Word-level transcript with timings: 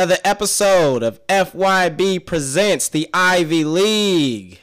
Another 0.00 0.16
episode 0.24 1.02
of 1.02 1.20
FYB 1.26 2.24
Presents 2.24 2.88
the 2.88 3.06
Ivy 3.12 3.64
League. 3.64 4.58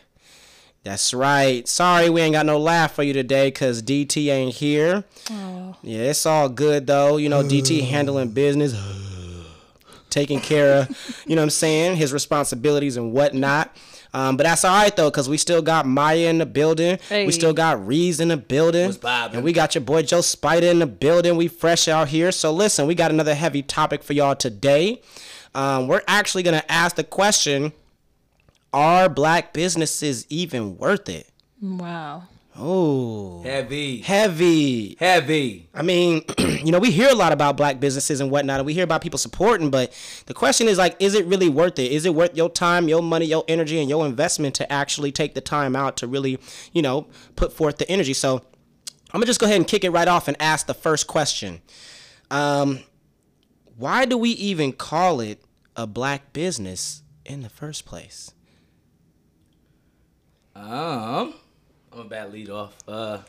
That's 0.82 1.14
right. 1.14 1.68
Sorry 1.68 2.10
we 2.10 2.22
ain't 2.22 2.34
got 2.34 2.48
no 2.48 2.58
laugh 2.58 2.96
for 2.96 3.04
you 3.04 3.14
today 3.14 3.50
because 3.50 3.84
DT 3.84 4.32
ain't 4.32 4.56
here. 4.56 5.04
Oh. 5.30 5.76
Yeah, 5.84 6.06
it's 6.06 6.26
all 6.26 6.50
good 6.50 6.88
though. 6.88 7.18
You 7.18 7.30
know, 7.30 7.44
DT 7.44 7.82
handling 7.88 8.32
business, 8.32 8.74
taking 10.10 10.40
care 10.40 10.80
of, 10.80 11.24
you 11.28 11.36
know 11.36 11.44
what 11.44 11.44
I'm 11.44 11.50
saying, 11.52 11.98
his 11.98 12.12
responsibilities 12.12 12.98
and 12.98 13.14
whatnot. 13.14 13.78
Um, 14.14 14.38
but 14.38 14.44
that's 14.44 14.64
all 14.64 14.74
right 14.74 14.96
though, 14.96 15.12
cause 15.12 15.28
we 15.30 15.38
still 15.38 15.62
got 15.62 15.86
Maya 15.86 16.30
in 16.30 16.38
the 16.38 16.46
building. 16.46 17.00
Hey. 17.10 17.26
We 17.26 17.32
still 17.32 17.54
got 17.54 17.86
Reeves 17.86 18.20
in 18.20 18.30
the 18.30 18.38
building. 18.38 18.88
What's? 18.88 19.36
And 19.36 19.44
we 19.44 19.54
got 19.54 19.76
your 19.76 19.84
boy 19.84 20.04
JoSpyda 20.04 20.64
in 20.64 20.80
the 20.80 20.88
building. 20.88 21.36
We 21.36 21.48
fresh 21.48 21.88
out 21.88 22.08
here. 22.08 22.32
So 22.32 22.52
listen, 22.52 22.88
we 22.88 22.96
got 22.96 23.12
another 23.12 23.36
heavy 23.36 23.62
topic 23.62 24.04
for 24.04 24.14
y'all 24.14 24.36
today. 24.36 25.02
Um, 25.54 25.88
we're 25.88 26.04
actually 26.08 26.44
gonna 26.44 26.64
ask 26.70 26.96
the 26.96 27.04
question: 27.04 27.74
Are 28.74 29.10
black 29.10 29.54
businesses 29.54 30.26
even 30.30 30.78
worth 30.78 31.10
it? 31.10 31.30
Wow. 31.62 32.24
Oh, 32.60 33.44
Heavy. 33.44 34.00
heavy. 34.02 34.96
Heavy. 35.00 35.70
I 35.76 35.84
mean, 35.84 36.24
you 36.40 36.72
know, 36.72 36.80
we 36.80 36.90
hear 36.90 37.10
a 37.10 37.16
lot 37.16 37.32
about 37.32 37.56
black 37.56 37.80
businesses 37.80 38.20
and 38.20 38.32
whatnot, 38.32 38.60
and 38.60 38.66
we 38.66 38.74
hear 38.74 38.84
about 38.84 39.02
people 39.02 39.20
supporting, 39.20 39.70
but 39.70 39.94
the 40.26 40.34
question 40.34 40.68
is 40.68 40.78
like, 40.78 40.96
is 41.00 41.14
it 41.14 41.26
really 41.28 41.50
worth 41.50 41.78
it? 41.78 41.92
Is 41.92 42.06
it 42.06 42.16
worth 42.16 42.36
your 42.36 42.50
time, 42.50 42.88
your 42.88 43.04
money, 43.04 43.26
your 43.28 43.44
energy, 43.48 43.80
and 43.80 43.88
your 43.90 44.06
investment 44.08 44.56
to 44.56 44.72
actually 44.72 45.12
take 45.12 45.36
the 45.36 45.42
time 45.42 45.76
out 45.76 45.98
to 45.98 46.08
really, 46.08 46.40
you 46.74 46.82
know, 46.82 47.08
put 47.36 47.54
forth 47.54 47.78
the 47.78 47.90
energy? 47.92 48.14
So 48.14 48.38
I'm 48.38 49.20
gonna 49.20 49.28
just 49.28 49.40
go 49.40 49.46
ahead 49.46 49.58
and 49.58 49.68
kick 49.68 49.84
it 49.84 49.92
right 49.92 50.08
off 50.08 50.28
and 50.28 50.36
ask 50.42 50.66
the 50.66 50.74
first 50.74 51.06
question. 51.08 51.62
Um, 52.32 52.80
why 53.78 54.06
do 54.06 54.18
we 54.18 54.32
even 54.32 54.74
call 54.74 55.20
it 55.22 55.42
a 55.76 55.86
black 55.86 56.34
business 56.34 57.04
in 57.24 57.42
the 57.42 57.50
first 57.50 57.86
place? 57.86 58.32
Um, 60.56 61.36
I'm 61.98 62.06
a 62.06 62.10
bad 62.10 62.32
lead 62.32 62.52
off. 62.52 62.78
Uh, 62.88 63.20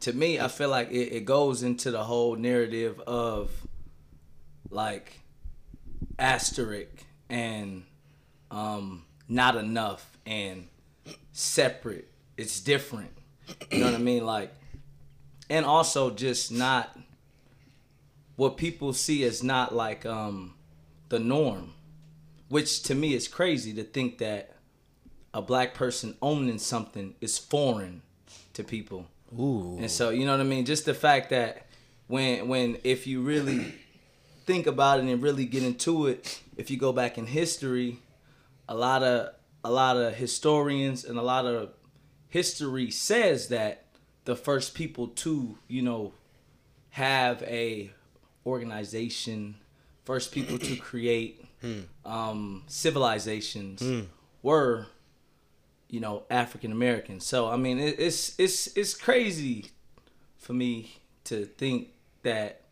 to 0.00 0.12
me, 0.12 0.38
I 0.38 0.48
feel 0.48 0.68
like 0.68 0.90
it, 0.90 1.14
it 1.14 1.24
goes 1.24 1.62
into 1.62 1.90
the 1.90 2.04
whole 2.04 2.36
narrative 2.36 3.00
of 3.00 3.50
like 4.68 5.20
asterisk 6.18 7.04
and 7.30 7.84
um 8.50 9.04
not 9.26 9.56
enough 9.56 10.18
and 10.26 10.68
separate. 11.32 12.10
It's 12.36 12.60
different. 12.60 13.10
You 13.72 13.78
know 13.78 13.86
what 13.86 13.94
I 13.94 13.98
mean? 13.98 14.26
Like, 14.26 14.52
and 15.48 15.64
also 15.64 16.10
just 16.10 16.52
not 16.52 16.94
what 18.36 18.58
people 18.58 18.92
see 18.92 19.24
as 19.24 19.42
not 19.42 19.74
like 19.74 20.04
um 20.04 20.52
the 21.08 21.18
norm, 21.18 21.72
which 22.50 22.82
to 22.82 22.94
me 22.94 23.14
is 23.14 23.28
crazy 23.28 23.72
to 23.72 23.82
think 23.82 24.18
that 24.18 24.56
a 25.32 25.40
black 25.40 25.72
person 25.72 26.18
owning 26.20 26.58
something 26.58 27.14
is 27.22 27.38
foreign 27.38 28.02
to 28.62 28.68
people. 28.68 29.06
Ooh, 29.38 29.76
And 29.78 29.90
so, 29.90 30.10
you 30.10 30.24
know 30.26 30.32
what 30.32 30.40
I 30.40 30.44
mean? 30.44 30.64
Just 30.64 30.84
the 30.84 30.94
fact 30.94 31.30
that 31.30 31.66
when 32.08 32.48
when 32.48 32.78
if 32.84 33.06
you 33.06 33.22
really 33.22 33.74
think 34.44 34.66
about 34.66 34.98
it 35.00 35.04
and 35.06 35.22
really 35.22 35.46
get 35.46 35.62
into 35.62 36.06
it, 36.06 36.42
if 36.56 36.70
you 36.70 36.76
go 36.76 36.92
back 36.92 37.16
in 37.18 37.26
history, 37.26 37.98
a 38.68 38.74
lot 38.74 39.02
of 39.02 39.34
a 39.62 39.70
lot 39.70 39.96
of 39.96 40.14
historians 40.14 41.04
and 41.04 41.18
a 41.18 41.22
lot 41.22 41.44
of 41.46 41.70
history 42.28 42.90
says 42.90 43.48
that 43.48 43.84
the 44.24 44.34
first 44.36 44.74
people 44.74 45.08
to, 45.08 45.56
you 45.68 45.82
know, 45.82 46.12
have 46.90 47.42
a 47.42 47.90
organization, 48.46 49.54
first 50.04 50.32
people 50.32 50.58
to 50.58 50.76
create 50.76 51.44
um, 52.04 52.62
civilizations 52.66 53.82
were 54.42 54.86
you 55.90 56.00
know 56.00 56.24
African 56.30 56.72
Americans. 56.72 57.26
So 57.26 57.48
I 57.48 57.56
mean, 57.56 57.78
it, 57.78 57.96
it's 57.98 58.38
it's 58.38 58.68
it's 58.76 58.94
crazy 58.94 59.66
for 60.38 60.52
me 60.52 61.00
to 61.24 61.44
think 61.44 61.88
that 62.22 62.62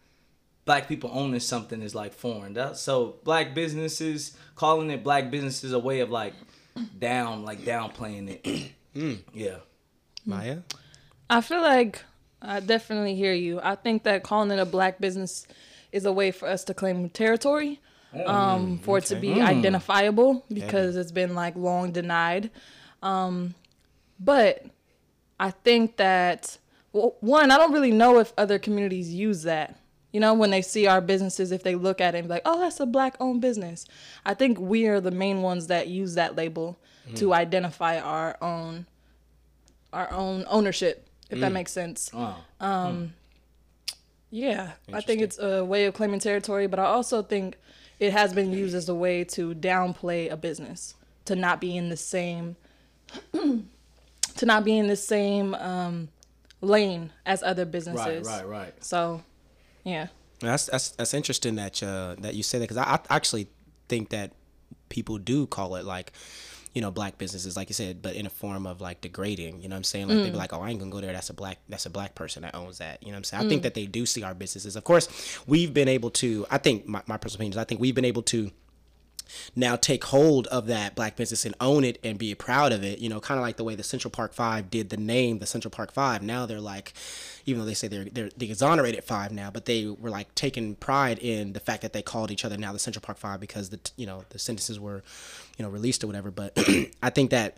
black 0.64 0.88
people 0.88 1.10
owning 1.12 1.40
something 1.40 1.82
is 1.82 1.94
like 1.94 2.12
foreign. 2.12 2.54
That, 2.54 2.76
so 2.76 3.16
black 3.24 3.54
businesses 3.54 4.36
calling 4.54 4.90
it 4.90 5.02
black 5.02 5.30
business 5.30 5.64
is 5.64 5.72
a 5.72 5.78
way 5.78 6.00
of 6.00 6.10
like 6.10 6.34
down 6.98 7.44
like 7.44 7.60
downplaying 7.60 8.40
it. 8.42 8.72
Mm. 8.94 9.18
Yeah. 9.32 9.58
Maya. 10.24 10.60
I 11.30 11.40
feel 11.40 11.60
like 11.60 12.02
I 12.40 12.58
definitely 12.60 13.14
hear 13.14 13.32
you. 13.32 13.60
I 13.62 13.76
think 13.76 14.02
that 14.04 14.24
calling 14.24 14.50
it 14.50 14.58
a 14.58 14.64
black 14.64 14.98
business 14.98 15.46
is 15.92 16.04
a 16.04 16.12
way 16.12 16.30
for 16.30 16.48
us 16.48 16.64
to 16.64 16.74
claim 16.74 17.08
territory, 17.10 17.80
mm, 18.14 18.26
um, 18.26 18.78
for 18.78 18.98
it 18.98 19.04
to 19.06 19.16
be 19.16 19.34
mm. 19.34 19.46
identifiable 19.46 20.44
because 20.52 20.96
it's 20.96 21.12
been 21.12 21.34
like 21.34 21.54
long 21.54 21.92
denied. 21.92 22.50
Um, 23.03 23.54
but 24.19 24.64
I 25.38 25.50
think 25.50 25.97
that 25.97 26.59
well, 26.92 27.16
one, 27.20 27.50
I 27.50 27.56
don't 27.56 27.72
really 27.72 27.92
know 27.92 28.19
if 28.19 28.32
other 28.36 28.59
communities 28.59 29.12
use 29.12 29.42
that. 29.42 29.78
You 30.12 30.20
know, 30.20 30.32
when 30.32 30.50
they 30.50 30.62
see 30.62 30.86
our 30.86 31.00
businesses, 31.00 31.53
if 31.53 31.62
they 31.62 31.75
look 31.75 32.00
at 32.00 32.14
it 32.14 32.19
and 32.19 32.28
be 32.28 32.34
like, 32.34 32.42
"Oh, 32.44 32.60
that's 32.60 32.81
a 32.81 32.86
black-owned 32.86 33.42
business," 33.42 33.86
I 34.25 34.34
think 34.34 34.59
we 34.59 34.86
are 34.86 35.00
the 35.00 35.10
main 35.10 35.42
ones 35.42 35.66
that 35.66 35.88
use 35.88 36.14
that 36.14 36.34
label 36.34 36.78
mm-hmm. 37.06 37.16
to 37.16 37.34
identify 37.34 38.00
our 38.00 38.36
own 38.41 38.86
our 39.92 40.10
own 40.10 40.44
ownership, 40.48 41.06
if 41.30 41.41
that 41.41 41.50
mm. 41.50 41.54
makes 41.54 41.72
sense. 41.72 42.10
Wow. 42.12 42.36
Um, 42.60 42.97
hmm. 42.97 43.06
Yeah, 44.30 44.72
I 44.92 45.00
think 45.00 45.22
it's 45.22 45.38
a 45.38 45.65
way 45.65 45.86
of 45.86 45.94
claiming 45.94 46.20
territory, 46.20 46.66
but 46.66 46.78
I 46.78 46.84
also 46.84 47.22
think 47.22 47.56
it 47.98 48.12
has 48.12 48.34
been 48.34 48.53
used 48.53 48.75
as 48.75 48.88
a 48.88 48.94
way 48.94 49.25
to 49.25 49.54
downplay 49.54 50.30
a 50.30 50.36
business, 50.36 50.94
to 51.25 51.34
not 51.34 51.60
be 51.60 51.76
in 51.76 51.88
the 51.88 51.97
same, 51.97 52.56
to 53.32 54.46
not 54.46 54.64
be 54.64 54.76
in 54.78 54.86
the 54.86 54.96
same 54.96 55.54
um, 55.54 56.08
lane 56.60 57.10
as 57.26 57.42
other 57.42 57.64
businesses. 57.64 58.26
right, 58.26 58.46
right. 58.46 58.48
Right. 58.48 58.84
So, 58.84 59.22
yeah. 59.84 60.08
That's 60.41 60.66
that's 60.66 60.91
that's 60.91 61.14
interesting 61.14 61.56
that 61.56 61.82
uh, 61.82 62.14
that 62.18 62.34
you 62.34 62.42
say 62.42 62.58
that 62.58 62.68
because 62.68 62.76
I, 62.76 63.00
I 63.10 63.16
actually 63.16 63.48
think 63.88 64.10
that 64.10 64.32
people 64.88 65.18
do 65.18 65.47
call 65.47 65.74
it 65.76 65.84
like 65.84 66.12
you 66.74 66.82
know 66.82 66.91
black 66.91 67.18
businesses 67.18 67.56
like 67.56 67.68
you 67.68 67.74
said 67.74 68.00
but 68.02 68.14
in 68.14 68.26
a 68.26 68.30
form 68.30 68.66
of 68.66 68.80
like 68.80 69.00
degrading 69.00 69.60
you 69.60 69.68
know 69.68 69.74
what 69.74 69.78
i'm 69.78 69.84
saying 69.84 70.06
like 70.06 70.18
they'd 70.18 70.30
be 70.30 70.36
like 70.36 70.52
oh 70.52 70.60
i 70.60 70.70
ain't 70.70 70.78
gonna 70.78 70.91
go 70.91 71.00
there 71.00 71.12
that's 71.12 71.30
a 71.30 71.34
black 71.34 71.58
that's 71.68 71.86
a 71.86 71.91
black 71.91 72.14
person 72.14 72.42
that 72.42 72.54
owns 72.54 72.78
that 72.78 73.02
you 73.02 73.08
know 73.08 73.12
what 73.12 73.18
i'm 73.18 73.24
saying 73.24 73.44
i 73.44 73.48
think 73.48 73.62
that 73.62 73.74
they 73.74 73.86
do 73.86 74.06
see 74.06 74.22
our 74.22 74.34
businesses 74.34 74.76
of 74.76 74.84
course 74.84 75.08
we've 75.47 75.72
been 75.72 75.88
able 75.88 76.10
to 76.10 76.47
i 76.50 76.58
think 76.58 76.86
my, 76.86 77.02
my 77.06 77.16
personal 77.16 77.38
opinion 77.38 77.52
is 77.52 77.56
i 77.56 77.64
think 77.64 77.80
we've 77.80 77.94
been 77.94 78.04
able 78.04 78.22
to 78.22 78.50
now 79.55 79.77
take 79.77 80.05
hold 80.05 80.47
of 80.49 80.66
that 80.66 80.94
black 80.94 81.16
business 81.16 81.44
and 81.44 81.55
own 81.61 81.84
it 81.84 81.99
and 82.03 82.19
be 82.19 82.34
proud 82.34 82.72
of 82.72 82.83
it. 82.84 82.99
You 82.99 83.09
know, 83.09 83.21
kind 83.21 83.39
of 83.39 83.43
like 83.43 83.56
the 83.56 83.65
way 83.65 83.75
the 83.75 83.83
Central 83.83 84.11
Park 84.11 84.33
Five 84.33 84.71
did 84.71 84.91
the 84.91 84.97
name, 84.97 85.39
the 85.39 85.47
Central 85.47 85.71
Park 85.71 85.93
Five. 85.93 86.22
Now 86.22 86.47
they're 86.47 86.61
like, 86.61 86.93
even 87.47 87.61
though 87.61 87.66
they 87.66 87.75
say 87.75 87.89
they're 87.89 88.05
they're 88.05 88.31
the 88.37 88.50
exonerated 88.50 89.05
five 89.05 89.33
now, 89.33 89.50
but 89.50 89.65
they 89.65 89.87
were 89.87 90.11
like 90.11 90.34
taking 90.34 90.75
pride 90.77 91.19
in 91.19 91.53
the 91.53 91.61
fact 91.61 91.83
that 91.83 91.93
they 91.93 92.03
called 92.03 92.31
each 92.31 92.44
other 92.44 92.56
now 92.56 92.72
the 92.72 92.78
Central 92.78 93.03
Park 93.03 93.19
Five 93.19 93.41
because 93.41 93.71
the 93.71 93.81
you 93.97 94.06
know 94.06 94.25
the 94.31 94.39
sentences 94.39 94.78
were, 94.78 95.03
you 95.56 95.65
know, 95.65 95.71
released 95.71 96.05
or 96.05 96.06
whatever. 96.06 96.31
But 96.31 96.56
I 97.03 97.10
think 97.10 97.31
that 97.31 97.56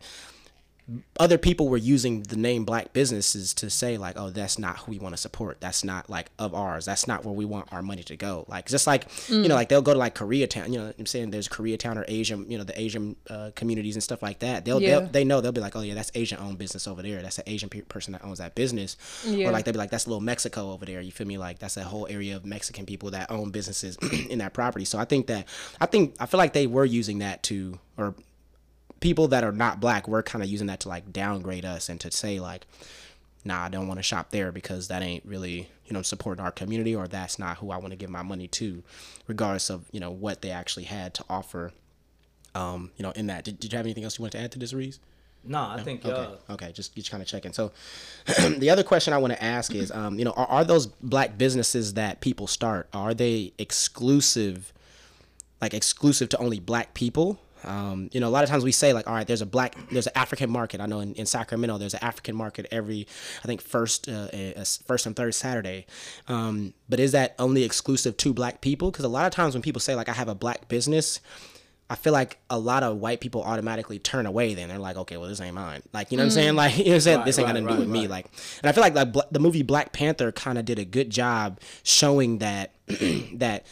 other 1.19 1.39
people 1.39 1.69
were 1.69 1.77
using 1.77 2.23
the 2.23 2.37
name 2.37 2.65
black 2.65 2.93
businesses 2.93 3.53
to 3.55 3.69
say 3.71 3.97
like 3.99 4.19
oh 4.19 4.31
that's 4.31 4.59
not 4.59 4.79
who 4.79 4.93
we 4.93 4.99
want 4.99 5.13
to 5.15 5.21
support. 5.21 5.61
That's 5.61 5.85
not 5.85 6.09
like 6.11 6.31
of 6.39 6.55
ours. 6.55 6.85
That's 6.85 7.07
not 7.07 7.25
where 7.25 7.35
we 7.35 7.45
want 7.45 7.73
our 7.73 7.83
money 7.83 8.03
to 8.05 8.17
go. 8.17 8.45
Like 8.49 8.67
just 8.69 8.87
like 8.87 9.07
you 9.29 9.49
know 9.49 9.55
like 9.55 9.69
they'll 9.69 9.83
go 9.83 9.93
to 9.93 9.99
like 9.99 10.15
koreatown 10.15 10.71
you 10.73 10.79
know 10.79 10.87
what 10.87 10.97
i'm 10.99 11.07
saying 11.07 11.31
there's 11.31 11.49
koreatown 11.49 11.97
or 11.97 12.05
asian 12.09 12.51
you 12.51 12.57
know 12.59 12.65
the 12.65 12.79
asian 12.81 13.17
uh, 13.29 13.51
communities 13.55 13.95
and 13.97 14.03
stuff 14.03 14.23
like 14.23 14.39
that. 14.41 14.65
They'll, 14.65 14.81
Yeah. 14.81 15.01
they'll 15.01 15.09
they 15.09 15.25
know 15.25 15.41
they'll 15.41 15.53
be 15.53 15.61
like 15.61 15.77
oh 15.77 15.81
yeah 15.81 15.95
that's 15.95 16.11
asian 16.15 16.39
owned 16.39 16.59
business 16.59 16.89
over 16.89 17.03
there. 17.03 17.23
That's 17.23 17.39
an 17.39 17.45
asian 17.47 17.69
pe- 17.69 17.83
person 17.83 18.13
that 18.13 18.25
owns 18.25 18.39
that 18.39 18.55
business. 18.55 18.97
Yeah. 19.27 19.49
or 19.49 19.53
like 19.53 19.65
they'll 19.65 19.73
be 19.75 19.79
like 19.79 19.91
that's 19.91 20.07
a 20.07 20.09
little 20.09 20.21
mexico 20.23 20.73
over 20.73 20.85
there. 20.87 21.01
You 21.01 21.13
feel 21.13 21.27
me? 21.27 21.39
Like 21.39 21.59
that's 21.59 21.77
a 21.77 21.85
whole 21.85 22.07
area 22.09 22.37
of 22.37 22.45
mexican 22.45 22.87
people 22.87 23.11
that 23.13 23.31
own 23.31 23.51
businesses 23.51 23.97
in 24.31 24.39
that 24.39 24.55
property. 24.55 24.85
So 24.85 24.99
i 24.99 25.05
think 25.05 25.27
that 25.29 25.47
i 25.81 25.87
think 25.87 26.17
i 26.21 26.27
feel 26.27 26.39
like 26.39 26.53
they 26.53 26.67
were 26.67 26.85
using 26.85 27.19
that 27.19 27.43
to 27.45 27.79
or 27.97 28.15
people 29.01 29.29
that 29.29 29.43
are 29.45 29.53
not 29.53 29.81
black 29.81 30.07
we're 30.07 30.23
kind 30.23 30.43
of 30.45 30.49
using 30.51 30.67
that 30.67 30.81
to 30.81 30.89
like 30.89 31.13
downgrade 31.13 31.65
us 31.65 31.89
and 31.89 32.01
to 32.01 32.11
say 32.11 32.39
like 32.39 32.67
nah 33.45 33.65
i 33.65 33.69
don't 33.69 33.89
want 33.89 33.99
to 33.99 34.03
shop 34.03 34.31
there 34.31 34.53
because 34.53 34.89
that 34.89 35.03
ain't 35.03 35.25
really 35.25 35.69
you 35.87 35.93
know 35.93 36.03
supporting 36.03 36.45
our 36.45 36.53
community 36.53 36.95
or 36.95 37.09
that's 37.09 37.39
not 37.39 37.57
who 37.59 37.71
i 37.71 37.77
want 37.77 37.91
to 37.91 37.97
give 37.97 38.11
my 38.11 38.23
money 38.23 38.47
to 38.47 38.83
regardless 39.27 39.71
of 39.71 39.85
you 39.93 40.01
know 40.01 40.11
what 40.11 40.43
they 40.43 40.51
actually 40.51 40.85
had 40.85 41.15
to 41.15 41.25
offer 41.29 41.73
um 42.55 42.91
you 42.97 43.03
know 43.03 43.11
in 43.13 43.27
that 43.27 43.45
did, 43.45 43.59
did 43.59 43.73
you 43.73 43.77
have 43.77 43.87
anything 43.87 44.05
else 44.05 44.19
you 44.19 44.23
wanted 44.23 44.37
to 44.39 44.45
add 44.45 44.53
to 44.53 44.59
this 44.59 44.73
Reese? 44.73 45.01
No, 45.43 45.59
I 45.59 45.81
think 45.83 46.05
uh, 46.05 46.09
Okay. 46.11 46.35
Okay. 46.51 46.73
Just 46.73 46.95
just 46.95 47.11
kind 47.11 47.23
of 47.23 47.27
checking. 47.27 47.53
So, 47.53 47.73
the 48.59 48.69
other 48.69 48.83
question 48.83 49.15
I 49.15 49.19
want 49.19 49.33
to 49.33 49.43
ask 49.43 49.75
is, 49.75 49.91
um, 49.91 50.19
you 50.19 50.25
know, 50.25 50.33
are, 50.33 50.47
are 50.47 50.65
those 50.65 50.87
black 50.87 51.39
businesses 51.39 51.95
that 51.95 52.21
people 52.21 52.47
start 52.47 52.89
are 52.93 53.15
they 53.15 53.53
exclusive, 53.59 54.73
like 55.61 55.73
exclusive 55.73 56.29
to 56.31 56.39
only 56.39 56.61
black 56.61 56.93
people? 56.93 57.41
Um, 57.65 58.09
you 58.13 58.21
know, 58.21 58.29
a 58.29 58.31
lot 58.31 58.45
of 58.45 58.51
times 58.51 58.65
we 58.65 58.73
say 58.73 58.93
like, 58.93 59.07
all 59.07 59.15
right, 59.15 59.27
there's 59.27 59.43
a 59.43 59.47
black, 59.47 59.77
there's 59.91 60.07
an 60.07 60.13
African 60.15 60.51
market. 60.51 60.81
I 60.81 60.87
know 60.87 61.01
in, 61.01 61.15
in 61.15 61.27
Sacramento, 61.27 61.79
there's 61.79 61.95
an 61.95 62.03
African 62.03 62.37
market 62.37 62.67
every, 62.71 63.07
I 63.43 63.47
think 63.47 63.61
first, 63.61 64.09
uh, 64.09 64.29
uh, 64.33 64.65
first 64.87 65.07
and 65.07 65.15
third 65.17 65.35
Saturday. 65.35 65.87
Um, 66.29 66.75
but 66.89 67.01
is 67.01 67.13
that 67.13 67.35
only 67.39 67.65
exclusive 67.65 68.17
to 68.19 68.33
black 68.33 68.61
people? 68.61 68.91
Because 68.91 69.05
a 69.05 69.09
lot 69.09 69.27
of 69.27 69.33
times 69.33 69.55
when 69.55 69.63
people 69.63 69.81
say 69.81 69.95
like, 69.95 70.09
I 70.09 70.13
have 70.13 70.29
a 70.29 70.35
black 70.35 70.69
business, 70.69 71.21
I 71.91 71.97
feel 71.97 72.13
like 72.13 72.39
a 72.49 72.57
lot 72.59 72.85
of 72.85 72.99
white 72.99 73.21
people 73.21 73.43
automatically 73.43 73.99
turn 73.99 74.25
away. 74.25 74.55
Then 74.55 74.69
they're 74.69 74.79
like, 74.79 74.97
okay, 74.97 75.17
well, 75.17 75.29
this 75.29 75.41
ain't 75.41 75.57
mine. 75.57 75.83
Like, 75.93 76.13
you 76.13 76.17
know 76.17 76.23
what 76.23 76.27
I'm 76.27 76.31
saying? 76.31 76.55
Like, 76.55 76.79
you 76.79 76.85
know 76.85 76.91
what 76.91 76.95
I'm 76.95 77.01
saying? 77.01 77.17
Right, 77.19 77.27
this 77.27 77.39
ain't 77.39 77.47
right, 77.47 77.55
got 77.55 77.61
nothing 77.61 77.67
to 77.67 77.83
right, 77.83 77.87
do 77.87 77.93
with 77.93 78.03
me. 78.03 78.07
Like, 78.07 78.27
and 78.63 78.71
I 78.71 78.73
feel 78.73 78.83
like 78.83 78.95
like 78.95 79.33
the 79.33 79.41
movie 79.41 79.63
Black 79.63 79.93
Panther 79.93 80.31
kind 80.31 80.57
of 80.57 80.65
did 80.65 80.79
a 80.79 80.85
good 80.85 81.11
job 81.11 81.61
showing 81.83 82.39
that 82.39 82.75
that 82.87 83.67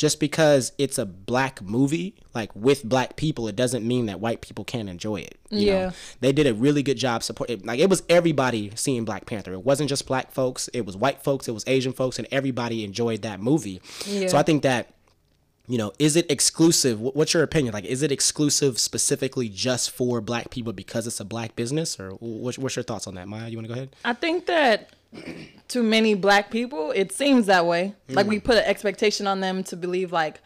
just 0.00 0.18
because 0.18 0.72
it's 0.78 0.96
a 0.96 1.04
black 1.04 1.60
movie, 1.60 2.14
like 2.34 2.50
with 2.56 2.82
black 2.82 3.16
people, 3.16 3.46
it 3.48 3.54
doesn't 3.54 3.86
mean 3.86 4.06
that 4.06 4.18
white 4.18 4.40
people 4.40 4.64
can't 4.64 4.88
enjoy 4.88 5.16
it. 5.16 5.38
you 5.50 5.66
know? 5.66 5.72
Yeah. 5.72 5.90
they 6.20 6.32
did 6.32 6.46
a 6.46 6.54
really 6.54 6.82
good 6.82 6.96
job 6.96 7.22
supporting. 7.22 7.60
Like 7.66 7.80
it 7.80 7.90
was 7.90 8.02
everybody 8.08 8.72
seeing 8.76 9.04
Black 9.04 9.26
Panther. 9.26 9.52
It 9.52 9.62
wasn't 9.62 9.90
just 9.90 10.06
black 10.06 10.32
folks. 10.32 10.68
It 10.68 10.86
was 10.86 10.96
white 10.96 11.22
folks. 11.22 11.48
It 11.48 11.52
was 11.52 11.64
Asian 11.66 11.92
folks, 11.92 12.18
and 12.18 12.26
everybody 12.30 12.82
enjoyed 12.82 13.20
that 13.20 13.40
movie. 13.40 13.82
Yeah. 14.06 14.28
So 14.28 14.38
I 14.38 14.42
think 14.42 14.62
that 14.62 14.94
you 15.68 15.76
know, 15.76 15.92
is 15.98 16.16
it 16.16 16.30
exclusive? 16.30 16.98
What's 16.98 17.34
your 17.34 17.42
opinion? 17.42 17.74
Like, 17.74 17.84
is 17.84 18.02
it 18.02 18.10
exclusive 18.10 18.78
specifically 18.78 19.50
just 19.50 19.90
for 19.90 20.22
black 20.22 20.48
people 20.48 20.72
because 20.72 21.06
it's 21.06 21.20
a 21.20 21.26
black 21.26 21.54
business, 21.56 22.00
or 22.00 22.12
what's, 22.12 22.58
what's 22.58 22.74
your 22.74 22.82
thoughts 22.84 23.06
on 23.06 23.16
that, 23.16 23.28
Maya? 23.28 23.48
You 23.48 23.58
want 23.58 23.68
to 23.68 23.74
go 23.74 23.74
ahead? 23.74 23.96
I 24.02 24.14
think 24.14 24.46
that 24.46 24.94
to 25.68 25.82
many 25.82 26.14
black 26.14 26.50
people, 26.50 26.92
it 26.92 27.12
seems 27.12 27.46
that 27.46 27.66
way. 27.66 27.94
Like 28.08 28.26
we 28.26 28.40
put 28.40 28.56
an 28.56 28.64
expectation 28.64 29.26
on 29.26 29.40
them 29.40 29.62
to 29.64 29.76
believe, 29.76 30.12
like, 30.12 30.40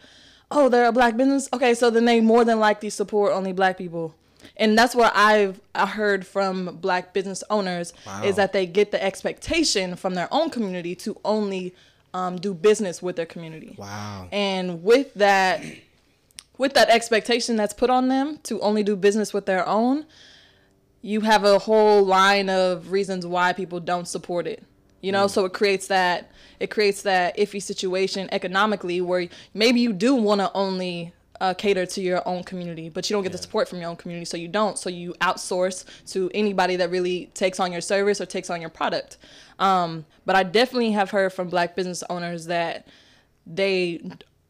oh, 0.51 0.69
they're 0.69 0.85
a 0.85 0.91
black 0.91 1.17
business. 1.17 1.49
Okay, 1.53 1.73
so 1.73 1.89
then 1.89 2.05
they 2.05 2.21
more 2.21 2.45
than 2.45 2.59
likely 2.59 2.89
support 2.89 3.33
only 3.33 3.51
black 3.51 3.77
people. 3.77 4.15
And 4.57 4.77
that's 4.77 4.93
what 4.95 5.11
I've 5.15 5.59
I 5.73 5.85
heard 5.85 6.25
from 6.25 6.77
black 6.77 7.13
business 7.13 7.43
owners 7.49 7.93
is 8.23 8.35
that 8.35 8.53
they 8.53 8.65
get 8.65 8.91
the 8.91 9.03
expectation 9.03 9.95
from 9.95 10.13
their 10.13 10.27
own 10.31 10.49
community 10.49 10.95
to 10.95 11.19
only 11.25 11.73
um, 12.13 12.37
do 12.37 12.53
business 12.53 13.01
with 13.01 13.15
their 13.15 13.25
community. 13.25 13.75
Wow. 13.77 14.27
And 14.31 14.83
with 14.83 15.13
that, 15.15 15.63
with 16.57 16.73
that 16.75 16.89
expectation 16.89 17.55
that's 17.55 17.73
put 17.73 17.89
on 17.89 18.07
them 18.07 18.39
to 18.43 18.61
only 18.61 18.83
do 18.83 18.95
business 18.95 19.33
with 19.33 19.45
their 19.45 19.67
own, 19.67 20.05
you 21.05 21.21
have 21.21 21.43
a 21.43 21.59
whole 21.59 22.03
line 22.03 22.49
of 22.49 22.91
reasons 22.91 23.27
why 23.27 23.53
people 23.53 23.79
don't 23.79 24.07
support 24.07 24.47
it. 24.47 24.63
You 25.01 25.11
know, 25.11 25.27
so 25.27 25.45
it 25.45 25.53
creates 25.53 25.85
that 25.87 26.31
it 26.59 26.71
creates 26.71 27.03
that 27.03 27.37
iffy 27.37 27.61
situation 27.61 28.27
economically 28.31 29.01
where 29.01 29.27
maybe 29.53 29.79
you 29.81 29.93
do 29.93 30.15
want 30.15 30.41
to 30.41 30.51
only 30.55 31.13
uh, 31.39 31.53
cater 31.53 31.85
to 31.85 32.01
your 32.01 32.27
own 32.27 32.43
community, 32.43 32.89
but 32.89 33.07
you 33.07 33.15
don't 33.15 33.21
get 33.21 33.33
the 33.33 33.37
support 33.37 33.69
from 33.69 33.79
your 33.79 33.89
own 33.89 33.97
community, 33.97 34.25
so 34.25 34.35
you 34.35 34.47
don't. 34.47 34.79
So 34.79 34.89
you 34.89 35.13
outsource 35.21 35.85
to 36.07 36.31
anybody 36.33 36.75
that 36.77 36.89
really 36.89 37.27
takes 37.35 37.59
on 37.59 37.71
your 37.71 37.81
service 37.81 38.19
or 38.19 38.25
takes 38.25 38.49
on 38.49 38.59
your 38.59 38.71
product. 38.71 39.17
Um, 39.59 40.05
but 40.25 40.35
I 40.35 40.41
definitely 40.41 40.93
have 40.93 41.11
heard 41.11 41.33
from 41.33 41.49
black 41.49 41.75
business 41.75 42.03
owners 42.09 42.47
that 42.47 42.87
they 43.45 44.01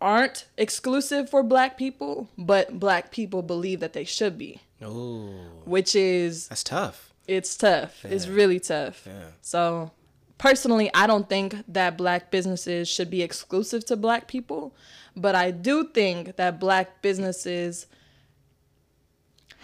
aren't 0.05 0.45
exclusive 0.55 1.31
for 1.31 1.41
black 1.41 1.79
people, 1.79 2.29
but 2.37 2.79
black 2.79 3.09
people 3.11 3.41
believe 3.41 3.79
that 3.79 3.93
they 3.93 4.03
should 4.03 4.37
be, 4.37 4.61
Oh, 4.79 5.31
which 5.65 5.95
is 5.95 6.47
that's 6.47 6.63
tough. 6.63 7.11
it's 7.27 7.57
tough. 7.57 8.05
It's 8.05 8.27
really 8.27 8.59
tough. 8.59 9.03
Yeah. 9.07 9.29
So 9.41 9.91
personally, 10.37 10.91
I 10.93 11.07
don't 11.07 11.27
think 11.27 11.55
that 11.67 11.97
black 11.97 12.29
businesses 12.29 12.87
should 12.87 13.09
be 13.09 13.23
exclusive 13.23 13.83
to 13.87 13.95
black 13.95 14.27
people, 14.27 14.75
but 15.15 15.33
I 15.33 15.49
do 15.49 15.87
think 15.87 16.35
that 16.35 16.59
black 16.59 17.01
businesses 17.01 17.87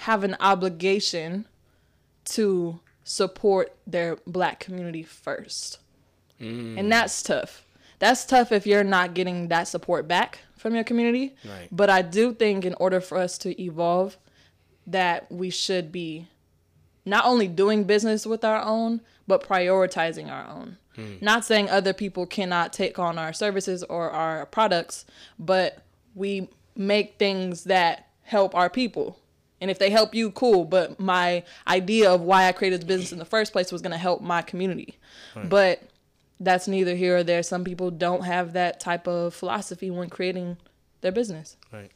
have 0.05 0.23
an 0.23 0.35
obligation 0.39 1.45
to 2.25 2.79
support 3.03 3.75
their 3.85 4.17
black 4.25 4.59
community 4.59 5.03
first. 5.03 5.77
And 6.39 6.79
mm. 6.79 6.89
that's 6.89 7.21
tough. 7.21 7.63
That's 8.01 8.25
tough 8.25 8.51
if 8.51 8.65
you're 8.65 8.83
not 8.83 9.13
getting 9.13 9.49
that 9.49 9.67
support 9.67 10.07
back 10.07 10.39
from 10.57 10.73
your 10.73 10.83
community. 10.83 11.35
Right. 11.45 11.67
But 11.71 11.91
I 11.91 12.01
do 12.01 12.33
think 12.33 12.65
in 12.65 12.73
order 12.79 12.99
for 12.99 13.19
us 13.19 13.37
to 13.39 13.61
evolve, 13.61 14.17
that 14.87 15.31
we 15.31 15.51
should 15.51 15.91
be 15.91 16.27
not 17.05 17.25
only 17.25 17.47
doing 17.47 17.83
business 17.83 18.25
with 18.25 18.43
our 18.43 18.59
own, 18.59 19.01
but 19.27 19.47
prioritizing 19.47 20.31
our 20.31 20.49
own. 20.49 20.77
Hmm. 20.95 21.13
Not 21.21 21.45
saying 21.45 21.69
other 21.69 21.93
people 21.93 22.25
cannot 22.25 22.73
take 22.73 22.97
on 22.97 23.19
our 23.19 23.33
services 23.33 23.83
or 23.83 24.09
our 24.09 24.47
products, 24.47 25.05
but 25.37 25.83
we 26.15 26.49
make 26.75 27.19
things 27.19 27.65
that 27.65 28.07
help 28.23 28.55
our 28.55 28.69
people. 28.69 29.19
And 29.61 29.69
if 29.69 29.77
they 29.77 29.91
help 29.91 30.15
you, 30.15 30.31
cool. 30.31 30.65
But 30.65 30.99
my 30.99 31.43
idea 31.67 32.11
of 32.11 32.21
why 32.21 32.47
I 32.47 32.51
created 32.51 32.81
the 32.81 32.87
business 32.87 33.11
in 33.11 33.19
the 33.19 33.25
first 33.25 33.51
place 33.51 33.71
was 33.71 33.83
going 33.83 33.91
to 33.91 33.97
help 33.97 34.21
my 34.21 34.41
community. 34.41 34.97
But 35.35 35.83
that's 36.41 36.67
neither 36.67 36.95
here 36.95 37.17
or 37.17 37.23
there. 37.23 37.43
Some 37.43 37.63
people 37.63 37.91
don't 37.91 38.25
have 38.25 38.53
that 38.53 38.79
type 38.79 39.07
of 39.07 39.33
philosophy 39.33 39.91
when 39.91 40.09
creating 40.09 40.57
their 41.01 41.11
business. 41.11 41.55
Right. 41.71 41.91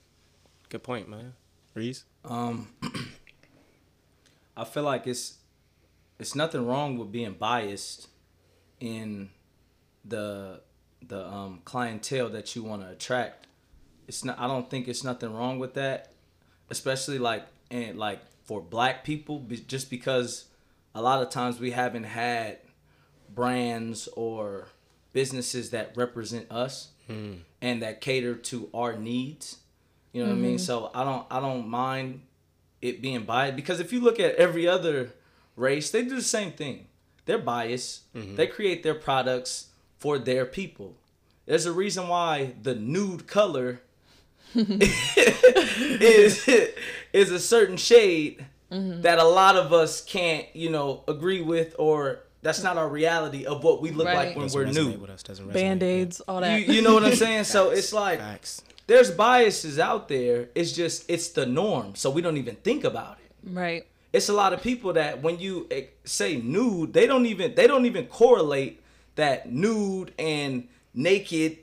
Good 0.69 0.83
point, 0.83 1.09
man. 1.09 1.33
Reese. 1.73 2.05
Um, 2.23 2.69
I 4.57 4.63
feel 4.63 4.83
like 4.83 5.07
it's 5.07 5.37
it's 6.19 6.35
nothing 6.35 6.65
wrong 6.65 6.97
with 6.97 7.11
being 7.11 7.33
biased 7.33 8.07
in 8.79 9.29
the 10.05 10.61
the 11.05 11.25
um, 11.27 11.61
clientele 11.65 12.29
that 12.29 12.55
you 12.55 12.63
want 12.63 12.83
to 12.83 12.89
attract. 12.89 13.47
It's 14.07 14.23
not. 14.23 14.39
I 14.39 14.47
don't 14.47 14.69
think 14.69 14.87
it's 14.87 15.03
nothing 15.03 15.33
wrong 15.33 15.57
with 15.57 15.73
that, 15.73 16.13
especially 16.69 17.17
like 17.17 17.45
and 17.71 17.97
like 17.97 18.19
for 18.43 18.61
black 18.61 19.03
people, 19.03 19.43
just 19.67 19.89
because 19.89 20.45
a 20.93 21.01
lot 21.01 21.21
of 21.23 21.31
times 21.31 21.59
we 21.59 21.71
haven't 21.71 22.03
had 22.03 22.59
brands 23.35 24.07
or 24.15 24.69
businesses 25.13 25.69
that 25.71 25.93
represent 25.95 26.51
us 26.51 26.89
hmm. 27.07 27.33
and 27.61 27.81
that 27.81 28.01
cater 28.01 28.35
to 28.35 28.69
our 28.73 28.97
needs. 28.97 29.57
You 30.13 30.23
know 30.23 30.29
what 30.29 30.37
I 30.37 30.39
mean? 30.39 30.55
Mm-hmm. 30.55 30.63
So 30.63 30.91
I 30.93 31.03
don't 31.03 31.27
I 31.29 31.41
don't 31.41 31.67
mind 31.67 32.21
it 32.81 33.01
being 33.01 33.23
biased 33.23 33.57
because 33.57 33.79
if 33.79 33.91
you 33.91 33.99
look 33.99 34.19
at 34.19 34.35
every 34.35 34.67
other 34.67 35.11
race, 35.55 35.91
they 35.91 36.03
do 36.03 36.15
the 36.15 36.21
same 36.21 36.51
thing. 36.51 36.87
They're 37.25 37.37
biased. 37.37 38.13
Mm-hmm. 38.13 38.35
They 38.35 38.47
create 38.47 38.83
their 38.83 38.95
products 38.95 39.67
for 39.97 40.17
their 40.17 40.45
people. 40.45 40.95
There's 41.45 41.65
a 41.65 41.73
reason 41.73 42.07
why 42.07 42.53
the 42.61 42.75
nude 42.75 43.27
color 43.27 43.81
is 44.55 46.47
is 47.13 47.31
a 47.31 47.39
certain 47.39 47.77
shade 47.77 48.45
mm-hmm. 48.71 49.01
that 49.01 49.19
a 49.19 49.23
lot 49.23 49.55
of 49.55 49.73
us 49.73 50.03
can't, 50.03 50.47
you 50.55 50.69
know, 50.69 51.03
agree 51.07 51.41
with 51.41 51.75
or 51.77 52.24
that's 52.45 52.61
not 52.63 52.77
our 52.77 52.87
reality 52.87 53.45
of 53.45 53.63
what 53.63 53.81
we 53.81 53.89
look 53.91 54.05
Right. 54.07 54.27
like 54.27 54.35
when 54.35 54.45
Doesn't 54.45 54.59
we're 54.59 54.67
resonate 54.67 54.93
new. 54.93 54.99
With 54.99 55.09
us, 55.09 55.23
doesn't. 55.23 55.51
Band 55.51 55.81
aids, 55.81 56.21
all 56.21 56.41
that. 56.41 56.59
You, 56.61 56.73
you 56.75 56.81
know 56.83 56.93
what 56.93 57.03
I'm 57.03 57.15
saying? 57.15 57.43
So 57.55 57.71
it's 57.71 57.91
like 57.91 58.19
Facts. 58.19 58.61
there's 58.87 59.09
biases 59.11 59.79
out 59.79 60.07
there. 60.07 60.49
It's 60.53 60.71
just 60.71 61.09
it's 61.09 61.29
the 61.29 61.45
norm, 61.47 61.95
so 61.95 62.09
we 62.11 62.21
don't 62.21 62.37
even 62.37 62.55
think 62.57 62.83
about 62.83 63.17
it. 63.25 63.31
right. 63.51 63.83
It's 64.13 64.29
a 64.29 64.33
lot 64.33 64.53
of 64.53 64.61
people 64.61 64.93
that 64.93 65.21
when 65.21 65.39
you 65.39 65.67
eh, 65.71 65.85
say 66.05 66.37
nude, 66.37 66.93
they 66.93 67.05
don't 67.07 67.25
even 67.25 67.53
they 67.55 67.67
don't 67.67 67.85
even 67.85 68.05
correlate 68.05 68.81
that 69.15 69.51
nude 69.51 70.13
and 70.19 70.67
naked 70.93 71.57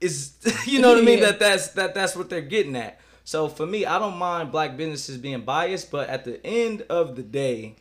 is 0.00 0.32
you 0.66 0.80
know 0.82 0.88
what 0.90 0.98
I 0.98 1.00
mean 1.02 1.18
Yeah. 1.22 1.26
that 1.30 1.38
that's 1.38 1.68
that 1.78 1.94
that's 1.94 2.14
what 2.16 2.28
they're 2.28 2.42
getting 2.56 2.76
at. 2.76 3.00
So 3.24 3.48
for 3.48 3.64
me, 3.66 3.86
I 3.86 3.98
don't 3.98 4.18
mind 4.18 4.50
black 4.52 4.76
businesses 4.76 5.16
being 5.16 5.42
biased, 5.42 5.90
but 5.90 6.10
at 6.10 6.24
the 6.26 6.44
end 6.44 6.82
of 6.90 7.16
the 7.16 7.22
day, 7.22 7.76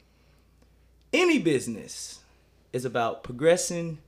any 1.11 1.39
business 1.39 2.19
is 2.73 2.83
about 2.85 3.23
progressing 3.23 3.99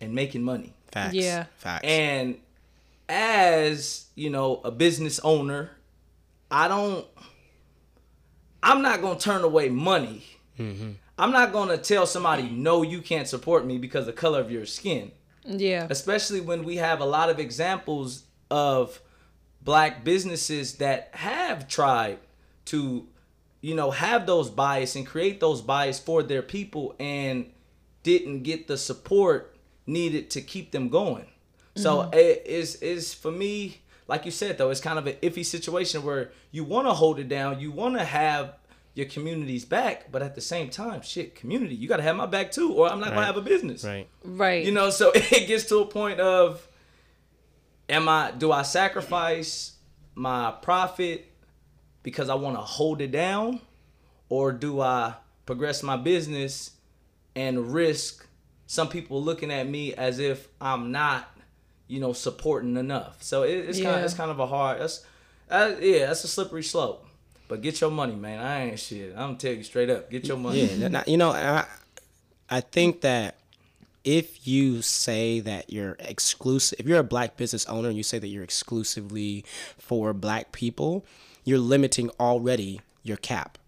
and 0.00 0.14
making 0.14 0.42
money. 0.42 0.74
Facts. 0.92 1.14
Yeah. 1.14 1.46
Facts. 1.56 1.84
And 1.84 2.38
as, 3.08 4.06
you 4.14 4.30
know, 4.30 4.60
a 4.62 4.70
business 4.70 5.18
owner, 5.20 5.70
I 6.50 6.68
don't 6.68 7.06
I'm 8.62 8.82
not 8.82 9.00
going 9.00 9.16
to 9.16 9.24
turn 9.24 9.42
away 9.42 9.68
money. 9.68 10.24
Mm-hmm. 10.58 10.92
I'm 11.18 11.32
not 11.32 11.52
going 11.52 11.68
to 11.68 11.78
tell 11.78 12.06
somebody 12.06 12.48
no 12.48 12.82
you 12.82 13.00
can't 13.00 13.28
support 13.28 13.66
me 13.66 13.78
because 13.78 14.06
of 14.06 14.14
the 14.14 14.20
color 14.20 14.40
of 14.40 14.50
your 14.50 14.66
skin. 14.66 15.12
Yeah. 15.44 15.86
Especially 15.88 16.40
when 16.40 16.64
we 16.64 16.76
have 16.76 17.00
a 17.00 17.04
lot 17.04 17.30
of 17.30 17.38
examples 17.38 18.24
of 18.50 19.00
black 19.62 20.04
businesses 20.04 20.76
that 20.76 21.10
have 21.12 21.68
tried 21.68 22.18
to 22.66 23.06
you 23.60 23.74
know 23.74 23.90
have 23.90 24.26
those 24.26 24.48
bias 24.48 24.96
and 24.96 25.06
create 25.06 25.40
those 25.40 25.60
bias 25.60 25.98
for 25.98 26.22
their 26.22 26.42
people 26.42 26.94
and 26.98 27.50
didn't 28.02 28.42
get 28.42 28.66
the 28.66 28.76
support 28.76 29.56
needed 29.86 30.30
to 30.30 30.40
keep 30.40 30.70
them 30.72 30.88
going. 30.88 31.26
So 31.76 32.10
it 32.12 32.42
is 32.44 32.76
is 32.76 33.14
for 33.14 33.30
me, 33.30 33.80
like 34.06 34.26
you 34.26 34.30
said 34.30 34.58
though, 34.58 34.70
it's 34.70 34.80
kind 34.80 34.98
of 34.98 35.06
an 35.06 35.14
iffy 35.22 35.44
situation 35.44 36.02
where 36.02 36.30
you 36.50 36.62
want 36.62 36.86
to 36.86 36.92
hold 36.92 37.18
it 37.18 37.28
down, 37.28 37.58
you 37.60 37.70
want 37.70 37.96
to 37.96 38.04
have 38.04 38.54
your 38.94 39.06
community's 39.06 39.64
back, 39.64 40.10
but 40.10 40.20
at 40.20 40.34
the 40.34 40.40
same 40.40 40.68
time, 40.68 41.00
shit, 41.00 41.34
community, 41.34 41.74
you 41.74 41.88
got 41.88 41.98
to 41.98 42.02
have 42.02 42.16
my 42.16 42.26
back 42.26 42.50
too, 42.50 42.72
or 42.72 42.90
I'm 42.90 43.00
not 43.00 43.10
gonna 43.10 43.24
have 43.24 43.36
a 43.36 43.42
business. 43.42 43.84
right. 43.84 44.08
Right. 44.24 44.64
You 44.64 44.72
know, 44.72 44.90
so 44.90 45.12
it 45.14 45.46
gets 45.46 45.64
to 45.66 45.78
a 45.78 45.86
point 45.86 46.20
of, 46.20 46.66
am 47.88 48.08
I? 48.08 48.32
Do 48.36 48.52
I 48.52 48.62
sacrifice 48.62 49.76
my 50.14 50.50
profit 50.50 51.30
because 52.02 52.28
I 52.28 52.34
want 52.34 52.56
to 52.56 52.62
hold 52.62 53.00
it 53.00 53.12
down, 53.12 53.60
or 54.28 54.52
do 54.52 54.80
I 54.80 55.14
progress 55.46 55.82
my 55.82 55.96
business 55.96 56.72
and 57.40 57.72
risk 57.72 58.26
some 58.66 58.88
people 58.88 59.22
looking 59.22 59.50
at 59.50 59.66
me 59.66 59.94
as 59.94 60.18
if 60.18 60.48
I'm 60.60 60.92
not, 60.92 61.28
you 61.88 62.00
know, 62.00 62.12
supporting 62.12 62.76
enough? 62.76 63.22
So 63.22 63.42
it, 63.42 63.68
it's 63.68 63.80
kind 63.80 63.96
of 63.96 64.04
it's 64.04 64.14
kind 64.14 64.30
of 64.30 64.38
a 64.38 64.46
hard. 64.46 64.80
That's 64.80 65.04
uh, 65.50 65.74
yeah, 65.80 66.06
that's 66.06 66.24
a 66.24 66.28
slippery 66.28 66.62
slope. 66.62 67.06
But 67.48 67.62
get 67.62 67.80
your 67.80 67.90
money, 67.90 68.14
man. 68.14 68.38
I 68.38 68.66
ain't 68.66 68.78
shit. 68.78 69.12
I'm 69.12 69.30
gonna 69.30 69.38
tell 69.38 69.52
you 69.52 69.64
straight 69.64 69.90
up. 69.90 70.10
Get 70.10 70.26
your 70.26 70.36
money. 70.36 70.66
Yeah, 70.66 71.02
you 71.06 71.16
know, 71.16 71.30
I, 71.30 71.66
I 72.48 72.60
think 72.60 73.00
that 73.00 73.36
if 74.04 74.46
you 74.46 74.82
say 74.82 75.40
that 75.40 75.72
you're 75.72 75.96
exclusive, 75.98 76.78
if 76.78 76.86
you're 76.86 77.00
a 77.00 77.04
black 77.04 77.36
business 77.36 77.66
owner 77.66 77.88
and 77.88 77.96
you 77.96 78.02
say 78.02 78.18
that 78.18 78.28
you're 78.28 78.44
exclusively 78.44 79.44
for 79.78 80.12
black 80.12 80.52
people, 80.52 81.04
you're 81.44 81.58
limiting 81.58 82.10
already 82.20 82.80
your 83.02 83.16
cap. 83.16 83.58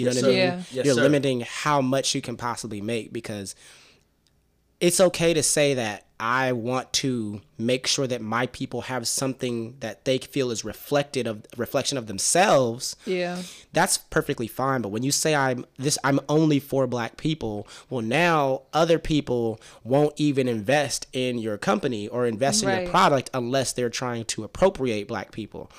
You 0.00 0.06
know 0.06 0.12
Yes, 0.12 0.22
what 0.22 0.28
I 0.28 0.28
mean? 0.28 0.38
Yeah. 0.38 0.62
Yes, 0.72 0.86
you're 0.86 0.94
sir. 0.94 1.02
limiting 1.02 1.40
how 1.42 1.80
much 1.80 2.14
you 2.14 2.20
can 2.22 2.36
possibly 2.36 2.80
make 2.80 3.12
because 3.12 3.54
it's 4.80 4.98
okay 5.00 5.34
to 5.34 5.42
say 5.42 5.74
that 5.74 6.06
I 6.18 6.52
want 6.52 6.92
to 6.94 7.40
make 7.58 7.86
sure 7.86 8.06
that 8.06 8.20
my 8.20 8.46
people 8.46 8.82
have 8.82 9.06
something 9.08 9.76
that 9.80 10.04
they 10.04 10.18
feel 10.18 10.50
is 10.50 10.64
reflected 10.64 11.26
of 11.26 11.46
reflection 11.56 11.96
of 11.96 12.06
themselves 12.08 12.94
Yeah. 13.06 13.40
that's 13.72 13.96
perfectly 13.96 14.46
fine 14.46 14.82
but 14.82 14.90
when 14.90 15.02
you 15.02 15.12
say 15.12 15.34
i'm 15.34 15.64
this 15.78 15.96
i'm 16.04 16.20
only 16.28 16.58
for 16.60 16.86
black 16.86 17.16
people 17.16 17.66
well 17.88 18.02
now 18.02 18.62
other 18.74 18.98
people 18.98 19.60
won't 19.82 20.12
even 20.16 20.46
invest 20.46 21.06
in 21.14 21.38
your 21.38 21.56
company 21.56 22.06
or 22.08 22.26
invest 22.26 22.62
in 22.62 22.68
your 22.68 22.90
product 22.90 23.30
unless 23.32 23.72
they're 23.72 23.88
trying 23.90 24.24
to 24.26 24.44
appropriate 24.44 25.08
black 25.08 25.32
people 25.32 25.70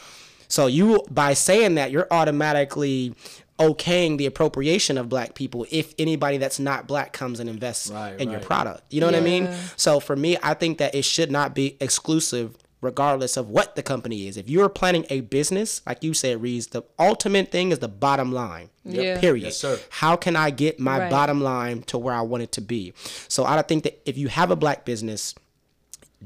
so 0.47 0.65
you 0.65 1.03
by 1.11 1.33
saying 1.35 1.75
that 1.75 1.91
you're 1.91 2.07
automatically 2.11 3.13
okaying 3.59 4.17
the 4.17 4.25
appropriation 4.25 4.97
of 4.97 5.07
black 5.09 5.35
people 5.35 5.65
if 5.69 5.93
anybody 5.99 6.37
that's 6.37 6.59
not 6.59 6.87
black 6.87 7.13
comes 7.13 7.39
and 7.39 7.49
invests 7.49 7.91
Right, 7.91 8.19
in 8.19 8.31
your 8.31 8.39
product. 8.39 8.83
You 8.89 8.99
know 9.01 9.05
what 9.07 9.15
i 9.15 9.19
mean? 9.21 9.49
So 9.75 9.99
for 9.99 10.15
me 10.15 10.37
i 10.41 10.53
think 10.53 10.77
that 10.79 10.95
it 10.95 11.03
should 11.05 11.29
not 11.31 11.53
be 11.53 11.77
exclusive 11.79 12.55
regardless 12.81 13.37
of 13.37 13.47
what 13.47 13.75
the 13.75 13.83
company 13.83 14.27
is. 14.27 14.37
If 14.37 14.49
you're 14.49 14.67
planning 14.67 15.05
a 15.11 15.21
business 15.21 15.81
like 15.85 16.03
you 16.03 16.15
said 16.15 16.41
Reese, 16.41 16.65
the 16.67 16.81
ultimate 16.97 17.51
thing 17.51 17.71
is 17.71 17.77
the 17.77 17.87
bottom 17.87 18.31
line. 18.31 18.69
Yeah. 18.83 19.19
period. 19.19 19.43
Yes, 19.45 19.57
sir. 19.57 19.79
how 19.91 20.15
can 20.15 20.35
i 20.35 20.49
get 20.49 20.79
my 20.79 20.97
Right. 21.01 21.11
bottom 21.11 21.41
line 21.41 21.83
to 21.83 21.99
where 21.99 22.15
i 22.15 22.21
want 22.21 22.41
it 22.41 22.51
to 22.53 22.61
be? 22.61 22.93
So 23.27 23.45
i 23.45 23.61
think 23.61 23.83
that 23.83 24.01
if 24.09 24.17
you 24.17 24.29
have 24.29 24.49
a 24.49 24.55
black 24.55 24.85
business 24.85 25.35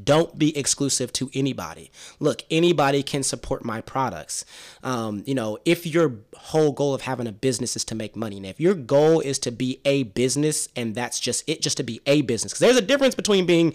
don't 0.04 0.38
be 0.38 0.58
exclusive 0.58 1.14
to 1.14 1.30
anybody. 1.34 1.92
Look, 2.20 2.44
anybody 2.52 3.04
can 3.04 3.24
support 3.24 3.64
my 3.64 3.82
products. 3.82 4.46
Um, 4.84 5.24
you 5.26 5.36
know, 5.36 5.58
if 5.66 5.86
your 5.86 6.16
whole 6.36 6.72
goal 6.72 6.94
of 6.94 7.02
having 7.02 7.28
a 7.28 7.32
business 7.32 7.76
is 7.76 7.86
to 7.86 7.96
make 7.96 8.16
money, 8.16 8.38
and 8.38 8.46
if 8.46 8.60
your 8.60 8.74
goal 8.74 9.20
is 9.20 9.40
to 9.40 9.52
be 9.52 9.80
a 9.86 10.04
business 10.04 10.68
and 10.76 10.96
that's 10.96 11.20
just 11.20 11.48
it, 11.48 11.62
just 11.62 11.78
to 11.78 11.84
be 11.84 12.02
a 12.06 12.22
business, 12.22 12.52
because 12.54 12.60
there's 12.60 12.78
a 12.78 12.82
difference 12.82 13.16
between 13.16 13.46
being 13.46 13.74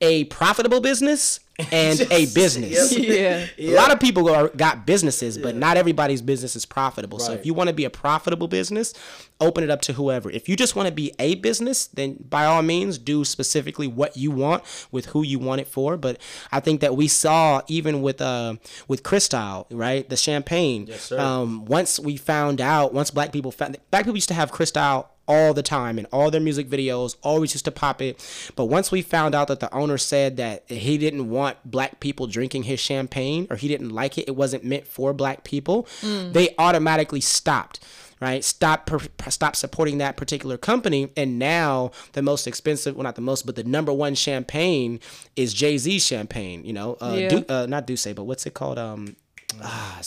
a 0.00 0.24
profitable 0.24 0.80
business 0.80 1.40
and 1.72 2.00
a 2.12 2.26
business. 2.26 2.96
yep. 2.96 3.50
Yeah. 3.58 3.72
A 3.72 3.74
lot 3.74 3.90
of 3.90 3.98
people 3.98 4.28
are, 4.32 4.48
got 4.48 4.86
businesses, 4.86 5.36
but 5.36 5.56
not 5.56 5.76
everybody's 5.76 6.22
business 6.22 6.54
is 6.54 6.64
profitable. 6.64 7.18
So 7.18 7.32
if 7.32 7.44
you 7.44 7.52
want 7.52 7.68
to 7.68 7.74
be 7.74 7.84
a 7.84 7.90
profitable 7.90 8.46
business, 8.46 8.94
open 9.40 9.64
it 9.64 9.70
up 9.70 9.80
to 9.82 9.92
whoever. 9.94 10.30
If 10.30 10.48
you 10.48 10.54
just 10.54 10.76
want 10.76 10.86
to 10.88 10.94
be 10.94 11.12
a 11.18 11.34
business, 11.34 11.88
then 11.88 12.24
by 12.28 12.44
all 12.44 12.62
means 12.62 12.96
do 12.96 13.24
specifically 13.24 13.88
what 13.88 14.16
you 14.16 14.30
want 14.30 14.62
with 14.92 15.06
who 15.06 15.24
you 15.24 15.40
want 15.40 15.60
it 15.60 15.66
for. 15.66 15.96
But 15.96 16.20
I 16.52 16.60
think 16.60 16.80
that 16.80 16.94
we 16.96 17.08
saw 17.08 17.62
even 17.66 18.02
with 18.02 18.20
uh 18.20 18.54
with 18.86 19.02
Cristal, 19.02 19.66
right, 19.72 20.08
the 20.08 20.16
champagne. 20.16 20.86
Yes, 20.86 21.02
sir. 21.02 21.18
Um, 21.18 21.64
once 21.64 21.98
we 21.98 22.16
found 22.16 22.60
out, 22.60 22.94
once 22.94 23.10
black 23.10 23.32
people 23.32 23.50
found 23.50 23.76
black 23.90 24.04
people 24.04 24.16
used 24.16 24.28
to 24.28 24.34
have 24.34 24.52
Cristal 24.52 25.10
all 25.28 25.52
the 25.54 25.62
time 25.62 25.98
in 25.98 26.06
all 26.06 26.30
their 26.30 26.40
music 26.40 26.68
videos 26.68 27.14
always 27.22 27.54
used 27.54 27.66
to 27.66 27.70
pop 27.70 28.00
it. 28.02 28.18
But 28.56 28.64
once 28.64 28.90
we 28.90 29.02
found 29.02 29.34
out 29.34 29.46
that 29.48 29.60
the 29.60 29.72
owner 29.74 29.98
said 29.98 30.36
that 30.38 30.64
he 30.68 30.98
didn't 30.98 31.28
want 31.30 31.58
black 31.64 32.00
people 32.00 32.26
drinking 32.26 32.64
his 32.64 32.80
champagne 32.80 33.46
or 33.50 33.56
he 33.56 33.68
didn't 33.68 33.90
like 33.90 34.18
it 34.18 34.24
it 34.26 34.34
wasn't 34.36 34.64
meant 34.64 34.86
for 34.86 35.12
black 35.12 35.44
people 35.44 35.86
they 36.02 36.54
automatically 36.58 37.20
stopped 37.20 37.78
right? 38.20 38.42
Stop 38.42 38.86
per, 38.86 38.98
stop 39.28 39.54
supporting 39.54 39.98
that 39.98 40.16
particular 40.16 40.56
company. 40.58 41.08
And 41.16 41.38
now 41.38 41.92
the 42.14 42.22
most 42.22 42.48
expensive 42.48 42.96
well 42.96 43.04
not 43.04 43.14
the 43.14 43.20
most 43.20 43.46
but 43.46 43.54
the 43.54 43.62
number 43.62 43.92
one 43.92 44.16
champagne 44.16 44.98
is 45.36 45.54
jay-z 45.54 46.00
champagne 46.00 46.64
you 46.64 46.72
know? 46.72 46.96
Uh, 47.00 47.14
Yeah. 47.16 47.28
Du- 47.28 47.44
uh 47.48 47.66
not 47.66 47.86
D'Ussé, 47.86 48.14
but 48.16 48.24
what's 48.24 48.44
it 48.46 48.54
called? 48.54 48.76
Um 48.78 49.14
Ah, 49.62 49.98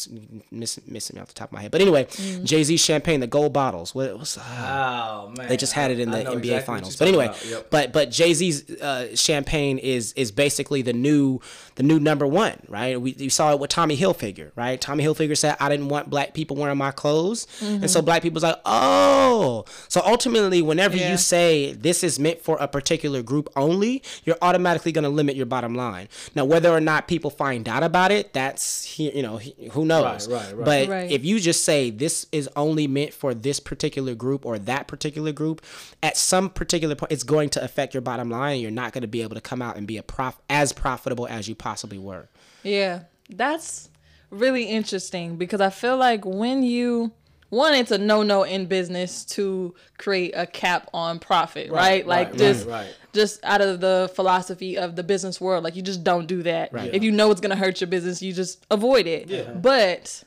missing, 0.51 0.83
missing 0.87 1.15
me 1.15 1.21
off 1.21 1.27
the 1.27 1.33
top 1.33 1.49
of 1.49 1.53
my 1.53 1.61
head. 1.61 1.71
But 1.71 1.81
anyway, 1.81 2.07
Jay 2.43 2.63
Z 2.63 2.77
champagne, 2.77 3.19
the 3.21 3.27
gold 3.27 3.53
bottles. 3.53 3.93
What 3.95 4.17
was? 4.17 4.37
ah. 4.39 5.23
Oh 5.23 5.29
man, 5.35 5.47
They 5.49 5.57
just 5.57 5.73
had 5.73 5.91
it 5.91 5.99
in 5.99 6.11
the 6.11 6.19
NBA 6.19 6.37
exactly 6.37 6.59
finals. 6.61 6.95
But 6.95 7.07
anyway. 7.07 7.33
Yep. 7.49 7.67
but 7.71 7.91
but 7.91 8.11
Jay 8.11 8.33
Z's 8.33 8.69
uh, 8.69 9.15
champagne 9.15 9.77
is 9.79 10.13
is 10.13 10.31
basically 10.31 10.83
the 10.83 10.93
new 10.93 11.39
the 11.81 11.87
new 11.87 11.99
number 11.99 12.27
one, 12.27 12.61
right? 12.67 12.99
We 12.99 13.13
you 13.17 13.29
saw 13.29 13.51
it 13.53 13.59
with 13.59 13.69
Tommy 13.71 13.97
Hilfiger, 13.97 14.51
right? 14.55 14.79
Tommy 14.79 15.03
Hilfiger 15.03 15.37
said, 15.37 15.57
"I 15.59 15.67
didn't 15.69 15.89
want 15.89 16.09
black 16.09 16.33
people 16.33 16.55
wearing 16.55 16.77
my 16.77 16.91
clothes," 16.91 17.47
and 17.61 17.89
so 17.89 17.99
mm-hmm. 17.99 18.05
black 18.05 18.21
people's 18.21 18.43
like, 18.43 18.59
"Oh." 18.65 19.65
So 19.87 20.01
ultimately, 20.05 20.61
whenever 20.61 20.95
Yeah. 20.97 21.11
you 21.11 21.17
say 21.17 21.73
this 21.73 22.03
is 22.03 22.19
meant 22.19 22.41
for 22.41 22.57
a 22.59 22.67
particular 22.67 23.21
group 23.23 23.49
only, 23.55 24.03
you're 24.23 24.37
automatically 24.41 24.91
going 24.91 25.03
to 25.03 25.09
limit 25.09 25.35
your 25.35 25.45
bottom 25.47 25.73
line. 25.75 26.07
Now, 26.35 26.45
whether 26.45 26.69
or 26.69 26.79
not 26.81 27.07
people 27.07 27.31
find 27.31 27.67
out 27.67 27.83
about 27.83 28.11
it, 28.11 28.33
that's 28.33 28.99
you 28.99 29.21
know 29.23 29.37
who 29.71 29.85
knows. 29.85 30.27
right, 30.27 30.55
right. 30.55 30.65
But 30.65 30.87
Right. 30.89 31.11
if 31.11 31.25
you 31.25 31.39
just 31.39 31.63
say 31.63 31.89
this 31.89 32.25
is 32.31 32.49
only 32.55 32.87
meant 32.87 33.13
for 33.13 33.33
this 33.33 33.59
particular 33.59 34.13
group 34.15 34.45
or 34.45 34.59
that 34.59 34.87
particular 34.87 35.31
group, 35.31 35.61
at 36.03 36.17
some 36.17 36.49
particular 36.49 36.95
point, 36.95 37.11
it's 37.11 37.23
going 37.23 37.49
to 37.49 37.63
affect 37.63 37.93
your 37.93 38.01
bottom 38.01 38.29
line, 38.29 38.53
and 38.53 38.61
you're 38.61 38.71
not 38.71 38.93
going 38.93 39.01
to 39.01 39.07
be 39.07 39.21
able 39.21 39.35
to 39.35 39.41
come 39.41 39.61
out 39.61 39.77
and 39.77 39.87
be 39.87 39.97
a 39.97 40.03
prof 40.03 40.37
as 40.49 40.73
profitable 40.73 41.27
as 41.27 41.47
you 41.47 41.55
possibly 41.55 41.70
were. 41.97 42.27
Yeah, 42.63 43.01
that's 43.29 43.89
really 44.29 44.63
interesting 44.63 45.35
because 45.35 45.61
I 45.61 45.69
feel 45.69 45.97
like 45.97 46.25
when 46.25 46.63
you 46.63 47.11
one, 47.49 47.73
it's 47.73 47.91
a 47.91 47.97
no 47.97 48.23
no 48.23 48.43
in 48.43 48.65
business 48.65 49.25
to 49.25 49.75
create 49.97 50.31
a 50.35 50.47
cap 50.47 50.89
on 50.93 51.19
profit, 51.19 51.69
right? 51.69 52.07
Like 52.07 52.29
right, 52.29 52.37
just 52.37 52.65
right, 52.65 52.85
right. 52.85 52.95
just 53.11 53.43
out 53.43 53.59
of 53.59 53.81
the 53.81 54.09
philosophy 54.15 54.77
of 54.77 54.95
the 54.95 55.03
business 55.03 55.41
world, 55.41 55.63
like 55.65 55.75
you 55.75 55.81
just 55.81 56.01
don't 56.01 56.27
do 56.27 56.43
that. 56.43 56.71
Right. 56.71 56.93
If 56.93 57.03
you 57.03 57.11
know 57.11 57.29
it's 57.29 57.41
gonna 57.41 57.57
hurt 57.57 57.81
your 57.81 57.89
business, 57.89 58.21
you 58.21 58.31
just 58.31 58.65
avoid 58.71 59.05
it. 59.05 59.27
Yeah. 59.27 59.51
But 59.51 60.23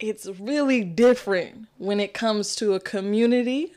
it's 0.00 0.26
really 0.26 0.82
different 0.82 1.68
when 1.78 2.00
it 2.00 2.12
comes 2.12 2.56
to 2.56 2.74
a 2.74 2.80
community 2.80 3.72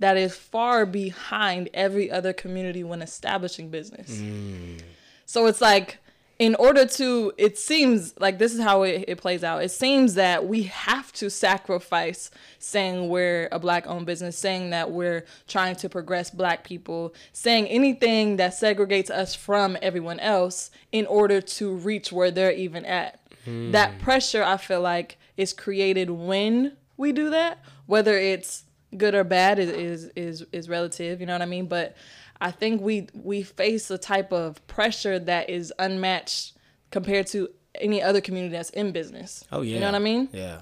that 0.00 0.16
is 0.16 0.34
far 0.34 0.84
behind 0.84 1.70
every 1.72 2.10
other 2.10 2.32
community 2.32 2.82
when 2.82 3.02
establishing 3.02 3.68
business. 3.68 4.10
Mm. 4.10 4.80
So 5.26 5.46
it's 5.46 5.60
like, 5.60 5.98
in 6.40 6.54
order 6.54 6.86
to, 6.86 7.34
it 7.36 7.58
seems 7.58 8.18
like 8.18 8.38
this 8.38 8.54
is 8.54 8.60
how 8.60 8.82
it, 8.82 9.04
it 9.06 9.18
plays 9.18 9.44
out. 9.44 9.62
It 9.62 9.70
seems 9.70 10.14
that 10.14 10.46
we 10.46 10.62
have 10.62 11.12
to 11.12 11.28
sacrifice 11.28 12.30
saying 12.58 13.10
we're 13.10 13.50
a 13.52 13.58
black 13.58 13.86
owned 13.86 14.06
business, 14.06 14.38
saying 14.38 14.70
that 14.70 14.90
we're 14.90 15.26
trying 15.46 15.76
to 15.76 15.88
progress 15.90 16.30
black 16.30 16.64
people, 16.64 17.12
saying 17.34 17.66
anything 17.66 18.36
that 18.36 18.52
segregates 18.52 19.10
us 19.10 19.34
from 19.34 19.76
everyone 19.82 20.18
else 20.18 20.70
in 20.92 21.04
order 21.04 21.42
to 21.42 21.74
reach 21.74 22.10
where 22.10 22.30
they're 22.30 22.52
even 22.52 22.86
at. 22.86 23.20
Hmm. 23.44 23.72
That 23.72 23.98
pressure, 23.98 24.42
I 24.42 24.56
feel 24.56 24.80
like, 24.80 25.18
is 25.36 25.52
created 25.52 26.08
when 26.08 26.72
we 26.96 27.12
do 27.12 27.28
that, 27.28 27.58
whether 27.84 28.16
it's 28.16 28.64
good 28.96 29.14
or 29.14 29.24
bad 29.24 29.58
is, 29.58 29.70
is 29.70 30.10
is 30.16 30.46
is 30.50 30.68
relative 30.68 31.20
you 31.20 31.26
know 31.26 31.32
what 31.32 31.42
i 31.42 31.46
mean 31.46 31.66
but 31.66 31.94
i 32.40 32.50
think 32.50 32.80
we 32.80 33.08
we 33.14 33.42
face 33.42 33.90
a 33.90 33.98
type 33.98 34.32
of 34.32 34.64
pressure 34.66 35.18
that 35.18 35.48
is 35.50 35.72
unmatched 35.78 36.54
compared 36.90 37.26
to 37.26 37.48
any 37.76 38.02
other 38.02 38.20
community 38.20 38.52
that's 38.52 38.70
in 38.70 38.92
business. 38.92 39.44
Oh 39.52 39.62
yeah, 39.62 39.74
you 39.74 39.80
know 39.80 39.86
what 39.86 39.94
i 39.94 40.00
mean? 40.00 40.28
Yeah, 40.32 40.60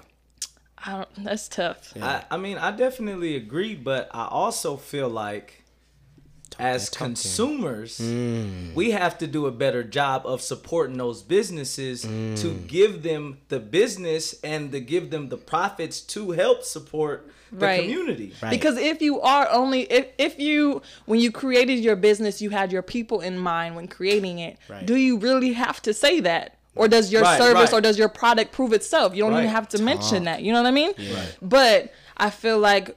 I 0.77 0.91
don't, 0.97 1.23
that's 1.23 1.47
tough. 1.47 1.93
I, 1.99 2.23
I 2.31 2.37
mean, 2.37 2.57
I 2.57 2.71
definitely 2.71 3.35
agree, 3.35 3.75
but 3.75 4.09
I 4.13 4.27
also 4.27 4.77
feel 4.77 5.09
like 5.09 5.58
as 6.59 6.89
that 6.89 6.97
consumers, 6.97 7.99
Mm. 7.99 8.73
we 8.75 8.91
have 8.91 9.17
to 9.19 9.27
do 9.27 9.45
a 9.45 9.51
better 9.51 9.83
job 9.83 10.23
of 10.25 10.41
supporting 10.41 10.97
those 10.97 11.21
businesses 11.23 12.01
to 12.01 12.07
Mm. 12.07 12.67
give 12.67 13.03
them 13.03 13.37
the 13.49 13.59
business 13.59 14.35
and 14.43 14.71
to 14.71 14.79
give 14.79 15.09
them 15.09 15.29
the 15.29 15.37
profits 15.37 16.01
to 16.01 16.31
help 16.31 16.63
support 16.63 17.31
the 17.51 17.65
Right. 17.65 17.81
community. 17.81 18.33
Right. 18.43 18.51
because 18.51 18.77
if 18.77 19.01
you 19.01 19.19
are 19.21 19.47
only 19.51 19.81
if, 19.91 20.05
if 20.19 20.37
you 20.39 20.83
when 21.05 21.19
you 21.19 21.31
created 21.31 21.79
your 21.79 21.95
business 21.95 22.41
you 22.43 22.51
had 22.51 22.71
your 22.71 22.83
people 22.83 23.21
in 23.21 23.39
mind 23.39 23.75
when 23.75 23.87
creating 23.87 24.37
it 24.37 24.57
Right. 24.69 24.85
do 24.85 24.95
you 24.95 25.17
really 25.17 25.53
have 25.53 25.81
to 25.81 25.91
say 25.93 26.19
that 26.19 26.57
or 26.75 26.87
does 26.87 27.11
your 27.11 27.23
Right, 27.23 27.39
service 27.39 27.71
right. 27.71 27.73
or 27.73 27.81
does 27.81 27.97
your 27.97 28.07
product 28.09 28.51
prove 28.51 28.71
itself 28.71 29.15
you 29.15 29.23
don't 29.23 29.33
even 29.33 29.47
have 29.49 29.67
to 29.69 29.81
mention 29.81 30.25
that 30.25 30.43
you 30.43 30.53
know 30.53 30.61
what 30.61 30.67
i 30.67 30.71
mean 30.71 30.91
Right. 30.99 31.35
but 31.41 31.91
i 32.17 32.29
feel 32.29 32.59
like 32.59 32.95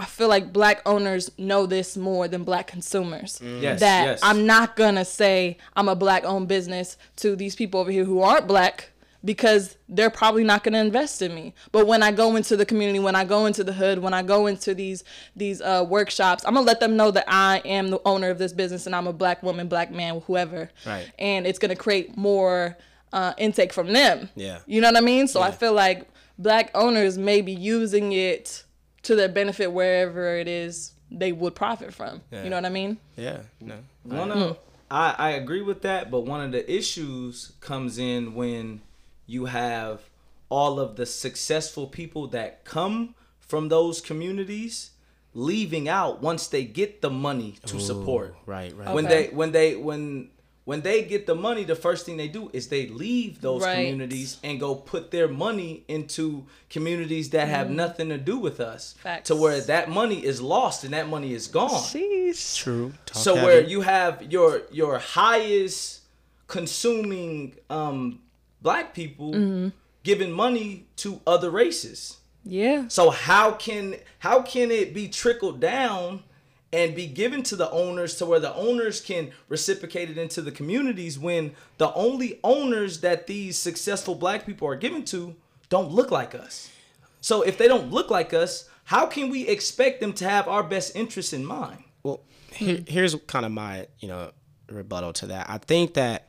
I 0.00 0.06
feel 0.06 0.28
like 0.28 0.50
black 0.50 0.80
owners 0.86 1.30
know 1.36 1.66
this 1.66 1.94
more 1.94 2.26
than 2.26 2.42
black 2.42 2.66
consumers. 2.66 3.38
Yes, 3.42 3.80
that 3.80 4.04
yes. 4.06 4.20
I'm 4.22 4.46
not 4.46 4.74
gonna 4.74 5.04
say 5.04 5.58
I'm 5.76 5.90
a 5.90 5.94
black 5.94 6.24
owned 6.24 6.48
business 6.48 6.96
to 7.16 7.36
these 7.36 7.54
people 7.54 7.80
over 7.80 7.90
here 7.90 8.04
who 8.04 8.22
aren't 8.22 8.46
black 8.46 8.92
because 9.22 9.76
they're 9.86 10.08
probably 10.08 10.42
not 10.42 10.64
going 10.64 10.72
to 10.72 10.78
invest 10.78 11.20
in 11.20 11.34
me. 11.34 11.52
But 11.72 11.86
when 11.86 12.02
I 12.02 12.10
go 12.10 12.36
into 12.36 12.56
the 12.56 12.64
community, 12.64 12.98
when 12.98 13.14
I 13.14 13.24
go 13.24 13.44
into 13.44 13.62
the 13.62 13.74
hood, 13.74 13.98
when 13.98 14.14
I 14.14 14.22
go 14.22 14.46
into 14.46 14.74
these 14.74 15.04
these 15.36 15.60
uh, 15.60 15.84
workshops, 15.86 16.44
I'm 16.46 16.54
gonna 16.54 16.66
let 16.66 16.80
them 16.80 16.96
know 16.96 17.10
that 17.10 17.26
I 17.28 17.58
am 17.66 17.90
the 17.90 18.00
owner 18.06 18.30
of 18.30 18.38
this 18.38 18.54
business 18.54 18.86
and 18.86 18.96
I'm 18.96 19.06
a 19.06 19.12
black 19.12 19.42
woman, 19.42 19.68
black 19.68 19.92
man, 19.92 20.22
whoever. 20.26 20.70
Right. 20.86 21.10
And 21.18 21.46
it's 21.46 21.58
gonna 21.58 21.76
create 21.76 22.16
more 22.16 22.78
uh, 23.12 23.34
intake 23.36 23.74
from 23.74 23.92
them. 23.92 24.30
Yeah. 24.34 24.60
You 24.66 24.80
know 24.80 24.88
what 24.88 24.96
I 24.96 25.02
mean? 25.02 25.28
So 25.28 25.42
I 25.42 25.50
feel 25.50 25.74
like 25.74 26.08
black 26.38 26.70
owners 26.74 27.18
may 27.18 27.42
be 27.42 27.52
using 27.52 28.12
it 28.12 28.64
to 29.02 29.16
their 29.16 29.28
benefit 29.28 29.72
wherever 29.72 30.36
it 30.36 30.48
is 30.48 30.92
they 31.10 31.32
would 31.32 31.54
profit 31.54 31.92
from. 31.92 32.22
Yeah. 32.30 32.44
You 32.44 32.50
know 32.50 32.56
what 32.56 32.66
I 32.66 32.70
mean? 32.70 32.98
Yeah. 33.16 33.40
No. 33.60 33.76
One 34.04 34.30
of 34.30 34.38
mm. 34.38 34.56
I, 34.90 35.14
I 35.18 35.30
agree 35.30 35.62
with 35.62 35.82
that, 35.82 36.10
but 36.10 36.20
one 36.20 36.40
of 36.40 36.52
the 36.52 36.72
issues 36.72 37.52
comes 37.60 37.98
in 37.98 38.34
when 38.34 38.80
you 39.26 39.46
have 39.46 40.02
all 40.48 40.80
of 40.80 40.96
the 40.96 41.06
successful 41.06 41.86
people 41.86 42.26
that 42.28 42.64
come 42.64 43.14
from 43.38 43.68
those 43.68 44.00
communities 44.00 44.90
leaving 45.32 45.88
out 45.88 46.20
once 46.20 46.48
they 46.48 46.64
get 46.64 47.02
the 47.02 47.10
money 47.10 47.56
to 47.66 47.78
support. 47.78 48.34
Right. 48.46 48.76
Right. 48.76 48.92
When 48.92 49.06
Okay. 49.06 49.28
they 49.28 49.34
when 49.34 49.52
they 49.52 49.76
when 49.76 50.30
when 50.64 50.82
they 50.82 51.02
get 51.02 51.26
the 51.26 51.34
money, 51.34 51.64
the 51.64 51.74
first 51.74 52.04
thing 52.06 52.16
they 52.16 52.28
do 52.28 52.50
is 52.52 52.68
they 52.68 52.86
leave 52.88 53.40
those 53.40 53.62
Right. 53.62 53.76
communities 53.76 54.36
and 54.44 54.60
go 54.60 54.74
put 54.74 55.10
their 55.10 55.26
money 55.26 55.84
into 55.88 56.46
communities 56.68 57.30
that 57.30 57.48
have 57.48 57.70
nothing 57.70 58.08
to 58.10 58.18
do 58.18 58.38
with 58.38 58.60
us. 58.60 58.94
Mm. 58.98 59.02
Facts. 59.02 59.28
To 59.28 59.36
where 59.36 59.60
that 59.62 59.88
money 59.90 60.24
is 60.24 60.40
lost 60.40 60.84
and 60.84 60.92
that 60.92 61.08
money 61.08 61.32
is 61.32 61.46
gone 61.48 61.70
Sheesh. 61.70 62.56
True. 62.58 62.92
Talk 63.06 63.16
so 63.16 63.34
heavy. 63.34 63.46
where 63.46 63.60
you 63.62 63.80
have 63.80 64.22
your 64.32 64.62
your 64.70 64.98
highest 64.98 66.02
consuming 66.46 67.54
um 67.70 68.20
black 68.62 68.94
people 68.94 69.32
Mm-hmm. 69.32 69.68
giving 70.02 70.30
money 70.32 70.86
to 70.96 71.20
other 71.26 71.50
races 71.50 72.18
Yeah. 72.44 72.84
so 72.88 73.10
how 73.10 73.52
can 73.52 73.96
how 74.18 74.42
can 74.42 74.70
it 74.70 74.92
be 74.94 75.08
trickled 75.08 75.58
down 75.60 76.22
and 76.72 76.94
be 76.94 77.06
given 77.06 77.42
to 77.42 77.56
the 77.56 77.70
owners 77.70 78.14
to 78.16 78.26
where 78.26 78.38
the 78.40 78.54
owners 78.54 79.00
can 79.00 79.30
reciprocate 79.48 80.08
it 80.10 80.16
into 80.18 80.40
the 80.40 80.52
communities 80.52 81.18
when 81.18 81.52
the 81.78 81.92
only 81.94 82.38
owners 82.44 83.00
that 83.00 83.26
these 83.26 83.58
successful 83.58 84.14
black 84.14 84.46
people 84.46 84.68
are 84.68 84.76
given 84.76 85.04
to 85.04 85.34
don't 85.68 85.90
look 85.90 86.10
like 86.10 86.34
us 86.34 86.70
so 87.20 87.42
if 87.42 87.58
they 87.58 87.66
don't 87.68 87.90
look 87.90 88.10
like 88.10 88.32
us 88.32 88.68
how 88.84 89.06
can 89.06 89.30
we 89.30 89.46
expect 89.48 90.00
them 90.00 90.12
to 90.12 90.28
have 90.28 90.46
our 90.48 90.62
best 90.62 90.94
interests 90.96 91.32
in 91.32 91.44
mind 91.44 91.82
Well, 92.02 92.20
here, 92.52 92.80
here's 92.86 93.14
kind 93.26 93.44
of 93.46 93.52
my 93.52 93.86
you 93.98 94.08
know 94.08 94.30
rebuttal 94.68 95.12
to 95.14 95.26
that. 95.26 95.50
I 95.50 95.58
think 95.58 95.94
that 95.94 96.28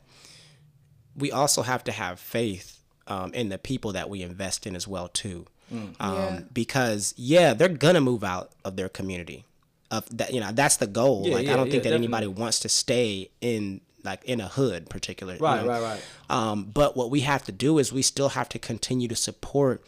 we 1.16 1.30
also 1.30 1.62
have 1.62 1.84
to 1.84 1.92
have 1.92 2.18
faith 2.18 2.80
um, 3.06 3.32
in 3.34 3.48
the 3.50 3.58
people 3.58 3.92
that 3.92 4.08
we 4.10 4.22
invest 4.22 4.66
in 4.66 4.74
as 4.74 4.88
well 4.88 5.08
too, 5.08 5.46
um, 5.72 5.90
Yeah. 6.00 6.40
because 6.52 7.14
yeah, 7.16 7.54
they're 7.54 7.68
gonna 7.68 8.00
move 8.00 8.24
out 8.24 8.50
of 8.64 8.74
their 8.76 8.88
community. 8.88 9.44
Of 9.92 10.04
that, 10.16 10.32
you 10.34 10.40
know, 10.40 10.50
that's 10.52 10.78
the 10.78 10.86
goal. 10.86 11.24
Yeah, 11.28 11.34
like 11.34 11.46
yeah, 11.46 11.52
I 11.52 11.56
don't 11.56 11.70
think 11.70 11.82
that 11.84 11.92
anybody 11.92 12.26
wants 12.26 12.58
to 12.60 12.68
stay 12.68 13.30
in 13.40 13.82
like 14.02 14.24
in 14.24 14.40
a 14.40 14.48
hood, 14.48 14.88
particular. 14.88 15.34
you 15.34 15.40
Right, 15.40 15.62
know. 15.62 15.68
right, 15.68 15.82
right. 15.82 16.02
Um, 16.30 16.64
but 16.64 16.96
what 16.96 17.10
we 17.10 17.20
have 17.20 17.44
to 17.44 17.52
do 17.52 17.78
is 17.78 17.92
we 17.92 18.02
still 18.02 18.30
have 18.30 18.48
to 18.48 18.58
continue 18.58 19.06
to 19.08 19.14
support 19.14 19.84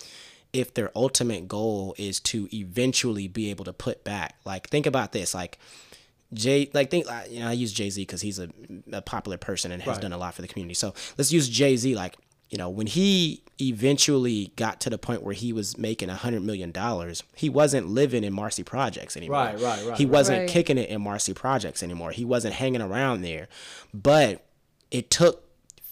if 0.53 0.73
their 0.75 0.91
ultimate 0.95 1.49
goal 1.49 1.95
is 1.99 2.21
to 2.21 2.49
eventually 2.55 3.27
be 3.29 3.51
able 3.51 3.65
to 3.65 3.73
put 3.73 4.05
back. 4.05 4.37
Like 4.45 4.69
think 4.69 4.87
about 4.87 5.11
this, 5.13 5.35
like 5.35 5.59
Jay, 6.33 6.69
like 6.75 6.91
think, 6.91 7.11
uh, 7.11 7.23
you 7.31 7.41
know, 7.41 7.49
I 7.49 7.53
use 7.53 7.73
Jay 7.73 7.91
Z 7.91 8.01
because 8.03 8.21
he's 8.21 8.39
a, 8.39 8.49
a 8.93 9.01
popular 9.03 9.39
person 9.39 9.73
and 9.73 9.83
has 9.83 9.95
Right. 9.97 10.03
done 10.03 10.13
a 10.13 10.19
lot 10.19 10.35
for 10.35 10.43
the 10.43 10.49
community. 10.49 10.75
So 10.75 10.93
let's 11.17 11.33
use 11.33 11.49
Jay 11.49 11.77
Z. 11.77 11.95
Like 11.95 12.17
you 12.55 12.59
know, 12.59 12.69
when 12.69 12.87
he 12.87 13.43
eventually 13.61 14.53
got 14.55 14.81
to 14.83 14.89
the 14.89 14.97
point 14.97 15.25
where 15.25 15.35
he 15.35 15.53
was 15.53 15.77
making 15.77 16.09
a 16.09 16.15
hundred 16.15 16.45
million 16.45 16.71
dollars, 16.71 17.25
he 17.35 17.49
wasn't 17.49 17.89
living 17.89 18.23
in 18.23 18.33
Marcy 18.33 18.63
Projects 18.63 19.17
anymore. 19.17 19.39
Right, 19.39 19.59
right, 19.61 19.85
right, 19.85 19.99
He 19.99 20.07
wasn't 20.07 20.39
Right. 20.43 20.49
kicking 20.49 20.79
it 20.79 20.89
in 20.89 21.03
Marcy 21.03 21.35
Projects 21.35 21.83
anymore. 21.83 22.13
He 22.13 22.25
wasn't 22.25 22.55
hanging 22.55 22.81
around 22.81 23.23
there. 23.23 23.49
But 23.93 24.45
it 24.93 25.11
took 25.11 25.43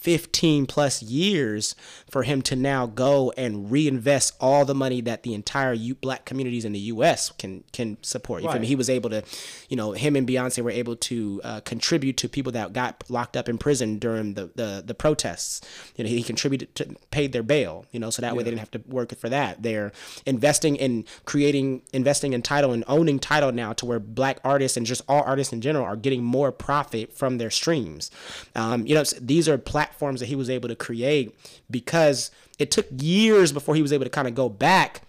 15 0.02 0.66
plus 0.66 1.00
years 1.00 1.76
for 2.10 2.24
him 2.24 2.42
to 2.42 2.56
now 2.56 2.86
go 2.86 3.32
and 3.36 3.70
reinvest 3.70 4.34
all 4.40 4.64
the 4.64 4.74
money 4.74 5.00
that 5.00 5.22
the 5.22 5.32
entire 5.32 5.72
U- 5.72 5.94
black 5.94 6.24
communities 6.24 6.64
in 6.64 6.72
the 6.72 6.80
US 6.80 7.30
can 7.38 7.62
can 7.72 7.96
support. 8.02 8.42
You 8.42 8.50
feel 8.50 8.60
me? 8.60 8.66
He 8.66 8.74
was 8.74 8.90
able 8.90 9.10
to, 9.10 9.22
you 9.68 9.76
know, 9.76 9.92
him 9.92 10.16
and 10.16 10.26
Beyonce 10.26 10.60
were 10.62 10.70
able 10.70 10.96
to 10.96 11.40
uh, 11.44 11.60
contribute 11.60 12.16
to 12.16 12.28
people 12.28 12.50
that 12.52 12.72
got 12.72 13.04
locked 13.08 13.36
up 13.36 13.48
in 13.48 13.58
prison 13.58 13.98
during 13.98 14.34
the, 14.34 14.50
the, 14.56 14.82
the 14.84 14.94
protests. 14.94 15.60
You 15.96 16.04
know, 16.04 16.10
he 16.10 16.24
contributed 16.24 16.74
to 16.74 16.96
paid 17.12 17.32
their 17.32 17.44
bail, 17.44 17.86
you 17.92 18.00
know, 18.00 18.10
so 18.10 18.22
that 18.22 18.34
way 18.34 18.42
they 18.42 18.50
didn't 18.50 18.60
have 18.60 18.72
to 18.72 18.82
work 18.88 19.16
for 19.16 19.28
that. 19.28 19.62
They're 19.62 19.92
investing 20.26 20.74
in 20.76 21.04
creating, 21.26 21.82
investing 21.92 22.32
in 22.32 22.42
Tidal 22.42 22.72
and 22.72 22.82
owning 22.88 23.20
Tidal 23.20 23.52
now 23.52 23.72
to 23.74 23.86
where 23.86 24.00
black 24.00 24.40
artists 24.42 24.76
and 24.76 24.84
just 24.84 25.02
all 25.08 25.22
artists 25.22 25.52
in 25.52 25.60
general 25.60 25.84
are 25.84 25.96
getting 25.96 26.24
more 26.24 26.50
profit 26.50 27.16
from 27.16 27.38
their 27.38 27.50
streams. 27.50 28.10
Um, 28.56 28.84
you 28.86 28.96
know, 28.96 29.04
these 29.20 29.48
are 29.48 29.58
platforms 29.58 29.91
that 29.98 30.26
he 30.26 30.36
was 30.36 30.50
able 30.50 30.68
to 30.68 30.76
create 30.76 31.36
because 31.70 32.30
it 32.58 32.70
took 32.70 32.86
years 32.90 33.52
before 33.52 33.74
he 33.74 33.82
was 33.82 33.92
able 33.92 34.04
to 34.04 34.10
kind 34.10 34.28
of 34.28 34.34
go 34.34 34.48
back 34.48 35.02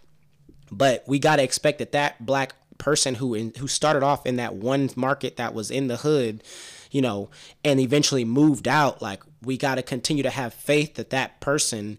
but 0.71 1.03
we 1.07 1.19
got 1.19 1.37
to 1.37 1.43
expect 1.43 1.79
that 1.79 1.91
that 1.91 2.25
black 2.25 2.53
person 2.77 3.15
who 3.15 3.33
in, 3.33 3.53
who 3.57 3.67
started 3.67 4.03
off 4.03 4.25
in 4.25 4.35
that 4.37 4.55
one 4.55 4.89
market 4.95 5.37
that 5.37 5.53
was 5.53 5.71
in 5.71 5.87
the 5.87 5.97
hood 5.97 6.43
you 6.91 7.01
know 7.01 7.29
and 7.63 7.79
eventually 7.79 8.25
moved 8.25 8.67
out 8.67 9.01
like 9.01 9.21
we 9.41 9.57
got 9.57 9.75
to 9.75 9.83
continue 9.83 10.23
to 10.23 10.29
have 10.29 10.53
faith 10.53 10.95
that 10.95 11.09
that 11.09 11.39
person 11.39 11.97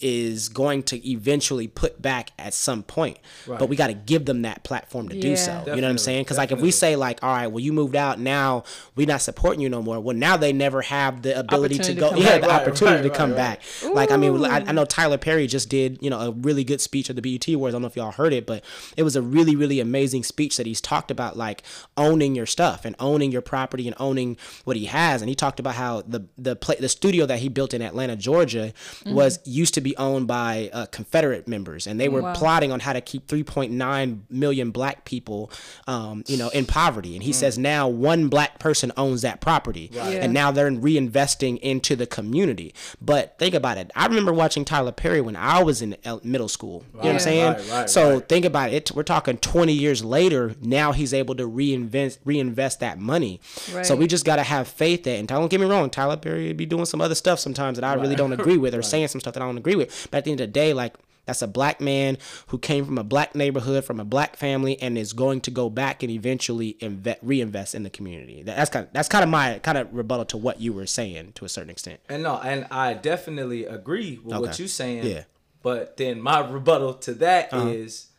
is 0.00 0.48
going 0.48 0.82
to 0.84 1.08
eventually 1.10 1.66
put 1.68 2.00
back 2.00 2.30
at 2.38 2.54
some 2.54 2.82
point. 2.82 3.18
But 3.46 3.68
we 3.68 3.76
got 3.76 3.88
to 3.88 3.94
give 3.94 4.24
them 4.26 4.42
that 4.42 4.62
platform 4.64 5.08
to 5.08 5.20
do 5.20 5.30
Yeah. 5.30 5.34
so 5.34 5.62
you 5.74 5.80
know 5.80 5.86
what 5.88 5.90
i'm 5.90 5.98
saying? 5.98 6.24
Because 6.24 6.38
like 6.38 6.52
if 6.52 6.60
we 6.60 6.70
say 6.70 6.96
like 6.96 7.22
all 7.22 7.30
right 7.30 7.46
well 7.48 7.60
you 7.60 7.72
moved 7.72 7.96
out 7.96 8.18
now 8.18 8.64
we're 8.96 9.06
not 9.06 9.20
supporting 9.20 9.60
you 9.60 9.68
no 9.68 9.82
more 9.82 10.00
well 10.00 10.16
now 10.16 10.36
they 10.36 10.52
never 10.52 10.82
have 10.82 11.22
the 11.22 11.38
ability 11.38 11.78
to 11.78 11.94
go 11.94 12.10
to 12.10 12.14
come 12.14 12.22
yeah 12.22 12.38
back. 12.38 12.40
the 12.42 12.48
Right, 12.48 12.60
opportunity 12.62 13.08
to 13.08 13.14
come 13.14 13.30
right, 13.30 13.36
back. 13.36 13.62
Like 13.94 14.10
i 14.10 14.16
mean 14.16 14.44
I, 14.44 14.58
I 14.60 14.72
know 14.72 14.84
tyler 14.84 15.18
perry 15.18 15.46
just 15.46 15.68
did 15.68 15.98
you 16.00 16.10
know 16.10 16.20
a 16.20 16.30
really 16.32 16.64
good 16.64 16.80
speech 16.80 17.10
at 17.10 17.16
the 17.16 17.22
bet 17.22 17.48
awards. 17.48 17.74
I 17.74 17.76
don't 17.76 17.82
know 17.82 17.88
if 17.88 17.96
y'all 17.96 18.12
heard 18.12 18.32
it 18.32 18.46
but 18.46 18.64
it 18.96 19.02
was 19.02 19.16
a 19.16 19.22
really 19.22 19.56
really 19.56 19.80
amazing 19.80 20.22
speech 20.24 20.56
that 20.56 20.66
he's 20.66 20.80
talked 20.80 21.10
about 21.10 21.36
like 21.36 21.62
owning 21.96 22.34
your 22.34 22.46
stuff 22.46 22.84
and 22.84 22.94
owning 22.98 23.32
your 23.32 23.42
property 23.42 23.86
and 23.86 23.96
owning 23.98 24.36
what 24.64 24.76
he 24.76 24.86
has. 24.86 25.22
And 25.22 25.28
he 25.28 25.34
talked 25.34 25.60
about 25.60 25.74
how 25.74 26.02
the 26.02 26.26
the 26.36 26.56
play, 26.56 26.76
the 26.78 26.88
studio 26.88 27.26
that 27.26 27.38
he 27.40 27.48
built 27.48 27.74
in 27.74 27.82
atlanta 27.82 28.16
georgia 28.16 28.72
mm-hmm. 28.76 29.14
was 29.14 29.38
used 29.44 29.74
to 29.74 29.80
be 29.80 29.87
owned 29.96 30.26
by 30.26 30.70
uh, 30.72 30.86
confederate 30.86 31.46
members 31.48 31.86
and 31.86 31.98
they 32.00 32.08
were 32.08 32.22
Wow. 32.22 32.34
plotting 32.34 32.72
on 32.72 32.80
how 32.80 32.92
to 32.92 33.00
keep 33.00 33.26
3.9 33.28 34.20
million 34.30 34.70
black 34.70 35.04
people 35.04 35.50
um, 35.86 36.24
you 36.26 36.36
know 36.36 36.48
in 36.50 36.66
poverty. 36.66 37.14
And 37.14 37.22
he 37.22 37.32
says 37.32 37.58
now 37.58 37.88
one 37.88 38.28
black 38.28 38.58
person 38.58 38.92
owns 38.96 39.22
that 39.22 39.40
property 39.40 39.90
Yeah. 39.92 40.08
and 40.08 40.32
now 40.32 40.50
they're 40.50 40.70
reinvesting 40.70 41.58
into 41.60 41.96
the 41.96 42.06
community. 42.06 42.74
But 43.00 43.38
think 43.38 43.54
about 43.54 43.78
it. 43.78 43.90
I 43.94 44.06
remember 44.06 44.32
watching 44.32 44.64
tyler 44.64 44.92
perry 44.92 45.20
when 45.20 45.36
i 45.36 45.62
was 45.62 45.80
in 45.82 45.96
middle 46.22 46.48
school. 46.48 46.84
You 46.92 46.98
know 46.98 47.04
what 47.04 47.12
i'm 47.14 47.18
saying? 47.20 47.52
Right, 47.52 47.70
right, 47.70 47.90
so 47.90 48.14
right. 48.14 48.28
think 48.28 48.44
about 48.44 48.72
it. 48.72 48.90
We're 48.92 49.02
talking 49.02 49.38
20 49.38 49.72
years 49.72 50.04
later 50.04 50.54
now 50.60 50.92
he's 50.92 51.14
able 51.14 51.34
to 51.36 51.46
reinvest 51.46 52.18
reinvest 52.24 52.80
that 52.80 52.98
money. 52.98 53.40
So 53.82 53.94
we 53.96 54.06
just 54.06 54.24
got 54.24 54.36
to 54.36 54.42
have 54.42 54.66
faith 54.68 55.04
that 55.04 55.18
and 55.18 55.28
don't 55.28 55.48
get 55.48 55.60
me 55.60 55.66
wrong 55.66 55.90
tyler 55.90 56.16
perry 56.16 56.52
be 56.52 56.66
doing 56.66 56.84
some 56.84 57.00
other 57.00 57.14
stuff 57.14 57.38
sometimes 57.38 57.78
that 57.78 57.84
i 57.84 57.94
really 57.94 58.16
don't 58.16 58.32
agree 58.32 58.56
with 58.56 58.74
or 58.74 58.82
saying 58.92 59.06
some 59.08 59.20
stuff 59.20 59.34
that 59.34 59.42
i 59.42 59.46
don't 59.46 59.58
agree 59.58 59.74
with 59.76 59.77
but 59.84 60.18
at 60.18 60.24
the 60.24 60.30
end 60.32 60.40
of 60.40 60.48
the 60.48 60.52
day 60.52 60.72
like 60.72 60.94
that's 61.26 61.42
a 61.42 61.46
black 61.46 61.78
man 61.78 62.16
who 62.46 62.58
came 62.58 62.86
from 62.86 62.96
a 62.96 63.04
black 63.04 63.34
neighborhood, 63.34 63.84
from 63.84 64.00
a 64.00 64.04
black 64.04 64.34
family, 64.36 64.80
and 64.80 64.96
is 64.96 65.12
going 65.12 65.42
to 65.42 65.50
go 65.50 65.68
back 65.68 66.02
and 66.02 66.10
eventually 66.10 66.78
invest, 66.80 67.18
reinvest 67.22 67.74
in 67.74 67.82
the 67.82 67.90
community. 67.90 68.42
That's 68.42 68.70
kind 68.70 68.86
of 68.86 68.92
that's 68.94 69.10
kind 69.10 69.22
of 69.22 69.28
my 69.28 69.58
kind 69.58 69.76
of 69.76 69.92
rebuttal 69.92 70.24
to 70.24 70.38
what 70.38 70.58
you 70.58 70.72
were 70.72 70.86
saying 70.86 71.32
to 71.34 71.44
a 71.44 71.48
certain 71.50 71.68
extent. 71.68 72.00
And 72.08 72.22
no, 72.22 72.38
and 72.40 72.66
I 72.70 72.94
definitely 72.94 73.66
agree 73.66 74.18
with 74.24 74.38
what 74.38 74.58
you're 74.58 74.68
saying. 74.68 75.04
Yeah. 75.04 75.24
But 75.62 75.98
then 75.98 76.22
my 76.22 76.40
rebuttal 76.40 76.94
to 76.94 77.12
that 77.14 77.52
is, 77.52 78.06
Uh-huh. 78.06 78.14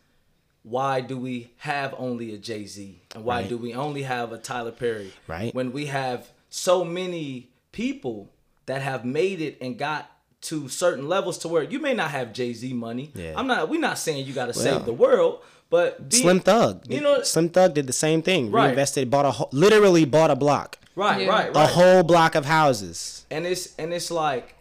why 0.62 1.00
do 1.00 1.16
we 1.18 1.50
have 1.58 1.94
only 1.98 2.32
a 2.32 2.38
Jay 2.38 2.64
Z? 2.64 3.02
And 3.16 3.24
why 3.24 3.40
Right. 3.40 3.48
do 3.48 3.56
we 3.58 3.74
only 3.74 4.02
have 4.02 4.30
a 4.30 4.38
Tyler 4.38 4.70
Perry? 4.70 5.10
Right. 5.26 5.52
When 5.52 5.72
we 5.72 5.86
have 5.86 6.28
so 6.48 6.84
many 6.84 7.48
people 7.72 8.30
that 8.66 8.82
have 8.82 9.04
made 9.04 9.40
it 9.40 9.58
and 9.60 9.76
got 9.76 10.12
to 10.42 10.68
certain 10.68 11.08
levels 11.08 11.38
to 11.38 11.48
where 11.48 11.62
you 11.62 11.78
may 11.78 11.94
not 11.94 12.10
have 12.10 12.32
Jay 12.32 12.52
Z 12.52 12.72
money. 12.72 13.10
Yeah. 13.14 13.34
I'm 13.36 13.46
not. 13.46 13.68
We're 13.68 13.80
not 13.80 13.98
saying 13.98 14.26
you 14.26 14.32
got 14.32 14.52
to 14.52 14.58
Well. 14.58 14.78
save 14.78 14.86
the 14.86 14.92
world, 14.92 15.40
but 15.68 16.08
be, 16.08 16.16
Slim 16.16 16.40
Thug, 16.40 16.84
You 16.88 17.00
know- 17.00 17.22
Slim 17.22 17.48
Thug 17.50 17.74
did 17.74 17.86
the 17.86 17.92
same 17.92 18.22
thing. 18.22 18.50
Right. 18.50 18.66
Reinvested, 18.66 19.10
bought 19.10 19.26
a 19.26 19.30
whole, 19.32 19.48
literally 19.52 20.04
bought 20.04 20.30
a 20.30 20.36
block, 20.36 20.78
Right, 20.96 21.22
Yeah. 21.22 21.28
right, 21.28 21.50
a 21.54 21.66
whole 21.66 22.02
block 22.02 22.34
of 22.34 22.46
houses. 22.46 23.24
and 23.30 23.46
it's 23.46 23.74
and 23.78 23.92
it's 23.92 24.10
like 24.10 24.54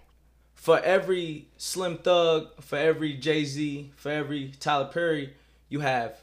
for 0.54 0.80
every 0.82 1.48
Slim 1.58 1.98
Thug, 1.98 2.50
for 2.62 2.78
every 2.78 3.14
Jay 3.14 3.46
Z, 3.46 3.92
for 3.96 4.12
every 4.12 4.52
Tyler 4.60 4.90
Perry, 4.92 5.34
you 5.70 5.80
have 5.80 6.18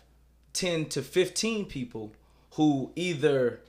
ten 0.53 0.85
to 0.91 1.01
fifteen 1.03 1.65
people 1.65 2.13
who 2.53 2.91
either 2.95 3.61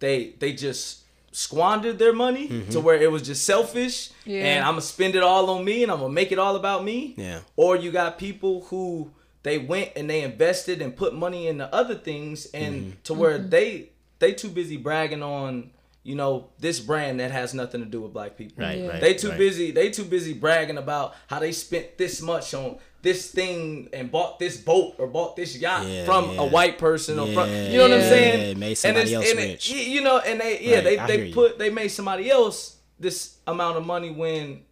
they 0.00 0.34
they 0.40 0.52
just 0.52 1.02
squandered 1.36 1.98
their 1.98 2.12
money 2.14 2.48
Mm-hmm. 2.48 2.70
to 2.70 2.80
where 2.80 2.96
it 3.00 3.10
was 3.12 3.22
just 3.22 3.44
selfish 3.44 4.10
Yeah. 4.24 4.40
and 4.46 4.64
I'm 4.64 4.72
gonna 4.72 4.80
spend 4.82 5.14
it 5.14 5.22
all 5.22 5.50
on 5.50 5.64
me 5.64 5.82
and 5.82 5.92
I'm 5.92 5.98
gonna 6.00 6.12
make 6.12 6.32
it 6.32 6.38
all 6.38 6.56
about 6.56 6.82
me. 6.84 7.14
Yeah. 7.18 7.40
Or 7.56 7.76
you 7.76 7.90
got 7.92 8.18
people 8.18 8.62
who 8.70 9.10
they 9.42 9.58
went 9.58 9.90
and 9.96 10.08
they 10.08 10.22
invested 10.22 10.80
and 10.82 10.96
put 10.96 11.14
money 11.14 11.46
into 11.46 11.72
other 11.74 11.94
things 11.94 12.46
and 12.54 12.74
Mm-hmm. 12.74 12.90
to 13.04 13.14
where 13.14 13.38
they 13.38 13.90
they 14.18 14.32
too 14.32 14.48
busy 14.48 14.78
bragging 14.78 15.22
on 15.22 15.70
you 16.02 16.14
know 16.14 16.48
this 16.58 16.78
brand 16.80 17.20
that 17.20 17.30
has 17.32 17.52
nothing 17.52 17.80
to 17.84 17.86
do 17.86 18.00
with 18.00 18.12
black 18.12 18.36
people. 18.38 18.64
Right, 18.64 18.78
Yeah. 18.78 18.88
right. 18.88 19.00
They 19.00 19.14
too 19.14 19.28
right. 19.30 19.38
busy. 19.38 19.72
They 19.72 19.90
too 19.90 20.04
busy 20.04 20.32
bragging 20.34 20.78
about 20.78 21.14
how 21.26 21.38
they 21.40 21.52
spent 21.52 21.98
this 21.98 22.22
much 22.22 22.54
on 22.54 22.78
this 23.06 23.30
thing 23.30 23.88
and 23.92 24.10
bought 24.10 24.38
this 24.38 24.56
boat 24.56 24.94
or 24.98 25.06
bought 25.06 25.36
this 25.36 25.56
yacht 25.56 25.86
Yeah, 25.86 26.04
from 26.04 26.22
yeah. 26.32 26.40
a 26.42 26.46
white 26.56 26.76
person 26.78 27.18
or 27.22 27.26
from 27.36 27.48
you 27.48 27.76
know 27.78 27.84
what 27.88 27.92
I'm 28.00 28.08
saying. 28.16 28.58
Made 28.58 28.74
somebody 28.74 29.14
else 29.14 29.26
it- 29.30 29.36
rich. 29.36 29.70
y- 29.72 29.76
you 29.94 30.00
know, 30.06 30.18
and 30.18 30.40
they 30.40 30.60
yeah 30.60 30.76
Right, 30.76 30.84
they 30.84 30.96
they 31.10 31.26
you. 31.28 31.34
put 31.34 31.58
they 31.58 31.70
made 31.70 31.88
somebody 31.88 32.28
else 32.30 32.76
this 32.98 33.18
amount 33.46 33.76
of 33.78 33.84
money 33.86 34.10
when 34.10 34.62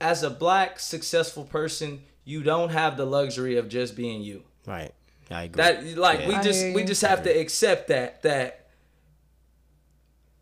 as 0.00 0.22
a 0.22 0.30
black 0.30 0.80
successful 0.80 1.44
person 1.44 2.02
you 2.24 2.42
don't 2.42 2.70
have 2.70 2.96
the 2.96 3.06
luxury 3.06 3.56
of 3.56 3.68
just 3.68 3.94
being 3.96 4.20
you. 4.22 4.42
Right. 4.66 4.92
I 5.30 5.44
agree. 5.44 5.62
That 5.62 5.96
like 5.96 6.26
we 6.26 6.34
just 6.48 6.62
we 6.74 6.82
just 6.84 7.02
have 7.02 7.22
to 7.22 7.30
accept 7.30 7.88
that 7.94 8.22
that 8.22 8.66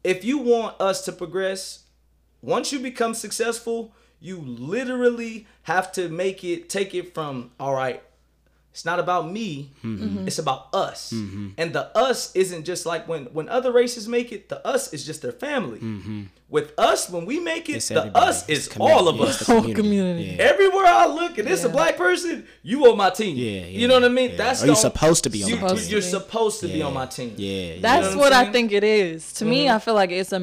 if 0.05 0.25
you 0.25 0.39
want 0.39 0.81
us 0.81 1.05
to 1.07 1.13
progress, 1.13 1.85
once 2.41 2.73
you 2.73 2.79
become 2.79 3.13
successful, 3.15 3.93
you 4.27 4.37
literally 4.41 5.47
have 5.63 5.93
to 5.93 6.09
make 6.09 6.43
it 6.45 6.69
take 6.69 6.95
it 6.95 7.15
from 7.15 7.51
all 7.59 7.75
right. 7.75 8.03
It's 8.73 8.85
not 8.85 8.99
about 8.99 9.31
me. 9.33 9.71
Mm-hmm. 9.83 10.27
It's 10.29 10.39
about 10.39 10.69
us. 10.75 11.11
Mm-hmm. 11.11 11.49
And 11.57 11.73
the 11.73 11.85
us 11.97 12.37
isn't 12.37 12.65
just 12.65 12.85
like 12.85 13.09
when 13.09 13.25
when 13.37 13.49
other 13.49 13.73
races 13.73 14.07
make 14.07 14.33
it. 14.33 14.51
The 14.51 14.59
us 14.67 14.93
is 14.93 15.07
just 15.07 15.23
their 15.23 15.33
family. 15.33 15.79
Mm-hmm. 15.79 16.23
With 16.51 16.69
us, 16.79 17.09
when 17.09 17.25
we 17.25 17.41
make 17.41 17.71
it, 17.71 17.77
It's 17.77 17.89
the 17.89 17.97
everybody. 18.01 18.27
us 18.27 18.43
It's 18.49 18.67
is 18.67 18.69
community. 18.69 18.99
all 18.99 19.09
of 19.09 19.17
Yeah, 19.17 19.23
us. 19.25 19.39
the 19.39 19.45
Whole 19.61 19.75
community. 19.75 20.25
Yeah. 20.37 20.43
Everywhere 20.53 20.85
I 20.87 21.07
look 21.07 21.39
and 21.39 21.49
it's 21.49 21.65
a 21.65 21.71
black 21.71 21.97
person, 21.97 22.47
you 22.63 22.87
on 22.91 22.99
my 22.99 23.09
team. 23.11 23.35
Yeah, 23.37 23.51
yeah, 23.63 23.67
you 23.81 23.89
know 23.89 23.95
what 23.95 24.05
I 24.05 24.09
mean? 24.11 24.31
yeah. 24.33 24.37
That's 24.37 24.63
Or 24.63 24.67
you 24.67 24.73
the- 24.73 24.77
supposed 24.89 25.25
to 25.25 25.31
be 25.31 25.43
on 25.43 25.49
you, 25.49 25.57
my 25.57 25.69
team. 25.69 25.89
You're 25.89 26.03
supposed 26.19 26.61
to 26.61 26.69
be 26.69 26.83
on 26.83 26.93
my 26.93 27.07
team. 27.07 27.33
Yeah. 27.39 27.77
That's 27.81 28.09
what 28.09 28.13
I'm 28.15 28.19
what 28.19 28.33
I 28.35 28.53
think 28.53 28.73
it 28.73 28.85
is. 28.85 29.33
To 29.39 29.45
me, 29.47 29.65
mm-hmm. 29.65 29.75
I 29.77 29.79
feel 29.79 29.95
like 29.95 30.11
it's 30.11 30.33
a 30.33 30.39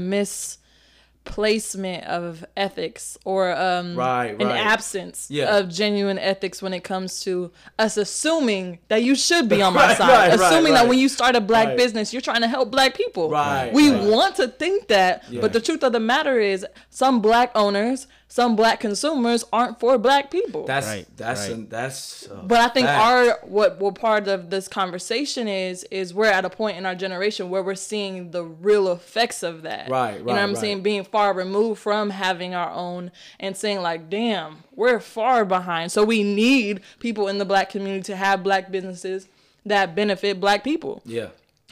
misplacement 1.25 2.03
of 2.05 2.45
ethics 2.55 3.17
or 3.25 3.55
um, 3.55 3.95
Right, 3.95 4.31
an 4.39 4.47
right. 4.47 4.57
absence 4.65 5.27
Yeah. 5.29 5.57
of 5.57 5.69
genuine 5.69 6.19
ethics 6.19 6.62
when 6.62 6.73
it 6.73 6.83
comes 6.83 7.21
to 7.21 7.51
us 7.79 7.97
assuming 7.97 8.79
that 8.89 9.03
you 9.03 9.15
should 9.15 9.49
be 9.49 9.62
on 9.67 9.73
my 9.73 9.88
Right, 9.88 9.97
side. 9.97 10.33
assuming 10.33 10.73
that 10.73 10.88
when 10.88 10.99
you 10.99 11.09
start 11.09 11.36
a 11.36 11.41
black 11.41 11.75
business, 11.77 12.13
you're 12.13 12.21
trying 12.21 12.41
to 12.41 12.47
help 12.47 12.71
black 12.71 12.95
people. 12.95 13.29
Right, 13.29 13.71
We 13.73 13.91
want 13.91 14.36
to 14.38 14.47
think 14.47 14.88
that, 14.88 15.23
Yeah. 15.29 15.41
but 15.41 15.53
the 15.53 15.59
truth 15.62 15.83
of 15.83 15.91
the 15.93 15.99
matter 15.99 16.39
is 16.39 16.65
some 16.89 17.21
black 17.21 17.51
owners, 17.55 18.07
some 18.34 18.56
black 18.56 18.80
consumers 18.80 19.46
aren't 19.54 19.80
for 19.80 19.96
black 20.00 20.32
people. 20.32 20.65
That's 20.65 20.88
Right, 20.88 21.06
that's 21.15 21.48
right. 21.50 21.60
a- 21.60 21.65
that's. 21.69 22.28
uh, 22.28 22.41
But 22.43 22.62
I 22.62 22.67
think 22.69 22.88
fact. 22.88 23.00
our 23.00 23.48
what 23.48 23.80
what 23.80 23.93
part 23.93 24.28
of 24.28 24.50
this 24.50 24.67
conversation 24.67 25.48
is 25.48 25.84
is 25.91 26.15
we're 26.15 26.26
at 26.32 26.43
a 26.43 26.50
point 26.50 26.76
in 26.78 26.84
our 26.88 26.96
generation 26.96 27.52
where 27.52 27.62
we're 27.62 27.76
seeing 27.76 28.32
the 28.32 28.43
real 28.43 28.91
effects 28.91 29.43
of 29.43 29.62
that. 29.62 29.88
Right, 29.88 30.13
Right. 30.13 30.17
You 30.17 30.26
know 30.26 30.32
what 30.34 30.39
I'm 30.41 30.50
right. 30.54 30.58
saying? 30.58 30.82
Being 30.82 31.04
far 31.04 31.32
removed 31.32 31.80
from 31.80 32.10
having 32.10 32.56
our 32.56 32.72
own 32.72 33.12
and 33.39 33.56
saying 33.56 33.82
like, 33.84 34.10
damn, 34.10 34.63
we're 34.76 35.00
far 35.00 35.46
behind. 35.46 35.91
So 35.91 36.04
we 36.04 36.24
need 36.24 36.82
people 37.00 37.28
in 37.28 37.38
the 37.38 37.46
black 37.46 37.69
community 37.69 38.02
to 38.06 38.15
have 38.15 38.41
black 38.41 38.72
businesses 38.72 39.28
that 39.63 39.93
benefit 39.96 40.39
black 40.41 40.63
people. 40.63 41.04
yeah, 41.06 41.28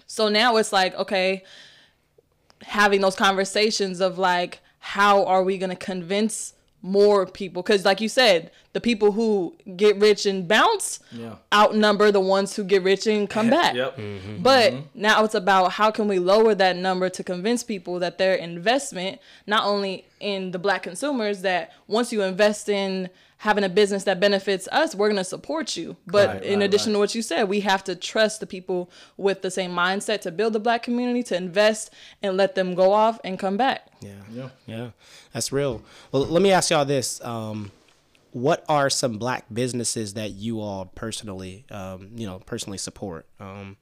So 0.05 0.29
now 0.29 0.57
it's 0.57 0.71
like, 0.71 0.93
okay, 0.93 1.43
having 2.63 3.01
those 3.01 3.15
conversations 3.15 3.99
of 3.99 4.19
like, 4.19 4.59
how 4.81 5.23
are 5.25 5.43
we 5.43 5.57
going 5.57 5.69
to 5.69 5.75
convince 5.75 6.53
more 6.81 7.25
people? 7.25 7.61
Because, 7.61 7.85
like 7.85 8.01
you 8.01 8.09
said, 8.09 8.51
the 8.73 8.81
people 8.81 9.11
who 9.11 9.55
get 9.75 9.95
rich 9.97 10.25
and 10.25 10.47
bounce 10.47 10.99
Yeah. 11.11 11.35
outnumber 11.53 12.11
the 12.11 12.19
ones 12.19 12.55
who 12.55 12.63
get 12.63 12.81
rich 12.83 13.05
and 13.05 13.29
come 13.29 13.49
back. 13.49 13.75
Yep. 13.75 13.97
Mm-hmm. 13.97 14.41
But 14.41 14.73
mm-hmm. 14.73 14.85
now 14.95 15.23
it's 15.23 15.35
about 15.35 15.73
how 15.73 15.91
can 15.91 16.07
we 16.07 16.17
lower 16.17 16.55
that 16.55 16.75
number 16.77 17.09
to 17.09 17.23
convince 17.23 17.63
people 17.63 17.99
that 17.99 18.17
their 18.17 18.33
investment, 18.33 19.19
not 19.45 19.65
only 19.65 20.05
in 20.19 20.51
the 20.51 20.59
black 20.59 20.83
consumers, 20.83 21.41
that 21.41 21.71
once 21.87 22.11
you 22.11 22.23
invest 22.23 22.67
in 22.67 23.09
having 23.41 23.63
a 23.63 23.69
business 23.69 24.03
that 24.03 24.19
benefits 24.19 24.67
us, 24.71 24.93
we're 24.93 25.09
gonna 25.09 25.23
support 25.23 25.75
you. 25.75 25.97
But 26.05 26.27
Right, 26.27 26.43
in 26.43 26.59
right, 26.59 26.65
addition 26.65 26.91
right. 26.91 26.97
to 26.97 26.99
what 26.99 27.15
you 27.15 27.23
said, 27.23 27.49
we 27.49 27.61
have 27.61 27.83
to 27.85 27.95
trust 27.95 28.39
the 28.39 28.45
people 28.45 28.91
with 29.17 29.41
the 29.41 29.49
same 29.49 29.71
mindset 29.71 30.21
to 30.21 30.31
build 30.31 30.53
the 30.53 30.59
black 30.59 30.83
community, 30.83 31.23
to 31.23 31.35
invest 31.35 31.89
and 32.21 32.37
let 32.37 32.53
them 32.53 32.75
go 32.75 32.93
off 32.93 33.19
and 33.23 33.39
come 33.39 33.57
back. 33.57 33.87
Yeah. 33.99 34.11
Yeah. 34.31 34.49
Yeah. 34.67 34.89
That's 35.33 35.51
real. 35.51 35.81
Well, 36.11 36.23
let 36.27 36.43
me 36.43 36.51
ask 36.51 36.69
y'all 36.69 36.85
this. 36.85 37.19
Um, 37.23 37.71
what 38.31 38.63
are 38.69 38.91
some 38.91 39.17
black 39.17 39.45
businesses 39.51 40.13
that 40.13 40.33
you 40.33 40.61
all 40.61 40.85
personally, 40.93 41.65
um, 41.71 42.11
you 42.15 42.27
know, 42.27 42.39
personally 42.45 42.77
support? 42.77 43.25
Um, 43.39 43.75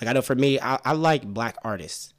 like 0.00 0.08
I 0.08 0.14
know 0.14 0.22
for 0.22 0.34
me, 0.34 0.58
I, 0.58 0.78
I 0.86 0.92
like 0.92 1.22
black 1.22 1.56
artists. 1.62 2.14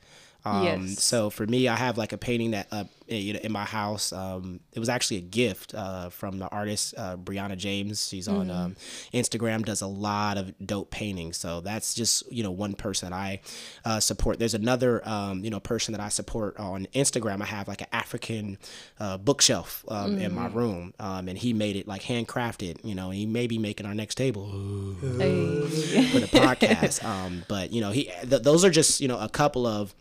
Um, 0.46 0.64
Yes. 0.64 1.04
So 1.04 1.30
for 1.30 1.46
me, 1.48 1.68
I 1.68 1.76
have 1.76 1.98
like 1.98 2.12
a 2.14 2.18
painting 2.18 2.52
that 2.52 2.68
uh, 2.72 2.84
you 3.08 3.34
know, 3.34 3.40
in 3.44 3.52
my 3.52 3.64
house. 3.66 4.12
Um, 4.12 4.60
it 4.74 4.80
was 4.80 4.90
actually 4.90 5.18
a 5.18 5.22
gift 5.22 5.74
uh, 5.76 6.10
from 6.10 6.40
the 6.40 6.48
artist 6.50 6.94
uh, 6.98 7.16
Brianna 7.18 7.58
James. 7.58 8.08
She's 8.08 8.28
on 8.28 8.50
um, 8.50 8.76
Instagram, 9.14 9.64
does 9.66 9.82
a 9.82 9.88
lot 9.88 10.38
of 10.38 10.54
dope 10.66 10.90
paintings. 10.92 11.38
So 11.38 11.62
that's 11.62 11.94
just 11.94 12.30
you 12.32 12.44
know 12.44 12.52
one 12.52 12.74
person 12.74 13.10
that 13.10 13.16
I 13.16 13.40
uh, 13.86 14.00
support. 14.00 14.40
There's 14.40 14.54
another 14.54 15.08
um, 15.08 15.44
you 15.44 15.50
know 15.50 15.60
person 15.60 15.92
that 15.94 16.02
I 16.02 16.10
support 16.10 16.58
on 16.58 16.88
Instagram. 16.94 17.42
I 17.42 17.46
have 17.46 17.68
like 17.68 17.82
an 17.82 17.88
African 17.94 18.58
uh, 19.00 19.18
bookshelf 19.18 19.86
um, 19.90 20.18
in 20.18 20.34
my 20.34 20.48
room, 20.48 20.94
um, 21.00 21.28
and 21.28 21.38
he 21.38 21.54
made 21.54 21.76
it 21.76 21.88
like 21.88 22.02
handcrafted. 22.04 22.84
You 22.84 22.96
know, 22.96 23.12
he 23.12 23.26
may 23.26 23.48
be 23.48 23.58
making 23.58 23.86
our 23.86 23.94
next 23.96 24.16
table 24.16 24.48
Hey. 25.18 25.62
for 26.12 26.20
the 26.20 26.28
podcast. 26.32 27.02
Um, 27.14 27.44
but 27.48 27.72
you 27.72 27.82
know, 27.82 27.92
he 27.92 28.06
th- 28.28 28.42
those 28.44 28.64
are 28.66 28.70
just 28.70 29.00
you 29.02 29.08
know 29.08 29.20
a 29.20 29.30
couple 29.30 29.66
of 29.68 29.94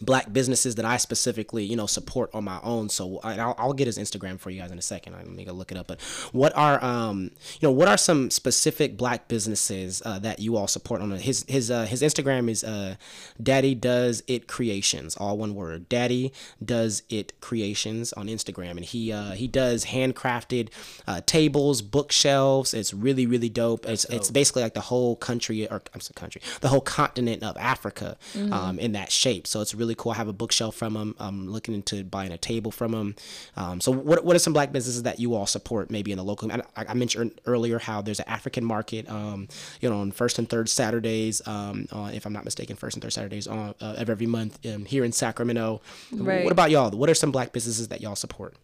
black 0.00 0.32
businesses 0.32 0.74
that 0.74 0.84
I 0.84 0.96
specifically, 0.96 1.64
you 1.64 1.76
know, 1.76 1.86
support 1.86 2.28
on 2.34 2.42
my 2.44 2.58
own. 2.62 2.88
So 2.88 3.20
I- 3.22 3.38
I'll, 3.38 3.54
I'll 3.56 3.72
get 3.72 3.86
his 3.86 3.96
Instagram 3.96 4.40
for 4.40 4.50
you 4.50 4.60
guys 4.60 4.72
in 4.72 4.78
a 4.78 4.82
second. 4.82 5.12
Let 5.12 5.26
me 5.28 5.44
go 5.44 5.52
look 5.52 5.70
it 5.70 5.78
up. 5.78 5.86
But 5.86 6.00
what 6.32 6.52
are, 6.56 6.82
um, 6.84 7.30
you 7.60 7.68
know, 7.68 7.70
what 7.70 7.86
are 7.86 7.96
some 7.96 8.30
specific 8.30 8.96
black 8.96 9.28
businesses 9.28 10.02
uh, 10.04 10.18
that 10.18 10.40
you 10.40 10.56
all 10.56 10.66
support 10.66 11.00
on 11.00 11.10
his 11.12 11.44
his 11.48 11.70
uh, 11.70 11.84
his 11.86 12.02
Instagram 12.02 12.50
is 12.50 12.64
uh, 12.64 12.96
Daddy 13.40 13.74
Does 13.76 14.22
It 14.26 14.48
Creations, 14.48 15.16
all 15.16 15.38
one 15.38 15.54
word. 15.54 15.88
Daddy 15.88 16.32
Does 16.64 17.02
It 17.08 17.40
Creations 17.40 18.12
on 18.14 18.26
Instagram, 18.26 18.72
and 18.72 18.84
he 18.84 19.12
uh, 19.12 19.30
he 19.32 19.46
does 19.46 19.86
handcrafted 19.86 20.70
uh, 21.06 21.20
tables, 21.24 21.82
bookshelves. 21.82 22.74
It's 22.74 22.92
really 22.92 23.26
really 23.26 23.48
dope. 23.48 23.86
It's 23.86 24.04
it's 24.06 24.30
basically 24.30 24.62
like 24.64 24.74
the 24.74 24.80
whole 24.80 25.14
country 25.16 25.68
or 25.68 25.82
I'm 25.94 26.00
sorry, 26.00 26.14
country, 26.16 26.42
the 26.62 26.68
whole 26.68 26.80
continent 26.80 27.42
of 27.44 27.56
Africa 27.56 28.16
um, 28.52 28.78
in 28.80 28.92
that 28.92 29.12
shape. 29.12 29.46
So 29.46 29.60
it's 29.60 29.74
really 29.74 29.83
cool. 29.94 30.12
I 30.12 30.14
have 30.14 30.28
a 30.28 30.32
bookshelf 30.32 30.74
from 30.74 30.94
them. 30.94 31.14
I'm 31.18 31.46
looking 31.46 31.74
into 31.74 32.02
buying 32.04 32.32
a 32.32 32.38
table 32.38 32.70
from 32.70 32.92
them. 32.92 33.16
Um, 33.56 33.82
so 33.82 33.92
what 33.92 34.24
what 34.24 34.34
are 34.34 34.38
some 34.38 34.54
black 34.54 34.72
businesses 34.72 35.02
that 35.02 35.20
you 35.20 35.34
all 35.34 35.46
support 35.46 35.90
maybe 35.90 36.12
in 36.12 36.16
the 36.16 36.24
local? 36.24 36.50
I, 36.50 36.62
I 36.76 36.94
mentioned 36.94 37.38
earlier 37.44 37.78
how 37.78 38.00
there's 38.00 38.20
an 38.20 38.28
African 38.28 38.64
market, 38.64 39.06
um, 39.10 39.48
you 39.82 39.90
know, 39.90 40.00
on 40.00 40.12
first 40.12 40.38
and 40.38 40.48
third 40.48 40.70
Saturdays, 40.70 41.46
um, 41.46 41.86
uh, 41.92 42.10
if 42.14 42.24
I'm 42.24 42.32
not 42.32 42.46
mistaken, 42.46 42.76
first 42.76 42.96
and 42.96 43.02
third 43.02 43.12
Saturdays 43.12 43.46
on, 43.46 43.74
uh, 43.82 43.96
of 43.98 44.08
every 44.08 44.26
month 44.26 44.64
um, 44.64 44.86
here 44.86 45.04
in 45.04 45.12
Sacramento. 45.12 45.82
Right. 46.10 46.44
What 46.44 46.52
about 46.52 46.70
y'all? 46.70 46.90
What 46.90 47.10
are 47.10 47.14
some 47.14 47.30
black 47.30 47.52
businesses 47.52 47.88
that 47.88 48.00
y'all 48.00 48.16
support? 48.16 48.54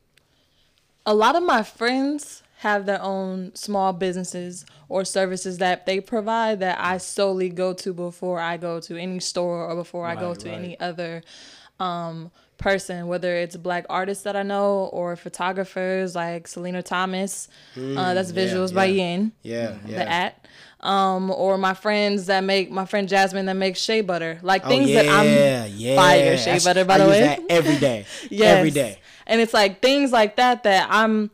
a 1.06 1.14
lot 1.14 1.36
of 1.36 1.42
my 1.42 1.62
friends 1.62 2.42
have 2.60 2.84
their 2.84 3.00
own 3.00 3.50
small 3.54 3.90
businesses 3.94 4.66
or 4.90 5.02
services 5.02 5.56
that 5.56 5.86
they 5.86 5.98
provide 5.98 6.60
that 6.60 6.78
I 6.78 6.98
solely 6.98 7.48
go 7.48 7.72
to 7.72 7.94
before 7.94 8.38
I 8.38 8.58
go 8.58 8.80
to 8.80 8.98
any 8.98 9.18
store 9.18 9.64
or 9.64 9.74
before 9.74 10.06
I 10.06 10.14
go 10.14 10.34
to 10.34 10.48
right. 10.50 10.58
any 10.58 10.78
other 10.78 11.22
um, 11.78 12.30
person, 12.58 13.06
whether 13.06 13.34
it's 13.34 13.56
black 13.56 13.86
artists 13.88 14.24
that 14.24 14.36
I 14.36 14.42
know 14.42 14.90
or 14.92 15.16
photographers 15.16 16.14
like 16.14 16.46
Selena 16.46 16.82
Thomas. 16.82 17.48
uh, 17.78 18.12
that's 18.12 18.30
Mm, 18.30 18.36
yeah, 18.36 18.42
Visuals 18.42 18.74
by 18.74 18.84
yeah. 18.84 19.02
Yin. 19.04 19.32
Yeah, 19.42 19.76
yeah. 19.86 19.96
The 19.96 20.10
at. 20.10 20.46
Um, 20.80 21.30
or 21.30 21.56
my 21.56 21.72
friends 21.72 22.26
that 22.26 22.44
make 22.44 22.70
my 22.70 22.84
friend 22.84 23.08
Jasmine 23.08 23.46
that 23.46 23.54
makes 23.54 23.80
shea 23.80 24.02
butter, 24.02 24.38
like 24.42 24.66
things 24.66 24.90
oh, 24.90 24.92
yeah, 24.92 25.02
that 25.02 25.08
I'm 25.10 25.70
yeah. 25.78 25.96
fire 25.96 26.36
shea 26.36 26.44
That's- 26.44 26.64
butter. 26.64 26.84
By 26.84 26.94
I 26.96 26.98
the 26.98 27.04
use 27.04 27.12
way, 27.14 27.20
that 27.20 27.40
every 27.48 27.78
day. 27.78 28.04
Yes. 28.30 28.58
Every 28.58 28.70
day. 28.70 28.98
And 29.26 29.40
it's 29.40 29.54
like 29.54 29.80
things 29.80 30.12
like 30.12 30.36
that 30.36 30.64
that 30.64 30.88
I'm 30.90 31.30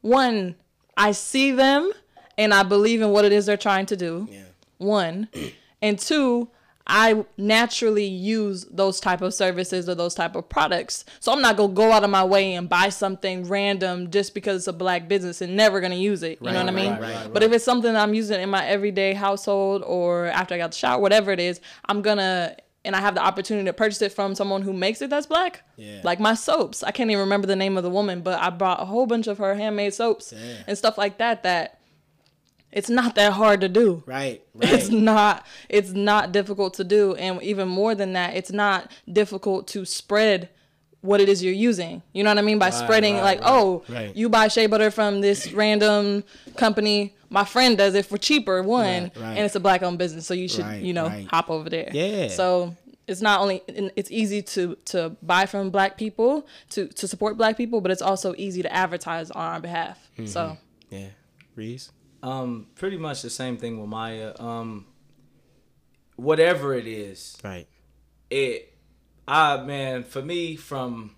one, 0.00 0.54
I 0.96 1.12
see 1.12 1.50
them 1.52 1.90
and 2.38 2.52
I 2.54 2.62
believe 2.62 3.00
in 3.02 3.10
what 3.10 3.24
it 3.24 3.32
is 3.32 3.46
they're 3.46 3.56
trying 3.56 3.86
to 3.86 3.96
do. 3.96 4.28
Yeah. 4.30 4.42
One. 4.78 5.28
And 5.82 5.98
two, 5.98 6.50
I 6.86 7.24
naturally 7.38 8.04
use 8.04 8.66
those 8.70 9.00
type 9.00 9.22
of 9.22 9.32
services 9.32 9.88
or 9.88 9.94
those 9.94 10.14
type 10.14 10.36
of 10.36 10.46
products. 10.50 11.06
So 11.20 11.32
I'm 11.32 11.40
not 11.40 11.56
gonna 11.56 11.72
go 11.72 11.90
out 11.90 12.04
of 12.04 12.10
my 12.10 12.22
way 12.22 12.52
and 12.52 12.68
buy 12.68 12.90
something 12.90 13.48
random 13.48 14.10
just 14.10 14.34
because 14.34 14.56
it's 14.58 14.66
a 14.68 14.74
black 14.74 15.08
business 15.08 15.40
and 15.40 15.56
never 15.56 15.80
gonna 15.80 15.94
use 15.94 16.22
it. 16.22 16.36
You 16.42 16.48
know 16.50 16.56
Right, 16.56 16.64
what 16.66 16.72
I 16.74 16.76
mean? 16.76 16.92
right, 16.92 17.00
right, 17.00 17.32
But 17.32 17.42
if 17.42 17.50
it's 17.52 17.64
something 17.64 17.90
that 17.94 18.02
I'm 18.02 18.12
using 18.12 18.42
in 18.42 18.50
my 18.50 18.66
everyday 18.66 19.14
household 19.14 19.82
or 19.86 20.26
after 20.26 20.54
I 20.54 20.58
got 20.58 20.72
the 20.72 20.76
shower, 20.76 21.00
whatever 21.00 21.30
it 21.32 21.40
is, 21.40 21.62
I'm 21.86 22.02
gonna 22.02 22.56
and 22.84 22.96
I 22.96 23.00
have 23.00 23.14
the 23.14 23.22
opportunity 23.22 23.66
to 23.66 23.72
purchase 23.72 24.00
it 24.02 24.12
from 24.12 24.34
someone 24.34 24.62
who 24.62 24.72
makes 24.72 25.02
it 25.02 25.10
that's 25.10 25.26
black. 25.26 25.62
Yeah. 25.76 26.00
Like 26.02 26.18
my 26.20 26.34
soaps. 26.34 26.82
I 26.82 26.90
can't 26.92 27.10
even 27.10 27.20
remember 27.20 27.46
the 27.46 27.56
name 27.56 27.76
of 27.76 27.82
the 27.82 27.90
woman, 27.90 28.22
but 28.22 28.40
I 28.40 28.50
bought 28.50 28.80
a 28.80 28.84
whole 28.86 29.06
bunch 29.06 29.26
of 29.26 29.38
her 29.38 29.54
handmade 29.54 29.92
soaps 29.94 30.32
Yeah. 30.34 30.62
and 30.66 30.78
stuff 30.78 30.96
like 30.96 31.18
that 31.18 31.42
that 31.42 31.78
it's 32.72 32.88
not 32.88 33.16
that 33.16 33.32
hard 33.32 33.60
to 33.62 33.68
do. 33.68 34.02
Right. 34.06 34.42
It's 34.60 34.88
not 34.90 35.44
it's 35.68 35.90
not 35.90 36.32
difficult 36.32 36.74
to 36.74 36.84
do 36.84 37.14
and 37.16 37.42
even 37.42 37.68
more 37.68 37.94
than 37.94 38.12
that, 38.14 38.34
it's 38.36 38.52
not 38.52 38.90
difficult 39.10 39.66
to 39.68 39.84
spread 39.84 40.48
what 41.02 41.20
it 41.20 41.28
is 41.28 41.42
you're 41.42 41.54
using. 41.54 42.02
You 42.12 42.22
know 42.24 42.30
what 42.30 42.38
I 42.38 42.42
mean? 42.42 42.58
By 42.58 42.70
spreading 42.70 43.14
right, 43.16 43.22
like, 43.22 43.40
right. 43.40 43.50
oh, 43.50 43.82
Right. 43.88 44.14
you 44.14 44.28
buy 44.28 44.48
shea 44.48 44.66
butter 44.66 44.90
from 44.90 45.20
this 45.20 45.52
random 45.52 46.24
company. 46.56 47.14
My 47.30 47.44
friend 47.44 47.78
does 47.78 47.94
it 47.94 48.06
for 48.06 48.18
cheaper, 48.18 48.62
one, 48.62 49.04
Right, 49.04 49.16
right. 49.16 49.36
and 49.36 49.38
it's 49.38 49.54
a 49.54 49.60
black 49.60 49.82
owned 49.82 49.98
business, 49.98 50.26
so 50.26 50.34
you 50.34 50.48
should, 50.48 50.64
Right, 50.64 50.82
you 50.82 50.92
know, 50.92 51.06
right. 51.06 51.26
hop 51.28 51.48
over 51.50 51.70
there. 51.70 51.88
Yeah. 51.92 52.28
So 52.28 52.76
it's 53.06 53.20
not 53.22 53.40
only 53.40 53.62
it's 53.68 54.10
easy 54.10 54.42
to 54.42 54.76
to 54.86 55.16
buy 55.22 55.46
from 55.46 55.70
black 55.70 55.96
people 55.96 56.46
to 56.70 56.86
to 56.88 57.08
support 57.08 57.36
black 57.36 57.56
people, 57.56 57.80
but 57.80 57.90
it's 57.90 58.02
also 58.02 58.34
easy 58.36 58.62
to 58.62 58.72
advertise 58.72 59.30
on 59.30 59.42
our 59.54 59.60
behalf. 59.60 59.98
Mm-hmm. 60.14 60.26
So 60.26 60.58
Yeah. 60.90 61.06
Reese. 61.56 61.90
Um, 62.22 62.66
pretty 62.74 62.98
much 62.98 63.22
the 63.22 63.30
same 63.30 63.56
thing 63.56 63.80
with 63.80 63.88
Maya. 63.88 64.34
Um, 64.38 64.86
whatever 66.16 66.74
it 66.74 66.86
is, 66.86 67.36
Right. 67.42 67.66
it, 68.28 68.74
I 69.30 69.62
man, 69.64 70.02
for 70.04 70.22
me, 70.22 70.56
from 70.56 71.14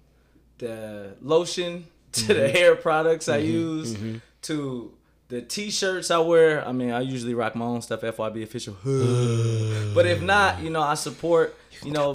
the 0.58 1.14
lotion 1.20 1.86
to 2.12 2.26
the 2.26 2.34
Mm-hmm. 2.34 2.56
hair 2.56 2.76
products 2.76 3.28
I 3.28 3.38
use 3.38 3.96
to 4.42 4.92
the 5.28 5.40
t-shirts 5.40 6.10
I 6.10 6.18
wear. 6.18 6.66
I 6.68 6.72
mean, 6.72 6.90
I 6.90 7.00
usually 7.00 7.32
rock 7.34 7.54
my 7.56 7.64
own 7.64 7.80
stuff. 7.80 8.02
FYB 8.02 8.42
official. 8.42 8.74
but 9.94 10.04
if 10.06 10.20
not, 10.22 10.60
you 10.62 10.68
know, 10.70 10.82
I 10.82 10.94
support. 10.94 11.56
You 11.82 11.92
know, 11.92 12.14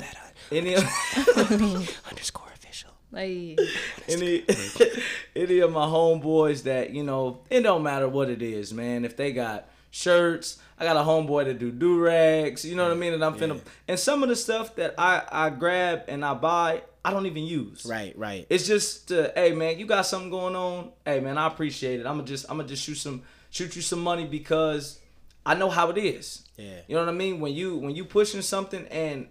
any 0.51 0.75
Underscore 2.09 2.51
official. 2.55 2.91
like 3.11 3.59
any 4.07 4.45
any 5.35 5.59
of 5.59 5.71
my 5.71 5.85
homeboys 5.85 6.63
that 6.63 6.91
you 6.91 7.03
know 7.03 7.39
it 7.49 7.61
don't 7.61 7.83
matter 7.83 8.07
what 8.07 8.29
it 8.29 8.41
is 8.41 8.73
man 8.73 9.03
if 9.05 9.15
they 9.17 9.31
got 9.33 9.67
shirts. 9.97 10.59
I 10.79 10.85
got 10.85 10.95
a 10.95 10.99
homeboy 10.99 11.45
that 11.45 11.57
do 11.57 11.71
do 11.71 11.99
rags 11.99 12.63
you 12.63 12.75
know 12.75 12.83
what 12.83 12.91
i 12.91 12.95
mean? 12.95 13.13
And 13.13 13.25
i'm 13.25 13.35
finna 13.35 13.59
and 13.87 13.99
some 13.99 14.21
of 14.21 14.29
the 14.29 14.35
stuff 14.35 14.75
that 14.75 14.93
i 14.97 15.23
i 15.31 15.49
grab 15.49 16.03
and 16.07 16.23
i 16.23 16.35
buy 16.35 16.83
i 17.03 17.11
don't 17.11 17.25
even 17.25 17.43
use. 17.43 17.85
Right. 17.89 18.15
Right. 18.17 18.45
it's 18.49 18.67
just 18.67 19.11
uh, 19.11 19.29
hey 19.35 19.53
man 19.53 19.79
you 19.79 19.87
got 19.87 20.05
something 20.05 20.29
going 20.29 20.55
on? 20.55 20.91
Hey 21.03 21.19
man 21.19 21.37
i 21.37 21.47
appreciate 21.47 21.99
it. 21.99 22.05
I'm 22.05 22.17
gonna 22.17 22.27
just 22.27 22.45
i'm 22.49 22.57
gonna 22.57 22.69
just 22.69 22.83
shoot 22.83 22.95
some 22.95 23.23
shoot 23.49 23.75
you 23.75 23.81
some 23.81 24.01
money 24.01 24.25
because 24.25 24.99
i 25.45 25.55
know 25.55 25.69
how 25.69 25.89
it 25.89 25.97
is. 25.97 26.43
Yeah. 26.57 26.81
you 26.87 26.95
know 26.95 27.01
what 27.01 27.09
i 27.09 27.17
mean? 27.17 27.39
When 27.39 27.53
you 27.53 27.77
when 27.77 27.95
you 27.95 28.05
pushing 28.05 28.43
something 28.43 28.85
and 28.87 29.29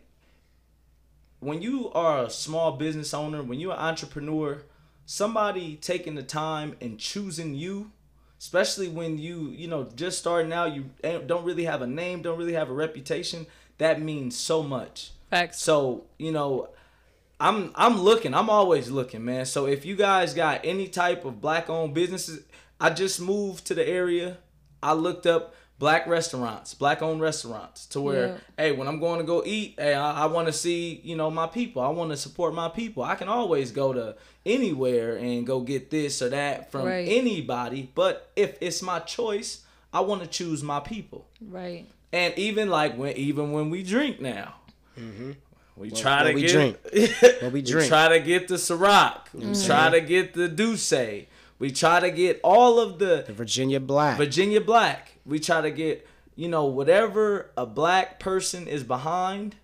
when 1.38 1.62
you 1.62 1.92
are 1.92 2.24
a 2.24 2.30
small 2.30 2.72
business 2.72 3.14
owner, 3.14 3.42
when 3.42 3.60
you're 3.60 3.72
an 3.72 3.78
entrepreneur, 3.78 4.62
somebody 5.04 5.76
taking 5.76 6.16
the 6.16 6.22
time 6.22 6.74
and 6.80 6.98
choosing 6.98 7.54
you, 7.54 7.92
especially 8.38 8.88
when 8.88 9.18
you, 9.18 9.48
you 9.50 9.68
know, 9.68 9.84
just 9.96 10.18
starting 10.18 10.52
out, 10.52 10.74
you 10.74 10.90
don't 11.26 11.44
really 11.44 11.64
have 11.64 11.82
a 11.82 11.86
name, 11.86 12.22
don't 12.22 12.38
really 12.38 12.52
have 12.54 12.70
a 12.70 12.74
reputation, 12.74 13.46
that 13.78 14.00
means 14.00 14.36
so 14.36 14.62
much. 14.62 15.10
facts. 15.30 15.60
So, 15.60 16.04
you 16.18 16.32
know, 16.32 16.68
I'm 17.38 17.70
I'm 17.74 18.00
looking. 18.00 18.32
I'm 18.34 18.48
always 18.48 18.90
looking, 18.90 19.24
man. 19.24 19.44
So 19.46 19.66
if 19.66 19.84
you 19.84 19.94
guys 19.96 20.32
got 20.34 20.60
any 20.64 20.88
type 20.88 21.24
of 21.24 21.40
black 21.40 21.68
owned 21.68 21.94
businesses, 21.94 22.44
I 22.80 22.90
just 22.90 23.20
moved 23.20 23.66
to 23.66 23.74
the 23.74 23.86
area. 23.86 24.38
I 24.82 24.94
looked 24.94 25.26
up 25.26 25.54
black 25.78 26.06
restaurants, 26.06 26.72
black 26.74 27.02
owned 27.02 27.20
restaurants 27.20 27.86
to 27.86 28.00
where, 28.00 28.26
Yeah. 28.28 28.36
hey, 28.56 28.72
when 28.72 28.88
I'm 28.88 28.98
going 28.98 29.18
to 29.20 29.24
go 29.26 29.42
eat, 29.44 29.74
hey, 29.78 29.94
I, 29.94 30.22
I 30.22 30.26
want 30.26 30.46
to 30.46 30.52
see, 30.52 31.00
you 31.04 31.16
know, 31.16 31.30
my 31.30 31.46
people. 31.46 31.82
I 31.82 31.88
want 31.88 32.10
to 32.10 32.16
support 32.16 32.54
my 32.54 32.68
people. 32.68 33.02
I 33.02 33.14
can 33.14 33.28
always 33.28 33.70
go 33.72 33.92
to 33.92 34.16
anywhere 34.44 35.16
and 35.16 35.46
go 35.46 35.60
get 35.60 35.90
this 35.90 36.22
or 36.22 36.30
that 36.30 36.70
from 36.70 36.86
Right. 36.86 37.06
anybody. 37.08 37.90
But 37.94 38.30
if 38.36 38.56
it's 38.60 38.80
my 38.82 39.00
choice, 39.00 39.62
I 39.92 40.00
want 40.00 40.22
to 40.22 40.26
choose 40.28 40.62
my 40.62 40.80
people. 40.80 41.26
right. 41.40 41.86
And 42.12 42.32
even 42.38 42.70
like 42.70 42.96
when 42.96 43.14
even 43.16 43.50
when 43.52 43.68
we 43.68 43.82
drink 43.82 44.20
now, 44.20 44.54
mm-hmm. 44.98 45.32
we 45.76 45.90
try 45.90 46.22
what 46.22 46.28
to 46.28 46.34
we 46.34 46.40
get 46.42 46.50
drink. 46.52 46.76
What 47.42 47.52
we 47.52 47.60
we 47.60 47.62
drink. 47.62 47.88
try 47.88 48.08
to 48.08 48.20
get 48.20 48.48
the 48.48 48.54
Ciroc. 48.54 49.22
We 49.34 49.42
mm-hmm. 49.42 49.66
try 49.66 49.90
to 49.90 50.00
get 50.00 50.32
the 50.32 50.48
D'Ussé. 50.48 51.26
We 51.58 51.72
try 51.72 52.00
to 52.00 52.10
get 52.10 52.40
all 52.44 52.78
of 52.78 52.98
the 53.00 53.24
The 53.26 53.32
Virginia 53.32 53.80
Black. 53.80 54.16
Virginia 54.16 54.60
Black. 54.60 55.15
We 55.26 55.38
try 55.40 55.60
to 55.60 55.70
get 55.70 56.06
you 56.34 56.48
know 56.48 56.66
whatever 56.66 57.50
a 57.56 57.66
black 57.66 58.20
person 58.20 58.66
is 58.68 58.84
behind. 58.84 59.56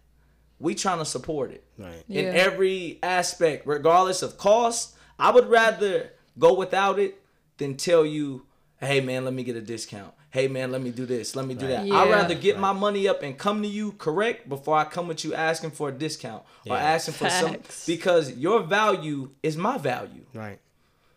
We 0.58 0.74
trying 0.74 0.98
to 0.98 1.04
support 1.04 1.50
it 1.50 1.64
right. 1.76 2.04
in 2.08 2.24
Yeah. 2.26 2.30
every 2.32 2.98
aspect, 3.02 3.66
regardless 3.66 4.22
of 4.22 4.38
cost. 4.38 4.94
I 5.18 5.30
would 5.30 5.48
rather 5.48 6.10
go 6.38 6.54
without 6.54 6.98
it 6.98 7.20
than 7.58 7.76
tell 7.76 8.04
you, 8.06 8.46
"Hey 8.78 9.00
man, 9.00 9.24
let 9.24 9.34
me 9.34 9.42
get 9.44 9.56
a 9.56 9.60
discount." 9.60 10.14
Hey 10.30 10.48
man, 10.48 10.72
let 10.72 10.80
me 10.80 10.90
do 10.90 11.04
this. 11.04 11.36
Let 11.36 11.46
me 11.46 11.52
do 11.54 11.66
that. 11.66 11.80
I'd 11.82 12.10
rather 12.10 12.34
get 12.34 12.58
my 12.58 12.72
money 12.72 13.06
up 13.06 13.22
and 13.22 13.36
come 13.36 13.60
to 13.60 13.68
you 13.68 13.92
correct 13.92 14.48
before 14.48 14.76
I 14.78 14.84
come 14.84 15.06
with 15.06 15.24
you 15.24 15.34
asking 15.34 15.72
for 15.72 15.90
a 15.90 15.92
discount 15.92 16.42
or 16.66 16.74
Yeah. 16.76 16.82
asking 16.82 17.14
for 17.14 17.28
some 17.28 17.58
because 17.86 18.32
your 18.32 18.60
value 18.62 19.28
is 19.42 19.58
my 19.58 19.76
value. 19.76 20.24
Right. 20.32 20.58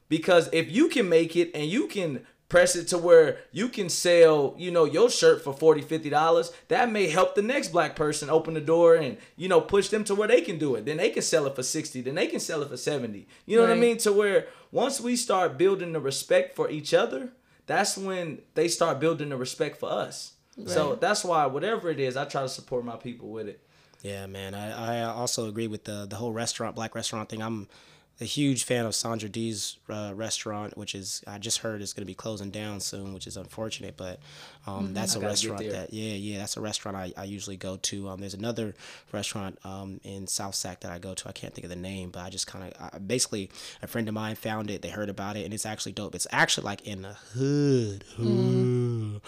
Because 0.09 0.49
if 0.51 0.69
you 0.69 0.89
can 0.89 1.07
make 1.07 1.35
it 1.37 1.51
and 1.55 1.65
you 1.65 1.87
can 1.87 2.25
press 2.55 2.73
it 2.73 2.87
to 2.87 2.97
where 2.97 3.39
you 3.51 3.67
can 3.67 3.89
sell, 3.89 4.55
you 4.57 4.71
know, 4.71 4.85
your 4.85 5.09
shirt 5.09 5.43
for 5.43 5.51
40 5.51 5.81
50 5.81 6.09
dollars, 6.09 6.53
that 6.69 6.89
may 6.89 7.09
help 7.09 7.35
the 7.35 7.41
next 7.41 7.67
black 7.67 7.97
person 7.97 8.29
open 8.29 8.53
the 8.53 8.61
door 8.61 8.95
and, 8.95 9.17
you 9.35 9.49
know, 9.49 9.59
push 9.59 9.89
them 9.89 10.05
to 10.05 10.15
where 10.15 10.29
they 10.29 10.39
can 10.39 10.57
do 10.57 10.75
it. 10.75 10.85
Then 10.85 10.95
they 10.95 11.09
can 11.09 11.21
sell 11.21 11.47
it 11.47 11.55
for 11.55 11.63
60, 11.63 11.99
then 11.99 12.15
they 12.15 12.27
can 12.27 12.39
sell 12.39 12.61
it 12.61 12.69
for 12.69 12.77
70. 12.77 13.27
You 13.45 13.57
know 13.57 13.63
what 13.63 13.73
I 13.73 13.75
mean? 13.75 13.97
To 13.97 14.13
where 14.13 14.47
once 14.71 15.01
we 15.01 15.17
start 15.17 15.57
building 15.57 15.91
the 15.91 15.99
respect 15.99 16.55
for 16.55 16.69
each 16.69 16.93
other, 16.93 17.33
that's 17.65 17.97
when 17.97 18.39
they 18.53 18.69
start 18.69 19.01
building 19.01 19.29
the 19.29 19.37
respect 19.37 19.77
for 19.77 19.91
us. 19.91 20.31
So 20.65 20.95
that's 20.95 21.25
why 21.25 21.45
whatever 21.47 21.89
it 21.89 21.99
is, 21.99 22.15
I 22.15 22.23
try 22.23 22.43
to 22.43 22.47
support 22.47 22.85
my 22.85 22.95
people 22.95 23.31
with 23.31 23.49
it. 23.49 23.59
Yeah, 24.01 24.27
man. 24.27 24.55
I, 24.55 25.01
I 25.01 25.03
also 25.03 25.49
agree 25.49 25.67
with 25.67 25.83
the 25.83 26.05
the 26.09 26.15
whole 26.15 26.31
restaurant, 26.31 26.73
black 26.75 26.95
restaurant 26.95 27.27
thing. 27.27 27.41
I'm 27.41 27.67
a 28.21 28.25
huge 28.25 28.63
fan 28.63 28.85
of 28.85 28.95
Sandra 28.95 29.27
D's 29.27 29.77
uh, 29.89 30.13
restaurant, 30.15 30.77
which 30.77 30.95
is 30.95 31.21
I 31.27 31.37
just 31.37 31.57
heard 31.59 31.81
is 31.81 31.91
going 31.91 32.03
to 32.03 32.07
be 32.07 32.15
closing 32.15 32.49
down 32.49 32.79
soon, 32.79 33.13
which 33.13 33.27
is 33.27 33.35
unfortunate. 33.35 33.97
But 33.97 34.19
um, 34.65 34.93
that's 34.93 35.15
a 35.15 35.19
restaurant 35.19 35.69
that 35.69 35.91
yeah, 35.93 36.13
yeah, 36.13 36.37
that's 36.37 36.55
a 36.55 36.61
restaurant 36.61 36.95
I, 36.95 37.11
I 37.17 37.25
usually 37.25 37.57
go 37.57 37.75
to. 37.77 38.09
Um, 38.09 38.21
there's 38.21 38.33
another 38.33 38.73
restaurant 39.11 39.59
um, 39.65 39.99
in 40.03 40.27
South 40.27 40.55
Sac 40.55 40.79
that 40.81 40.91
I 40.91 40.99
go 40.99 41.13
to. 41.13 41.27
I 41.27 41.33
can't 41.33 41.53
think 41.53 41.65
of 41.65 41.69
the 41.69 41.75
name, 41.75 42.09
but 42.09 42.21
I 42.21 42.29
just 42.29 42.47
kind 42.47 42.73
of 42.73 43.07
basically 43.07 43.49
a 43.81 43.87
friend 43.87 44.07
of 44.07 44.13
mine 44.13 44.35
found 44.35 44.71
it. 44.71 44.81
They 44.81 44.89
heard 44.89 45.09
about 45.09 45.35
it, 45.35 45.43
and 45.43 45.53
it's 45.53 45.65
actually 45.65 45.91
dope. 45.91 46.15
It's 46.15 46.27
actually 46.31 46.65
like 46.65 46.87
in 46.87 47.01
the 47.01 47.13
hood, 47.33 48.05
hood. 48.15 49.21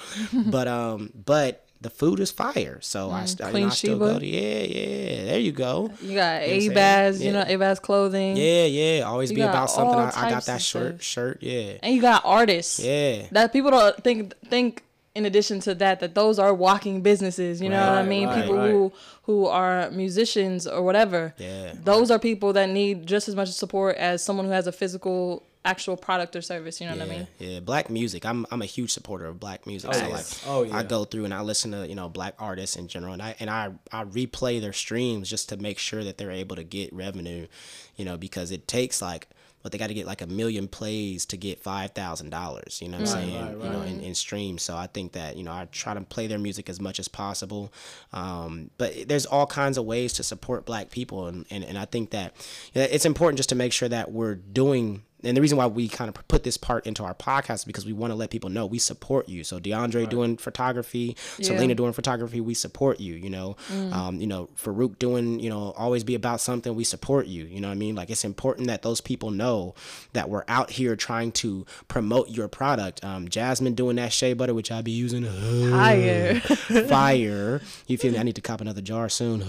but 0.51 0.67
um, 0.67 1.11
but. 1.13 1.63
The 1.79 1.89
food 1.91 2.19
is 2.19 2.31
fire, 2.31 2.79
so 2.81 3.11
I, 3.11 3.21
mm, 3.21 3.27
st- 3.27 3.39
you 3.39 3.45
know, 3.45 3.51
Queen 3.51 3.65
I 3.67 3.69
still 3.69 3.99
go 3.99 4.19
to 4.19 4.25
yeah, 4.25 4.63
yeah. 4.63 5.25
There 5.25 5.39
you 5.39 5.51
go. 5.51 5.91
You 6.01 6.15
got 6.15 6.15
You 6.15 6.15
know 6.15 6.15
what 6.15 6.17
I'm 6.17 6.39
saying? 6.39 6.71
Abaz, 6.71 7.23
you 7.23 7.31
know, 7.31 7.45
Yeah. 7.47 7.55
Abaz 7.55 7.81
clothing. 7.81 8.35
Yeah, 8.35 8.65
yeah. 8.65 9.01
Always 9.03 9.29
You 9.29 9.35
be 9.35 9.41
about 9.43 9.69
something. 9.69 9.99
I, 9.99 10.27
I 10.27 10.29
got 10.29 10.45
that 10.45 10.61
shirt. 10.61 11.03
Shirt. 11.03 11.37
Yeah. 11.41 11.77
And 11.83 11.93
you 11.95 12.01
got 12.01 12.23
artists. 12.25 12.79
Yeah. 12.79 13.27
That 13.31 13.53
people 13.53 13.71
don't 13.71 14.03
think 14.03 14.33
think 14.49 14.83
in 15.17 15.25
addition 15.25 15.59
to 15.59 15.73
that 15.73 15.99
that 15.99 16.13
those 16.13 16.37
are 16.37 16.53
walking 16.53 17.01
businesses. 17.01 17.59
You 17.59 17.69
know 17.69 17.79
what 17.79 17.97
I 17.97 18.03
mean? 18.03 18.27
right, 18.27 18.41
people 18.41 18.57
right. 18.57 18.69
who 18.69 18.93
who 19.23 19.45
are 19.47 19.89
musicians 19.91 20.67
or 20.67 20.83
whatever. 20.83 21.33
Yeah. 21.37 21.73
Those 21.83 22.11
are 22.11 22.19
people 22.19 22.53
that 22.53 22.69
need 22.69 23.07
just 23.07 23.27
as 23.27 23.35
much 23.35 23.49
support 23.49 23.97
as 23.97 24.23
someone 24.23 24.45
who 24.45 24.51
has 24.51 24.67
a 24.67 24.71
physical 24.71 25.43
actual 25.67 25.97
product 25.97 26.35
or 26.35 26.41
service. 26.41 26.79
You 26.81 26.87
know 26.87 26.95
Yeah, 26.95 27.03
what 27.03 27.11
I 27.11 27.17
mean? 27.17 27.27
yeah, 27.39 27.59
black 27.59 27.89
music. 27.89 28.25
I'm 28.25 28.45
I'm 28.51 28.61
a 28.61 28.65
huge 28.65 28.91
supporter 28.91 29.25
of 29.25 29.39
black 29.39 29.67
music. 29.67 29.93
so 29.93 30.07
yes. 30.07 30.43
like, 30.43 30.51
Oh, 30.51 30.63
yeah. 30.63 30.77
I 30.77 30.83
go 30.83 31.05
through 31.05 31.25
and 31.25 31.33
I 31.33 31.41
listen 31.41 31.71
to 31.71 31.87
you 31.87 31.95
know 31.95 32.09
black 32.09 32.33
artists 32.39 32.75
in 32.75 32.87
general, 32.87 33.13
and 33.13 33.21
I 33.21 33.35
and 33.39 33.49
I 33.49 33.71
I 33.91 34.05
replay 34.05 34.59
their 34.61 34.73
streams 34.73 35.29
just 35.29 35.49
to 35.49 35.57
make 35.57 35.77
sure 35.79 36.03
that 36.03 36.17
they're 36.17 36.31
able 36.31 36.55
to 36.55 36.63
get 36.63 36.93
revenue, 36.93 37.47
you 37.95 38.05
know, 38.05 38.17
because 38.17 38.51
it 38.51 38.67
takes 38.67 39.01
like. 39.01 39.27
But 39.63 39.71
they 39.73 39.79
got 39.79 39.87
to 39.87 39.93
get 39.95 40.05
like 40.05 40.21
a 40.21 40.27
million 40.27 40.67
plays 40.69 41.25
to 41.25 41.35
get 41.35 41.59
five 41.61 41.91
thousand 41.91 42.29
dollars. 42.29 42.79
You 42.81 42.87
know 42.87 42.99
what 42.99 43.09
I'm 43.09 43.13
saying? 43.21 43.57
right, 43.59 43.65
You 43.65 43.69
know, 43.73 43.81
in, 43.81 43.99
in 43.99 44.15
streams. 44.15 44.61
So 44.61 44.77
I 44.77 44.87
think 44.87 45.11
that 45.13 45.35
you 45.35 45.43
know 45.43 45.51
I 45.51 45.67
try 45.71 45.93
to 45.93 45.99
play 46.01 46.27
their 46.27 46.37
music 46.37 46.69
as 46.69 46.79
much 46.79 46.99
as 46.99 47.09
possible. 47.09 47.73
Um, 48.13 48.69
but 48.77 49.09
there's 49.09 49.25
all 49.25 49.45
kinds 49.47 49.77
of 49.77 49.83
ways 49.83 50.13
to 50.13 50.23
support 50.23 50.65
Black 50.65 50.89
people, 50.89 51.25
and 51.27 51.45
and, 51.49 51.65
and 51.65 51.77
I 51.77 51.83
think 51.85 52.11
that 52.11 52.33
you 52.73 52.81
know, 52.81 52.87
it's 52.89 53.05
important 53.05 53.37
just 53.37 53.49
to 53.49 53.55
make 53.55 53.73
sure 53.73 53.89
that 53.89 54.11
we're 54.11 54.35
doing 54.35 55.03
and 55.23 55.35
the 55.35 55.41
reason 55.41 55.57
why 55.57 55.65
we 55.65 55.87
kind 55.87 56.09
of 56.09 56.27
put 56.27 56.43
this 56.43 56.57
part 56.57 56.85
into 56.85 57.03
our 57.03 57.15
podcast 57.15 57.55
is 57.55 57.65
because 57.65 57.85
we 57.85 57.93
want 57.93 58.11
to 58.11 58.15
let 58.15 58.29
people 58.29 58.49
know 58.51 58.67
we 58.67 58.77
support 58.77 59.27
you. 59.27 59.43
So 59.43 59.59
DeAndre 59.59 60.07
doing 60.07 60.37
photography, 60.37 61.17
Selena 61.41 61.73
doing 61.73 61.91
photography, 61.93 62.39
we 62.39 62.53
support 62.53 62.99
you. 62.99 63.15
You 63.15 63.29
know, 63.31 63.55
um, 63.91 64.21
you 64.21 64.27
know, 64.27 64.47
Farouk 64.55 64.99
doing, 64.99 65.39
you 65.39 65.49
know, 65.49 65.73
always 65.75 66.03
be 66.03 66.13
about 66.13 66.39
something, 66.39 66.75
we 66.75 66.83
support 66.83 67.25
you. 67.25 67.45
You 67.45 67.61
know 67.61 67.67
what 67.67 67.73
I 67.73 67.77
mean? 67.77 67.95
Like 67.95 68.11
it's 68.11 68.23
important 68.23 68.67
that 68.67 68.83
those 68.83 69.01
people 69.01 69.31
know 69.31 69.73
that 70.13 70.29
we're 70.29 70.43
out 70.47 70.69
here 70.69 70.95
trying 70.95 71.31
to 71.33 71.65
promote 71.87 72.29
your 72.29 72.47
product. 72.47 73.03
Um, 73.03 73.27
Jasmine 73.27 73.73
doing 73.73 73.95
that 73.95 74.13
shea 74.13 74.33
butter, 74.33 74.53
which 74.53 74.71
I 74.71 74.81
be 74.83 74.91
using. 74.91 75.23
Higher. 75.23 76.39
fire. 76.87 77.61
You 77.87 77.97
feel 77.97 78.11
me? 78.11 78.19
I 78.19 78.23
need 78.23 78.35
to 78.35 78.41
cop 78.41 78.61
another 78.61 78.81
jar 78.81 79.09
soon. 79.09 79.39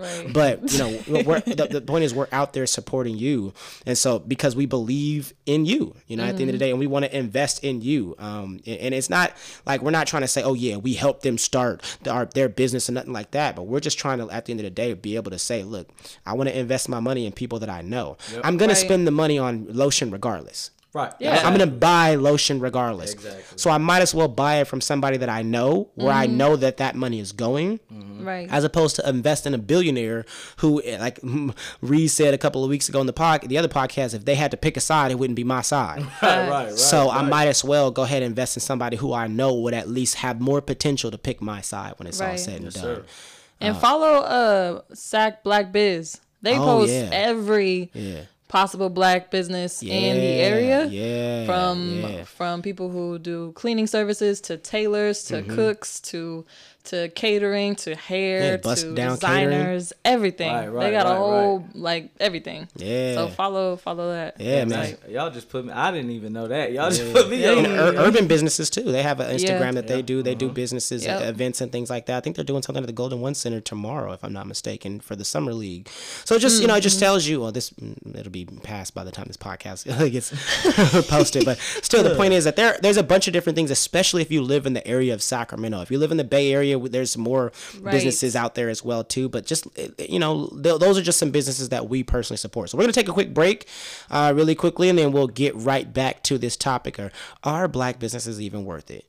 Right. 0.00 0.32
But 0.32 0.72
you 0.72 0.78
know, 0.78 1.02
we're, 1.26 1.40
the, 1.40 1.68
the 1.68 1.80
point 1.80 2.04
is 2.04 2.14
we're 2.14 2.28
out 2.30 2.52
there 2.52 2.66
supporting 2.66 3.18
you, 3.18 3.52
and 3.86 3.98
so 3.98 4.20
because 4.20 4.54
we 4.54 4.66
believe 4.66 4.83
in 5.46 5.64
you, 5.66 5.94
you 6.06 6.16
know, 6.16 6.24
at 6.24 6.36
the 6.36 6.42
end 6.42 6.50
of 6.50 6.54
the 6.54 6.58
day, 6.58 6.70
and 6.70 6.78
we 6.78 6.86
want 6.86 7.04
to 7.04 7.16
invest 7.16 7.62
in 7.64 7.80
you. 7.80 8.14
Um, 8.18 8.60
and, 8.66 8.78
and 8.78 8.94
it's 8.94 9.10
not 9.10 9.32
like 9.66 9.82
we're 9.82 9.90
not 9.90 10.06
trying 10.06 10.22
to 10.22 10.28
say, 10.28 10.42
oh 10.42 10.54
yeah, 10.54 10.76
we 10.76 10.94
helped 10.94 11.22
them 11.22 11.38
start 11.38 11.82
their, 12.02 12.24
their 12.26 12.48
business 12.48 12.88
and 12.88 12.94
nothing 12.94 13.12
like 13.12 13.30
that. 13.32 13.56
But 13.56 13.64
we're 13.64 13.80
just 13.80 13.98
trying 13.98 14.18
to, 14.18 14.30
at 14.30 14.46
the 14.46 14.52
end 14.52 14.60
of 14.60 14.64
the 14.64 14.70
day, 14.70 14.92
be 14.94 15.16
able 15.16 15.30
to 15.30 15.38
say, 15.38 15.62
look, 15.62 15.88
I 16.26 16.34
want 16.34 16.48
to 16.48 16.58
invest 16.58 16.88
my 16.88 17.00
money 17.00 17.26
in 17.26 17.32
people 17.32 17.58
that 17.60 17.70
I 17.70 17.82
know. 17.82 18.16
I'm 18.42 18.56
gonna 18.56 18.74
spend 18.74 19.06
the 19.06 19.10
money 19.10 19.38
on 19.38 19.66
lotion 19.68 20.10
regardless. 20.10 20.70
Right. 20.94 21.12
Yeah. 21.18 21.42
I'm 21.44 21.52
gonna 21.52 21.66
buy 21.66 22.14
lotion 22.14 22.60
regardless. 22.60 23.14
Exactly. 23.14 23.42
So 23.56 23.68
I 23.68 23.78
might 23.78 24.00
as 24.00 24.14
well 24.14 24.28
buy 24.28 24.60
it 24.60 24.68
from 24.68 24.80
somebody 24.80 25.16
that 25.16 25.28
I 25.28 25.42
know, 25.42 25.90
where 25.96 26.12
I 26.12 26.28
mm-hmm. 26.28 26.36
know 26.36 26.56
that 26.56 26.76
that 26.76 26.94
money 26.94 27.18
is 27.18 27.32
going, 27.32 27.80
mm-hmm. 27.92 28.24
right. 28.24 28.48
as 28.48 28.62
opposed 28.62 28.94
to 28.96 29.08
invest 29.08 29.44
in 29.44 29.54
a 29.54 29.58
billionaire 29.58 30.24
who, 30.58 30.80
like 31.00 31.20
Reez 31.82 32.10
said 32.10 32.32
a 32.32 32.38
couple 32.38 32.62
of 32.62 32.70
weeks 32.70 32.88
ago 32.88 33.00
in 33.00 33.08
the 33.08 33.12
pod, 33.12 33.42
the 33.48 33.58
other 33.58 33.66
podcast, 33.68 34.14
if 34.14 34.24
they 34.24 34.36
had 34.36 34.52
to 34.52 34.56
pick 34.56 34.76
a 34.76 34.80
side, 34.80 35.10
it 35.10 35.18
wouldn't 35.18 35.36
be 35.36 35.44
my 35.44 35.62
side. 35.62 36.06
Right. 36.22 36.48
Right. 36.48 36.48
right 36.48 36.78
so 36.78 37.10
I 37.10 37.22
might 37.22 37.48
as 37.48 37.64
well 37.64 37.90
go 37.90 38.02
ahead 38.02 38.22
and 38.22 38.30
invest 38.30 38.56
in 38.56 38.60
somebody 38.60 38.96
who 38.96 39.12
I 39.12 39.26
know 39.26 39.52
would 39.54 39.74
at 39.74 39.88
least 39.88 40.16
have 40.16 40.40
more 40.40 40.62
potential 40.62 41.10
to 41.10 41.18
pick 41.18 41.42
my 41.42 41.60
side 41.60 41.94
when 41.98 42.06
it's 42.06 42.20
all 42.20 42.38
said 42.38 42.56
and 42.56 42.64
Yes, 42.64 42.74
done. 42.74 42.82
sir. 42.82 43.04
and 43.60 43.76
uh, 43.76 43.80
follow 43.80 44.14
uh 44.20 44.80
Sac 44.94 45.42
Black 45.42 45.72
Biz. 45.72 46.20
They 46.40 46.56
Oh, 46.56 46.64
post 46.64 46.92
yeah. 46.92 47.10
every 47.12 47.90
Yeah. 47.94 48.22
Possible 48.54 48.88
black 48.88 49.32
business 49.32 49.82
in 49.82 50.14
the 50.24 50.34
area. 50.52 50.86
Yeah. 50.86 51.44
From 51.44 51.76
yeah. 52.00 52.24
from 52.38 52.62
people 52.62 52.88
who 52.88 53.18
do 53.18 53.50
cleaning 53.52 53.88
services 53.88 54.40
to 54.42 54.56
tailors 54.56 55.24
to 55.24 55.34
Mm-hmm. 55.34 55.56
cooks 55.56 55.90
to 56.12 56.44
to 56.84 57.08
catering 57.10 57.74
to 57.76 57.94
hair 57.94 58.42
Yeah, 58.52 58.56
bust 58.58 58.82
to 58.82 58.94
down 58.94 59.16
catering. 59.18 59.48
designers 59.50 59.92
everything 60.04 60.52
Right, 60.52 60.64
they 60.66 60.68
right, 60.70 60.90
got 60.92 61.06
a 61.06 61.10
right, 61.10 61.16
whole 61.16 61.64
like 61.74 62.10
everything 62.20 62.68
Yeah. 62.76 63.14
so 63.14 63.28
follow 63.28 63.76
follow 63.76 64.10
that 64.12 64.38
Yeah, 64.40 64.64
man. 64.66 64.78
Like, 64.80 65.00
Y'all 65.08 65.30
just 65.30 65.48
put 65.48 65.64
me. 65.64 65.72
I 65.72 65.90
didn't 65.92 66.10
even 66.10 66.32
know 66.32 66.48
that. 66.48 66.72
Y'all 66.72 66.90
just 66.90 67.12
put 67.12 67.28
me 67.30 67.42
Yeah, 67.42 67.50
on. 67.52 67.64
yeah, 67.64 67.70
Ur- 67.70 67.94
urban 67.96 68.26
businesses 68.26 68.68
too. 68.70 68.82
They 68.82 69.02
have 69.02 69.20
an 69.20 69.34
Instagram 69.36 69.60
Yeah. 69.60 69.72
that 69.72 69.88
they 69.88 70.02
do. 70.02 70.22
They 70.22 70.34
do 70.34 70.48
businesses, 70.50 71.04
Yep. 71.04 71.22
events, 71.22 71.60
and 71.60 71.72
things 71.72 71.88
like 71.88 72.06
that. 72.06 72.16
I 72.16 72.20
think 72.20 72.36
they're 72.36 72.44
doing 72.44 72.62
something 72.62 72.82
at 72.82 72.86
the 72.86 72.92
Golden 72.92 73.20
One 73.20 73.34
Center 73.34 73.60
tomorrow, 73.60 74.12
if 74.12 74.22
I'm 74.24 74.32
not 74.32 74.46
mistaken, 74.46 75.00
for 75.00 75.16
the 75.16 75.24
summer 75.24 75.54
league. 75.54 75.88
So 76.24 76.34
it 76.34 76.40
just 76.40 76.60
you 76.60 76.68
know, 76.68 76.74
it 76.76 76.80
just 76.82 76.98
tells 77.00 77.26
you. 77.26 77.40
Well, 77.40 77.52
this 77.52 77.70
mm, 77.70 77.96
it'll 78.18 78.30
be 78.30 78.44
past 78.62 78.94
by 78.94 79.04
the 79.04 79.10
time 79.10 79.26
this 79.28 79.36
podcast 79.36 79.84
gets 80.12 80.30
posted, 81.08 81.44
but 81.44 81.58
still, 81.82 82.02
the 82.02 82.14
point 82.20 82.34
is 82.34 82.44
that 82.44 82.56
there 82.56 82.78
there's 82.82 82.96
a 82.96 83.02
bunch 83.02 83.26
of 83.26 83.32
different 83.32 83.56
things, 83.56 83.70
especially 83.70 84.22
if 84.22 84.30
you 84.30 84.42
live 84.42 84.66
in 84.66 84.72
the 84.74 84.86
area 84.86 85.14
of 85.14 85.22
Sacramento. 85.22 85.80
If 85.80 85.90
you 85.90 85.98
live 85.98 86.10
in 86.10 86.16
the 86.16 86.24
Bay 86.24 86.52
Area, 86.52 86.73
there's 86.78 87.16
more 87.16 87.52
Right. 87.80 87.92
businesses 87.92 88.34
out 88.36 88.54
there 88.54 88.68
as 88.68 88.84
well 88.84 89.04
too. 89.04 89.28
But 89.28 89.46
just 89.46 89.66
eh, 89.76 89.88
you 90.08 90.18
know, 90.18 90.48
th- 90.62 90.78
those 90.80 90.98
are 90.98 91.02
just 91.02 91.18
some 91.18 91.30
businesses 91.30 91.68
that 91.70 91.88
we 91.88 92.02
personally 92.02 92.38
support. 92.38 92.70
So 92.70 92.78
we're 92.78 92.84
gonna 92.84 92.92
take 92.92 93.08
a 93.08 93.12
quick 93.12 93.32
break, 93.34 93.66
uh, 94.10 94.32
really 94.34 94.54
quickly, 94.54 94.88
and 94.88 94.98
then 94.98 95.12
we'll 95.12 95.26
get 95.28 95.54
right 95.56 95.92
back 95.92 96.22
to 96.24 96.38
this 96.38 96.56
topic: 96.56 96.98
Are 96.98 97.10
are 97.42 97.68
black 97.68 97.98
businesses 97.98 98.40
even 98.40 98.64
worth 98.64 98.90
it? 98.90 99.04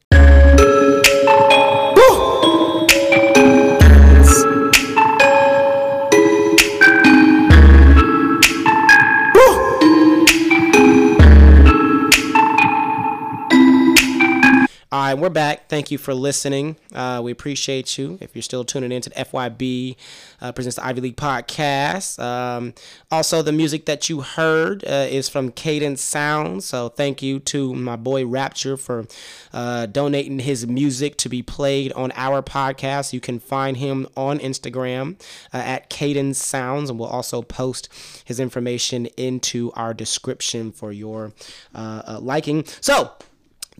All 14.92 15.02
right, 15.02 15.16
we're 15.16 15.30
back. 15.30 15.68
Thank 15.68 15.90
you 15.90 15.98
for 15.98 16.14
listening. 16.14 16.78
Uh, 16.94 17.20
we 17.24 17.32
appreciate 17.32 17.98
you. 17.98 18.20
If 18.22 18.36
you're 18.36 18.44
still 18.44 18.64
tuning 18.64 18.92
in 18.92 19.02
to 19.02 19.10
the 19.10 19.16
FYB 19.16 19.96
uh, 20.40 20.52
presents 20.52 20.76
the 20.76 20.86
Ivy 20.86 21.02
League 21.02 21.18
podcast. 21.18 22.20
Um, 22.20 22.76
also, 23.10 23.42
the 23.42 23.52
music 23.52 23.88
that 23.88 24.10
you 24.10 24.22
heard 24.22 24.86
uh, 24.86 25.08
is 25.10 25.28
from 25.28 25.52
Cadence 25.52 26.02
Sounds. 26.02 26.66
So 26.66 26.90
thank 26.90 27.24
you 27.24 27.40
to 27.40 27.74
my 27.74 27.96
boy 27.96 28.28
Rapture 28.28 28.78
for 28.78 29.08
uh, 29.52 29.88
donating 29.88 30.38
his 30.38 30.68
music 30.68 31.18
to 31.18 31.30
be 31.30 31.42
played 31.42 31.92
on 31.94 32.12
our 32.16 32.44
podcast. 32.44 33.12
You 33.12 33.20
can 33.20 33.40
find 33.40 33.78
him 33.78 34.08
on 34.16 34.38
Instagram 34.38 35.20
uh, 35.52 35.58
at 35.58 35.90
Cadence 35.90 36.38
Sounds, 36.38 36.92
and 36.92 37.00
we'll 37.00 37.10
also 37.10 37.42
post 37.42 37.90
his 38.24 38.40
information 38.40 39.08
into 39.18 39.72
our 39.72 39.96
description 39.96 40.72
for 40.72 40.92
your 40.92 41.34
uh, 41.74 42.20
liking. 42.22 42.66
So 42.82 43.14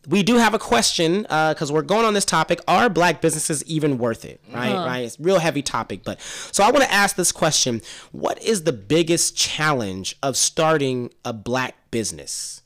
we 0.08 0.24
do 0.24 0.36
have 0.38 0.54
a 0.54 0.60
question 0.60 1.24
because 1.24 1.72
we're 1.72 1.82
going 1.82 2.06
on 2.06 2.14
this 2.14 2.26
topic 2.26 2.60
are 2.68 2.90
black 2.90 3.22
businesses 3.22 3.64
even 3.66 3.98
worth 3.98 4.26
it 4.26 4.42
right 4.54 4.74
right 4.74 5.00
it's 5.00 5.20
a 5.20 5.24
real 5.24 5.40
heavy 5.40 5.62
topic 5.62 6.04
but 6.04 6.20
so 6.22 6.64
i 6.64 6.72
want 6.72 6.84
to 6.84 6.92
ask 6.92 7.16
this 7.16 7.32
question 7.32 7.82
what 8.12 8.42
is 8.44 8.64
the 8.64 8.74
biggest 8.74 9.36
challenge 9.36 10.16
of 10.22 10.38
starting 10.38 11.12
a 11.24 11.34
black 11.34 11.76
business 11.92 12.62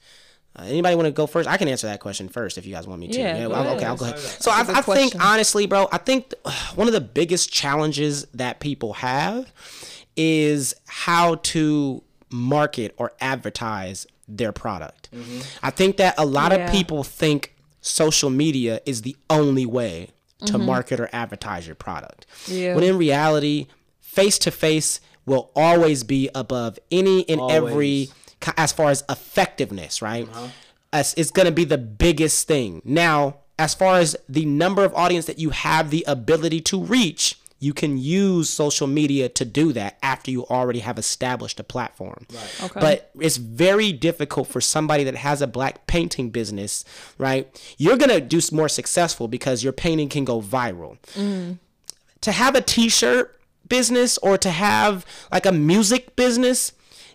uh, 0.56 0.64
anybody 0.64 0.96
want 0.96 1.06
to 1.06 1.12
go 1.12 1.28
first? 1.28 1.48
I 1.48 1.58
can 1.58 1.68
answer 1.68 1.88
that 1.88 2.00
question 2.00 2.28
first 2.28 2.58
if 2.58 2.66
you 2.66 2.74
guys 2.74 2.88
want 2.88 3.00
me 3.00 3.08
to. 3.10 3.20
Yeah, 3.20 3.44
go 3.44 3.50
well, 3.50 3.76
okay. 3.76 3.86
I'll 3.86 3.96
go 3.96 4.06
ahead. 4.06 4.20
So 4.20 4.52
I, 4.52 4.64
That's 4.64 4.70
a 4.70 4.72
I 4.78 4.82
good 4.82 4.96
think 4.96 5.24
honestly, 5.24 5.68
bro, 5.68 5.88
I 5.92 6.00
think 6.00 6.34
uh, 6.44 6.52
one 6.76 6.88
of 6.88 6.94
the 6.94 7.02
biggest 7.02 7.52
challenges 7.52 8.26
that 8.34 8.60
people 8.60 8.94
have 8.94 9.54
is 10.18 10.74
how 10.88 11.36
to 11.36 12.04
market 12.32 12.94
or 12.98 13.14
advertise 13.22 14.06
their 14.38 14.52
product. 14.52 15.10
Mm-hmm. 15.14 15.42
I 15.64 15.72
think 15.72 15.98
that 15.98 16.16
a 16.18 16.26
lot 16.26 16.52
Yeah. 16.52 16.66
of 16.66 16.72
people 16.72 17.04
think 17.04 17.56
social 17.82 18.30
media 18.30 18.82
is 18.86 19.02
the 19.02 19.16
only 19.30 19.66
way 19.66 20.10
to 20.46 20.54
mm-hmm. 20.54 20.66
market 20.66 21.00
or 21.00 21.10
advertise 21.12 21.66
your 21.66 21.76
product. 21.76 22.26
Yeah. 22.48 22.76
When 22.76 22.84
in 22.84 22.98
reality, 22.98 23.68
face 24.00 24.38
to 24.40 24.52
face 24.52 25.02
will 25.26 25.52
always 25.56 26.04
be 26.04 26.30
above 26.34 26.80
any 26.92 27.28
and 27.30 27.40
every 27.52 28.10
Always. 28.10 28.14
ki- 28.40 28.52
as 28.58 28.72
far 28.72 28.90
as 28.90 29.04
effectiveness, 29.10 30.02
right? 30.02 30.28
Uh-huh. 30.28 30.48
As 30.92 31.14
it's 31.16 31.32
going 31.32 31.46
to 31.46 31.52
be 31.52 31.66
the 31.66 31.78
biggest 31.78 32.48
thing. 32.48 32.82
Now, 32.84 33.38
as 33.60 33.74
far 33.74 33.98
as 33.98 34.16
the 34.28 34.46
number 34.46 34.84
of 34.84 34.94
audience 34.96 35.26
that 35.26 35.38
you 35.38 35.50
have 35.52 35.92
the 35.92 36.04
ability 36.08 36.62
to 36.62 36.82
reach, 36.82 37.38
you 37.60 37.74
can 37.74 37.98
use 37.98 38.50
social 38.50 38.88
media 38.88 39.28
to 39.30 39.46
do 39.46 39.74
that 39.74 39.98
after 40.02 40.32
you 40.32 40.46
already 40.46 40.80
have 40.80 40.98
established 40.98 41.60
a 41.60 41.64
platform. 41.64 42.26
Right. 42.34 42.64
Okay. 42.64 42.80
But 42.80 43.12
it's 43.20 43.38
very 43.38 43.92
difficult 43.92 44.48
for 44.48 44.62
somebody 44.62 45.04
that 45.04 45.16
has 45.16 45.42
a 45.42 45.48
black 45.48 45.86
painting 45.86 46.30
business, 46.30 46.86
right? 47.18 47.48
You're 47.78 47.98
going 47.98 48.10
to 48.10 48.22
do 48.22 48.40
more 48.54 48.70
successful 48.70 49.28
because 49.28 49.64
your 49.64 49.74
painting 49.74 50.08
can 50.08 50.24
go 50.24 50.42
viral 50.42 50.98
mm. 51.14 51.58
to 52.22 52.32
have 52.32 52.56
a 52.56 52.62
t-shirt 52.62 53.40
business 53.68 54.18
or 54.20 54.38
to 54.38 54.50
have 54.50 55.06
like 55.32 55.46
a 55.46 55.52
music 55.52 56.16
business 56.16 56.72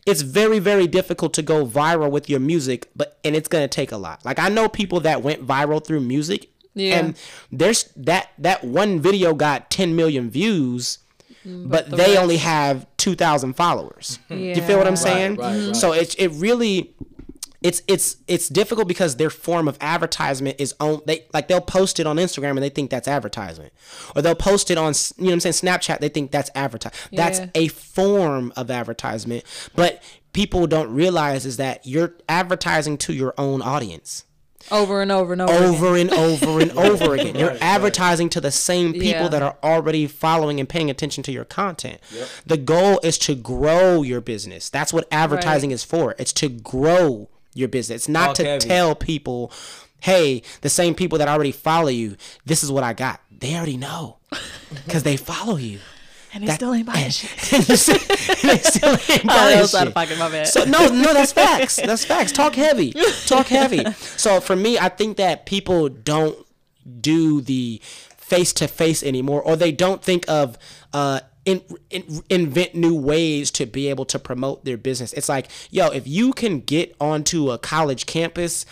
it's 0.07 0.21
very 0.21 0.59
very 0.59 0.87
difficult 0.87 1.33
to 1.35 1.43
go 1.43 1.67
viral 1.67 2.11
with 2.11 2.29
your 2.29 2.39
music 2.39 2.89
but 2.95 3.19
and 3.25 3.35
it's 3.35 3.49
going 3.49 3.65
to 3.65 3.69
take 3.69 3.91
a 3.91 3.97
lot 3.97 4.25
like 4.25 4.39
i 4.39 4.49
know 4.49 4.69
people 4.69 5.01
that 5.01 5.23
went 5.23 5.45
viral 5.45 5.85
through 5.85 6.01
music 6.01 6.49
Yeah. 6.75 6.99
and 6.99 7.17
there's 7.53 7.85
that 7.97 8.31
that 8.39 8.65
one 8.65 9.01
video 9.01 9.35
got 9.35 9.71
10 9.71 9.95
million 9.95 10.31
views 10.31 10.99
mm-hmm. 11.47 11.69
but, 11.69 11.91
the 11.91 11.97
they 11.97 12.09
rest- 12.11 12.19
only 12.19 12.37
have 12.39 12.87
2000 12.97 13.55
followers 13.55 14.19
Yeah. 14.29 14.37
you 14.37 14.63
feel 14.63 14.79
what 14.79 14.87
i'm 14.87 14.97
saying 14.97 15.37
right, 15.37 15.55
mm-hmm. 15.55 15.67
right. 15.69 15.77
so 15.77 15.93
it's 15.93 16.15
it 16.17 16.29
really 16.29 16.95
it's 17.65 17.83
it's 17.89 18.19
it's 18.29 18.49
difficult 18.51 18.87
because 18.87 19.17
their 19.17 19.31
form 19.31 19.69
of 19.69 19.79
advertisement 19.81 20.57
is 20.61 20.75
on 20.81 21.01
they 21.07 21.25
like 21.33 21.49
they'll 21.49 21.63
post 21.63 21.99
it 21.99 22.07
on 22.07 22.17
Instagram 22.17 22.51
and 22.51 22.63
they 22.63 22.69
think 22.69 22.91
that's 22.91 23.09
advertisement, 23.09 23.73
or 24.15 24.21
they'll 24.21 24.35
post 24.35 24.71
it 24.71 24.77
on 24.77 24.93
you 25.17 25.25
know 25.25 25.29
what 25.29 25.33
I'm 25.33 25.41
saying 25.41 25.55
Snapchat 25.55 26.01
they 26.01 26.11
think 26.11 26.31
that's 26.31 26.51
advertising. 26.55 26.99
That's 27.13 27.41
a 27.55 27.69
form 27.69 28.53
of 28.55 28.71
advertisement, 28.71 29.45
but 29.75 30.03
people 30.35 30.67
don't 30.67 30.93
realize 30.93 31.47
is 31.47 31.57
that 31.57 31.87
you're 31.87 32.13
advertising 32.29 32.99
to 32.99 33.15
your 33.15 33.33
own 33.39 33.63
audience 33.63 34.25
over 34.71 35.03
and 35.03 35.13
over 35.13 35.33
and 35.33 35.43
over. 35.43 35.53
again. 35.53 35.75
over 35.75 35.97
and 35.97 36.11
over 36.13 36.61
and 36.61 36.73
over 36.79 37.15
again. 37.15 37.35
You're 37.37 37.49
Right, 37.51 37.61
right. 37.61 37.63
advertising 37.63 38.29
to 38.31 38.41
the 38.41 38.51
same 38.51 38.93
people 38.93 39.05
Yeah. 39.25 39.29
that 39.29 39.43
are 39.43 39.57
already 39.63 40.07
following 40.07 40.59
and 40.61 40.69
paying 40.69 40.91
attention 40.91 41.23
to 41.25 41.33
your 41.33 41.45
content. 41.45 42.01
The 42.47 42.57
goal 42.57 43.01
is 43.03 43.19
to 43.19 43.35
grow 43.35 44.03
your 44.03 44.21
business. 44.21 44.69
That's 44.71 44.93
what 44.93 45.07
advertising 45.11 45.71
is 45.71 45.85
for. 45.85 46.15
It's 46.19 46.33
to 46.35 46.49
grow 46.49 47.29
your 47.55 47.69
business. 47.69 48.03
It's 48.03 48.09
not 48.09 48.27
Talk 48.29 48.37
to 48.37 48.45
heavy. 48.45 48.69
tell 48.69 48.95
people, 48.95 49.53
hey, 50.01 50.43
the 50.63 50.71
same 50.71 50.95
people 50.95 51.19
that 51.19 51.29
already 51.29 51.53
follow 51.53 51.89
you, 51.89 52.17
this 52.45 52.65
is 52.65 52.71
what 52.73 52.83
I 52.85 52.93
got. 52.95 53.21
They 53.31 53.55
already 53.57 53.77
know 53.77 54.17
because 54.87 55.03
they 55.03 55.17
follow 55.17 55.57
you. 55.57 55.79
And 56.35 56.43
they 56.47 56.53
still 56.53 56.75
ain't 56.75 56.87
buying 56.87 57.11
shit. 57.11 57.53
and 57.55 57.69
you 57.69 57.77
still- 57.77 57.95
and 57.95 58.51
they 58.51 58.59
still 58.59 58.91
ain't 59.15 59.25
Oh, 59.25 59.29
buying 59.29 59.55
that 59.57 59.61
was 59.63 59.75
out 59.75 59.79
shit. 59.81 59.89
of 59.89 59.95
pocket, 59.95 60.19
my 60.19 60.29
bad. 60.31 60.49
So 60.49 60.65
no, 60.65 60.89
no, 60.89 61.15
that's 61.15 61.33
facts. 61.43 61.77
That's 61.77 62.05
facts. 62.05 62.33
Talk 62.33 62.55
heavy. 62.57 62.93
Talk 63.27 63.47
heavy. 63.47 63.85
So 64.17 64.41
for 64.41 64.57
me, 64.57 64.79
I 64.79 64.89
think 64.89 65.17
that 65.19 65.47
people 65.47 65.89
don't 65.89 66.37
do 67.01 67.41
the 67.41 67.81
face 68.17 68.53
to 68.55 68.67
face 68.69 69.03
anymore, 69.03 69.43
or 69.43 69.55
they 69.57 69.71
don't 69.73 70.03
think 70.03 70.25
of 70.29 70.59
uh 70.93 71.21
in, 71.45 71.61
in, 71.91 72.23
invent 72.31 72.75
new 72.75 72.95
ways 72.99 73.51
to 73.51 73.67
be 73.67 73.89
able 73.89 74.07
to 74.07 74.19
promote 74.19 74.65
their 74.65 74.79
business. 74.79 75.13
It's 75.13 75.29
like, 75.29 75.49
yo, 75.71 75.89
if 75.89 76.09
you 76.09 76.33
can 76.33 76.61
get 76.61 76.97
onto 76.99 77.51
a 77.51 77.59
college 77.59 78.07
campus 78.07 78.65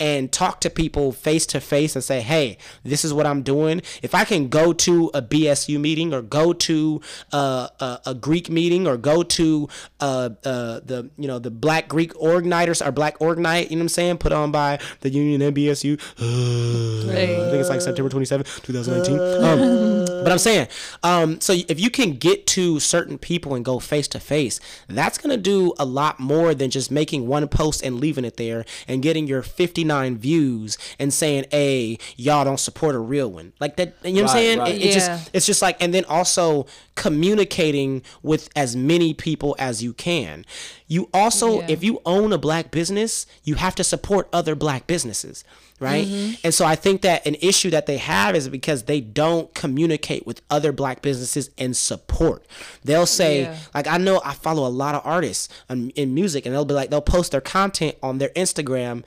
and 0.00 0.32
talk 0.32 0.60
to 0.62 0.70
people 0.70 1.12
face 1.12 1.44
to 1.46 1.60
face 1.60 1.94
and 1.94 2.02
say, 2.02 2.22
hey, 2.22 2.56
this 2.82 3.04
is 3.04 3.12
what 3.12 3.26
I'm 3.26 3.42
doing. 3.42 3.82
If 4.02 4.14
I 4.14 4.24
can 4.24 4.48
go 4.48 4.72
to 4.72 5.10
a 5.12 5.20
BSU 5.20 5.78
meeting 5.78 6.14
or 6.14 6.22
go 6.22 6.54
to 6.54 7.02
uh, 7.32 7.68
a, 7.78 8.00
a 8.06 8.14
Greek 8.14 8.48
meeting 8.48 8.88
or 8.88 8.96
go 8.96 9.22
to 9.22 9.68
uh, 10.00 10.30
uh, 10.44 10.80
the 10.80 11.10
you 11.18 11.28
know 11.28 11.38
the 11.38 11.50
Black 11.50 11.88
Greek 11.88 12.12
Org 12.20 12.46
Nighters 12.46 12.80
or 12.80 12.90
Black 12.90 13.20
Org 13.20 13.38
Night, 13.38 13.70
you 13.70 13.76
know 13.76 13.80
what 13.80 13.84
I'm 13.84 13.88
saying, 13.90 14.18
put 14.18 14.32
on 14.32 14.50
by 14.50 14.78
the 15.00 15.10
Union 15.10 15.42
and 15.42 15.54
BSU. 15.54 16.00
I 16.18 17.50
think 17.50 17.60
it's 17.60 17.68
like 17.68 17.82
September 17.82 18.08
27th, 18.08 18.62
2019. 18.62 19.20
Um, 19.44 20.24
but 20.24 20.32
I'm 20.32 20.38
saying, 20.38 20.68
um, 21.02 21.40
so 21.40 21.52
if 21.52 21.78
you 21.78 21.90
can 21.90 22.12
get 22.12 22.46
to 22.48 22.80
certain 22.80 23.18
people 23.18 23.54
and 23.54 23.64
go 23.64 23.78
face 23.78 24.08
to 24.08 24.20
face, 24.20 24.60
that's 24.88 25.18
gonna 25.18 25.36
do 25.36 25.74
a 25.78 25.84
lot 25.84 26.18
more 26.18 26.54
than 26.54 26.70
just 26.70 26.90
making 26.90 27.26
one 27.26 27.46
post 27.48 27.82
and 27.82 28.00
leaving 28.00 28.24
it 28.24 28.38
there 28.38 28.64
and 28.88 29.02
getting 29.02 29.26
your 29.26 29.42
59 29.42 29.89
views 30.16 30.78
and 30.98 31.12
saying, 31.12 31.44
"Hey, 31.50 31.98
y'all 32.16 32.44
don't 32.44 32.60
support 32.60 32.94
a 32.94 32.98
real 32.98 33.30
one." 33.30 33.52
Like 33.60 33.76
that, 33.76 33.94
you 34.04 34.12
know 34.14 34.22
what 34.22 34.30
I'm 34.30 34.36
saying? 34.36 34.58
right. 34.58 34.74
It, 34.74 34.82
it 34.82 34.86
Yeah. 34.86 34.92
just 34.94 35.30
it's 35.32 35.46
just 35.46 35.62
like, 35.62 35.76
and 35.82 35.92
then 35.92 36.04
also 36.06 36.66
communicating 36.94 38.02
with 38.22 38.48
as 38.56 38.76
many 38.76 39.14
people 39.14 39.56
as 39.58 39.82
you 39.82 39.92
can. 39.92 40.44
You 40.88 41.08
also, 41.14 41.60
Yeah. 41.60 41.66
if 41.70 41.84
you 41.84 42.00
own 42.06 42.32
a 42.32 42.38
black 42.38 42.70
business, 42.70 43.26
you 43.44 43.54
have 43.56 43.74
to 43.76 43.84
support 43.84 44.28
other 44.32 44.54
black 44.54 44.86
businesses, 44.86 45.44
right? 45.78 46.06
Mm-hmm. 46.06 46.34
And 46.44 46.52
so 46.54 46.64
I 46.66 46.74
think 46.76 47.02
that 47.02 47.24
an 47.26 47.36
issue 47.40 47.70
that 47.70 47.86
they 47.86 47.96
have 47.98 48.34
is 48.34 48.48
because 48.48 48.82
they 48.84 49.00
don't 49.00 49.52
communicate 49.54 50.26
with 50.26 50.42
other 50.50 50.72
black 50.72 51.00
businesses 51.02 51.50
and 51.58 51.76
support. 51.76 52.44
They'll 52.84 53.06
say, 53.06 53.42
Yeah. 53.42 53.56
like, 53.74 53.86
I 53.86 53.96
know 53.98 54.20
I 54.24 54.34
follow 54.34 54.66
a 54.66 54.70
lot 54.70 54.94
of 54.94 55.02
artists 55.04 55.48
in, 55.68 55.90
in 55.90 56.12
music, 56.14 56.44
and 56.44 56.54
they'll 56.54 56.64
be 56.64 56.74
like, 56.74 56.90
they'll 56.90 57.00
post 57.00 57.32
their 57.32 57.40
content 57.40 57.96
on 58.02 58.18
their 58.18 58.30
Instagram 58.30 59.04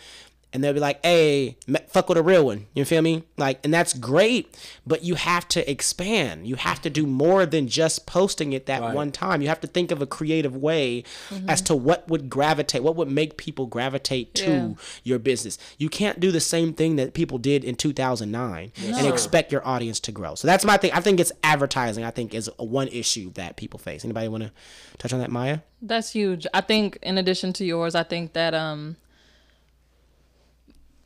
and 0.54 0.64
they'll 0.64 0.74
be 0.74 0.80
like, 0.80 1.04
"Hey, 1.04 1.58
fuck 1.88 2.08
with 2.10 2.18
a 2.18 2.24
real 2.24 2.46
one." 2.46 2.68
You 2.76 2.86
feel 2.86 3.02
me? 3.02 3.24
Like, 3.38 3.60
and 3.64 3.74
that's 3.74 3.94
great, 3.94 4.56
but 4.86 5.04
you 5.04 5.16
have 5.16 5.48
to 5.50 5.70
expand. 5.70 6.48
You 6.48 6.56
have 6.56 6.82
to 6.84 6.90
do 6.90 7.06
more 7.08 7.46
than 7.46 7.68
just 7.68 8.06
posting 8.06 8.54
it 8.54 8.68
that 8.68 8.82
Right. 8.82 8.94
one 8.94 9.12
time. 9.12 9.42
You 9.42 9.48
have 9.48 9.62
to 9.62 9.68
think 9.68 9.92
of 9.92 10.02
a 10.02 10.06
creative 10.06 10.56
way 10.56 11.04
as 11.48 11.62
to 11.64 11.76
what 11.76 12.08
would 12.08 12.30
gravitate, 12.30 12.84
what 12.84 12.96
would 12.96 13.10
make 13.10 13.38
people 13.38 13.66
gravitate 13.66 14.34
to 14.36 14.44
Yeah. 14.52 14.70
your 15.04 15.20
business. 15.20 15.58
You 15.78 15.90
can't 15.90 16.20
do 16.20 16.32
the 16.32 16.40
same 16.40 16.74
thing 16.74 16.96
that 16.98 17.14
people 17.14 17.38
did 17.38 17.64
in 17.64 17.76
2009 17.76 18.72
and 18.84 19.08
expect 19.08 19.52
your 19.52 19.66
audience 19.68 20.00
to 20.02 20.12
grow. 20.12 20.36
So 20.36 20.48
that's 20.48 20.64
my 20.64 20.78
thing. 20.78 20.92
I 20.94 21.00
think 21.02 21.20
it's 21.20 21.32
advertising. 21.44 22.04
I 22.04 22.12
think 22.12 22.34
is 22.34 22.50
a 22.60 22.64
one 22.64 22.88
issue 22.90 23.32
that 23.34 23.56
people 23.56 23.80
face. 23.80 24.04
Anybody 24.04 24.28
want 24.28 24.44
to 24.44 24.52
touch 25.00 25.14
on 25.14 25.20
that, 25.20 25.32
Maya? 25.32 25.60
That's 25.82 26.12
huge. 26.12 26.46
I 26.54 26.62
think 26.62 26.98
in 27.02 27.18
addition 27.18 27.54
to 27.54 27.66
yours, 27.66 27.96
I 27.96 28.04
think 28.04 28.34
that 28.34 28.54
um 28.54 28.98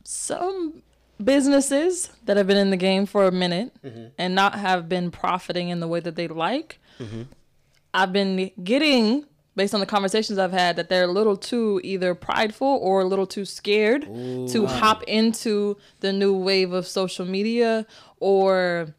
some 0.08 0.82
businesses 1.22 2.08
that 2.24 2.38
have 2.38 2.46
been 2.46 2.56
in 2.56 2.70
the 2.70 2.78
game 2.78 3.04
for 3.04 3.26
a 3.26 3.30
minute 3.30 3.70
mm-hmm. 3.84 4.06
and 4.16 4.34
not 4.34 4.54
have 4.54 4.88
been 4.88 5.10
profiting 5.10 5.68
in 5.68 5.80
the 5.80 5.86
way 5.86 6.00
that 6.00 6.16
they 6.16 6.26
like. 6.26 6.78
Mm-hmm. 6.98 7.22
I've 7.92 8.10
been 8.10 8.50
getting 8.64 9.26
based 9.54 9.74
on 9.74 9.80
the 9.80 9.86
conversations 9.86 10.38
I've 10.38 10.52
had 10.52 10.76
that 10.76 10.88
they're 10.88 11.04
a 11.04 11.12
little 11.12 11.36
too 11.36 11.80
either 11.84 12.14
prideful 12.14 12.78
or 12.80 13.02
a 13.02 13.04
little 13.04 13.26
too 13.26 13.44
scared 13.44 14.04
to 14.04 14.66
hop 14.66 15.02
into 15.02 15.76
the 16.00 16.12
new 16.12 16.34
wave 16.34 16.72
of 16.72 16.86
social 16.86 17.26
media 17.26 17.84
or 18.18 18.94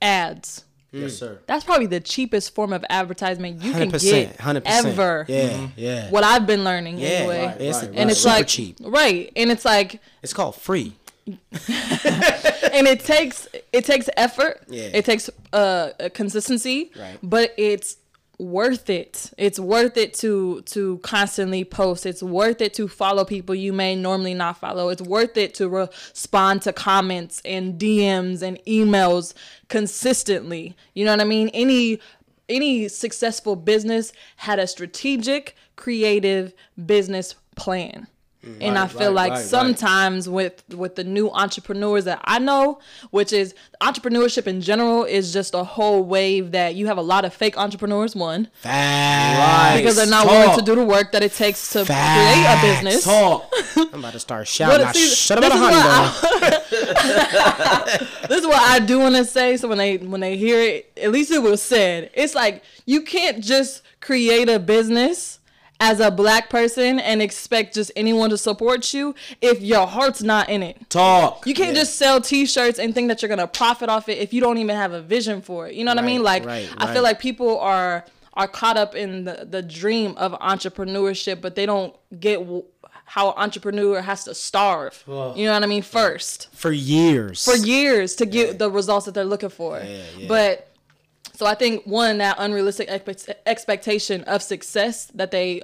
ads. 0.00 0.64
Yes, 0.92 1.16
sir. 1.16 1.38
That's 1.46 1.64
probably 1.64 1.86
the 1.86 2.00
cheapest 2.00 2.54
form 2.54 2.72
of 2.72 2.84
advertisement 2.90 3.62
you 3.62 3.72
can 3.72 3.90
100%. 3.90 4.02
get 4.02 4.36
100%. 4.38 4.62
ever. 4.66 5.24
Yeah, 5.28 5.68
yeah. 5.74 6.10
What 6.10 6.22
I've 6.22 6.46
been 6.46 6.64
learning 6.64 6.98
yeah, 6.98 7.08
anyway. 7.08 7.46
Right, 7.46 7.60
it's, 7.60 7.60
right, 7.60 7.66
it's 7.68 7.82
right. 7.82 7.98
And 7.98 8.10
it's 8.10 8.20
super 8.20 8.34
like 8.34 8.46
cheap. 8.46 8.76
right, 8.80 9.32
and 9.34 9.50
it's 9.50 9.64
like, 9.64 10.00
It's 10.22 10.34
called 10.34 10.54
free. 10.56 10.94
and 11.26 12.86
it 12.88 13.00
takes 13.00 13.46
it 13.72 13.84
takes 13.84 14.08
effort. 14.16 14.60
Yeah. 14.68 14.90
It 14.92 15.04
takes 15.04 15.30
uh 15.52 15.90
consistency. 16.14 16.90
Right. 16.98 17.16
But 17.22 17.54
it's 17.56 17.96
worth 18.42 18.90
it. 18.90 19.32
It's 19.38 19.58
worth 19.58 19.96
it 19.96 20.12
to 20.14 20.62
to 20.62 20.98
constantly 20.98 21.64
post. 21.64 22.04
It's 22.04 22.22
worth 22.22 22.60
it 22.60 22.74
to 22.74 22.88
follow 22.88 23.24
people 23.24 23.54
you 23.54 23.72
may 23.72 23.94
normally 23.94 24.34
not 24.34 24.58
follow. 24.58 24.88
It's 24.88 25.00
worth 25.00 25.36
it 25.36 25.54
to 25.54 25.68
respond 25.68 26.62
to 26.62 26.72
comments 26.72 27.40
and 27.44 27.80
DMs 27.80 28.42
and 28.42 28.58
emails 28.66 29.32
consistently. 29.68 30.76
You 30.94 31.04
know 31.04 31.12
what 31.12 31.20
I 31.20 31.24
mean? 31.24 31.48
Any 31.54 32.00
any 32.48 32.88
successful 32.88 33.56
business 33.56 34.12
had 34.36 34.58
a 34.58 34.66
strategic, 34.66 35.56
creative 35.76 36.52
business 36.84 37.34
plan. 37.56 38.08
Mm. 38.44 38.58
And 38.60 38.78
I 38.78 38.88
feel 38.88 39.08
right, 39.08 39.14
like 39.14 39.30
right, 39.30 39.38
right. 39.38 39.46
sometimes 39.46 40.28
with 40.28 40.64
with 40.74 40.96
the 40.96 41.04
new 41.04 41.30
entrepreneurs 41.30 42.06
that 42.06 42.20
I 42.24 42.40
know, 42.40 42.80
which 43.10 43.32
is 43.32 43.54
entrepreneurship 43.80 44.48
in 44.48 44.60
general 44.60 45.04
is 45.04 45.32
just 45.32 45.54
a 45.54 45.62
whole 45.62 46.02
wave 46.02 46.50
that 46.50 46.74
you 46.74 46.88
have 46.88 46.98
a 46.98 47.02
lot 47.02 47.24
of 47.24 47.32
fake 47.32 47.56
entrepreneurs 47.56 48.16
one 48.16 48.48
Facts. 48.54 49.80
because 49.80 49.94
they're 49.94 50.06
not 50.06 50.26
willing 50.26 50.58
to 50.58 50.64
do 50.64 50.74
the 50.74 50.84
work 50.84 51.12
that 51.12 51.22
it 51.22 51.32
takes 51.32 51.70
to 51.70 51.84
create 51.84 51.96
a 51.96 52.58
business. 52.62 53.04
Talk. 53.04 53.48
I'm 53.76 54.00
about 54.00 54.12
to 54.14 54.18
start 54.20 54.48
shouting. 54.48 54.78
But 54.78 54.86
I 54.88 54.92
see, 54.92 55.06
shut 55.08 55.40
this 55.40 55.50
about 55.50 55.60
a 55.60 55.64
is 55.64 55.70
what 55.72 56.42
hundred. 56.42 56.54
I- 56.64 58.08
This 58.28 58.40
is 58.40 58.46
what 58.46 58.60
I 58.62 58.78
do 58.80 58.98
want 58.98 59.14
to 59.16 59.24
say. 59.24 59.56
So 59.56 59.68
when 59.68 59.78
they 59.78 59.98
when 59.98 60.20
they 60.20 60.36
hear 60.36 60.60
it, 60.60 60.92
at 61.00 61.12
least 61.12 61.30
it 61.30 61.42
was 61.42 61.62
said. 61.62 62.10
It's 62.14 62.34
like 62.34 62.62
you 62.86 63.02
can't 63.02 63.42
just 63.42 63.82
create 64.00 64.48
a 64.48 64.58
business 64.58 65.38
as 65.82 65.98
a 65.98 66.12
black 66.12 66.48
person 66.48 67.00
and 67.00 67.20
expect 67.20 67.74
just 67.74 67.90
anyone 67.96 68.30
to 68.30 68.38
support 68.38 68.94
you 68.94 69.16
if 69.40 69.60
your 69.60 69.84
heart's 69.84 70.22
not 70.22 70.48
in 70.48 70.62
it. 70.62 70.88
Talk. 70.88 71.44
You 71.44 71.54
can't 71.54 71.74
just 71.74 71.96
sell 71.96 72.20
T-shirts 72.20 72.78
and 72.78 72.94
think 72.94 73.08
that 73.08 73.20
you're 73.20 73.28
gonna 73.28 73.48
profit 73.48 73.88
off 73.88 74.08
it 74.08 74.18
if 74.18 74.32
you 74.32 74.40
don't 74.40 74.58
even 74.58 74.76
have 74.76 74.92
a 74.92 75.02
vision 75.02 75.42
for 75.42 75.66
it. 75.66 75.74
You 75.74 75.84
know 75.84 75.90
what 75.90 75.98
I 75.98 76.06
mean? 76.06 76.22
Like 76.22 76.44
right, 76.44 76.68
I 76.78 76.84
right. 76.86 76.94
feel 76.94 77.02
like 77.02 77.18
people 77.18 77.58
are 77.58 78.04
are 78.34 78.46
caught 78.46 78.76
up 78.76 78.94
in 78.94 79.24
the 79.24 79.44
the 79.50 79.60
dream 79.60 80.14
of 80.18 80.32
entrepreneurship, 80.34 81.40
but 81.40 81.56
they 81.56 81.66
don't 81.66 81.96
get 82.20 82.38
w- 82.38 82.64
how 83.04 83.32
an 83.32 83.34
entrepreneur 83.38 84.00
has 84.00 84.22
to 84.24 84.36
starve. 84.36 85.02
You 85.08 85.14
know 85.46 85.52
what 85.52 85.64
I 85.64 85.66
mean? 85.66 85.82
First 85.82 86.48
for 86.52 86.70
years. 86.70 87.44
for 87.44 87.56
years 87.56 88.14
to 88.16 88.26
get 88.26 88.60
the 88.60 88.70
results 88.70 89.06
that 89.06 89.14
they're 89.14 89.24
looking 89.24 89.48
for. 89.48 89.80
yeah. 89.80 90.28
But 90.28 90.71
so 91.42 91.48
I 91.48 91.56
think 91.56 91.84
one 91.86 92.18
that 92.18 92.36
unrealistic 92.38 92.88
expe- 92.88 93.34
expectation 93.46 94.22
of 94.28 94.44
success 94.44 95.06
that 95.06 95.32
they 95.32 95.62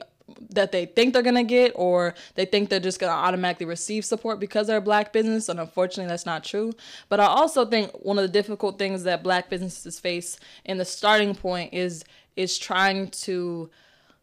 that 0.50 0.72
they 0.72 0.86
think 0.86 1.12
they're 1.12 1.22
gonna 1.22 1.44
get 1.44 1.70
or 1.76 2.16
they 2.34 2.46
think 2.46 2.68
they're 2.68 2.80
just 2.80 2.98
gonna 2.98 3.12
automatically 3.12 3.64
receive 3.64 4.04
support 4.04 4.40
because 4.40 4.66
they're 4.66 4.78
a 4.78 4.80
black 4.80 5.12
business 5.12 5.48
and 5.48 5.60
unfortunately 5.60 6.08
that's 6.08 6.26
not 6.26 6.42
true. 6.42 6.72
But 7.08 7.20
i 7.20 7.26
also 7.26 7.64
think 7.64 7.92
one 7.92 8.18
of 8.18 8.22
the 8.22 8.28
difficult 8.28 8.76
things 8.76 9.04
that 9.04 9.22
black 9.22 9.48
businesses 9.48 10.00
face 10.00 10.40
in 10.64 10.78
the 10.78 10.84
starting 10.84 11.36
point 11.36 11.72
is 11.72 12.04
is 12.34 12.58
trying 12.58 13.10
to 13.10 13.70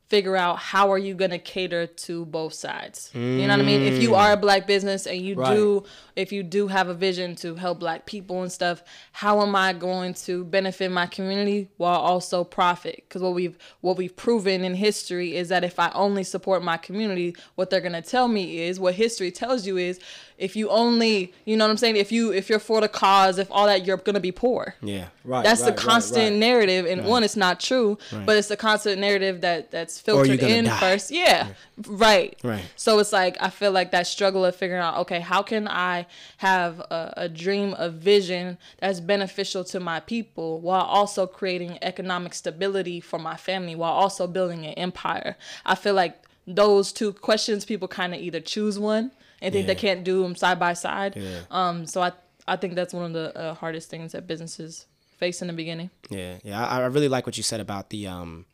figure 0.07 0.35
out 0.35 0.57
how 0.59 0.91
are 0.91 0.97
you 0.99 1.15
going 1.15 1.31
to 1.31 1.39
cater 1.39 1.87
to 1.87 2.25
both 2.25 2.53
sides. 2.53 3.09
You 3.13 3.47
know 3.47 3.47
what 3.47 3.59
i 3.59 3.63
mean? 3.63 3.81
If 3.81 4.01
you 4.01 4.13
are 4.15 4.33
a 4.33 4.37
black 4.37 4.67
business 4.67 5.07
and 5.07 5.19
you 5.19 5.35
Right. 5.35 5.55
do 5.55 5.83
if 6.15 6.31
you 6.31 6.43
do 6.43 6.67
have 6.67 6.87
a 6.89 6.93
vision 6.93 7.35
to 7.37 7.55
help 7.55 7.79
black 7.79 8.05
people 8.05 8.41
and 8.41 8.51
stuff 8.51 8.83
how 9.11 9.41
am 9.41 9.55
i 9.55 9.73
going 9.73 10.13
to 10.13 10.45
benefit 10.45 10.91
my 10.91 11.07
community 11.07 11.69
while 11.77 11.99
also 11.99 12.43
profit? 12.43 13.03
Because 13.07 13.21
what 13.21 13.33
we've 13.33 13.57
what 13.81 13.97
we've 13.97 14.15
proven 14.15 14.63
in 14.63 14.75
history 14.75 15.35
is 15.35 15.49
that 15.49 15.63
if 15.63 15.79
i 15.79 15.89
only 15.95 16.23
support 16.23 16.63
my 16.63 16.77
community 16.77 17.35
what 17.55 17.69
they're 17.69 17.81
going 17.81 17.93
to 17.93 18.01
tell 18.01 18.27
me 18.27 18.59
is 18.59 18.79
what 18.79 18.93
history 18.93 19.31
tells 19.31 19.65
you 19.65 19.77
is 19.77 19.99
if 20.37 20.55
you 20.55 20.69
only 20.69 21.33
you 21.45 21.55
know 21.55 21.65
what 21.65 21.71
i'm 21.71 21.77
saying 21.77 21.95
if 21.95 22.11
you 22.11 22.31
if 22.33 22.49
you're 22.49 22.59
for 22.59 22.81
the 22.81 22.89
cause 22.89 23.37
if 23.37 23.47
all 23.51 23.65
that 23.67 23.85
you're 23.85 23.97
to 23.97 24.19
be 24.19 24.31
poor 24.31 24.75
yeah. 24.81 25.07
Right. 25.23 25.43
that's 25.43 25.61
right, 25.61 25.75
the 25.75 25.81
constant 25.81 26.17
Right, 26.23 26.29
right. 26.31 26.39
narrative 26.39 26.85
and 26.85 27.05
one 27.05 27.23
it's 27.23 27.35
not 27.37 27.59
true 27.59 27.97
but 28.25 28.35
it's 28.37 28.47
the 28.49 28.57
constant 28.57 28.99
narrative 28.99 29.41
that 29.41 29.71
that's 29.71 29.99
filtered 29.99 30.39
gonna 30.39 30.53
in 30.53 30.65
die. 30.65 30.79
first 30.79 31.09
yeah, 31.11 31.49
right 31.87 32.37
Right. 32.43 32.63
so 32.75 32.99
it's 32.99 33.13
like 33.13 33.37
i 33.39 33.49
feel 33.49 33.71
like 33.71 33.91
that 33.91 34.07
struggle 34.07 34.43
of 34.45 34.55
figuring 34.55 34.81
out 34.81 34.97
okay 34.97 35.19
how 35.19 35.41
can 35.41 35.67
i 35.67 36.05
have 36.37 36.79
a, 36.79 37.13
a 37.17 37.29
dream 37.29 37.73
a 37.77 37.89
vision 37.89 38.57
that's 38.79 38.99
beneficial 38.99 39.63
to 39.65 39.79
my 39.79 39.99
people 39.99 40.59
while 40.59 40.83
also 40.83 41.25
creating 41.27 41.77
economic 41.81 42.33
stability 42.33 42.99
for 42.99 43.19
my 43.19 43.35
family 43.37 43.75
while 43.75 43.93
also 43.93 44.27
building 44.27 44.65
an 44.65 44.73
empire 44.73 45.37
i 45.65 45.75
feel 45.75 45.93
like 45.93 46.21
those 46.47 46.91
two 46.91 47.11
questions 47.13 47.65
people 47.65 47.87
kind 47.87 48.13
of 48.13 48.19
either 48.21 48.39
choose 48.39 48.77
one 48.77 49.11
and 49.45 49.53
think 49.53 49.67
they 49.67 49.75
can't 49.75 50.03
do 50.03 50.21
them 50.23 50.35
side 50.35 50.59
by 50.59 50.73
side 50.73 51.15
Yeah. 51.15 51.39
um 51.51 51.85
so 51.85 52.01
i 52.01 52.11
i 52.47 52.55
think 52.55 52.75
that's 52.75 52.93
one 52.93 53.05
of 53.05 53.13
the 53.13 53.37
uh, 53.37 53.53
hardest 53.53 53.89
things 53.89 54.11
that 54.13 54.27
businesses 54.27 54.85
face 55.17 55.41
in 55.41 55.47
the 55.47 55.53
beginning. 55.53 55.89
Yeah, 56.09 56.39
yeah. 56.43 56.67
I, 56.67 56.81
I 56.81 56.85
really 56.87 57.07
like 57.07 57.25
what 57.25 57.37
you 57.37 57.43
said 57.43 57.61
about 57.61 57.89
the 57.89 58.05
um, 58.07 58.45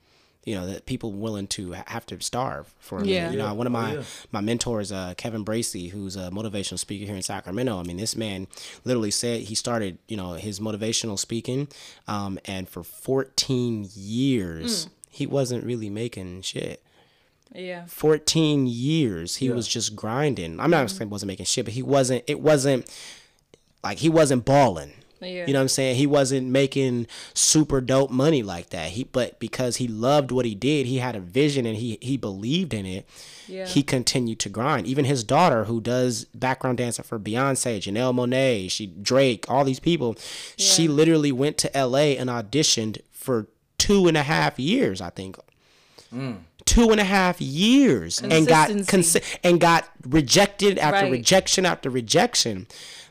you 0.45 0.53
know, 0.55 0.65
that 0.67 0.85
people 0.85 1.11
willing 1.11 1.47
to 1.47 1.71
have 1.71 2.05
to 2.07 2.19
starve 2.21 2.71
for 2.79 2.99
a 3.01 3.05
Yeah. 3.05 3.21
minute. 3.23 3.31
You 3.33 3.37
know, 3.39 3.53
one 3.55 3.65
of 3.67 3.73
Oh, 3.75 3.81
my 3.81 3.93
yeah. 3.95 4.03
my 4.31 4.41
mentors, 4.41 4.91
uh, 4.91 5.13
Kevin 5.17 5.43
Bracey, 5.43 5.89
who's 5.89 6.15
a 6.15 6.29
motivational 6.29 6.77
speaker 6.77 7.05
here 7.07 7.15
in 7.15 7.21
Sacramento. 7.23 7.79
I 7.79 7.83
mean, 7.83 7.97
this 7.97 8.15
man 8.15 8.45
literally 8.85 9.09
said 9.11 9.41
he 9.41 9.55
started, 9.55 9.97
you 10.07 10.17
know, 10.17 10.33
his 10.33 10.59
motivational 10.59 11.17
speaking, 11.17 11.67
um, 12.07 12.37
and 12.45 12.69
for 12.69 12.83
14 12.83 13.89
years 13.95 14.87
he 15.09 15.25
wasn't 15.27 15.63
really 15.65 15.89
making 15.89 16.41
shit. 16.43 16.83
Yeah. 17.53 17.85
14 17.87 18.67
years 18.67 19.37
he 19.37 19.47
Yeah. 19.47 19.53
was 19.53 19.67
just 19.67 19.95
grinding. 19.95 20.59
I'm 20.59 20.69
not 20.69 20.87
mm-hmm. 20.87 20.97
saying 20.97 21.09
he 21.09 21.11
wasn't 21.11 21.27
making 21.27 21.45
shit, 21.45 21.65
but 21.65 21.73
he 21.73 21.83
wasn't. 21.83 22.23
It 22.27 22.39
wasn't 22.39 22.89
like 23.83 23.99
he 23.99 24.09
wasn't 24.09 24.45
balling. 24.45 24.93
Yeah. 25.21 25.45
You 25.45 25.53
know 25.53 25.59
what 25.59 25.63
I'm 25.63 25.67
saying? 25.69 25.97
He 25.97 26.07
wasn't 26.07 26.47
making 26.47 27.05
super 27.35 27.79
dope 27.79 28.09
money 28.09 28.41
like 28.41 28.69
that. 28.71 28.89
He 28.89 29.03
but 29.03 29.39
because 29.39 29.77
he 29.77 29.87
loved 29.87 30.31
what 30.31 30.45
he 30.45 30.55
did, 30.55 30.87
he 30.87 30.97
had 30.97 31.15
a 31.15 31.19
vision 31.19 31.65
and 31.65 31.77
he 31.77 31.97
he 32.01 32.17
believed 32.17 32.73
in 32.73 32.85
it. 32.85 33.07
Yeah. 33.47 33.67
He 33.67 33.83
continued 33.83 34.39
to 34.39 34.49
grind. 34.49 34.87
Even 34.87 35.05
his 35.05 35.23
daughter, 35.23 35.65
who 35.65 35.79
does 35.79 36.25
background 36.33 36.79
dancing 36.79 37.03
for 37.03 37.19
Beyonce, 37.19 37.77
Janelle 37.77 38.15
Monáe, 38.15 38.71
she 38.71 38.87
Drake, 38.87 39.45
all 39.49 39.63
these 39.63 39.79
people, 39.79 40.15
she 40.57 40.87
literally 40.87 41.31
went 41.31 41.57
to 41.59 41.71
LA 41.75 42.15
and 42.17 42.29
auditioned 42.29 43.01
for 43.11 43.47
two 43.77 44.07
and 44.07 44.17
a 44.17 44.23
half 44.23 44.57
years, 44.57 45.01
I 45.01 45.09
think. 45.11 45.37
Mm. 46.13 46.39
Two 46.71 46.89
and 46.91 47.01
a 47.01 47.03
half 47.03 47.41
years 47.41 48.21
and 48.21 48.47
got 48.47 48.69
consi- 48.69 49.21
and 49.43 49.59
got 49.59 49.89
rejected 50.07 50.77
after 50.79 51.03
Right. 51.03 51.11
rejection 51.11 51.65
after 51.65 51.89
rejection. 51.89 52.65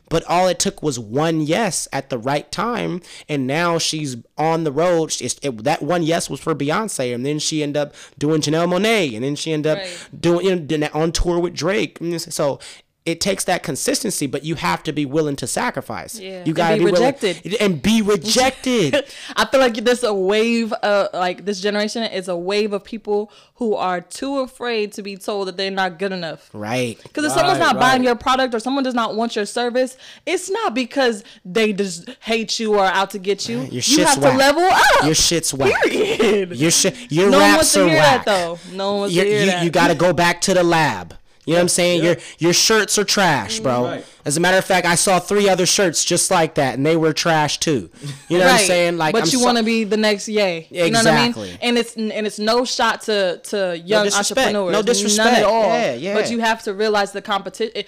But 0.09 0.23
all 0.25 0.47
it 0.47 0.57
took 0.59 0.81
was 0.81 0.97
one 0.99 1.41
yes 1.41 1.87
at 1.93 2.09
the 2.09 2.17
right 2.17 2.51
time, 2.51 3.01
and 3.29 3.45
now 3.47 3.77
she's 3.77 4.17
on 4.37 4.63
the 4.63 4.71
road. 4.71 5.11
She- 5.11 5.25
it- 5.41 5.63
that 5.63 5.81
one 5.83 6.01
yes 6.03 6.27
was 6.29 6.39
for 6.39 6.53
Beyonce, 6.55 7.13
and 7.13 7.23
then 7.25 7.37
she 7.39 7.61
ended 7.63 7.77
up 7.81 7.93
doing 8.17 8.41
Janelle 8.41 8.67
Monáe, 8.67 9.13
and 9.15 9.23
then 9.23 9.35
she 9.35 9.53
ended 9.53 9.71
up 9.73 9.77
Right. 9.77 9.89
doing 10.19 10.67
you 10.69 10.77
know, 10.79 10.89
on 10.93 11.11
tour 11.11 11.39
with 11.39 11.53
Drake. 11.53 11.99
So 12.17 12.59
it 13.03 13.19
takes 13.19 13.45
that 13.45 13.63
consistency, 13.63 14.27
but 14.27 14.43
you 14.45 14.53
have 14.53 14.83
to 14.83 14.93
be 14.93 15.07
willing 15.07 15.35
to 15.37 15.47
sacrifice. 15.47 16.19
Yeah. 16.19 16.43
You 16.45 16.53
gotta 16.53 16.75
be 16.77 16.85
be, 16.85 16.91
willing- 16.91 17.01
rejected. 17.13 17.55
and 17.59 17.81
be 17.81 18.01
rejected. 18.03 19.03
I 19.35 19.45
feel 19.45 19.59
like 19.59 19.73
there's 19.75 20.03
a 20.03 20.13
wave, 20.13 20.71
of 20.73 21.09
like 21.13 21.45
this 21.45 21.59
generation 21.61 22.03
is 22.03 22.27
a 22.27 22.37
wave 22.37 22.73
of 22.73 22.83
people 22.83 23.31
who 23.55 23.75
are 23.75 24.01
too 24.01 24.39
afraid 24.39 24.91
to 24.93 25.01
be 25.01 25.17
told 25.17 25.47
that 25.47 25.57
they're 25.57 25.71
not 25.71 25.97
good 25.99 26.11
enough. 26.11 26.49
right. 26.53 26.99
Because 27.01 27.25
if 27.25 27.31
someone's 27.31 27.59
Right, 27.59 27.73
not 27.73 27.79
buying 27.79 28.03
your 28.03 28.15
product 28.15 28.53
or 28.53 28.59
someone 28.59 28.83
does 28.83 28.93
not 28.95 29.15
want 29.15 29.35
your 29.35 29.45
service, 29.45 29.97
it's 30.25 30.49
not 30.51 30.73
because 30.75 31.23
they 31.43 31.73
just 31.73 32.07
hate 32.21 32.59
you 32.59 32.75
or 32.75 32.85
out 32.85 33.09
to 33.11 33.19
get 33.19 33.49
you. 33.49 33.57
Your 33.61 33.65
you 33.67 33.81
shit's 33.81 34.13
have 34.13 34.23
whack. 34.23 34.31
to 34.33 34.37
level 34.37 34.63
up. 34.63 35.05
Your 35.05 35.15
shit's 35.15 35.53
whack. 35.53 35.73
Period. 35.83 36.51
Your 36.55 36.71
shit. 36.71 37.11
Your 37.11 37.29
no 37.31 37.39
one 37.39 37.51
wants 37.53 37.73
to 37.73 37.85
hear 37.87 37.97
whack. 37.97 38.25
that 38.25 38.31
though. 38.45 38.59
No 38.75 38.91
one 38.91 38.99
wants 39.01 39.15
you 39.15 39.23
to 39.23 39.27
hear 39.29 39.39
you, 39.41 39.45
that. 39.47 39.63
you 39.63 39.69
got 39.71 39.87
to 39.87 39.95
go 39.95 40.13
back 40.13 40.41
to 40.41 40.53
the 40.53 40.63
lab. 40.63 41.15
You 41.45 41.53
know 41.53 41.57
what 41.57 41.61
I'm 41.63 41.69
saying? 41.69 42.03
yeah. 42.03 42.09
Your 42.11 42.17
your 42.37 42.53
shirts 42.53 42.99
are 42.99 43.03
trash, 43.03 43.59
bro. 43.59 43.71
Mm-hmm. 43.71 43.83
Right. 43.83 44.05
As 44.25 44.37
a 44.37 44.39
matter 44.39 44.57
of 44.59 44.65
fact, 44.65 44.85
I 44.85 44.93
saw 44.93 45.19
three 45.19 45.49
other 45.49 45.65
shirts 45.65 46.05
just 46.05 46.29
like 46.29 46.53
that, 46.55 46.75
and 46.75 46.85
they 46.85 46.95
were 46.95 47.13
trash 47.13 47.57
too. 47.57 47.89
You 48.29 48.37
know 48.37 48.45
what 48.45 48.53
I'm 48.53 48.65
saying? 48.67 48.97
Like, 48.97 49.13
but 49.13 49.23
I'm 49.23 49.29
you 49.29 49.39
so- 49.39 49.45
want 49.45 49.57
to 49.57 49.63
be 49.63 49.83
the 49.83 49.97
next 49.97 50.27
yay. 50.27 50.67
You 50.69 50.91
know 50.91 50.99
what 50.99 51.07
I 51.07 51.31
mean? 51.31 51.57
And 51.61 51.77
it's 51.79 51.95
and 51.95 52.11
it's 52.27 52.37
no 52.37 52.63
shot 52.63 53.01
to 53.01 53.39
to 53.45 53.77
young 53.83 54.05
disrespect. 54.05 54.39
entrepreneurs. 54.55 54.71
No 54.71 54.81
disrespect. 54.83 55.17
None 55.17 55.27
disrespect. 55.27 55.37
at 55.37 55.43
all. 55.43 55.63
Yeah, 55.63 55.93
yeah. 55.95 56.13
But 56.13 56.29
you 56.29 56.39
have 56.39 56.61
to 56.63 56.73
realize 56.75 57.11
the 57.11 57.21
competition 57.23 57.83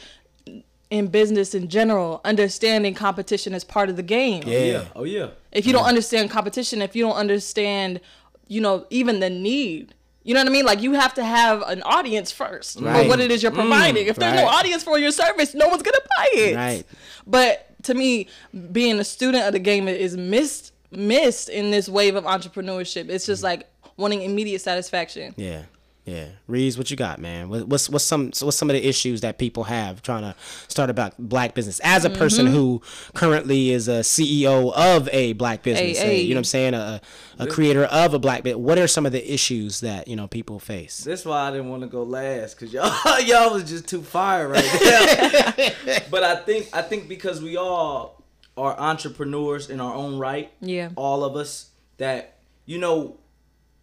in 0.90 1.08
business 1.08 1.54
in 1.54 1.68
general. 1.70 2.22
Understanding 2.24 2.94
competition 2.96 3.54
is 3.54 3.64
part 3.64 3.90
of 3.90 3.96
the 3.96 4.04
game. 4.04 4.44
Yeah. 4.48 4.58
Oh, 4.58 4.64
yeah. 4.64 4.86
Oh 4.96 5.04
yeah. 5.04 5.28
If 5.52 5.66
you 5.68 5.74
don't 5.74 5.86
understand 5.86 6.32
competition, 6.32 6.82
if 6.82 6.96
you 6.96 7.04
don't 7.04 7.16
understand, 7.16 8.00
you 8.48 8.62
know, 8.62 8.86
even 8.90 9.20
the 9.20 9.30
need. 9.30 9.94
You 10.24 10.34
know 10.34 10.40
what 10.40 10.48
I 10.48 10.52
mean? 10.52 10.66
Like 10.66 10.82
you 10.82 10.94
have 10.94 11.14
to 11.16 11.24
have 11.24 11.62
an 11.64 11.82
audience 11.84 12.32
first 12.32 12.80
for 12.80 13.08
what 13.08 13.20
it 13.20 13.32
is 13.32 13.44
you're 13.44 13.52
mm. 13.52 13.56
providing. 13.56 14.08
if 14.08 14.16
there's 14.16 14.36
no 14.36 14.48
audience 14.48 14.84
for 14.84 14.98
your 14.98 15.12
service, 15.12 15.54
no 15.54 15.68
one's 15.68 15.84
gonna 15.84 15.98
buy 16.18 16.30
it. 16.34 16.56
Right. 16.56 16.84
But 17.28 17.70
to 17.84 17.94
me, 17.94 18.28
being 18.72 19.00
a 19.00 19.04
student 19.04 19.46
of 19.46 19.54
the 19.54 19.60
game 19.60 19.88
is 19.88 20.16
missed 20.16 20.72
missed 20.92 21.50
in 21.50 21.72
this 21.72 21.90
wave 21.90 22.16
of 22.16 22.24
entrepreneurship. 22.24 23.10
It's 23.10 23.26
just 23.26 23.42
mm. 23.42 23.46
like 23.46 23.70
wanting 23.98 24.22
immediate 24.22 24.62
satisfaction. 24.62 25.34
Yeah. 25.38 25.64
Yeah, 26.06 26.26
Reez, 26.50 26.78
what 26.78 26.92
you 26.92 26.98
got, 26.98 27.20
man? 27.20 27.48
What's 27.48 27.90
what's 27.90 28.04
some 28.04 28.26
what's 28.42 28.58
some 28.58 28.70
of 28.70 28.74
the 28.74 28.86
issues 28.86 29.22
that 29.22 29.38
people 29.38 29.64
have 29.64 30.02
trying 30.02 30.24
to 30.24 30.36
start 30.68 30.90
about 30.90 31.14
black 31.18 31.54
business? 31.56 31.80
As 31.82 32.04
a 32.04 32.10
person 32.10 32.46
Mm-hmm. 32.48 32.56
who 32.56 32.82
currently 33.14 33.70
is 33.72 33.88
a 33.88 34.02
CEO 34.02 34.74
of 34.74 35.08
a 35.14 35.32
black 35.32 35.64
business, 35.64 35.98
Hey, 36.00 36.20
a- 36.20 36.22
you 36.24 36.34
know 36.34 36.40
what 36.40 36.40
I'm 36.40 36.44
saying, 36.44 36.74
a, 36.74 37.00
a 37.40 37.48
creator 37.48 37.86
of 37.86 38.14
a 38.14 38.20
black 38.20 38.44
business, 38.44 38.60
what 38.62 38.78
are 38.78 38.88
some 38.88 39.06
of 39.06 39.14
the 39.14 39.34
issues 39.34 39.80
that 39.80 40.10
you 40.10 40.18
know 40.18 40.28
people 40.28 40.60
face? 40.60 41.06
That's 41.06 41.24
why 41.24 41.48
I 41.48 41.52
didn't 41.52 41.70
want 41.70 41.84
to 41.84 41.88
go 41.88 42.04
last 42.04 42.56
because 42.60 42.74
y'all 42.74 43.20
y'all 43.22 43.54
was 43.54 43.64
just 43.64 43.88
too 43.88 44.02
fire 44.02 44.50
right 44.50 44.64
now. 44.84 46.00
but 46.12 46.24
I 46.24 46.36
think 46.44 46.68
I 46.74 46.82
think 46.82 47.08
because 47.08 47.42
we 47.42 47.56
all 47.56 48.22
are 48.58 48.78
entrepreneurs 48.78 49.70
in 49.70 49.80
our 49.80 49.94
own 49.96 50.18
right. 50.20 50.52
Yeah. 50.60 50.90
All 50.98 51.24
of 51.24 51.38
us 51.38 51.70
that 51.98 52.40
you 52.66 52.78
know 52.78 53.20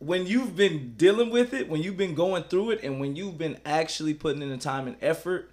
when 0.01 0.27
you've 0.27 0.57
been 0.57 0.95
dealing 0.97 1.31
with 1.31 1.53
it, 1.53 1.69
when 1.69 1.83
you've 1.83 1.97
been 1.97 2.15
going 2.15 2.43
through 2.45 2.71
it, 2.71 2.83
and 2.83 2.99
when 2.99 3.15
you've 3.15 3.39
been 3.39 3.59
actually 3.65 4.15
putting 4.15 4.43
in 4.43 4.49
the 4.49 4.57
time 4.57 4.89
and 4.89 4.97
effort, 5.01 5.51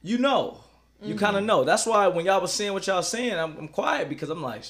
you 0.00 0.16
know, 0.16 0.60
you 1.02 1.14
mm-hmm. 1.14 1.18
kind 1.18 1.36
of 1.36 1.44
know. 1.44 1.64
That's 1.64 1.84
why 1.84 2.06
when 2.06 2.24
y'all 2.24 2.40
was 2.40 2.52
saying 2.52 2.72
what 2.72 2.86
y'all 2.86 3.02
saying, 3.02 3.34
I'm, 3.34 3.56
I'm 3.58 3.68
quiet 3.68 4.08
because 4.08 4.30
I'm 4.30 4.42
like, 4.42 4.62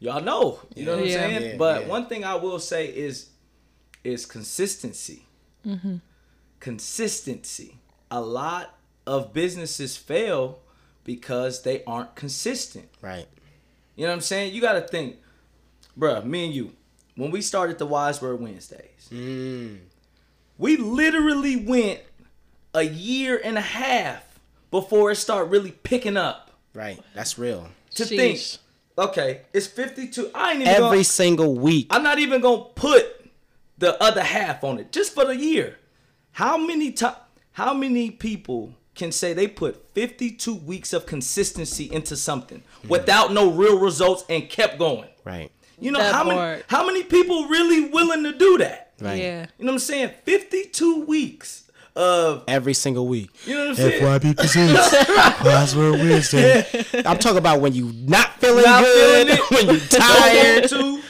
y'all 0.00 0.20
know. 0.20 0.60
You 0.74 0.84
know 0.84 0.96
what 0.96 1.06
Yeah. 1.06 1.24
I'm 1.24 1.30
saying? 1.30 1.50
Yeah, 1.50 1.56
but 1.56 1.82
yeah. 1.82 1.88
one 1.88 2.06
thing 2.06 2.24
I 2.24 2.34
will 2.34 2.58
say 2.58 2.86
is 2.88 3.30
is 4.02 4.26
consistency. 4.26 5.24
Mm-hmm. 5.64 5.96
Consistency. 6.60 7.76
A 8.10 8.20
lot 8.20 8.74
of 9.06 9.32
businesses 9.32 9.96
fail 9.96 10.60
because 11.04 11.62
they 11.62 11.84
aren't 11.84 12.14
consistent. 12.16 12.88
Right. 13.00 13.26
You 13.96 14.04
know 14.04 14.10
what 14.10 14.16
I'm 14.16 14.20
saying? 14.20 14.54
You 14.54 14.60
got 14.60 14.74
to 14.74 14.80
think, 14.80 15.16
bruh, 15.98 16.24
me 16.24 16.46
and 16.46 16.54
you, 16.54 16.72
when 17.18 17.32
we 17.32 17.42
started 17.42 17.78
the 17.78 17.86
Wise 17.86 18.22
Word 18.22 18.40
Wednesdays, 18.40 19.08
mm. 19.12 19.78
we 20.56 20.76
literally 20.76 21.56
went 21.56 22.00
a 22.72 22.82
year 22.82 23.40
and 23.42 23.58
a 23.58 23.62
half 23.62 24.38
before 24.70 25.10
it 25.10 25.16
started 25.16 25.50
really 25.50 25.72
picking 25.72 26.16
up. 26.16 26.52
Right. 26.72 27.02
That's 27.14 27.36
real. 27.36 27.68
To 27.96 28.04
Sheesh. 28.04 28.58
think, 28.96 29.08
okay, 29.08 29.40
it's 29.52 29.66
52. 29.66 30.30
I 30.32 30.52
ain't 30.52 30.60
even 30.60 30.68
Every 30.68 30.88
gonna, 30.88 31.04
single 31.04 31.54
week. 31.56 31.88
I'm 31.90 32.04
not 32.04 32.20
even 32.20 32.40
gonna 32.40 32.66
put 32.76 33.04
the 33.78 34.00
other 34.00 34.22
half 34.22 34.62
on 34.62 34.78
it 34.78 34.92
just 34.92 35.12
for 35.12 35.24
the 35.24 35.36
year. 35.36 35.76
How 36.32 36.56
many 36.56 36.92
time? 36.92 37.16
How 37.52 37.74
many 37.74 38.12
people 38.12 38.74
can 38.94 39.10
say 39.10 39.32
they 39.32 39.48
put 39.48 39.90
52 39.92 40.54
weeks 40.54 40.92
of 40.92 41.06
consistency 41.06 41.90
into 41.90 42.16
something 42.16 42.62
hmm. 42.82 42.88
without 42.88 43.32
no 43.32 43.50
real 43.50 43.80
results 43.80 44.24
and 44.28 44.48
kept 44.48 44.78
going? 44.78 45.08
Right. 45.24 45.50
You 45.80 45.92
know 45.92 45.98
That 46.00 46.14
how 46.14 46.24
many 46.24 46.62
how 46.66 46.86
many 46.86 47.02
people 47.04 47.46
really 47.48 47.88
willing 47.90 48.24
to 48.24 48.32
do 48.32 48.58
that? 48.58 48.92
Right. 49.00 49.22
Yeah. 49.22 49.46
You 49.58 49.64
know 49.64 49.72
what 49.72 49.74
I'm 49.74 49.78
saying? 49.78 50.10
52 50.24 51.04
weeks 51.04 51.64
of 51.94 52.42
Every 52.48 52.74
single 52.74 53.06
week. 53.06 53.30
you 53.44 53.54
know 53.54 53.60
what 53.60 53.68
I'm 53.70 53.76
saying? 53.76 54.02
FYB 54.02 54.36
presents 54.38 54.90
Password 55.38 55.92
Wednesday. 56.00 56.64
I'm 57.04 57.18
talking 57.18 57.38
about 57.38 57.60
when 57.60 57.74
you 57.74 57.92
not 57.94 58.34
feeling 58.40 58.64
Not 58.64 58.82
good, 58.84 59.26
feeling 59.28 59.38
it. 59.38 59.50
when 59.66 59.74
you 59.74 59.80
Tired 59.86 60.68
tired. 60.68 60.70
to. 60.70 61.02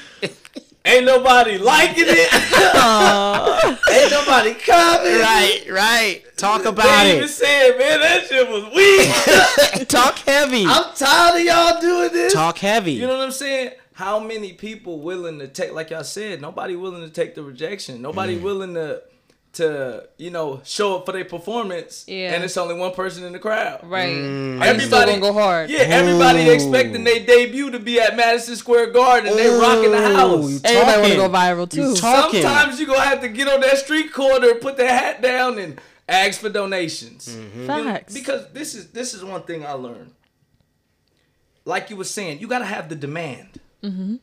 Ain't 0.85 1.05
nobody 1.05 1.59
liking 1.59 2.05
it. 2.07 2.33
Ain't 3.91 4.11
nobody 4.11 4.55
commenting. 4.55 5.21
right, 5.21 5.61
right. 5.71 6.23
Talk 6.39 6.65
about 6.65 6.85
They 7.03 7.13
even 7.17 7.25
it. 7.25 7.29
said, 7.29 7.77
man, 7.79 8.01
that 8.01 8.27
shit 8.27 8.49
was 8.49 8.65
weak. 8.75 9.89
Talk 9.89 10.17
heavy. 10.21 10.65
I'm 10.67 10.95
tired 10.95 11.41
of 11.41 11.47
y'all 11.47 11.81
doing 11.81 12.13
this. 12.13 12.33
Talk 12.33 12.59
heavy. 12.59 12.93
You 12.93 13.07
know 13.07 13.17
what 13.19 13.25
I'm 13.25 13.33
saying? 13.33 13.73
How 13.99 14.21
many 14.21 14.53
people 14.53 15.01
willing 15.01 15.41
to 15.41 15.49
take, 15.49 15.73
like 15.73 15.91
y'all 15.91 16.05
said, 16.05 16.41
nobody 16.41 16.77
willing 16.77 17.03
to 17.03 17.11
take 17.11 17.35
the 17.35 17.43
rejection. 17.43 18.01
Nobody 18.01 18.39
Mm. 18.39 18.43
willing 18.43 18.75
to, 18.75 19.03
to 19.55 20.05
you 20.19 20.31
know, 20.31 20.61
show 20.65 20.99
up 20.99 21.07
for 21.07 21.11
their 21.11 21.25
performance. 21.25 22.05
Yeah. 22.07 22.33
And 22.33 22.45
it's 22.45 22.57
only 22.57 22.77
one 22.77 22.93
person 22.93 23.25
in 23.25 23.33
the 23.33 23.41
crowd. 23.41 23.81
Right. 23.83 24.15
Mm. 24.15 24.61
Are 24.61 24.73
you 24.73 24.79
still 24.83 25.05
gonna 25.05 25.19
go 25.19 25.33
hard? 25.33 25.69
Yeah, 25.69 25.81
everybody 25.81 26.47
Ooh. 26.47 26.53
expecting 26.53 27.03
their 27.03 27.19
debut 27.27 27.73
to 27.73 27.81
be 27.81 27.99
at 27.99 28.15
Madison 28.17 28.55
Square 28.55 28.93
Garden. 28.93 29.35
They 29.35 29.49
rocking 29.49 29.91
the 29.91 30.15
house. 30.15 30.49
you 30.49 30.61
Everybody 30.63 31.01
want 31.01 31.13
to 31.15 31.17
go 31.17 31.29
viral 31.29 31.69
too. 31.69 31.97
talk- 31.97 32.27
talking. 32.27 32.43
Sometimes 32.43 32.79
you 32.79 32.87
gonna 32.87 33.01
have 33.01 33.21
to 33.23 33.29
get 33.29 33.49
on 33.49 33.61
that 33.63 33.79
street 33.79 34.13
corner, 34.13 34.55
put 34.55 34.77
that 34.77 34.91
hat 34.91 35.23
down, 35.23 35.59
and 35.59 35.81
ask 36.09 36.41
for 36.41 36.51
donations. 36.51 37.29
Mm-hmm. 37.37 37.61
You 37.63 37.67
know, 37.67 37.85
Facts. 37.85 38.15
because 38.15 38.47
this 38.53 38.77
is 38.77 38.93
this 38.93 39.13
is 39.13 39.25
one 39.25 39.43
thing 39.43 39.67
I 39.67 39.73
learned. 39.73 40.13
Like 41.65 41.91
you 41.91 41.97
were 41.97 42.05
saying, 42.05 42.39
you 42.39 42.47
gotta 42.47 42.65
have 42.65 42.89
the 42.89 42.95
demand. 42.95 43.59
Mm-hmm. 43.83 44.17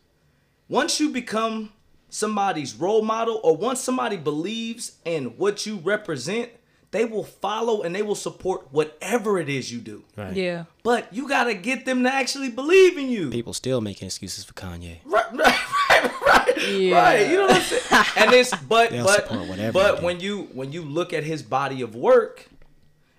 Once 0.68 1.00
you 1.00 1.10
become 1.10 1.72
somebody's 2.10 2.76
role 2.76 3.02
model, 3.04 3.40
or 3.44 3.56
once 3.56 3.82
somebody 3.82 4.18
believes 4.18 4.98
in 5.06 5.26
what 5.38 5.66
you 5.66 5.78
represent, 5.78 6.50
they 6.92 7.04
will 7.06 7.24
follow 7.26 7.82
and 7.82 7.94
they 7.94 8.02
will 8.02 8.16
support 8.16 8.68
whatever 8.72 9.38
it 9.38 9.50
is 9.50 9.72
you 9.72 9.80
do. 9.80 10.04
Right. 10.16 10.34
Yeah. 10.34 10.66
But 10.84 11.14
you 11.14 11.28
gotta 11.28 11.54
get 11.54 11.86
them 11.86 12.04
to 12.04 12.14
actually 12.14 12.50
believe 12.50 12.98
in 12.98 13.10
you. 13.10 13.30
People 13.32 13.54
still 13.54 13.82
making 13.82 14.06
excuses 14.08 14.44
for 14.46 14.54
Kanye. 14.54 14.98
Right, 15.06 15.32
right, 15.34 15.62
right, 15.90 16.22
right. 16.22 16.70
Yeah. 16.70 16.96
right. 17.02 17.30
You 17.30 17.38
know 17.38 17.48
what 17.48 17.56
I'm 17.56 17.62
saying? 17.62 18.06
And 18.18 18.34
it's 18.34 18.56
but 18.56 18.92
They'll 18.92 19.04
but 19.06 19.30
whatever 19.32 19.72
but 19.74 20.04
when 20.04 20.20
you 20.20 20.44
when 20.54 20.72
you 20.72 20.84
look 20.84 21.12
at 21.14 21.24
his 21.24 21.42
body 21.44 21.82
of 21.82 21.96
work 21.96 22.48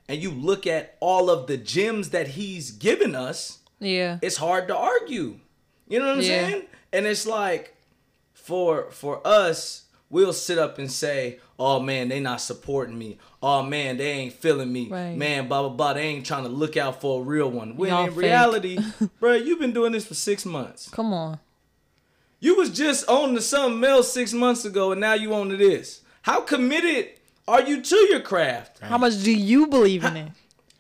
and 0.09 0.23
you 0.23 0.31
look 0.31 0.67
at 0.67 0.97
all 1.01 1.29
of 1.29 1.47
the 1.47 1.57
gems 1.57 2.11
that 2.11 2.29
he's 2.29 2.71
given 2.71 3.15
us, 3.15 3.59
Yeah. 3.81 4.19
it's 4.23 4.37
hard 4.37 4.69
to 4.69 4.77
argue. 4.77 5.41
You 5.89 5.99
know 6.01 6.07
what 6.07 6.17
I'm 6.17 6.21
Yeah. 6.23 6.49
saying? 6.49 6.63
And 6.93 7.07
it's 7.07 7.27
like 7.27 7.75
for 8.35 8.91
for 8.91 9.21
us, 9.27 9.85
we'll 10.11 10.33
sit 10.33 10.59
up 10.59 10.79
and 10.79 10.91
say, 10.91 11.39
"Oh 11.59 11.81
man, 11.81 12.09
they 12.09 12.21
not 12.21 12.41
supporting 12.41 12.97
me. 12.99 13.19
Oh 13.43 13.63
man, 13.63 13.97
they 13.97 14.11
ain't 14.11 14.33
feeling 14.33 14.73
me. 14.73 14.89
Right. 14.89 15.17
Man, 15.17 15.49
blah 15.49 15.63
blah 15.63 15.71
blah. 15.71 15.93
They 15.95 16.03
ain't 16.03 16.27
trying 16.27 16.45
to 16.45 16.49
look 16.49 16.77
out 16.77 17.01
for 17.01 17.21
a 17.21 17.25
real 17.25 17.51
one." 17.51 17.77
When 17.77 17.91
Y'all 17.91 18.05
in 18.07 18.11
fake. 18.11 18.23
reality, 18.23 18.79
bro, 19.21 19.35
you've 19.35 19.59
been 19.61 19.73
doing 19.73 19.93
this 19.93 20.07
for 20.07 20.15
six 20.15 20.45
months. 20.45 20.89
Come 20.91 21.13
on. 21.13 21.39
You 22.41 22.55
was 22.57 22.71
just 22.71 23.09
on 23.09 23.35
to 23.35 23.41
something 23.41 23.83
else 23.89 24.13
six 24.13 24.33
months 24.33 24.65
ago, 24.65 24.93
and 24.93 25.01
now 25.01 25.15
you 25.15 25.35
on 25.35 25.49
to 25.49 25.57
this. 25.57 26.03
How 26.23 26.41
committed 26.41 27.09
are 27.49 27.63
you 27.63 27.81
to 27.81 27.97
your 28.11 28.21
craft? 28.21 28.81
How 28.81 28.99
much 28.99 29.23
do 29.23 29.33
you 29.33 29.67
believe 29.69 30.05
in 30.05 30.17
it? 30.17 30.33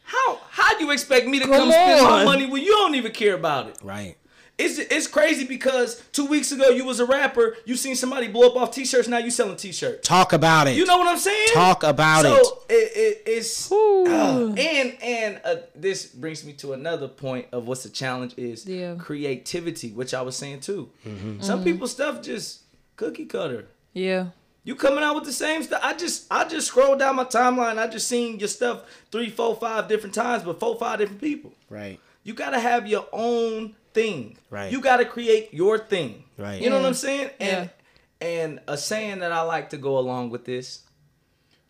How 0.04 0.40
how 0.50 0.76
do 0.78 0.84
you 0.84 0.90
expect 0.92 1.26
me 1.26 1.38
to 1.40 1.46
Come 1.46 1.54
come, 1.56 1.70
spend 1.72 2.02
my 2.02 2.24
money 2.24 2.46
when 2.46 2.62
you 2.62 2.70
don't 2.72 2.94
even 2.94 3.12
care 3.12 3.34
about 3.34 3.68
it? 3.68 3.78
Right. 3.82 4.16
It's 4.58 4.78
it's 4.78 5.06
crazy 5.06 5.46
because 5.46 6.02
two 6.12 6.24
weeks 6.24 6.50
ago 6.50 6.70
you 6.70 6.84
was 6.86 6.98
a 6.98 7.04
rapper, 7.04 7.56
you 7.66 7.76
seen 7.76 7.94
somebody 7.94 8.28
blow 8.28 8.48
up 8.48 8.56
off 8.56 8.70
t-shirts, 8.70 9.06
now 9.06 9.18
you 9.18 9.30
selling 9.30 9.56
t-shirts. 9.56 10.08
Talk 10.08 10.32
about 10.32 10.66
it. 10.66 10.76
You 10.76 10.86
know 10.86 10.96
what 10.96 11.08
I'm 11.08 11.18
saying? 11.18 11.48
Talk 11.52 11.82
about 11.82 12.22
so 12.22 12.34
it. 12.70 12.72
it. 12.74 12.92
it 12.96 13.22
it's 13.26 13.70
uh, 13.70 14.54
and 14.56 14.96
and 15.02 15.40
uh, 15.44 15.56
this 15.74 16.06
brings 16.06 16.42
me 16.42 16.54
to 16.54 16.72
another 16.72 17.06
point 17.06 17.46
of 17.52 17.66
what's 17.68 17.82
the 17.82 17.90
challenge 17.90 18.32
is 18.38 18.64
Yeah. 18.64 18.94
creativity, 18.98 19.90
which 19.90 20.14
I 20.14 20.22
was 20.22 20.36
saying 20.36 20.60
too. 20.60 20.88
Mm-hmm. 21.06 21.42
Some 21.42 21.62
people's 21.62 21.92
stuff 21.92 22.22
just 22.22 22.62
cookie 22.96 23.26
cutter. 23.26 23.66
Yeah. 23.92 24.28
You 24.64 24.74
coming 24.74 25.04
out 25.04 25.14
with 25.14 25.24
the 25.24 25.32
same 25.32 25.62
stuff. 25.64 25.80
I 25.84 25.92
just 25.94 26.26
I 26.30 26.48
just 26.48 26.68
scrolled 26.68 26.98
down 26.98 27.16
my 27.16 27.24
timeline. 27.24 27.78
I 27.78 27.88
just 27.88 28.08
seen 28.08 28.38
your 28.38 28.48
stuff 28.48 28.84
three, 29.12 29.28
four, 29.28 29.54
five 29.54 29.86
different 29.86 30.14
times, 30.14 30.44
but 30.44 30.58
four, 30.58 30.76
five 30.76 30.98
different 30.98 31.20
people. 31.20 31.52
Right. 31.68 32.00
You 32.24 32.32
gotta 32.32 32.58
have 32.58 32.86
your 32.88 33.06
own 33.12 33.76
thing. 33.96 34.36
Right. 34.50 34.70
You 34.72 34.80
gotta 34.80 35.04
create 35.04 35.52
your 35.52 35.78
thing. 35.78 36.24
Right. 36.38 36.60
You 36.62 36.70
know 36.70 36.76
what 36.76 36.86
I'm 36.86 36.94
saying? 36.94 37.30
And 37.40 37.70
and 38.20 38.60
a 38.68 38.76
saying 38.76 39.18
that 39.20 39.32
I 39.32 39.42
like 39.42 39.70
to 39.70 39.76
go 39.78 39.98
along 39.98 40.30
with 40.30 40.44
this: 40.44 40.82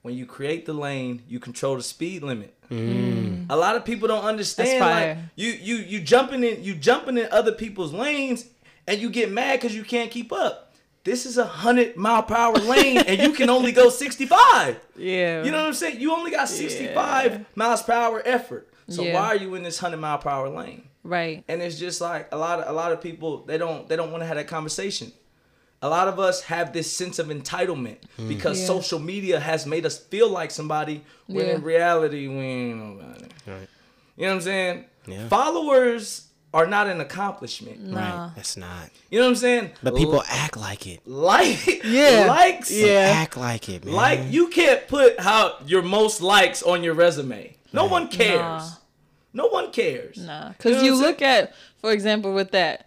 when 0.03 0.15
you 0.15 0.27
create 0.27 0.67
the 0.67 0.73
lane, 0.75 1.23
you 1.29 1.39
control 1.41 1.77
the 1.77 1.83
speed 1.83 2.23
limit. 2.23 2.53
Mm. 2.71 3.47
A 3.49 3.57
lot 3.57 3.77
of 3.77 3.85
people 3.85 4.09
don't 4.09 4.25
understand. 4.25 4.81
That's 4.83 5.17
Like 5.17 5.25
you 5.37 5.51
you 5.53 5.77
you 5.77 6.01
jumping 6.01 6.43
in 6.45 6.63
you 6.63 6.75
jumping 6.75 7.17
in 7.17 7.29
other 7.31 7.53
people's 7.53 7.93
lanes, 7.93 8.47
and 8.87 9.01
you 9.01 9.09
get 9.11 9.31
mad 9.31 9.61
because 9.61 9.75
you 9.75 9.85
can't 9.85 10.11
keep 10.11 10.33
up. 10.33 10.75
This 11.05 11.25
is 11.25 11.39
a 11.39 11.47
hundred 11.47 11.97
mile 11.97 12.25
per 12.25 12.35
hour 12.35 12.55
lane, 12.75 12.99
and 12.99 13.21
you 13.21 13.33
can 13.33 13.49
only 13.49 13.71
go 13.71 13.89
sixty 13.89 14.27
five. 14.27 14.81
Yeah. 14.97 15.45
You 15.45 15.53
know 15.53 15.59
what 15.61 15.69
I'm 15.69 15.75
saying? 15.75 16.01
You 16.01 16.13
only 16.13 16.31
got 16.33 16.49
65 16.49 17.45
miles 17.55 17.83
per 17.83 17.93
hour 17.93 18.23
effort. 18.25 18.67
So 18.89 19.03
Yeah. 19.03 19.15
why 19.15 19.27
are 19.27 19.37
you 19.37 19.55
in 19.55 19.63
this 19.63 19.81
100 19.83 20.01
mile 20.01 20.19
per 20.19 20.31
hour 20.31 20.49
lane? 20.49 20.86
Right. 21.07 21.45
And 21.49 21.63
it's 21.63 21.79
just 21.79 22.01
like 22.01 22.29
a 22.33 22.37
lot 22.37 22.61
of 22.61 22.69
a 22.69 22.73
lot 22.73 22.93
of 22.93 23.01
people 23.01 23.45
they 23.45 23.59
don't 23.59 23.89
they 23.89 23.97
don't 23.97 24.11
want 24.11 24.23
to 24.23 24.27
have 24.27 24.37
that 24.37 24.49
conversation. 24.49 25.13
A 25.83 25.89
lot 25.89 26.09
of 26.09 26.19
us 26.19 26.43
have 26.43 26.73
this 26.73 26.91
sense 26.91 27.19
of 27.19 27.29
entitlement 27.29 27.99
hmm. 28.17 28.29
because 28.29 28.59
Yeah. 28.61 28.67
social 28.67 28.99
media 28.99 29.39
has 29.39 29.67
made 29.67 29.87
us 29.87 29.99
feel 29.99 30.29
like 30.29 30.51
somebody 30.51 31.05
when 31.27 31.47
Yeah. 31.47 31.55
in 31.55 31.63
reality 31.63 32.27
we 32.29 32.35
ain't 32.35 32.79
nobody. 32.79 33.27
Right. 33.47 33.69
You 34.17 34.23
know 34.25 34.29
what 34.29 34.35
I'm 34.35 34.41
saying? 34.41 34.85
Yeah. 35.07 35.29
Followers 35.29 36.23
are 36.55 36.67
not 36.67 36.87
an 36.87 37.01
accomplishment. 37.01 37.81
Nah. 37.83 37.99
Right. 37.99 38.33
That's 38.35 38.57
not. 38.57 38.89
You 39.11 39.19
know 39.19 39.27
what 39.27 39.31
I'm 39.31 39.37
saying? 39.37 39.71
But 39.83 39.95
people 39.95 40.23
act 40.29 40.57
like 40.57 40.87
it. 40.87 41.07
like 41.07 41.67
Yeah. 41.85 42.25
likes 42.29 42.73
Yeah. 42.73 43.13
Act 43.15 43.37
like 43.37 43.69
it, 43.69 43.85
man. 43.85 43.95
Like 43.95 44.21
you 44.31 44.49
can't 44.49 44.89
put 44.89 45.21
how 45.21 45.59
your 45.67 45.83
most 45.83 46.21
likes 46.21 46.63
on 46.63 46.83
your 46.83 46.95
resume. 46.95 47.55
No 47.73 47.85
one 47.85 48.09
cares. 48.09 48.41
Nah. 48.41 48.69
No 49.37 49.47
one 49.49 49.71
cares. 49.71 50.17
Nah, 50.17 50.49
You 50.49 50.55
because 50.57 50.77
know 50.79 50.83
you, 50.83 50.95
look 50.95 51.21
at, 51.23 51.55
for 51.79 51.91
example, 51.93 52.33
with 52.33 52.51
that, 52.53 52.87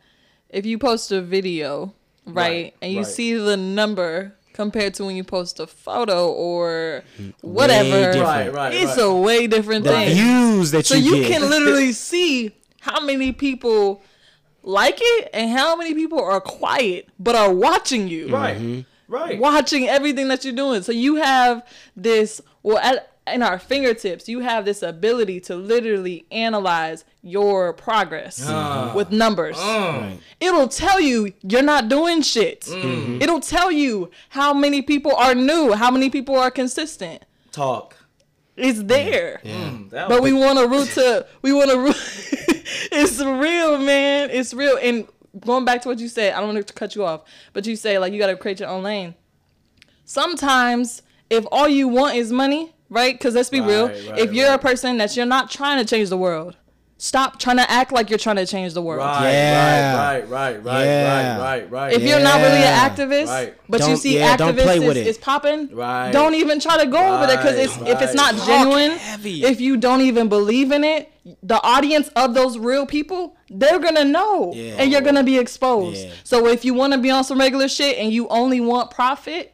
if 0.49 0.65
you 0.65 0.77
post 0.79 1.11
a 1.11 1.21
video, 1.21 1.93
right, 2.25 2.35
Right, 2.35 2.73
and 2.81 2.91
you 2.91 2.99
right. 2.99 3.07
see 3.07 3.33
the 3.35 3.55
number 3.55 4.33
compared 4.53 4.93
to 4.95 5.05
when 5.05 5.15
you 5.15 5.23
post 5.23 5.59
a 5.59 5.67
photo 5.67 6.27
or 6.31 7.03
whatever, 7.41 8.11
different. 8.13 8.21
Right, 8.21 8.53
right. 8.53 8.73
it's 8.73 8.97
right. 8.97 9.03
a 9.05 9.13
way 9.13 9.47
different 9.47 9.85
the 9.85 9.91
thing. 9.91 10.15
views 10.15 10.71
that 10.71 10.85
So 10.85 10.95
you, 10.95 11.15
you 11.15 11.23
get. 11.23 11.39
can 11.39 11.49
literally 11.49 11.91
see 11.93 12.55
how 12.81 12.99
many 12.99 13.31
people 13.31 14.01
like 14.63 14.97
it 15.01 15.29
and 15.33 15.51
how 15.51 15.75
many 15.75 15.93
people 15.93 16.21
are 16.21 16.41
quiet 16.41 17.07
but 17.19 17.35
are 17.35 17.53
watching 17.53 18.07
you, 18.07 18.29
right. 18.29 18.57
Mm-hmm. 18.57 18.81
Right. 19.07 19.39
watching 19.39 19.87
everything 19.87 20.27
that 20.27 20.43
you're 20.43 20.53
doing. 20.55 20.81
So 20.83 20.91
you 20.91 21.15
have 21.15 21.65
this, 21.95 22.41
well, 22.61 22.77
at, 22.79 23.11
in 23.33 23.41
our 23.43 23.59
fingertips, 23.59 24.27
you 24.29 24.39
have 24.39 24.65
this 24.65 24.81
ability 24.83 25.39
to 25.41 25.55
literally 25.55 26.25
analyze 26.31 27.05
your 27.21 27.73
progress 27.73 28.43
Ah. 28.47 28.93
with 28.95 29.11
numbers. 29.11 29.57
Right. 29.57 30.17
It'll 30.39 30.67
tell 30.67 30.99
you 30.99 31.33
you're 31.41 31.61
not 31.63 31.89
doing 31.89 32.21
shit. 32.21 32.61
Mm-hmm. 32.61 33.21
It'll 33.21 33.39
tell 33.41 33.71
you 33.71 34.09
how 34.29 34.53
many 34.53 34.81
people 34.81 35.15
are 35.15 35.35
new, 35.35 35.73
how 35.73 35.91
many 35.91 36.09
people 36.09 36.37
are 36.37 36.51
consistent. 36.51 37.23
Talk. 37.51 37.95
It's 38.55 38.83
there. 38.83 39.39
Mm, 39.45 39.89
that 39.91 40.09
But 40.09 40.21
we 40.21 40.33
want 40.33 40.59
to 40.59 40.67
root 40.67 40.89
to 40.95 41.25
we 41.41 41.53
want 41.53 41.71
to 41.71 41.79
root. 41.79 41.95
it's 42.91 43.19
real, 43.19 43.77
man. 43.77 44.29
It's 44.31 44.53
real. 44.53 44.77
And 44.81 45.07
going 45.39 45.63
back 45.65 45.81
to 45.83 45.87
what 45.89 45.99
you 45.99 46.07
said, 46.09 46.33
I 46.33 46.39
don't 46.41 46.53
want 46.53 46.67
to 46.67 46.73
cut 46.73 46.95
you 46.95 47.05
off, 47.05 47.21
but 47.53 47.65
you 47.65 47.75
say 47.75 47.97
like 47.99 48.11
you 48.13 48.19
got 48.19 48.27
to 48.27 48.35
create 48.37 48.59
your 48.59 48.69
own 48.69 48.83
lane. 48.83 49.15
Sometimes, 50.05 51.01
if 51.29 51.45
all 51.51 51.67
you 51.69 51.87
want 51.87 52.15
is 52.15 52.31
money, 52.31 52.73
right? 52.89 53.13
Because 53.17 53.35
let's 53.35 53.49
be 53.49 53.61
real. 53.61 53.87
Right, 53.87 54.09
right, 54.09 54.19
if 54.19 54.33
you're 54.33 54.53
a 54.53 54.57
person 54.59 54.97
that 54.97 55.15
you're 55.15 55.25
not 55.25 55.49
trying 55.49 55.77
to 55.79 55.85
change 55.85 56.09
the 56.09 56.17
world, 56.17 56.55
stop 57.01 57.39
trying 57.39 57.55
to 57.55 57.71
act 57.71 57.93
like 57.93 58.09
you're 58.09 58.19
trying 58.19 58.35
to 58.35 58.45
change 58.45 58.73
the 58.73 58.81
world. 58.81 58.99
Right, 58.99 59.31
Yeah. 59.31 59.95
right, 59.95 60.29
right, 60.29 60.29
right, 60.29 60.65
right, 60.65 60.83
Yeah. 60.83 61.37
right, 61.37 61.39
right, 61.61 61.71
right. 61.71 61.93
If 61.93 62.01
you're 62.03 62.19
not 62.19 62.41
really 62.41 62.57
an 62.57 62.89
activist, 62.89 63.27
Right. 63.27 63.53
but 63.69 63.79
you 63.81 63.87
Don't- 63.87 63.97
see 63.97 64.17
yeah, 64.17 64.35
activists 64.35 64.63
play 64.63 64.77
is, 64.85 64.97
it. 64.97 65.07
is 65.07 65.17
popping, 65.17 65.69
Right. 65.71 66.11
don't 66.11 66.35
even 66.35 66.59
try 66.59 66.77
to 66.83 66.85
go 66.89 66.97
over 67.15 67.25
there 67.25 67.37
because 67.37 67.55
it's 67.57 67.77
if 67.87 68.01
it's 68.01 68.13
not 68.13 68.33
Right. 68.33 68.45
genuine, 68.45 68.91
heavy. 68.97 69.45
if 69.45 69.61
you 69.61 69.77
don't 69.77 70.01
even 70.01 70.27
believe 70.27 70.73
in 70.73 70.83
it, 70.83 71.09
the 71.41 71.61
audience 71.63 72.09
of 72.17 72.33
those 72.33 72.57
real 72.57 72.85
people, 72.85 73.35
they're 73.49 73.79
gonna 73.79 74.03
know, 74.03 74.51
Yeah. 74.53 74.73
and 74.79 74.91
you're 74.91 74.99
gonna 74.99 75.23
be 75.23 75.37
exposed. 75.37 76.03
Yeah. 76.03 76.09
So 76.25 76.47
if 76.47 76.65
you 76.65 76.73
want 76.73 76.91
to 76.93 76.99
be 76.99 77.11
on 77.11 77.23
some 77.23 77.39
regular 77.39 77.69
shit 77.69 77.97
and 77.97 78.11
you 78.11 78.27
only 78.27 78.59
want 78.59 78.91
profit, 78.91 79.53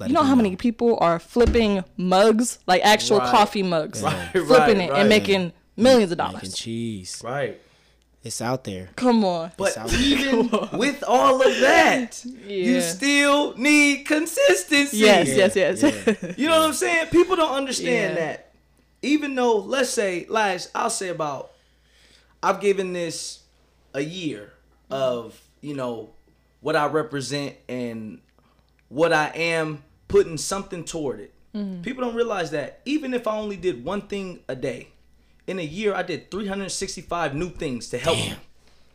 Let 0.00 0.08
you 0.10 0.14
know 0.14 0.22
how 0.22 0.30
known. 0.34 0.38
many 0.44 0.56
people 0.56 0.98
are 1.00 1.18
flipping 1.18 1.84
mugs, 1.96 2.58
like 2.66 2.82
actual 2.84 3.18
Right. 3.18 3.30
coffee 3.30 3.62
mugs, 3.62 4.02
Right, 4.02 4.28
flipping 4.32 4.78
right, 4.78 4.88
it 4.88 4.90
right. 4.90 5.00
and 5.00 5.08
making 5.08 5.52
millions 5.76 6.10
of 6.12 6.18
dollars. 6.18 6.34
making 6.34 6.48
dollars. 6.50 6.58
cheese. 6.58 7.20
Right. 7.24 7.60
It's 8.22 8.42
out 8.42 8.64
there. 8.64 8.90
Come 8.96 9.24
on. 9.24 9.52
But 9.56 9.78
out- 9.78 9.92
even 9.94 10.50
with 10.74 11.02
all 11.06 11.40
of 11.40 11.60
that, 11.60 12.22
you 12.46 12.80
still 12.82 13.56
need 13.56 14.04
consistency. 14.06 14.98
Yes, 14.98 15.28
yes, 15.28 15.56
yes. 15.56 15.82
You 16.38 16.48
know 16.48 16.60
what 16.60 16.66
I'm 16.68 16.74
saying? 16.74 17.06
People 17.08 17.36
don't 17.36 17.54
understand 17.54 18.14
Yeah. 18.16 18.20
that. 18.26 18.52
Even 19.02 19.34
though, 19.34 19.56
let's 19.56 19.88
say, 19.88 20.26
last, 20.28 20.70
I'll 20.74 20.90
say 20.90 21.08
about, 21.08 21.52
I've 22.42 22.60
given 22.60 22.92
this 22.92 23.40
a 23.94 24.02
year 24.02 24.52
of, 24.90 25.40
you 25.62 25.74
know, 25.74 26.10
what 26.60 26.76
I 26.76 26.86
represent 26.88 27.56
and 27.70 28.20
what 28.90 29.14
I 29.14 29.28
am 29.34 29.82
putting 30.10 30.36
something 30.36 30.84
toward 30.84 31.20
it. 31.20 31.32
Mm-hmm. 31.54 31.82
People 31.82 32.04
don't 32.04 32.14
realize 32.14 32.50
that 32.50 32.80
even 32.84 33.14
if 33.14 33.26
I 33.26 33.36
only 33.36 33.56
did 33.56 33.84
one 33.84 34.02
thing 34.02 34.40
a 34.48 34.54
day, 34.56 34.88
in 35.46 35.58
a 35.58 35.62
year 35.62 35.94
I 35.94 36.02
did 36.02 36.30
365 36.30 37.34
new 37.34 37.48
things 37.50 37.88
to 37.90 37.98
help 37.98 38.18
you. 38.18 38.34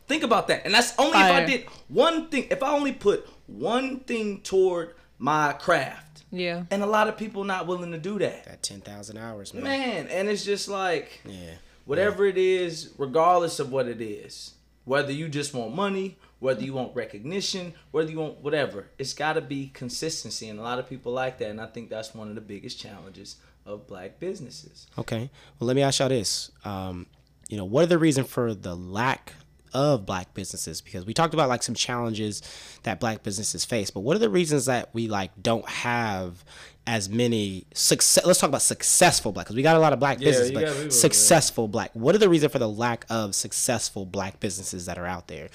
Think 0.06 0.22
about 0.22 0.48
that. 0.48 0.64
And 0.64 0.72
that's 0.72 0.94
only 0.98 1.18
if 1.18 1.24
I 1.24 1.44
did 1.44 1.64
one 1.88 2.28
thing. 2.28 2.46
If 2.50 2.62
I 2.62 2.70
only 2.70 2.92
put 2.92 3.26
one 3.46 4.00
thing 4.00 4.40
toward 4.42 4.94
my 5.18 5.52
craft. 5.54 6.24
yeah. 6.30 6.64
And 6.70 6.82
a 6.82 6.86
lot 6.86 7.08
of 7.08 7.16
people 7.16 7.42
not 7.44 7.66
willing 7.66 7.90
to 7.92 7.98
do 7.98 8.18
that. 8.20 8.44
That 8.44 8.62
ten 8.62 8.80
thousand 8.80 9.16
hours, 9.18 9.52
man. 9.54 9.64
Man, 9.64 10.06
and 10.08 10.28
it's 10.28 10.44
just 10.44 10.68
like 10.68 11.20
Yeah. 11.24 11.54
whatever 11.86 12.26
it 12.26 12.38
is, 12.38 12.92
regardless 12.98 13.58
of 13.58 13.72
what 13.72 13.88
it 13.88 14.00
is, 14.00 14.54
whether 14.84 15.12
you 15.12 15.28
just 15.28 15.54
want 15.54 15.74
money, 15.74 16.16
whether 16.46 16.62
you 16.62 16.72
want 16.72 16.94
recognition, 16.94 17.74
whether 17.90 18.08
you 18.08 18.20
want 18.20 18.38
whatever, 18.38 18.86
it's 18.98 19.12
got 19.14 19.32
to 19.32 19.40
be 19.40 19.66
consistency. 19.74 20.48
And 20.48 20.60
a 20.60 20.62
lot 20.62 20.78
of 20.78 20.88
people 20.88 21.10
like 21.12 21.38
that. 21.38 21.50
And 21.50 21.60
I 21.60 21.66
think 21.66 21.90
that's 21.90 22.14
one 22.14 22.28
of 22.28 22.36
the 22.36 22.40
biggest 22.40 22.78
challenges 22.78 23.34
of 23.66 23.88
black 23.88 24.20
businesses. 24.20 24.86
Okay. 24.96 25.28
Well, 25.58 25.66
let 25.66 25.74
me 25.74 25.82
ask 25.82 25.98
y'all 25.98 26.08
this. 26.08 26.52
Um, 26.64 27.06
you 27.48 27.56
know, 27.56 27.64
what 27.64 27.82
are 27.82 27.88
the 27.88 27.98
reason 27.98 28.22
for 28.22 28.54
the 28.54 28.76
lack 28.76 29.32
of 29.74 30.06
black 30.06 30.32
businesses 30.34 30.80
because 30.80 31.04
we 31.04 31.12
talked 31.12 31.34
about 31.34 31.48
like 31.48 31.64
some 31.64 31.74
challenges 31.74 32.40
that 32.84 33.00
black 33.00 33.24
businesses 33.24 33.64
face 33.64 33.90
but 33.90 34.00
what 34.00 34.14
are 34.14 34.20
the 34.20 34.30
reasons 34.30 34.66
that 34.66 34.88
we 34.94 35.08
like 35.08 35.30
don't 35.42 35.68
have 35.68 36.44
as 36.86 37.08
many 37.08 37.66
success 37.74 38.24
let's 38.24 38.38
talk 38.38 38.48
about 38.48 38.62
successful 38.62 39.32
black 39.32 39.44
because 39.44 39.56
we 39.56 39.62
got 39.62 39.76
a 39.76 39.78
lot 39.80 39.92
of 39.92 39.98
black 39.98 40.18
Yeah, 40.18 40.30
businesses 40.30 40.52
but 40.52 40.92
successful 40.92 41.66
black 41.68 41.90
what 41.94 42.14
are 42.14 42.18
the 42.18 42.28
reason 42.28 42.48
for 42.48 42.60
the 42.60 42.68
lack 42.68 43.04
of 43.10 43.34
successful 43.34 44.06
black 44.06 44.38
businesses 44.40 44.86
that 44.86 44.96
are 44.96 45.06
out 45.06 45.26
there 45.26 45.48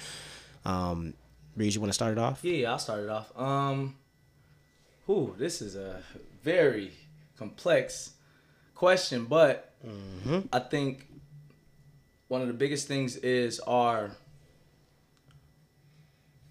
um 0.66 1.14
Reez, 1.57 1.76
you 1.76 1.82
want 1.82 1.89
to 1.89 1.93
start 1.93 2.14
it 2.14 2.18
off 2.18 2.43
Yeah, 2.43 2.72
I'll 2.72 2.80
start 2.80 3.03
it 3.03 3.09
off. 3.09 3.38
Um, 3.38 3.95
whew, 5.05 5.36
this 5.38 5.62
is 5.62 5.76
a 5.76 6.01
very 6.43 6.91
complex 7.38 8.12
question, 8.74 9.26
but 9.26 9.74
I 10.53 10.59
think 10.59 11.07
one 12.28 12.41
of 12.41 12.47
the 12.47 12.53
biggest 12.53 12.88
things 12.88 13.18
is 13.18 13.59
our 13.62 14.12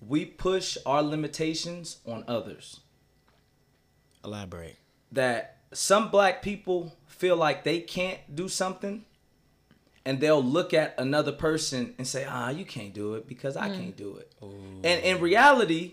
we 0.07 0.25
push 0.25 0.77
our 0.85 1.03
limitations 1.03 1.99
on 2.07 2.25
others. 2.27 2.81
elaborate 4.25 4.77
That 5.13 5.59
some 5.73 6.11
black 6.11 6.43
people 6.43 6.97
feel 7.07 7.37
like 7.37 7.65
they 7.65 7.81
can't 7.81 8.19
do 8.35 8.49
something 8.49 9.05
and 10.05 10.21
they'll 10.21 10.43
look 10.43 10.73
at 10.73 10.95
another 10.99 11.33
person 11.33 11.95
and 11.99 12.07
say, 12.07 12.27
"Ah, 12.29 12.51
you 12.51 12.65
can't 12.65 12.95
do 12.95 13.15
it 13.15 13.27
because 13.29 13.57
I 13.57 13.69
can't 13.69 13.97
do 13.97 14.17
it." 14.17 14.33
And 14.43 15.03
in 15.05 15.21
reality, 15.21 15.93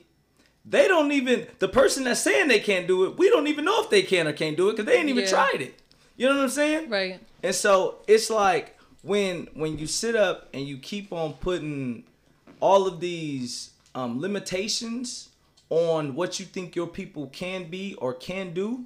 they 0.66 0.88
don't 0.88 1.12
even 1.12 1.48
the 1.60 1.68
person 1.68 2.04
that's 2.06 2.22
saying 2.22 2.48
they 2.48 2.60
can't 2.60 2.88
do 2.88 3.06
it. 3.06 3.18
We 3.18 3.30
don't 3.30 3.48
even 3.48 3.66
know 3.66 3.82
if 3.84 3.90
they 3.90 4.02
can 4.04 4.28
or 4.28 4.34
can't 4.34 4.58
do 4.58 4.70
it 4.70 4.74
because 4.74 4.86
they 4.86 4.98
ain't 5.00 5.10
even 5.10 5.24
Yeah. 5.24 5.30
tried 5.30 5.62
it. 5.62 5.76
You 6.16 6.28
know 6.28 6.36
what 6.36 6.44
I'm 6.44 6.50
saying? 6.50 6.90
Right. 6.90 7.20
And 7.44 7.54
so 7.56 8.00
it's 8.08 8.30
like 8.30 8.78
when 9.02 9.48
when 9.54 9.78
you 9.78 9.88
sit 9.88 10.16
up 10.16 10.50
and 10.54 10.68
you 10.68 10.78
keep 10.78 11.14
on 11.14 11.34
putting 11.34 12.04
all 12.60 12.88
of 12.88 13.00
these 13.00 13.72
um, 13.94 14.20
limitations 14.20 15.30
on 15.70 16.16
what 16.16 16.40
you 16.40 16.46
think 16.46 16.76
your 16.76 16.88
people 16.88 17.28
can 17.28 17.70
be 17.70 17.94
or 17.96 18.14
can 18.14 18.54
do, 18.54 18.86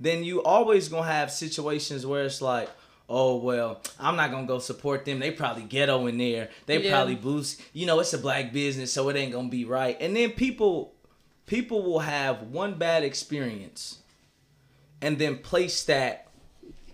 then 0.00 0.24
you 0.24 0.42
always 0.42 0.88
gonna 0.88 1.06
have 1.10 1.30
situations 1.30 2.06
where 2.06 2.24
it's 2.24 2.40
like, 2.40 2.68
oh 3.08 3.36
well, 3.36 3.80
I'm 4.00 4.16
not 4.16 4.30
gonna 4.30 4.46
go 4.46 4.58
support 4.58 5.04
them. 5.04 5.18
They 5.20 5.30
probably 5.30 5.64
ghetto 5.64 6.06
in 6.06 6.18
there. 6.18 6.50
They 6.66 6.82
Yeah. 6.82 6.90
probably 6.90 7.14
boost. 7.16 7.60
You 7.72 7.86
know, 7.86 8.00
it's 8.00 8.12
a 8.12 8.18
black 8.18 8.52
business, 8.52 8.92
so 8.92 9.08
it 9.08 9.16
ain't 9.16 9.32
gonna 9.32 9.48
be 9.48 9.64
right. 9.64 9.96
And 10.00 10.16
then 10.16 10.30
people 10.32 10.92
people 11.46 11.82
will 11.82 11.98
have 12.00 12.42
one 12.44 12.74
bad 12.74 13.02
experience 13.04 13.98
and 15.02 15.18
then 15.18 15.36
place 15.38 15.84
that 15.84 16.28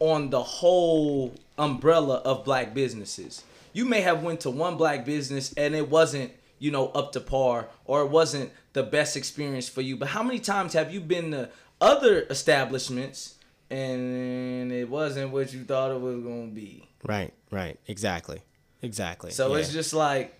on 0.00 0.30
the 0.30 0.42
whole 0.42 1.32
umbrella 1.58 2.16
of 2.24 2.44
black 2.44 2.74
businesses. 2.74 3.44
You 3.72 3.84
may 3.84 4.00
have 4.00 4.22
went 4.24 4.40
to 4.40 4.50
one 4.50 4.76
black 4.76 5.04
business 5.04 5.52
and 5.56 5.76
it 5.76 5.88
wasn't, 5.88 6.32
you 6.58 6.72
know, 6.72 6.88
up 6.88 7.12
to 7.12 7.20
par 7.20 7.68
or 7.84 8.02
it 8.02 8.08
wasn't 8.08 8.50
the 8.72 8.82
best 8.82 9.16
experience 9.16 9.68
for 9.68 9.82
you. 9.82 9.96
But 9.96 10.08
how 10.08 10.22
many 10.24 10.40
times 10.40 10.72
have 10.72 10.92
you 10.92 11.00
been 11.00 11.30
to 11.30 11.50
other 11.80 12.22
establishments 12.30 13.36
and 13.70 14.72
it 14.72 14.88
wasn't 14.88 15.30
what 15.32 15.52
you 15.52 15.64
thought 15.64 15.90
it 15.92 16.00
was 16.00 16.20
going 16.20 16.48
to 16.50 16.54
be? 16.54 16.88
right 17.04 17.32
right 17.50 17.78
exactly 17.86 18.42
exactly 18.82 19.30
So 19.30 19.54
Yeah. 19.54 19.60
it's 19.60 19.72
just 19.72 19.92
like, 19.94 20.34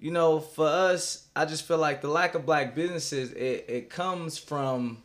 you 0.00 0.10
know, 0.10 0.40
for 0.40 0.66
us, 0.66 1.26
I 1.36 1.44
just 1.44 1.66
feel 1.68 1.78
like 1.78 2.00
the 2.00 2.08
lack 2.08 2.34
of 2.34 2.44
black 2.46 2.74
businesses, 2.74 3.32
it, 3.32 3.64
it 3.68 3.90
comes 3.90 4.38
from 4.38 5.02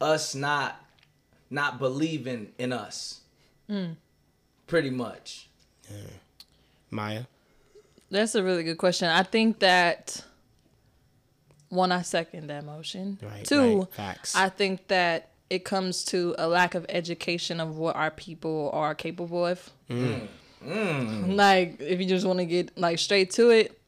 us 0.00 0.34
not 0.34 0.82
not 1.50 1.78
believing 1.78 2.52
in 2.58 2.72
us. 2.72 3.20
Mm. 3.70 3.96
Pretty 4.66 4.90
much. 4.90 5.48
Yeah. 5.88 5.96
Maya 6.90 7.24
That's 8.10 8.34
a 8.34 8.42
really 8.42 8.62
good 8.64 8.78
question. 8.78 9.08
I 9.08 9.22
think 9.22 9.60
that 9.60 10.24
one, 11.68 11.92
I 11.92 12.02
second 12.02 12.46
that 12.48 12.64
motion. 12.64 13.18
Right, 13.22 13.44
Two, 13.44 13.78
right. 13.80 13.92
Facts. 13.94 14.34
I 14.36 14.48
think 14.48 14.86
that 14.88 15.30
it 15.50 15.64
comes 15.64 16.04
to 16.06 16.34
a 16.38 16.48
lack 16.48 16.74
of 16.74 16.86
education 16.88 17.60
of 17.60 17.76
what 17.76 17.96
our 17.96 18.10
people 18.10 18.70
are 18.72 18.94
capable 18.94 19.46
of. 19.46 19.70
Mm. 19.90 20.28
Mm. 20.64 21.36
Like, 21.36 21.80
if 21.80 22.00
you 22.00 22.06
just 22.06 22.26
want 22.26 22.38
to 22.40 22.46
get 22.46 22.76
like 22.76 22.98
straight 22.98 23.30
to 23.32 23.50
it, 23.50 23.78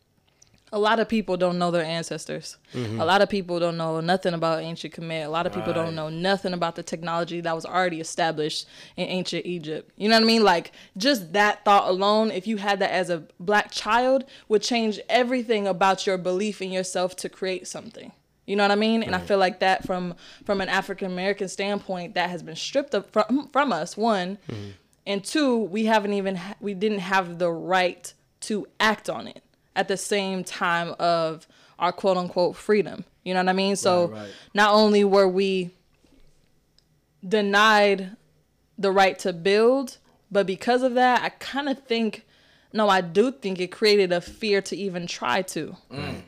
a 0.70 0.78
lot 0.78 1.00
of 1.00 1.08
people 1.08 1.36
don't 1.38 1.58
know 1.58 1.70
their 1.70 1.82
ancestors. 1.84 2.58
Mm-hmm. 2.74 3.00
A 3.00 3.04
lot 3.04 3.22
of 3.22 3.30
people 3.30 3.58
don't 3.58 3.78
know 3.78 4.00
nothing 4.00 4.34
about 4.34 4.62
ancient 4.62 4.94
Kemet. 4.94 5.24
A 5.24 5.28
lot 5.28 5.46
of 5.46 5.52
people 5.52 5.72
Right. 5.72 5.82
don't 5.84 5.94
know 5.94 6.10
nothing 6.10 6.52
about 6.52 6.76
the 6.76 6.82
technology 6.82 7.40
that 7.40 7.54
was 7.54 7.64
already 7.64 8.00
established 8.00 8.66
in 8.96 9.08
ancient 9.08 9.46
Egypt. 9.46 9.90
You 9.96 10.10
know 10.10 10.16
what 10.16 10.24
I 10.24 10.26
mean? 10.26 10.44
Like 10.44 10.72
just 10.96 11.32
that 11.32 11.64
thought 11.64 11.88
alone, 11.88 12.30
if 12.30 12.46
you 12.46 12.58
had 12.58 12.80
that 12.80 12.90
as 12.90 13.08
a 13.08 13.24
black 13.40 13.70
child, 13.70 14.24
would 14.48 14.60
change 14.60 15.00
everything 15.08 15.66
about 15.66 16.06
your 16.06 16.18
belief 16.18 16.60
in 16.60 16.70
yourself 16.70 17.16
to 17.16 17.30
create 17.30 17.66
something. 17.66 18.12
You 18.48 18.56
know 18.56 18.64
what 18.64 18.70
I 18.70 18.76
mean? 18.76 19.02
And 19.02 19.14
I 19.14 19.18
feel 19.18 19.36
like 19.36 19.60
that 19.60 19.86
from 19.86 20.14
from 20.44 20.62
an 20.62 20.70
African 20.70 21.12
American 21.12 21.48
standpoint, 21.48 22.14
that 22.14 22.30
has 22.30 22.42
been 22.42 22.56
stripped 22.56 22.94
up 22.94 23.12
from 23.12 23.48
from 23.52 23.72
us. 23.72 23.96
One, 23.96 24.38
mm-hmm. 24.48 24.70
and 25.06 25.22
two, 25.22 25.58
we 25.58 25.84
haven't 25.84 26.14
even 26.14 26.40
we 26.58 26.72
didn't 26.72 27.00
have 27.00 27.38
the 27.38 27.50
right 27.52 28.12
to 28.40 28.66
act 28.80 29.10
on 29.10 29.28
it 29.28 29.42
at 29.76 29.88
the 29.88 29.98
same 29.98 30.44
time 30.44 30.94
of 30.98 31.46
our 31.78 31.92
quote 31.92 32.16
unquote 32.16 32.56
freedom. 32.56 33.04
You 33.22 33.34
know 33.34 33.40
what 33.40 33.50
I 33.50 33.52
mean? 33.52 33.76
So 33.76 34.06
Right, 34.06 34.20
right. 34.20 34.30
not 34.54 34.72
only 34.72 35.04
were 35.04 35.28
we 35.28 35.70
denied 37.26 38.16
the 38.78 38.90
right 38.90 39.18
to 39.18 39.34
build, 39.34 39.98
but 40.30 40.46
because 40.46 40.82
of 40.82 40.94
that, 40.94 41.22
I 41.22 41.28
kind 41.28 41.68
of 41.68 41.80
think 41.84 42.24
no, 42.72 42.88
I 42.88 43.02
do 43.02 43.30
think 43.30 43.60
it 43.60 43.68
created 43.68 44.10
a 44.12 44.22
fear 44.22 44.62
to 44.62 44.76
even 44.76 45.06
try 45.06 45.42
to. 45.42 45.76
Mm. 45.90 46.22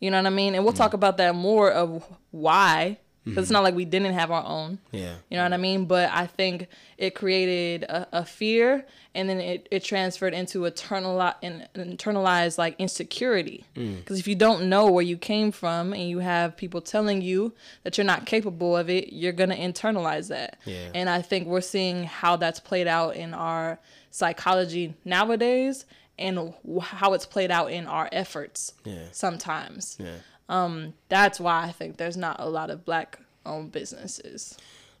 You 0.00 0.10
know 0.10 0.18
what 0.18 0.26
I 0.26 0.30
mean? 0.30 0.54
And 0.54 0.64
we'll 0.64 0.74
mm. 0.74 0.78
talk 0.78 0.94
about 0.94 1.16
that 1.16 1.34
more 1.34 1.70
of 1.70 2.04
why 2.30 2.98
because 3.28 3.42
it's 3.42 3.48
mm-hmm. 3.48 3.54
not 3.54 3.64
like 3.64 3.74
we 3.74 3.84
didn't 3.84 4.14
have 4.14 4.30
our 4.30 4.44
own. 4.44 4.78
yeah 4.90 5.16
You 5.28 5.36
know 5.36 5.42
what 5.42 5.52
I 5.52 5.58
mean? 5.58 5.84
But 5.84 6.10
I 6.12 6.26
think 6.26 6.68
it 6.96 7.14
created 7.14 7.84
a, 7.84 8.20
a 8.20 8.24
fear 8.24 8.86
and 9.14 9.28
then 9.28 9.40
it, 9.40 9.68
it 9.70 9.84
transferred 9.84 10.34
into 10.34 10.64
eternal 10.64 11.20
an 11.20 11.66
internalized 11.74 12.58
like 12.58 12.76
insecurity. 12.78 13.64
Mm. 13.76 13.98
Because 13.98 14.18
if 14.18 14.26
you 14.28 14.34
don't 14.34 14.68
know 14.68 14.90
where 14.90 15.04
you 15.04 15.16
came 15.16 15.52
from 15.52 15.92
and 15.92 16.08
you 16.08 16.20
have 16.20 16.56
people 16.56 16.80
telling 16.80 17.20
you 17.20 17.52
that 17.84 17.98
you're 17.98 18.04
not 18.04 18.26
capable 18.26 18.76
of 18.76 18.88
it, 18.88 19.12
you're 19.12 19.32
going 19.32 19.50
to 19.50 19.58
internalize 19.58 20.28
that. 20.28 20.58
Yeah. 20.64 20.88
And 20.94 21.10
I 21.10 21.22
think 21.22 21.46
we're 21.48 21.60
seeing 21.60 22.04
how 22.04 22.36
that's 22.36 22.60
played 22.60 22.86
out 22.86 23.16
in 23.16 23.34
our 23.34 23.78
psychology 24.10 24.94
nowadays 25.04 25.84
and 26.18 26.54
how 26.82 27.12
it's 27.14 27.26
played 27.26 27.50
out 27.50 27.70
in 27.70 27.86
our 27.86 28.08
efforts 28.12 28.72
Yeah. 28.84 29.04
sometimes. 29.12 29.96
yeah 30.00 30.16
Um, 30.48 30.94
That's 31.08 31.38
why 31.38 31.64
I 31.64 31.72
think 31.72 31.96
there's 31.98 32.16
not 32.16 32.36
a 32.40 32.48
lot 32.48 32.70
of 32.70 32.84
black 32.84 33.18
owned 33.46 33.72
businesses. 33.72 34.56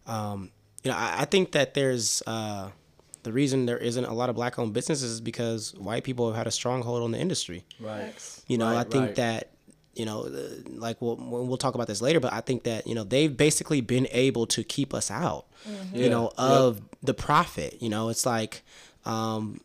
um, 0.06 0.50
you 0.84 0.90
know, 0.90 0.96
I, 0.96 1.22
I 1.22 1.24
think 1.24 1.52
that 1.52 1.74
there's 1.74 2.22
uh, 2.26 2.70
the 3.24 3.32
reason 3.32 3.66
there 3.66 3.78
isn't 3.78 4.04
a 4.04 4.12
lot 4.14 4.30
of 4.30 4.36
black 4.36 4.58
owned 4.58 4.72
businesses 4.72 5.10
is 5.10 5.20
because 5.20 5.74
white 5.74 6.04
people 6.04 6.28
have 6.28 6.36
had 6.36 6.46
a 6.46 6.50
stronghold 6.52 7.02
on 7.02 7.10
the 7.10 7.18
industry. 7.18 7.64
Right. 7.80 8.14
You 8.46 8.58
know, 8.58 8.66
Right, 8.70 8.86
I 8.86 8.90
think 8.90 9.06
right. 9.06 9.14
that 9.16 9.50
you 9.94 10.04
know, 10.06 10.22
uh, 10.26 10.38
like 10.68 11.02
we'll 11.02 11.16
we'll 11.16 11.56
talk 11.56 11.74
about 11.74 11.88
this 11.88 12.00
later, 12.00 12.20
but 12.20 12.32
I 12.32 12.40
think 12.40 12.62
that 12.62 12.86
you 12.86 12.94
know 12.94 13.02
they've 13.02 13.36
basically 13.36 13.80
been 13.80 14.06
able 14.12 14.46
to 14.46 14.62
keep 14.62 14.94
us 14.94 15.10
out, 15.10 15.46
you 15.92 16.04
Yeah, 16.04 16.08
know, 16.10 16.22
yep. 16.24 16.32
of 16.38 16.80
the 17.02 17.14
profit. 17.14 17.82
You 17.82 17.88
know, 17.88 18.08
it's 18.08 18.24
like. 18.24 18.62
Um, 19.04 19.60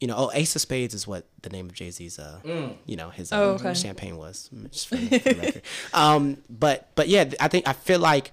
you 0.00 0.06
know, 0.06 0.14
oh, 0.16 0.30
Ace 0.32 0.54
of 0.54 0.62
Spades 0.62 0.94
is 0.94 1.06
what 1.08 1.26
the 1.42 1.50
name 1.50 1.66
of 1.66 1.72
Jay 1.74 1.90
Z's, 1.90 2.18
uh, 2.18 2.38
Mm. 2.44 2.76
you 2.86 2.96
know, 2.96 3.10
his 3.10 3.32
Oh, 3.32 3.50
um, 3.50 3.54
okay. 3.56 3.74
champagne 3.74 4.16
was. 4.16 4.48
Just 4.70 4.88
for, 4.88 4.96
for 4.96 5.02
the 5.04 5.34
record. 5.42 5.62
um, 5.92 6.38
but 6.48 6.88
but 6.94 7.08
yeah, 7.08 7.30
I 7.40 7.48
think 7.48 7.66
I 7.66 7.72
feel 7.72 7.98
like 7.98 8.30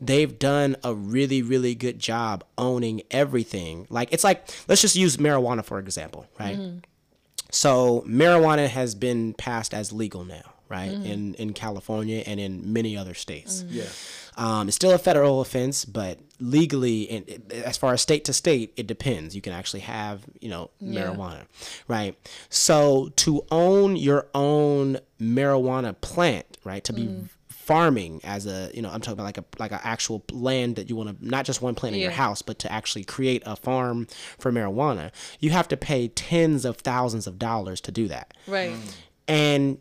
they've 0.00 0.38
done 0.38 0.76
a 0.84 0.94
really 0.94 1.42
really 1.42 1.74
good 1.74 1.98
job 1.98 2.44
owning 2.56 3.02
everything. 3.10 3.86
Like 3.90 4.12
it's 4.12 4.22
like 4.22 4.48
let's 4.68 4.80
just 4.80 4.94
use 4.96 5.16
marijuana 5.16 5.64
for 5.64 5.78
example, 5.80 6.26
right? 6.38 6.58
So 7.50 8.04
marijuana 8.06 8.68
has 8.68 8.94
been 8.94 9.32
passed 9.34 9.72
as 9.74 9.92
legal 9.92 10.24
now, 10.24 10.52
right? 10.68 10.90
Mm-hmm. 10.90 11.06
In 11.06 11.34
in 11.34 11.52
California 11.52 12.22
and 12.26 12.38
in 12.38 12.72
many 12.72 12.96
other 12.96 13.14
states. 13.14 13.62
Mm-hmm. 13.62 13.76
Yeah. 13.76 13.84
Um, 14.36 14.68
it's 14.68 14.76
still 14.76 14.92
a 14.92 14.98
federal 14.98 15.40
offense, 15.40 15.84
but 15.84 16.20
legally, 16.38 17.10
and 17.10 17.52
as 17.52 17.76
far 17.76 17.92
as 17.92 18.00
state 18.00 18.24
to 18.26 18.32
state, 18.32 18.72
it 18.76 18.86
depends. 18.86 19.34
You 19.34 19.42
can 19.42 19.52
actually 19.52 19.80
have, 19.80 20.22
you 20.40 20.48
know, 20.48 20.70
Yeah. 20.78 21.02
marijuana, 21.02 21.46
right? 21.88 22.14
So 22.48 23.10
to 23.16 23.44
own 23.50 23.96
your 23.96 24.28
own 24.34 24.98
marijuana 25.20 26.00
plant, 26.00 26.58
right? 26.62 26.84
To 26.84 26.92
be 26.92 27.06
mm. 27.06 27.28
farming 27.48 28.20
as 28.22 28.46
a, 28.46 28.70
you 28.72 28.80
know, 28.80 28.90
I'm 28.90 29.00
talking 29.00 29.14
about 29.14 29.24
like 29.24 29.38
a 29.38 29.44
like 29.58 29.72
an 29.72 29.80
actual 29.82 30.24
land 30.30 30.76
that 30.76 30.88
you 30.88 30.94
want 30.94 31.18
to 31.18 31.28
not 31.28 31.44
just 31.44 31.60
one 31.60 31.74
plant 31.74 31.96
in 31.96 32.00
your 32.00 32.12
house, 32.12 32.40
but 32.40 32.60
to 32.60 32.70
actually 32.72 33.02
create 33.04 33.42
a 33.44 33.56
farm 33.56 34.06
for 34.38 34.52
marijuana. 34.52 35.10
You 35.40 35.50
have 35.50 35.66
to 35.68 35.76
pay 35.76 36.06
tens 36.08 36.64
of 36.64 36.76
thousands 36.76 37.26
of 37.26 37.40
dollars 37.40 37.80
to 37.82 37.90
do 37.90 38.06
that. 38.06 38.34
Right. 38.46 38.70
Mm. 38.70 38.94
And 39.26 39.78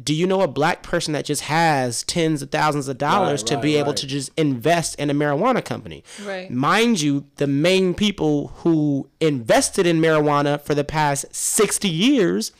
do 0.00 0.14
you 0.14 0.26
know 0.26 0.40
a 0.40 0.48
black 0.48 0.82
person 0.82 1.12
that 1.12 1.24
just 1.26 1.42
has 1.42 2.02
tens 2.04 2.40
of 2.40 2.50
thousands 2.50 2.88
of 2.88 2.96
dollars 2.96 3.42
Right, 3.42 3.46
to 3.48 3.56
be 3.58 3.74
right, 3.74 3.80
able 3.80 3.88
right. 3.90 3.96
to 3.98 4.06
just 4.06 4.30
invest 4.38 4.94
in 4.98 5.10
a 5.10 5.14
marijuana 5.14 5.62
company? 5.64 6.02
Right. 6.24 6.50
Mind 6.50 7.00
you, 7.02 7.26
the 7.36 7.46
main 7.46 7.92
people 7.92 8.48
who 8.58 9.08
invested 9.20 9.86
in 9.86 10.00
marijuana 10.00 10.60
for 10.60 10.74
the 10.74 10.84
past 10.84 11.26
60 11.34 11.88
years 11.88 12.52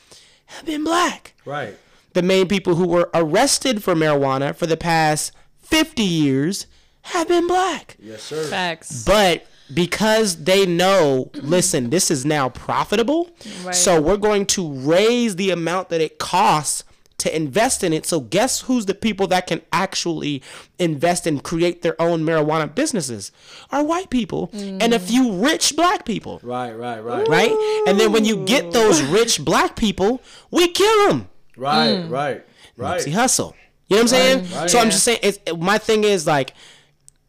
have 0.45 0.65
been 0.65 0.83
black. 0.83 1.33
Right. 1.45 1.75
The 2.13 2.21
main 2.21 2.47
people 2.47 2.75
who 2.75 2.87
were 2.87 3.09
arrested 3.15 3.83
for 3.83 3.95
marijuana 3.95 4.55
for 4.55 4.67
the 4.67 4.77
past 4.77 5.31
50 5.63 6.03
years 6.03 6.67
have 7.07 7.27
been 7.27 7.47
black. 7.47 7.97
Yes, 7.99 8.21
sir. 8.21 8.43
Facts. 8.47 9.03
But 9.05 9.47
because 9.73 10.43
they 10.43 10.67
know, 10.67 11.31
listen, 11.33 11.89
this 11.89 12.11
is 12.11 12.25
now 12.25 12.49
profitable, 12.49 13.31
Right. 13.63 13.73
so 13.73 13.99
we're 13.99 14.17
going 14.17 14.45
to 14.47 14.71
raise 14.71 15.35
the 15.37 15.49
amount 15.49 15.89
that 15.89 15.99
it 16.01 16.19
costs 16.19 16.83
to 17.23 17.35
invest 17.35 17.83
in 17.83 17.91
it. 17.93 18.05
So 18.05 18.19
guess 18.19 18.61
who's 18.61 18.85
the 18.85 18.93
people 18.93 19.27
that 19.27 19.47
can 19.47 19.61
actually 19.71 20.41
invest 20.79 21.25
and 21.27 21.41
create 21.43 21.81
their 21.81 21.99
own 22.01 22.21
marijuana 22.23 22.73
businesses? 22.73 23.31
Are 23.71 23.83
white 23.83 24.09
people 24.09 24.49
and 24.53 24.93
a 24.93 24.99
few 24.99 25.33
rich 25.33 25.75
black 25.75 26.05
people. 26.05 26.39
Right, 26.43 26.73
right, 26.73 26.99
right. 26.99 27.27
Right? 27.27 27.83
And 27.87 27.99
then 27.99 28.11
when 28.11 28.25
you 28.25 28.45
get 28.45 28.71
those 28.71 29.01
rich 29.01 29.43
black 29.43 29.75
people, 29.75 30.21
we 30.51 30.67
kill 30.67 31.07
them. 31.07 31.21
Mm. 31.21 31.27
Right, 31.57 32.03
right, 32.09 32.45
right. 32.77 33.01
Nipsey 33.01 33.11
Hussle. 33.13 33.53
You 33.87 33.97
know 33.97 33.97
what 33.97 34.01
I'm 34.01 34.07
saying? 34.07 34.37
right. 34.55 34.69
So 34.69 34.79
I'm 34.79 34.89
just 34.89 35.03
saying. 35.03 35.19
It's, 35.23 35.39
my 35.57 35.77
thing 35.77 36.03
is 36.03 36.25
like 36.25 36.53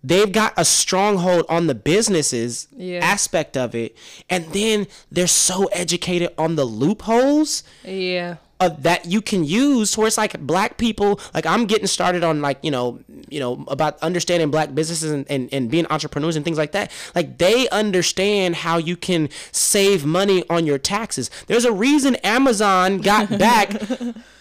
they've 0.03 0.33
got 0.33 0.55
a 0.57 0.65
stronghold 0.65 1.45
on 1.49 1.67
the 1.67 1.75
businesses 1.75 2.69
Yeah. 2.77 3.01
aspect 3.03 3.57
of 3.57 3.75
it, 3.75 3.97
and 4.31 4.47
then 4.53 4.87
they're 5.11 5.27
so 5.27 5.67
educated 5.67 6.31
on 6.39 6.57
the 6.57 6.65
loopholes 6.65 7.63
Yeah. 7.85 8.37
Uh, 8.61 8.69
that 8.79 9.07
you 9.07 9.21
can 9.21 9.45
use 9.45 9.97
where 9.99 10.07
it's 10.07 10.17
like 10.17 10.39
black 10.41 10.77
people 10.79 11.21
like 11.35 11.45
i'm 11.45 11.67
getting 11.67 11.87
started 11.87 12.23
on 12.23 12.41
like 12.41 12.59
you 12.63 12.71
know 12.71 13.01
you 13.29 13.41
know 13.41 13.65
about 13.69 13.99
understanding 14.03 14.51
black 14.51 14.75
businesses 14.75 15.11
and, 15.11 15.27
and, 15.29 15.49
and 15.53 15.71
being 15.71 15.87
entrepreneurs 15.91 16.37
and 16.37 16.45
things 16.45 16.57
like 16.59 16.73
that 16.73 16.91
like 17.15 17.39
they 17.39 17.69
understand 17.71 18.55
how 18.57 18.77
you 18.77 18.97
can 18.97 19.29
save 19.53 20.05
money 20.07 20.45
on 20.49 20.67
your 20.67 20.79
taxes 20.79 21.31
there's 21.49 21.65
a 21.65 21.73
reason 21.73 22.15
amazon 22.17 22.99
got 22.99 23.29
back 23.39 23.81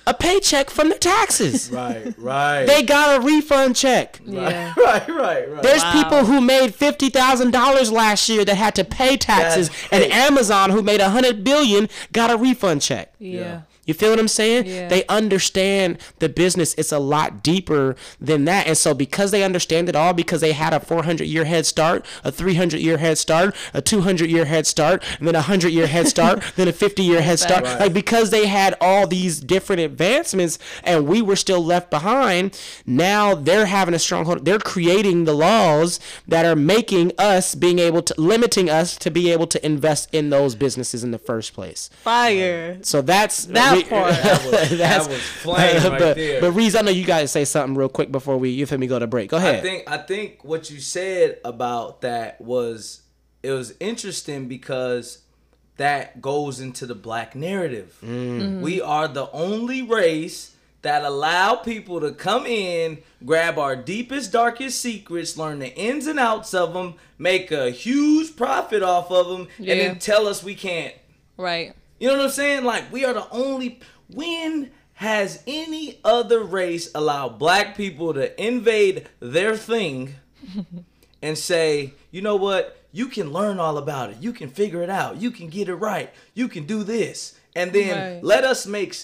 a 0.06 0.14
paycheck 0.14 0.70
from 0.70 0.90
their 0.90 0.98
taxes 1.00 1.70
Right, 1.74 2.14
right. 2.18 2.66
they 2.66 2.84
got 2.84 3.22
a 3.22 3.26
refund 3.26 3.76
check 3.76 4.20
Yeah. 4.26 4.74
right, 4.78 5.08
right, 5.08 5.50
right. 5.52 5.64
there's 5.64 5.82
Wow. 5.82 5.94
people 6.04 6.26
who 6.26 6.40
made 6.42 6.76
fifty 6.76 7.10
thousand 7.10 7.52
dollars 7.52 7.92
last 7.92 8.30
year 8.30 8.46
that 8.46 8.56
had 8.56 8.76
to 8.76 8.84
pay 8.84 9.18
taxes, 9.18 9.70
That's 9.70 9.88
and 9.94 10.02
right. 10.04 10.12
Amazon, 10.12 10.70
who 10.70 10.82
made 10.84 11.00
a 11.02 11.10
hundred 11.10 11.44
billion, 11.44 11.90
got 12.12 12.30
a 12.32 12.38
refund 12.38 12.82
check. 12.82 13.14
Yeah. 13.20 13.62
You 13.86 13.94
feel 13.94 14.12
what 14.12 14.20
I'm 14.20 14.28
saying? 14.28 14.66
Yeah. 14.66 14.88
They 14.88 15.06
understand 15.08 15.98
the 16.20 16.30
business. 16.30 16.74
It's 16.78 16.92
a 16.92 17.00
lot 17.00 17.44
deeper 17.44 17.96
than 18.20 18.46
that. 18.46 18.68
And 18.68 18.78
so 18.78 18.94
because 18.94 19.32
they 19.32 19.44
understand 19.44 19.90
it 19.90 19.96
all, 19.96 20.14
because 20.14 20.42
they 20.42 20.54
had 20.54 20.74
a 20.74 20.80
400 20.80 21.26
year 21.26 21.46
head 21.46 21.66
start, 21.66 22.06
a 22.24 22.32
300 22.32 22.80
year 22.80 22.98
head 22.98 23.18
start, 23.18 23.56
a 23.74 23.82
200 23.82 24.30
year 24.30 24.46
head 24.46 24.66
start, 24.66 25.04
and 25.20 25.28
then 25.28 25.36
a 25.36 25.40
100 25.40 25.70
year 25.70 25.88
head 25.88 26.08
start, 26.08 26.44
then 26.56 26.68
a 26.68 26.74
50 26.74 27.04
year 27.04 27.22
head 27.22 27.40
start. 27.40 27.64
Right. 27.64 27.80
Like 27.82 27.94
because 27.94 28.30
they 28.30 28.48
had 28.48 28.76
all 28.80 29.08
these 29.08 29.40
different 29.40 29.82
advancements 29.82 30.60
and 30.84 31.08
we 31.08 31.22
were 31.22 31.36
still 31.36 31.64
left 31.64 31.90
behind, 31.90 32.58
now 32.86 33.36
they're 33.36 33.66
having 33.66 33.94
a 33.94 34.00
stronghold. 34.00 34.46
They're 34.46 34.60
creating 34.60 35.26
the 35.26 35.34
laws 35.34 36.00
that 36.28 36.46
are 36.46 36.56
making 36.56 37.12
us 37.18 37.54
being 37.56 37.80
able 37.80 38.02
to 38.04 38.16
limiting 38.18 38.70
us 38.70 38.98
to 38.98 39.12
be 39.12 39.32
able 39.32 39.48
to 39.48 39.66
invest 39.66 40.10
in 40.14 40.30
those 40.30 40.56
businesses 40.56 41.04
in 41.04 41.12
the 41.12 41.18
first 41.18 41.54
place. 41.54 41.90
Fire. 42.04 42.78
So 42.82 43.02
that's 43.02 43.46
That 43.46 43.73
Re- 43.76 43.84
part. 43.84 44.14
That 44.14 44.46
was- 44.46 44.70
that 44.78 45.08
was 45.08 45.22
flame 45.22 45.84
right 45.84 46.00
but, 46.00 46.16
there. 46.16 46.42
But 46.42 46.54
Reez, 46.54 46.78
I 46.78 46.82
know 46.82 46.92
you 46.92 47.06
guys 47.06 47.32
say 47.32 47.46
something 47.46 47.76
real 47.76 47.90
quick 47.90 48.12
before 48.12 48.38
we 48.38 48.50
you 48.50 48.66
feel 48.66 48.78
me 48.78 48.88
go 48.88 49.00
to 49.00 49.08
break. 49.08 49.30
Go 49.30 49.38
ahead. 49.38 49.56
I 49.56 49.62
think 49.62 49.92
I 49.92 49.98
think 49.98 50.44
what 50.44 50.70
you 50.70 50.80
said 50.80 51.40
about 51.44 52.02
that 52.02 52.40
was 52.42 53.02
it 53.42 53.52
was 53.52 53.74
interesting 53.80 54.48
because 54.48 55.20
that 55.78 56.22
goes 56.22 56.60
into 56.60 56.86
the 56.86 56.96
black 56.96 57.36
narrative. 57.36 57.98
Mm. 58.04 58.42
Mm-hmm. 58.42 58.62
We 58.62 58.82
are 58.82 59.08
the 59.08 59.30
only 59.32 59.82
race 59.82 60.56
that 60.84 61.04
allow 61.04 61.56
people 61.56 62.02
to 62.02 62.12
come 62.12 62.46
in, 62.46 63.00
grab 63.26 63.58
our 63.58 63.76
deepest, 63.76 64.32
darkest 64.32 64.80
secrets, 64.82 65.38
learn 65.38 65.60
the 65.60 65.74
ins 65.76 66.08
and 66.08 66.20
outs 66.20 66.54
of 66.54 66.74
them, 66.74 66.96
make 67.18 67.52
a 67.52 67.72
huge 67.72 68.36
profit 68.36 68.84
off 68.84 69.10
of 69.10 69.28
them, 69.30 69.48
and 69.58 69.80
then 69.80 69.98
tell 70.00 70.28
us 70.28 70.44
we 70.44 70.56
can't. 70.56 70.94
Right. 71.38 71.74
You 72.00 72.08
know 72.10 72.18
what 72.18 72.24
I'm 72.26 72.30
saying? 72.32 72.64
Like 72.64 72.92
we 72.92 73.06
are 73.06 73.14
the 73.14 73.30
only. 73.32 73.80
When 74.14 74.72
has 74.96 75.42
any 75.48 76.00
other 76.04 76.44
race 76.44 76.90
allowed 76.94 77.40
black 77.40 77.76
people 77.76 78.14
to 78.14 78.42
invade 78.44 79.08
their 79.20 79.56
thing 79.58 80.16
and 81.22 81.38
say, 81.38 81.94
you 82.12 82.22
know 82.22 82.36
what? 82.36 82.78
You 82.92 83.08
can 83.08 83.32
learn 83.34 83.60
all 83.60 83.78
about 83.80 84.12
it. 84.12 84.18
You 84.20 84.34
can 84.34 84.50
figure 84.50 84.84
it 84.84 84.90
out. 84.90 85.20
You 85.20 85.32
can 85.32 85.48
get 85.50 85.68
it 85.68 85.76
right. 85.76 86.14
You 86.36 86.48
can 86.48 86.66
do 86.66 86.84
this, 86.84 87.40
and 87.56 87.74
then 87.74 88.16
Right. 88.16 88.24
let 88.24 88.44
us 88.44 88.68
make 88.68 88.96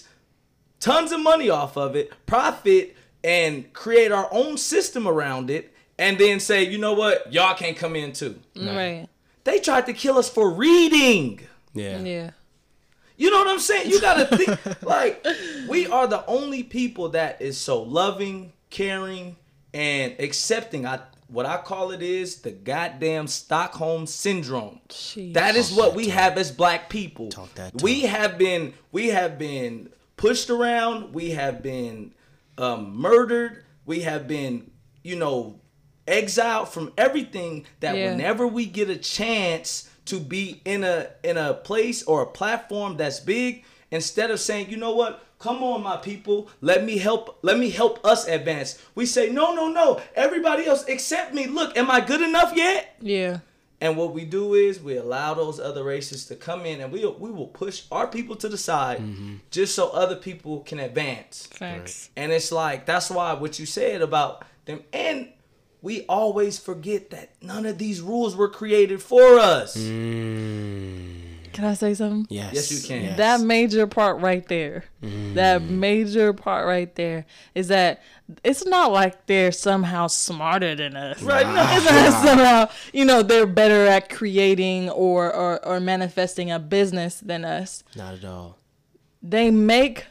tons 0.80 1.12
of 1.12 1.22
money 1.22 1.50
off 1.50 1.76
of 1.76 1.96
it, 1.96 2.12
profit, 2.28 2.96
and 3.24 3.72
create 3.74 4.12
our 4.12 4.28
own 4.32 4.58
system 4.58 5.08
around 5.08 5.50
it, 5.50 5.74
and 5.98 6.18
then 6.20 6.40
say, 6.40 6.64
you 6.64 6.78
know 6.78 6.94
what? 6.94 7.34
Y'all 7.34 7.56
can't 7.56 7.76
come 7.76 7.96
in 7.96 8.14
too. 8.14 8.40
Right. 8.56 9.08
They 9.44 9.60
tried 9.60 9.88
to 9.88 9.94
kill 9.94 10.18
us 10.20 10.30
for 10.30 10.52
reading. 10.52 11.40
yeah. 11.74 12.00
Yeah. 12.00 12.30
You 13.20 13.30
know 13.30 13.38
what 13.40 13.50
I'm 13.50 13.60
saying? 13.60 13.92
You 13.92 14.00
gotta 14.02 14.26
think 14.38 14.82
like 14.82 15.26
we 15.68 15.86
are 15.88 16.08
the 16.08 16.26
only 16.26 16.64
people 16.64 17.10
that 17.10 17.42
is 17.42 17.58
so 17.58 17.84
loving, 17.84 18.54
caring, 18.70 19.36
and 19.74 20.16
accepting. 20.20 20.86
I 20.88 21.02
what 21.28 21.46
I 21.46 21.58
call 21.58 21.92
it 21.92 22.02
is 22.02 22.38
the 22.42 22.52
goddamn 22.52 23.28
Stockholm 23.28 24.08
syndrome. 24.08 24.80
Jeez. 24.90 25.34
That 25.34 25.56
is 25.56 25.72
what 25.72 25.94
we 25.96 26.10
have 26.10 26.38
as 26.38 26.50
black 26.52 26.90
people. 26.90 27.30
Talk 27.30 27.54
that 27.56 27.74
talk. 27.74 27.82
We 27.84 28.02
have 28.04 28.38
been 28.38 28.74
we 28.94 29.10
have 29.10 29.38
been 29.38 29.90
pushed 30.16 30.50
around. 30.50 31.14
We 31.14 31.32
have 31.32 31.62
been 31.62 32.14
um, 32.58 32.96
murdered. 32.96 33.66
We 33.86 34.02
have 34.02 34.28
been, 34.30 34.72
you 35.04 35.18
know, 35.18 35.60
exiled 36.08 36.70
from 36.70 36.94
everything. 36.98 37.66
That 37.82 37.98
Yeah. 37.98 38.12
whenever 38.12 38.48
we 38.48 38.66
get 38.66 38.90
a 38.90 38.98
chance 38.98 39.89
to 40.10 40.20
be 40.20 40.62
in 40.66 40.84
a 40.84 41.08
in 41.24 41.38
a 41.38 41.54
place 41.54 42.04
or 42.04 42.22
a 42.22 42.26
platform 42.26 42.98
that's 42.98 43.20
big, 43.20 43.64
instead 43.92 44.32
of 44.32 44.40
saying, 44.40 44.70
you 44.70 44.78
know 44.78 44.96
what, 44.96 45.24
come 45.40 45.64
on, 45.64 45.82
my 45.82 45.98
people, 45.98 46.50
let 46.62 46.84
me 46.84 46.98
help, 46.98 47.40
let 47.42 47.58
me 47.58 47.70
help 47.70 48.04
us 48.06 48.28
advance. 48.28 48.82
We 48.96 49.06
say, 49.06 49.30
no, 49.30 49.54
no, 49.54 49.70
no, 49.70 50.02
everybody 50.16 50.66
else 50.66 50.88
accept 50.88 51.34
me. 51.34 51.48
Look, 51.48 51.78
am 51.78 51.90
I 51.90 52.02
good 52.02 52.22
enough 52.22 52.54
yet? 52.56 52.96
Yeah. 53.00 53.40
And 53.82 53.96
what 53.96 54.14
we 54.14 54.26
do 54.26 54.56
is 54.56 54.82
we 54.82 54.98
allow 54.98 55.34
those 55.34 55.60
other 55.60 55.84
races 55.84 56.26
to 56.26 56.36
come 56.36 56.66
in 56.66 56.82
and 56.82 56.92
we 56.92 57.06
we 57.06 57.32
will 57.32 57.48
push 57.48 57.84
our 57.92 58.08
people 58.08 58.36
to 58.36 58.50
the 58.50 58.58
side 58.58 59.00
mm-hmm. 59.00 59.36
just 59.52 59.74
so 59.74 59.90
other 59.92 60.18
people 60.18 60.60
can 60.62 60.80
advance. 60.80 61.48
Facts. 61.48 62.10
And 62.18 62.34
it's 62.34 62.52
like 62.52 62.86
that's 62.86 63.10
why 63.10 63.34
what 63.34 63.58
you 63.58 63.66
said 63.66 64.02
about 64.02 64.44
them 64.66 64.82
and 64.92 65.30
we 65.82 66.06
always 66.08 66.60
forget 66.60 67.10
that 67.12 67.32
none 67.42 67.66
of 67.66 67.78
these 67.78 68.02
rules 68.02 68.36
were 68.36 68.50
created 68.50 69.02
for 69.02 69.40
us. 69.40 69.78
Mm. 69.78 71.20
Can 71.54 71.66
I 71.66 71.74
say 71.74 71.94
something? 71.94 72.28
Yes. 72.30 72.54
Yes, 72.54 72.72
you 72.72 72.88
can. 72.88 73.04
Yes. 73.04 73.18
That 73.18 73.42
major 73.42 73.88
part 73.88 74.22
right 74.22 74.48
there, 74.48 74.86
mm. 75.04 75.34
that 75.34 75.62
major 75.62 76.32
part 76.32 76.66
right 76.66 76.94
there 76.96 77.26
is 77.56 77.70
that 77.70 78.02
it's 78.44 78.66
not 78.66 78.92
like 78.92 79.26
they're 79.26 79.52
somehow 79.52 80.08
smarter 80.08 80.76
than 80.76 80.96
us. 80.96 81.22
Right? 81.22 81.46
No. 81.46 81.66
It's 81.76 81.86
not 81.86 82.26
somehow, 82.26 82.70
you 82.94 83.04
know, 83.04 83.24
they're 83.24 83.48
better 83.48 83.88
at 83.88 84.10
creating 84.10 84.90
or, 84.90 85.34
or, 85.34 85.66
or 85.66 85.80
manifesting 85.80 86.52
a 86.52 86.60
business 86.60 87.20
than 87.20 87.44
us. 87.44 87.84
Not 87.96 88.14
at 88.16 88.26
all. 88.26 88.58
They 89.22 89.52
make 89.52 90.06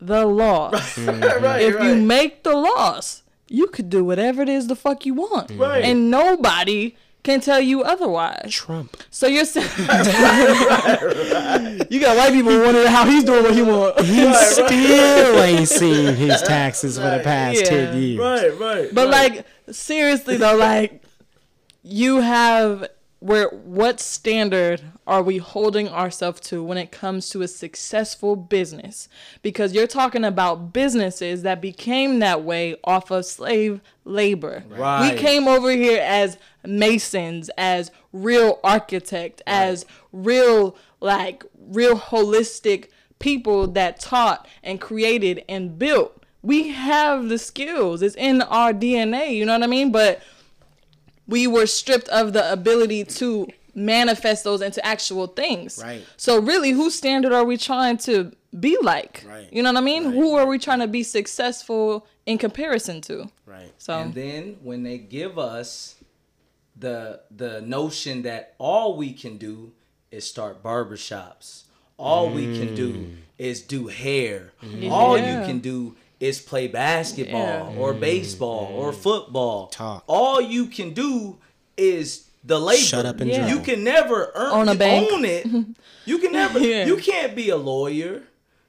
the 0.00 0.26
laws. 0.26 0.74
Mm-hmm. 0.94 1.44
right, 1.44 1.62
if 1.62 1.74
right. 1.74 1.88
you 1.88 1.96
make 1.96 2.44
the 2.44 2.54
laws, 2.54 3.23
you 3.54 3.66
could 3.68 3.88
do 3.90 4.04
whatever 4.04 4.42
it 4.42 4.48
is 4.48 4.66
the 4.66 4.76
fuck 4.76 5.06
you 5.06 5.14
want. 5.14 5.50
Right. 5.52 5.84
And 5.84 6.10
nobody 6.10 6.96
can 7.22 7.40
tell 7.40 7.60
you 7.60 7.82
otherwise. 7.82 8.52
Trump. 8.52 8.96
So 9.10 9.26
you're 9.26 9.44
saying 9.46 9.68
you 11.90 12.00
got 12.00 12.16
white 12.16 12.32
people 12.32 12.58
wondering 12.60 12.86
how 12.86 13.06
he's 13.06 13.24
doing 13.24 13.42
what 13.44 13.54
he 13.54 13.62
wants. 13.62 14.02
He 14.02 14.32
still 14.34 15.42
ain't 15.42 15.68
seen 15.68 16.14
his 16.16 16.42
taxes 16.42 16.96
for 16.98 17.08
the 17.10 17.20
past 17.24 17.60
Yeah. 17.62 17.68
ten 17.68 17.96
years. 18.02 18.18
right, 18.20 18.58
right. 18.58 18.94
But 18.94 19.08
right. 19.08 19.32
like 19.36 19.46
seriously 19.74 20.36
though, 20.36 20.56
like 20.56 21.02
you 21.82 22.20
have 22.20 22.88
where 23.20 23.48
what 23.48 24.00
standard 24.00 24.82
are 25.06 25.22
we 25.22 25.38
holding 25.38 25.88
ourselves 25.88 26.40
to 26.40 26.62
when 26.62 26.78
it 26.78 26.90
comes 26.90 27.28
to 27.30 27.42
a 27.42 27.48
successful 27.48 28.36
business? 28.36 29.08
Because 29.42 29.74
you're 29.74 29.86
talking 29.86 30.24
about 30.24 30.72
businesses 30.72 31.42
that 31.42 31.60
became 31.60 32.20
that 32.20 32.42
way 32.42 32.76
off 32.84 33.10
of 33.10 33.26
slave 33.26 33.80
labor. 34.04 34.64
Right. 34.68 35.12
We 35.12 35.18
came 35.18 35.46
over 35.46 35.70
here 35.70 36.00
as 36.02 36.38
masons, 36.64 37.50
as 37.58 37.90
real 38.12 38.60
architect, 38.64 39.42
as 39.46 39.84
real 40.12 40.76
like 41.00 41.44
real 41.68 41.98
holistic 41.98 42.88
people 43.18 43.66
that 43.68 44.00
taught 44.00 44.46
and 44.62 44.80
created 44.80 45.44
and 45.48 45.78
built. 45.78 46.22
We 46.42 46.68
have 46.68 47.28
the 47.28 47.38
skills. 47.38 48.02
It's 48.02 48.16
in 48.16 48.42
our 48.42 48.72
DNA, 48.72 49.34
you 49.34 49.44
know 49.44 49.52
what 49.52 49.62
I 49.62 49.66
mean? 49.66 49.92
But 49.92 50.22
we 51.26 51.46
were 51.46 51.66
stripped 51.66 52.08
of 52.08 52.32
the 52.32 52.50
ability 52.52 53.04
to 53.04 53.48
manifest 53.74 54.44
those 54.44 54.62
into 54.62 54.84
actual 54.84 55.26
things. 55.26 55.80
Right. 55.82 56.04
So 56.16 56.40
really, 56.40 56.70
whose 56.70 56.94
standard 56.94 57.32
are 57.32 57.44
we 57.44 57.56
trying 57.56 57.98
to 57.98 58.32
be 58.58 58.76
like? 58.80 59.24
Right. 59.26 59.48
You 59.52 59.62
know 59.62 59.72
what 59.72 59.78
I 59.78 59.84
mean? 59.84 60.06
Right, 60.06 60.14
Who 60.14 60.34
are 60.36 60.46
we 60.46 60.58
trying 60.58 60.80
to 60.80 60.86
be 60.88 61.02
successful 61.02 62.06
in 62.26 62.38
comparison 62.38 63.00
to? 63.02 63.30
Right. 63.46 63.72
So 63.78 63.94
And 63.94 64.14
then 64.14 64.56
when 64.62 64.82
they 64.82 64.98
give 64.98 65.38
us 65.38 65.96
the 66.76 67.20
the 67.30 67.60
notion 67.62 68.22
that 68.22 68.54
all 68.58 68.96
we 68.96 69.12
can 69.12 69.36
do 69.36 69.72
is 70.10 70.26
start 70.26 70.62
barbershops, 70.62 71.64
all 71.96 72.30
we 72.30 72.58
can 72.58 72.74
do 72.74 72.92
mm. 72.92 73.16
is 73.38 73.62
do 73.62 73.88
hair, 73.88 74.52
mm. 74.62 74.90
all 74.90 75.16
you 75.16 75.46
can 75.46 75.60
do 75.60 75.96
is 76.20 76.40
play 76.40 76.66
basketball 76.66 77.72
Yeah. 77.72 77.78
or 77.78 77.92
baseball 77.92 78.72
or 78.74 78.92
mm. 78.92 78.96
football. 78.96 79.68
Talk. 79.68 80.04
All 80.06 80.40
you 80.40 80.66
can 80.66 80.94
do 80.94 81.38
is 81.76 82.28
the 82.44 82.58
labor. 82.58 82.80
Shut 82.80 83.06
up 83.06 83.20
and 83.20 83.30
Yeah. 83.30 83.48
You 83.48 83.60
can 83.60 83.82
never 83.84 84.30
earn 84.34 84.52
Own 84.52 84.68
a 84.68 84.74
bank. 84.74 85.10
own 85.12 85.24
it. 85.24 85.46
You 86.06 86.18
can 86.18 86.32
never. 86.32 86.58
Yeah. 86.58 86.84
You 86.84 86.98
can't 86.98 87.34
be 87.34 87.48
a 87.48 87.56
lawyer. 87.56 88.22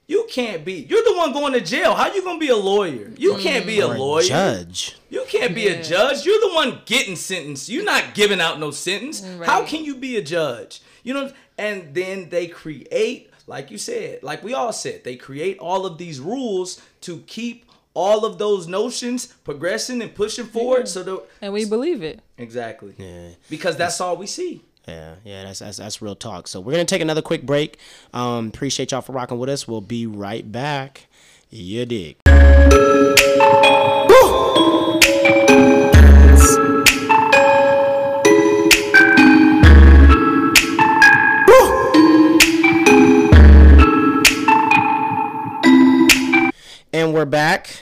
You 0.08 0.26
can't 0.30 0.64
be. 0.64 0.88
You're 0.90 1.04
the 1.04 1.18
one 1.18 1.34
going 1.34 1.52
to 1.52 1.60
jail. 1.60 1.94
How 1.94 2.14
you 2.14 2.24
gonna 2.24 2.40
be 2.40 2.48
a 2.48 2.56
lawyer? 2.56 3.12
You 3.18 3.34
mm. 3.34 3.42
can't 3.42 3.66
be 3.66 3.80
a 3.82 3.88
Or 3.88 3.96
a 3.96 3.98
lawyer. 3.98 4.24
judge. 4.24 4.96
You 5.10 5.26
can't 5.28 5.54
be 5.54 5.64
Yeah. 5.64 5.72
a 5.72 5.84
judge. 5.84 6.26
You're 6.26 6.40
the 6.40 6.54
one 6.54 6.80
getting 6.86 7.18
sentenced. 7.18 7.68
You're 7.68 7.84
not 7.84 8.14
giving 8.14 8.40
out 8.40 8.60
no 8.60 8.72
sentence. 8.72 9.22
How 9.44 9.66
can 9.66 9.84
you 9.84 9.96
be 9.96 10.16
a 10.16 10.22
judge? 10.22 10.82
You 11.04 11.14
know, 11.14 11.32
and 11.58 11.94
then 11.94 12.30
they 12.30 12.48
create, 12.48 13.32
like 13.48 13.70
you 13.72 13.78
said, 13.78 14.24
like 14.24 14.44
we 14.44 14.54
all 14.54 14.72
said, 14.72 15.04
they 15.04 15.16
create 15.18 15.58
all 15.60 15.86
of 15.86 15.98
these 15.98 16.20
rules 16.22 16.82
to 17.02 17.18
keep 17.28 17.66
all 17.96 18.24
of 18.26 18.38
those 18.38 18.68
notions 18.68 19.26
progressing 19.26 20.02
and 20.04 20.14
pushing 20.14 20.46
forward. 20.46 20.88
So 20.88 21.02
that 21.02 21.24
and 21.42 21.52
we 21.54 21.66
believe 21.66 22.04
it. 22.04 22.20
exactly, 22.38 22.94
Yeah. 23.00 23.30
because 23.50 23.76
that's 23.78 24.00
all 24.00 24.16
we 24.18 24.28
see. 24.28 24.62
Yeah, 24.88 25.16
yeah, 25.24 25.46
that's, 25.46 25.60
that's 25.60 25.78
that's 25.78 26.00
real 26.04 26.14
talk. 26.16 26.48
So 26.48 26.60
we're 26.60 26.74
gonna 26.74 26.86
take 26.86 27.02
another 27.02 27.24
quick 27.24 27.44
break. 27.44 27.80
Um, 28.14 28.50
appreciate 28.50 28.92
y'all 28.92 29.02
for 29.02 29.14
rocking 29.14 29.40
with 29.40 29.50
us. 29.50 29.68
We'll 29.68 29.82
be 29.82 30.06
right 30.06 30.52
back. 30.52 31.08
You 31.50 31.86
dig? 31.88 32.18
And 46.94 47.14
we're 47.14 47.26
back. 47.26 47.82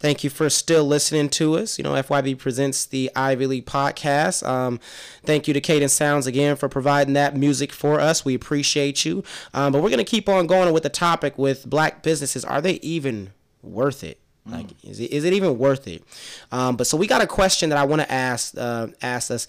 Thank 0.00 0.24
you 0.24 0.30
for 0.30 0.48
still 0.48 0.84
listening 0.84 1.28
to 1.30 1.56
us. 1.58 1.78
You 1.78 1.84
know, 1.84 1.92
FYB 1.92 2.38
presents 2.38 2.86
the 2.86 3.10
Ivy 3.14 3.46
League 3.46 3.66
podcast. 3.66 4.46
Um, 4.48 4.80
thank 5.24 5.46
you 5.46 5.52
to 5.52 5.60
Cadence 5.60 5.92
Sounds 5.92 6.26
again 6.26 6.56
for 6.56 6.70
providing 6.70 7.12
that 7.14 7.36
music 7.36 7.70
for 7.70 8.00
us. 8.00 8.24
We 8.24 8.34
appreciate 8.34 9.04
you. 9.04 9.22
Um, 9.52 9.72
but 9.72 9.82
we're 9.82 9.90
going 9.90 9.98
to 9.98 10.10
keep 10.10 10.26
on 10.26 10.46
going 10.46 10.72
with 10.72 10.84
the 10.84 10.88
topic 10.88 11.36
with 11.36 11.68
black 11.68 12.02
businesses. 12.02 12.46
Are 12.46 12.62
they 12.62 12.74
even 12.76 13.32
worth 13.62 14.02
it? 14.02 14.18
Like, 14.46 14.68
is 14.82 14.98
it, 15.00 15.10
is 15.10 15.24
it 15.24 15.34
even 15.34 15.58
worth 15.58 15.86
it? 15.86 16.02
Um, 16.50 16.76
but 16.76 16.86
so 16.86 16.96
we 16.96 17.06
got 17.06 17.20
a 17.20 17.26
question 17.26 17.68
that 17.68 17.78
I 17.78 17.84
want 17.84 18.00
to 18.00 18.10
ask, 18.10 18.56
uh, 18.56 18.88
ask 19.02 19.30
us. 19.30 19.46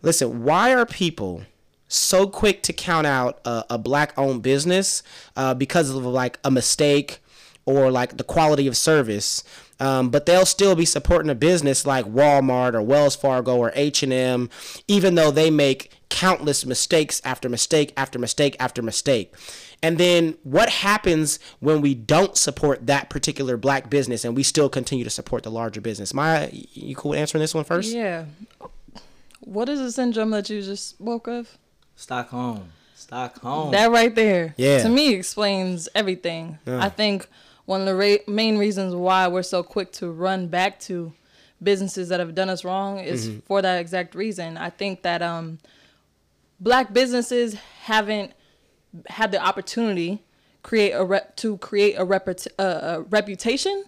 Listen, 0.00 0.44
why 0.44 0.72
are 0.74 0.86
people 0.86 1.42
so 1.88 2.28
quick 2.28 2.62
to 2.62 2.72
count 2.72 3.06
out 3.06 3.40
a, 3.44 3.64
a 3.70 3.78
black 3.78 4.16
owned 4.16 4.42
business 4.42 5.02
uh, 5.36 5.54
because 5.54 5.90
of 5.90 6.04
like 6.04 6.38
a 6.44 6.52
mistake 6.52 7.18
or 7.64 7.90
like 7.90 8.16
the 8.16 8.24
quality 8.24 8.66
of 8.66 8.76
service 8.76 9.42
um, 9.80 10.10
but 10.10 10.26
they'll 10.26 10.46
still 10.46 10.74
be 10.74 10.84
supporting 10.84 11.30
a 11.30 11.34
business 11.34 11.86
like 11.86 12.04
walmart 12.06 12.74
or 12.74 12.82
wells 12.82 13.14
fargo 13.16 13.56
or 13.56 13.72
h&m 13.74 14.48
even 14.88 15.14
though 15.14 15.30
they 15.30 15.50
make 15.50 15.90
countless 16.08 16.64
mistakes 16.66 17.20
after 17.24 17.48
mistake 17.48 17.92
after 17.96 18.18
mistake 18.18 18.56
after 18.58 18.82
mistake 18.82 19.32
and 19.82 19.98
then 19.98 20.36
what 20.42 20.68
happens 20.70 21.38
when 21.60 21.80
we 21.80 21.94
don't 21.94 22.36
support 22.36 22.86
that 22.86 23.08
particular 23.10 23.56
black 23.56 23.88
business 23.88 24.24
and 24.24 24.34
we 24.34 24.42
still 24.42 24.68
continue 24.68 25.04
to 25.04 25.10
support 25.10 25.42
the 25.44 25.50
larger 25.50 25.80
business 25.80 26.12
Maya, 26.14 26.48
you 26.52 26.96
cool 26.96 27.10
with 27.10 27.20
answering 27.20 27.40
this 27.40 27.54
one 27.54 27.64
first 27.64 27.92
Yeah. 27.92 28.24
What 29.40 29.68
is 29.68 29.78
the 29.78 29.92
syndrome 29.92 30.30
that 30.30 30.50
you 30.50 30.60
just 30.62 30.88
spoke 30.90 31.26
of? 31.26 31.56
Stockholm, 31.96 32.64
Stockholm. 32.94 33.70
That 33.70 33.90
right 33.90 34.14
there, 34.14 34.54
Yeah. 34.56 34.82
to 34.82 34.88
me 34.88 35.14
explains 35.14 35.88
everything. 35.94 36.58
I 36.66 36.88
think 36.88 37.28
one 37.68 37.80
of 37.82 37.86
the 37.86 37.94
ra- 37.94 38.24
main 38.34 38.56
reasons 38.56 38.94
why 38.94 39.28
we're 39.28 39.42
so 39.42 39.62
quick 39.62 39.92
to 39.92 40.10
run 40.10 40.46
back 40.48 40.80
to 40.80 41.12
businesses 41.62 42.08
that 42.08 42.18
have 42.18 42.34
done 42.34 42.48
us 42.48 42.64
wrong 42.64 42.98
is 42.98 43.26
for 43.46 43.60
that 43.60 43.78
exact 43.78 44.14
reason. 44.14 44.56
I 44.56 44.70
think 44.70 45.02
that 45.02 45.20
um, 45.20 45.58
black 46.58 46.94
businesses 46.94 47.54
haven't 47.82 48.32
had 49.08 49.32
the 49.32 49.38
opportunity 49.44 50.22
create 50.62 50.92
a 50.92 51.04
rep 51.04 51.36
to 51.36 51.58
create 51.58 51.94
a, 51.96 52.06
reput- 52.06 52.48
uh, 52.58 52.80
a 52.82 53.00
reputation 53.02 53.84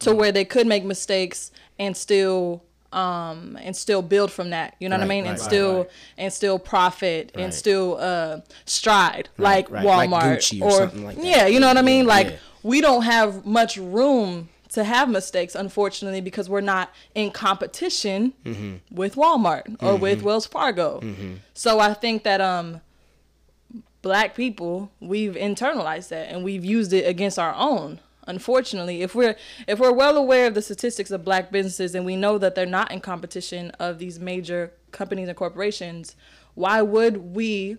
to 0.00 0.14
where 0.14 0.30
they 0.32 0.44
could 0.44 0.66
make 0.66 0.84
mistakes 0.84 1.50
and 1.78 1.96
still 1.96 2.62
um 2.92 3.58
and 3.62 3.76
still 3.76 4.02
build 4.02 4.30
from 4.30 4.50
that 4.50 4.74
you 4.78 4.88
know 4.88 4.96
what 4.96 5.02
i 5.04 5.06
mean 5.06 5.24
right, 5.24 5.30
and 5.30 5.38
right, 5.38 5.44
still 5.44 5.76
right. 5.78 5.90
and 6.18 6.32
still 6.32 6.58
profit 6.58 7.32
Right. 7.34 7.42
and 7.44 7.54
still 7.54 7.96
uh 7.98 8.40
stride 8.66 9.28
like 9.38 9.70
right, 9.70 9.84
like 9.84 10.10
walmart 10.10 10.36
Gucci 10.38 10.60
or 10.62 10.70
something 10.72 11.04
like 11.04 11.16
that. 11.16 11.24
yeah 11.24 11.46
you 11.46 11.58
know 11.60 11.68
what 11.68 11.78
i 11.78 11.82
mean 11.82 12.06
like 12.06 12.28
yeah. 12.30 12.36
we 12.62 12.80
don't 12.80 13.02
have 13.02 13.46
much 13.46 13.76
room 13.76 14.48
to 14.70 14.84
have 14.84 15.08
mistakes 15.08 15.54
unfortunately 15.54 16.20
because 16.20 16.48
we're 16.48 16.60
not 16.60 16.90
in 17.14 17.30
competition 17.30 18.32
Mm-hmm. 18.44 18.94
with 18.94 19.14
walmart 19.16 19.76
or 19.82 19.96
with 19.96 20.22
wells 20.22 20.46
fargo 20.46 21.00
so 21.54 21.80
i 21.80 21.94
think 21.94 22.22
that 22.24 22.40
um 22.40 22.80
black 24.02 24.34
people 24.34 24.90
we've 25.00 25.34
internalized 25.34 26.08
that 26.08 26.28
and 26.28 26.42
we've 26.42 26.64
used 26.64 26.92
it 26.92 27.06
against 27.06 27.38
our 27.38 27.54
own 27.56 28.00
unfortunately 28.26 29.02
if 29.02 29.14
we're 29.14 29.36
if 29.66 29.78
we're 29.78 29.92
well 29.92 30.16
aware 30.16 30.46
of 30.46 30.54
the 30.54 30.62
statistics 30.62 31.10
of 31.10 31.24
black 31.24 31.50
businesses 31.50 31.94
and 31.94 32.04
we 32.04 32.16
know 32.16 32.38
that 32.38 32.54
they're 32.54 32.66
not 32.66 32.90
in 32.92 33.00
competition 33.00 33.70
of 33.80 33.98
these 33.98 34.18
major 34.18 34.72
companies 34.92 35.28
and 35.28 35.36
corporations 35.36 36.14
why 36.54 36.82
would 36.82 37.34
we 37.34 37.78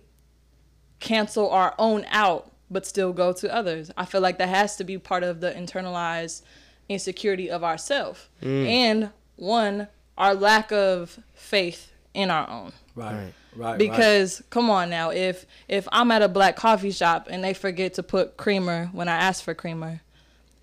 cancel 1.00 1.50
our 1.50 1.74
own 1.78 2.04
out 2.08 2.50
but 2.70 2.86
still 2.86 3.12
go 3.12 3.32
to 3.32 3.54
others? 3.54 3.90
I 3.96 4.04
feel 4.04 4.20
like 4.20 4.38
that 4.38 4.48
has 4.48 4.76
to 4.76 4.84
be 4.84 4.98
part 4.98 5.22
of 5.22 5.40
the 5.40 5.52
internalized 5.52 6.42
insecurity 6.88 7.50
of 7.50 7.64
ourself 7.64 8.28
mm. 8.42 8.66
and 8.66 9.10
one 9.36 9.88
our 10.16 10.34
lack 10.34 10.70
of 10.70 11.18
faith 11.32 11.92
in 12.12 12.30
our 12.30 12.48
own. 12.48 12.72
Right, 12.94 13.14
right, 13.14 13.32
right. 13.56 13.78
because 13.78 14.42
come 14.50 14.70
on 14.70 14.90
now 14.90 15.10
if 15.10 15.46
if 15.66 15.88
i'm 15.90 16.12
at 16.12 16.22
a 16.22 16.28
black 16.28 16.54
coffee 16.54 16.92
shop 16.92 17.26
and 17.28 17.42
they 17.42 17.54
forget 17.54 17.94
to 17.94 18.04
put 18.04 18.36
creamer 18.36 18.90
when 18.92 19.08
i 19.08 19.16
ask 19.16 19.42
for 19.42 19.54
creamer 19.54 20.00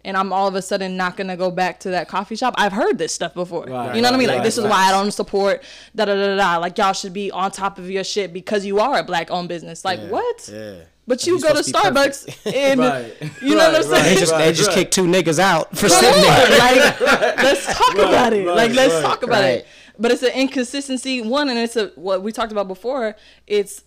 and 0.06 0.16
i'm 0.18 0.32
all 0.34 0.48
of 0.48 0.56
a 0.56 0.62
sudden 0.62 0.98
not 0.98 1.16
gonna 1.18 1.38
go 1.38 1.50
back 1.52 1.80
to 1.80 1.90
that 1.92 2.08
coffee 2.08 2.36
shop 2.36 2.54
i've 2.58 2.72
heard 2.74 2.98
this 2.98 3.14
stuff 3.14 3.34
before 3.34 3.66
Right, 3.66 3.96
you 3.96 4.02
know 4.02 4.10
what 4.10 4.16
i 4.16 4.18
mean 4.18 4.28
right, 4.30 4.36
like 4.36 4.44
this 4.44 4.58
is 4.58 4.64
why 4.64 4.88
i 4.88 4.92
don't 4.92 5.12
support 5.12 5.64
da 5.96 6.06
da 6.06 6.16
da 6.16 6.36
da 6.36 6.58
like 6.58 6.78
y'all 6.78 6.94
should 6.94 7.14
be 7.14 7.32
on 7.32 7.52
top 7.52 7.78
of 7.78 7.90
your 7.90 8.04
shit 8.04 8.34
because 8.34 8.66
you 8.66 8.80
are 8.80 9.00
a 9.00 9.04
black 9.04 9.32
owned 9.32 9.50
business 9.50 9.84
like 9.86 10.00
what 10.10 10.50
yeah 10.52 10.76
but 11.08 11.26
you 11.26 11.36
you 11.36 11.42
go 11.42 11.54
to 11.54 11.64
supposed 11.64 12.26
to 12.28 12.30
starbucks 12.32 12.54
and 12.56 12.80
Right. 12.80 13.14
you 13.42 13.56
know 13.56 13.72
what 13.72 13.84
i'm 13.84 13.92
Right, 13.92 13.92
right. 13.92 14.02
saying 14.04 14.04
they 14.16 14.20
just 14.20 14.32
they 14.38 14.46
Right, 14.48 14.56
just 14.56 14.68
right. 14.70 14.76
kicked 14.78 14.94
two 14.94 15.06
niggas 15.06 15.40
out 15.40 15.76
for 15.76 15.88
Come 15.90 16.00
sitting 16.00 16.22
there 16.22 16.46
on, 16.46 16.60
like 16.60 17.02
let's 17.44 17.66
talk 17.66 17.96
about 17.96 18.34
it. 18.34 18.46
right, 18.48 18.56
like 18.56 18.74
let's 18.74 18.94
right, 18.94 19.02
talk 19.04 19.24
about 19.24 19.42
right. 19.42 19.50
it. 19.60 19.68
But 20.00 20.12
it's 20.12 20.24
an 20.24 20.32
inconsistency. 20.32 21.22
One, 21.22 21.48
and 21.50 21.60
it's 21.60 21.76
a 21.76 21.88
what 21.96 22.24
we 22.24 22.32
talked 22.32 22.52
about 22.52 22.68
before. 22.68 23.16
It's 23.46 23.84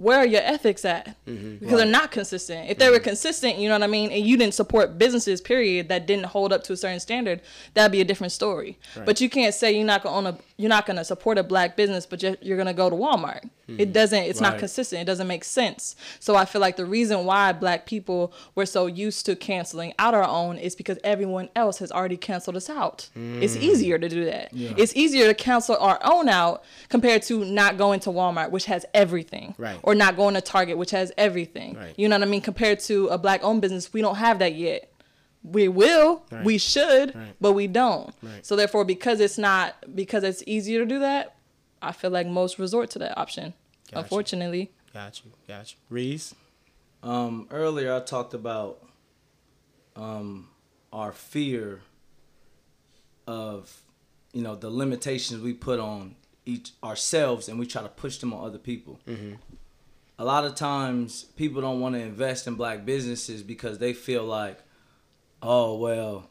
where 0.00 0.18
are 0.18 0.26
your 0.26 0.40
ethics 0.40 0.86
at? 0.86 1.14
Mm-hmm. 1.26 1.56
Because 1.56 1.76
they're 1.76 1.86
not 1.86 2.10
consistent. 2.10 2.70
If 2.70 2.78
they 2.78 2.88
were 2.88 2.96
mm-hmm. 2.96 3.04
consistent, 3.04 3.58
you 3.58 3.68
know 3.68 3.74
what 3.74 3.82
I 3.82 3.86
mean, 3.86 4.10
and 4.10 4.24
you 4.24 4.38
didn't 4.38 4.54
support 4.54 4.96
businesses, 4.96 5.42
period, 5.42 5.90
that 5.90 6.06
didn't 6.06 6.24
hold 6.24 6.54
up 6.54 6.62
to 6.64 6.72
a 6.72 6.76
certain 6.76 7.00
standard, 7.00 7.42
that'd 7.74 7.92
be 7.92 8.00
a 8.00 8.04
different 8.04 8.32
story. 8.32 8.78
But 9.04 9.20
you 9.20 9.28
can't 9.28 9.54
say 9.54 9.72
you're 9.72 9.84
not 9.84 10.02
gonna 10.02 10.16
own 10.16 10.26
a, 10.26 10.38
you're 10.60 10.68
not 10.68 10.86
gonna 10.86 11.04
support 11.04 11.38
a 11.38 11.42
black 11.42 11.76
business, 11.76 12.06
but 12.06 12.22
you're, 12.22 12.36
you're 12.40 12.56
gonna 12.58 12.74
go 12.74 12.90
to 12.90 12.96
Walmart. 12.96 13.48
It 13.78 13.86
hmm. 13.86 13.92
doesn't. 13.92 14.22
It's 14.24 14.40
not 14.40 14.58
consistent. 14.58 15.02
It 15.02 15.04
doesn't 15.04 15.28
make 15.28 15.44
sense. 15.44 15.94
So 16.18 16.34
I 16.34 16.44
feel 16.44 16.60
like 16.60 16.76
the 16.76 16.84
reason 16.84 17.24
why 17.24 17.52
black 17.52 17.86
people 17.86 18.32
were 18.54 18.66
so 18.66 18.86
used 18.86 19.26
to 19.26 19.36
canceling 19.36 19.94
out 19.98 20.12
our 20.12 20.24
own 20.24 20.58
is 20.58 20.74
because 20.74 20.98
everyone 21.04 21.48
else 21.54 21.78
has 21.78 21.92
already 21.92 22.16
canceled 22.16 22.56
us 22.56 22.68
out. 22.68 23.08
It's 23.14 23.54
hmm. 23.54 23.62
easier 23.62 23.98
to 23.98 24.08
do 24.08 24.24
that. 24.24 24.50
It's 24.52 24.94
easier 24.96 25.26
to 25.26 25.34
cancel 25.34 25.76
our 25.76 25.98
own 26.02 26.28
out 26.28 26.64
compared 26.88 27.22
to 27.24 27.44
not 27.44 27.78
going 27.78 28.00
to 28.00 28.10
Walmart, 28.10 28.50
which 28.50 28.66
has 28.66 28.84
everything, 28.92 29.54
Right. 29.58 29.78
or 29.82 29.94
not 29.94 30.16
going 30.16 30.34
to 30.34 30.40
Target, 30.40 30.76
which 30.76 30.90
has 30.90 31.12
everything. 31.16 31.76
Right. 31.76 31.94
You 31.96 32.08
know 32.08 32.16
what 32.16 32.26
I 32.26 32.30
mean? 32.30 32.40
Compared 32.40 32.80
to 32.80 33.08
a 33.08 33.18
black 33.18 33.42
owned 33.44 33.62
business, 33.62 33.92
we 33.92 34.00
don't 34.00 34.16
have 34.16 34.38
that 34.40 34.54
yet. 34.54 34.89
We 35.42 35.68
will, 35.68 36.22
Right. 36.30 36.44
we 36.44 36.58
should, 36.58 37.14
Right. 37.14 37.34
but 37.40 37.52
we 37.52 37.66
don't. 37.66 38.14
Right. 38.22 38.44
So 38.44 38.56
therefore, 38.56 38.84
because 38.84 39.20
it's 39.20 39.38
not, 39.38 39.74
because 39.94 40.22
it's 40.22 40.42
easier 40.46 40.80
to 40.80 40.86
do 40.86 40.98
that, 40.98 41.36
I 41.80 41.92
feel 41.92 42.10
like 42.10 42.26
most 42.26 42.58
resort 42.58 42.90
to 42.90 42.98
that 43.00 43.16
option. 43.18 43.54
Gotcha. 43.90 44.02
Unfortunately. 44.02 44.70
got 44.92 45.20
you 45.24 45.30
got 45.48 45.72
you 45.72 45.78
Reez 45.90 46.34
Um, 47.02 47.46
earlier 47.50 47.94
I 47.94 48.00
talked 48.00 48.34
about 48.34 48.84
um, 49.96 50.48
our 50.92 51.12
fear 51.12 51.80
of, 53.26 53.82
you 54.32 54.42
know, 54.42 54.54
the 54.54 54.70
limitations 54.70 55.42
we 55.42 55.52
put 55.54 55.80
on 55.80 56.16
each 56.46 56.72
ourselves 56.82 57.48
and 57.48 57.58
we 57.58 57.66
try 57.66 57.82
to 57.82 57.88
push 57.88 58.18
them 58.18 58.32
on 58.32 58.44
other 58.44 58.58
people. 58.58 58.98
A 60.18 60.24
lot 60.24 60.44
of 60.44 60.54
times 60.54 61.24
people 61.36 61.62
don't 61.62 61.80
want 61.80 61.94
to 61.94 62.00
invest 62.00 62.46
in 62.46 62.54
black 62.54 62.84
businesses 62.84 63.42
because 63.42 63.78
they 63.78 63.92
feel 63.94 64.24
like, 64.24 64.58
oh 65.42 65.76
well, 65.76 66.30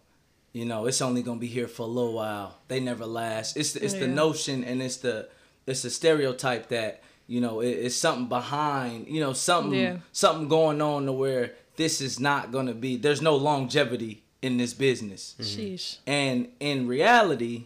you 0.53 0.65
know, 0.65 0.85
it's 0.85 1.01
only 1.01 1.21
gonna 1.21 1.39
be 1.39 1.47
here 1.47 1.67
for 1.67 1.83
a 1.83 1.87
little 1.87 2.13
while. 2.13 2.57
They 2.67 2.79
never 2.79 3.05
last. 3.05 3.57
It's 3.57 3.73
the, 3.73 3.83
it's 3.83 3.93
the 3.93 4.07
notion 4.07 4.63
and 4.63 4.81
it's 4.81 4.97
the 4.97 5.29
it's 5.65 5.81
the 5.83 5.89
stereotype 5.89 6.69
that 6.69 7.01
you 7.27 7.41
know 7.41 7.61
it, 7.61 7.69
it's 7.69 7.95
something 7.95 8.27
behind. 8.27 9.07
You 9.07 9.21
know, 9.21 9.33
something 9.33 9.79
Yeah. 9.79 9.97
something 10.11 10.47
going 10.47 10.81
on 10.81 11.05
to 11.05 11.11
where 11.13 11.53
this 11.75 12.01
is 12.01 12.19
not 12.19 12.51
gonna 12.51 12.73
be. 12.73 12.97
There's 12.97 13.21
no 13.21 13.35
longevity 13.35 14.23
in 14.41 14.57
this 14.57 14.73
business. 14.73 15.35
Mm-hmm. 15.39 15.61
Sheesh. 15.61 15.97
And 16.07 16.49
in 16.59 16.87
reality, 16.87 17.65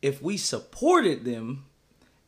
if 0.00 0.22
we 0.22 0.36
supported 0.36 1.24
them 1.24 1.64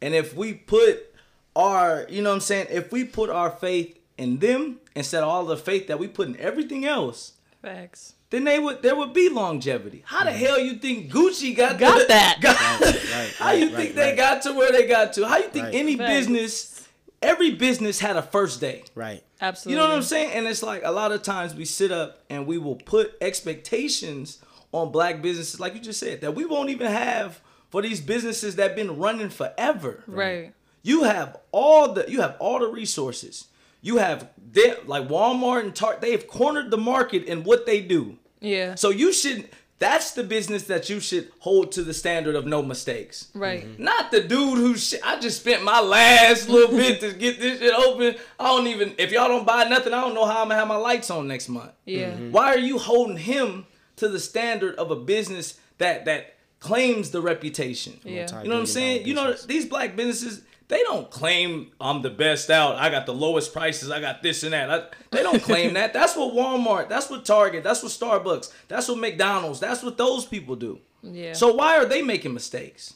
and 0.02 0.14
if 0.14 0.34
we 0.34 0.52
put 0.54 1.12
our, 1.56 2.04
you 2.08 2.20
know 2.22 2.30
what 2.30 2.34
I'm 2.36 2.40
saying, 2.40 2.66
if 2.70 2.90
we 2.92 3.04
put 3.04 3.30
our 3.30 3.50
faith 3.50 3.96
in 4.18 4.38
them 4.38 4.80
instead 4.94 5.22
of 5.22 5.28
all 5.28 5.44
the 5.44 5.56
faith 5.56 5.86
that 5.86 5.98
we 5.98 6.08
put 6.08 6.28
in 6.28 6.36
everything 6.38 6.84
else, 6.84 7.32
Facts. 7.62 8.13
Then 8.30 8.44
they 8.44 8.58
would 8.58 8.82
there 8.82 8.96
would 8.96 9.12
be 9.12 9.28
longevity. 9.28 10.02
How 10.06 10.24
the 10.24 10.30
mm. 10.30 10.34
hell 10.34 10.58
you 10.58 10.74
think 10.74 11.10
Gucci 11.10 11.56
got 11.56 11.78
Got 11.78 12.00
the- 12.00 12.06
that. 12.08 12.38
got- 12.40 12.80
right, 12.80 13.34
how 13.38 13.52
you 13.52 13.66
right, 13.66 13.74
think 13.74 13.88
right, 13.90 13.94
they 13.96 14.08
right. 14.08 14.16
got 14.16 14.42
to 14.42 14.52
where 14.52 14.72
they 14.72 14.86
got 14.86 15.12
to? 15.14 15.26
How 15.26 15.38
you 15.38 15.48
think 15.48 15.66
Right. 15.66 15.74
any 15.74 15.96
Facts. 15.96 16.10
business, 16.10 16.88
every 17.22 17.52
business 17.52 18.00
had 18.00 18.16
a 18.16 18.22
first 18.22 18.60
day? 18.60 18.82
Right. 18.94 19.22
Absolutely. 19.40 19.72
You 19.74 19.78
know 19.78 19.88
what 19.88 19.96
I'm 19.96 20.02
saying? 20.02 20.32
And 20.32 20.46
it's 20.46 20.62
like 20.62 20.82
a 20.84 20.90
lot 20.90 21.12
of 21.12 21.22
times 21.22 21.54
we 21.54 21.64
sit 21.64 21.92
up 21.92 22.24
and 22.30 22.46
we 22.46 22.58
will 22.58 22.76
put 22.76 23.14
expectations 23.20 24.38
on 24.72 24.90
black 24.90 25.22
businesses, 25.22 25.60
like 25.60 25.74
you 25.74 25.80
just 25.80 26.00
said, 26.00 26.20
that 26.22 26.34
we 26.34 26.44
won't 26.44 26.70
even 26.70 26.90
have 26.90 27.40
for 27.70 27.82
these 27.82 28.00
businesses 28.00 28.56
that 28.56 28.74
been 28.74 28.98
running 28.98 29.28
forever. 29.30 30.02
Right. 30.06 30.52
You 30.82 31.04
have 31.04 31.36
all 31.52 31.92
the 31.92 32.04
you 32.10 32.20
have 32.20 32.36
all 32.38 32.58
the 32.58 32.68
resources. 32.68 33.46
You 33.84 33.98
have 33.98 34.30
they, 34.52 34.74
like 34.86 35.08
Walmart 35.08 35.60
and 35.60 35.74
Target. 35.76 36.00
They 36.00 36.12
have 36.12 36.26
cornered 36.26 36.70
the 36.70 36.78
market 36.78 37.24
in 37.24 37.44
what 37.44 37.66
they 37.66 37.80
do. 37.82 38.16
Yeah. 38.40 38.76
So 38.76 38.88
you 38.88 39.12
shouldn't. 39.12 39.50
That's 39.78 40.12
the 40.12 40.22
business 40.22 40.62
that 40.68 40.88
you 40.88 41.00
should 41.00 41.30
hold 41.40 41.72
to 41.72 41.82
the 41.82 41.92
standard 41.92 42.34
of 42.34 42.46
no 42.46 42.62
mistakes. 42.62 43.28
right. 43.34 43.78
Not 43.78 44.10
the 44.10 44.20
dude 44.22 44.56
who 44.56 44.76
sh- 44.78 44.94
I 45.04 45.18
just 45.20 45.40
spent 45.40 45.62
my 45.64 45.80
last 45.80 46.48
little 46.54 46.74
bit 46.74 47.00
to 47.00 47.12
get 47.12 47.38
this 47.38 47.58
shit 47.58 47.74
open. 47.74 48.14
I 48.40 48.44
don't 48.44 48.68
even 48.68 48.94
if 48.96 49.12
y'all 49.12 49.28
don't 49.28 49.44
buy 49.46 49.64
nothing, 49.64 49.92
I 49.92 50.00
don't 50.00 50.14
know 50.14 50.24
how 50.24 50.40
I'm 50.42 50.48
gonna 50.48 50.60
have 50.60 50.68
my 50.68 50.76
lights 50.76 51.10
on 51.10 51.28
next 51.28 51.50
month. 51.50 51.72
Yeah. 51.84 52.14
Why 52.30 52.54
are 52.54 52.58
you 52.58 52.78
holding 52.78 53.18
him 53.18 53.66
to 53.96 54.08
the 54.08 54.18
standard 54.20 54.76
of 54.76 54.90
a 54.90 54.96
business 54.96 55.58
that 55.76 56.06
that 56.06 56.36
claims 56.60 57.10
the 57.10 57.20
reputation? 57.20 58.00
Yeah. 58.04 58.26
You 58.42 58.48
know 58.48 58.54
what 58.54 58.60
I'm 58.60 58.66
saying? 58.66 59.06
You 59.06 59.12
know 59.12 59.34
these 59.34 59.66
black 59.66 59.94
businesses 59.96 60.42
they 60.68 60.82
don't 60.82 61.10
claim 61.10 61.72
I'm 61.80 62.02
the 62.02 62.10
best 62.10 62.50
out. 62.50 62.76
I 62.76 62.90
got 62.90 63.06
the 63.06 63.14
lowest 63.14 63.52
prices. 63.52 63.90
I 63.90 64.00
got 64.00 64.22
this 64.22 64.42
and 64.42 64.52
that. 64.52 64.70
I, 64.70 64.84
they 65.10 65.22
don't 65.22 65.42
claim 65.42 65.74
that. 65.74 65.92
That's 65.92 66.16
what 66.16 66.34
Walmart. 66.34 66.88
That's 66.88 67.10
what 67.10 67.24
Target. 67.24 67.62
That's 67.62 67.82
what 67.82 67.92
Starbucks. 67.92 68.52
That's 68.68 68.88
what 68.88 68.98
McDonald's. 68.98 69.60
That's 69.60 69.82
what 69.82 69.98
those 69.98 70.24
people 70.24 70.56
do. 70.56 70.80
Yeah. 71.02 71.34
So 71.34 71.52
why 71.54 71.76
are 71.76 71.84
they 71.84 72.02
making 72.02 72.32
mistakes? 72.32 72.94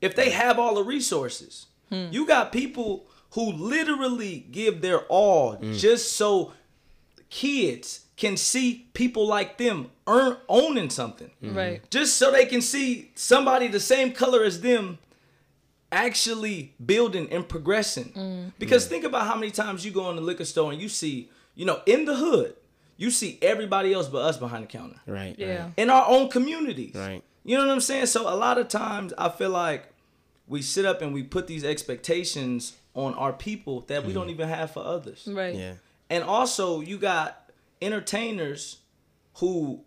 If 0.00 0.16
they 0.16 0.30
have 0.30 0.58
all 0.58 0.74
the 0.74 0.82
resources, 0.82 1.66
hmm. 1.90 2.06
you 2.10 2.26
got 2.26 2.52
people 2.52 3.06
who 3.32 3.52
literally 3.52 4.46
give 4.50 4.80
their 4.80 5.00
all 5.00 5.56
hmm. 5.56 5.74
just 5.74 6.14
so 6.14 6.52
kids 7.28 8.06
can 8.16 8.36
see 8.36 8.88
people 8.92 9.26
like 9.26 9.58
them 9.58 9.90
earn 10.06 10.38
owning 10.48 10.90
something. 10.90 11.30
Hmm. 11.40 11.54
Right. 11.54 11.90
Just 11.90 12.16
so 12.16 12.30
they 12.30 12.46
can 12.46 12.62
see 12.62 13.12
somebody 13.14 13.68
the 13.68 13.80
same 13.80 14.12
color 14.12 14.42
as 14.42 14.62
them 14.62 14.98
actually 15.92 16.74
building 16.84 17.28
and 17.30 17.48
progressing. 17.48 18.12
Mm. 18.12 18.52
Because 18.58 18.86
think 18.86 19.04
about 19.04 19.26
how 19.26 19.34
many 19.34 19.50
times 19.50 19.84
you 19.84 19.90
go 19.90 20.08
in 20.10 20.16
the 20.16 20.22
liquor 20.22 20.44
store 20.44 20.72
and 20.72 20.80
you 20.80 20.88
see, 20.88 21.30
you 21.54 21.64
know, 21.64 21.80
in 21.86 22.04
the 22.04 22.14
hood, 22.14 22.54
you 22.96 23.10
see 23.10 23.38
everybody 23.40 23.92
else 23.92 24.08
but 24.08 24.18
us 24.18 24.36
behind 24.36 24.64
the 24.64 24.68
counter 24.68 25.00
Right. 25.06 25.34
Yeah. 25.38 25.64
Right. 25.64 25.72
in 25.76 25.90
our 25.90 26.06
own 26.06 26.28
communities. 26.28 26.94
Right. 26.94 27.22
You 27.44 27.56
know 27.56 27.66
what 27.66 27.72
I'm 27.72 27.80
saying? 27.80 28.06
So 28.06 28.32
a 28.32 28.36
lot 28.36 28.58
of 28.58 28.68
times 28.68 29.12
I 29.16 29.30
feel 29.30 29.50
like 29.50 29.92
we 30.46 30.62
sit 30.62 30.84
up 30.84 31.00
and 31.00 31.14
we 31.14 31.22
put 31.22 31.46
these 31.46 31.64
expectations 31.64 32.76
on 32.94 33.14
our 33.14 33.32
people 33.32 33.82
that 33.82 34.04
we 34.04 34.10
mm. 34.10 34.14
don't 34.14 34.30
even 34.30 34.48
have 34.48 34.72
for 34.72 34.84
others. 34.84 35.26
Right. 35.30 35.54
Yeah. 35.54 35.74
And 36.10 36.24
also 36.24 36.80
you 36.80 36.98
got 36.98 37.50
entertainers 37.80 38.78
who 39.34 39.80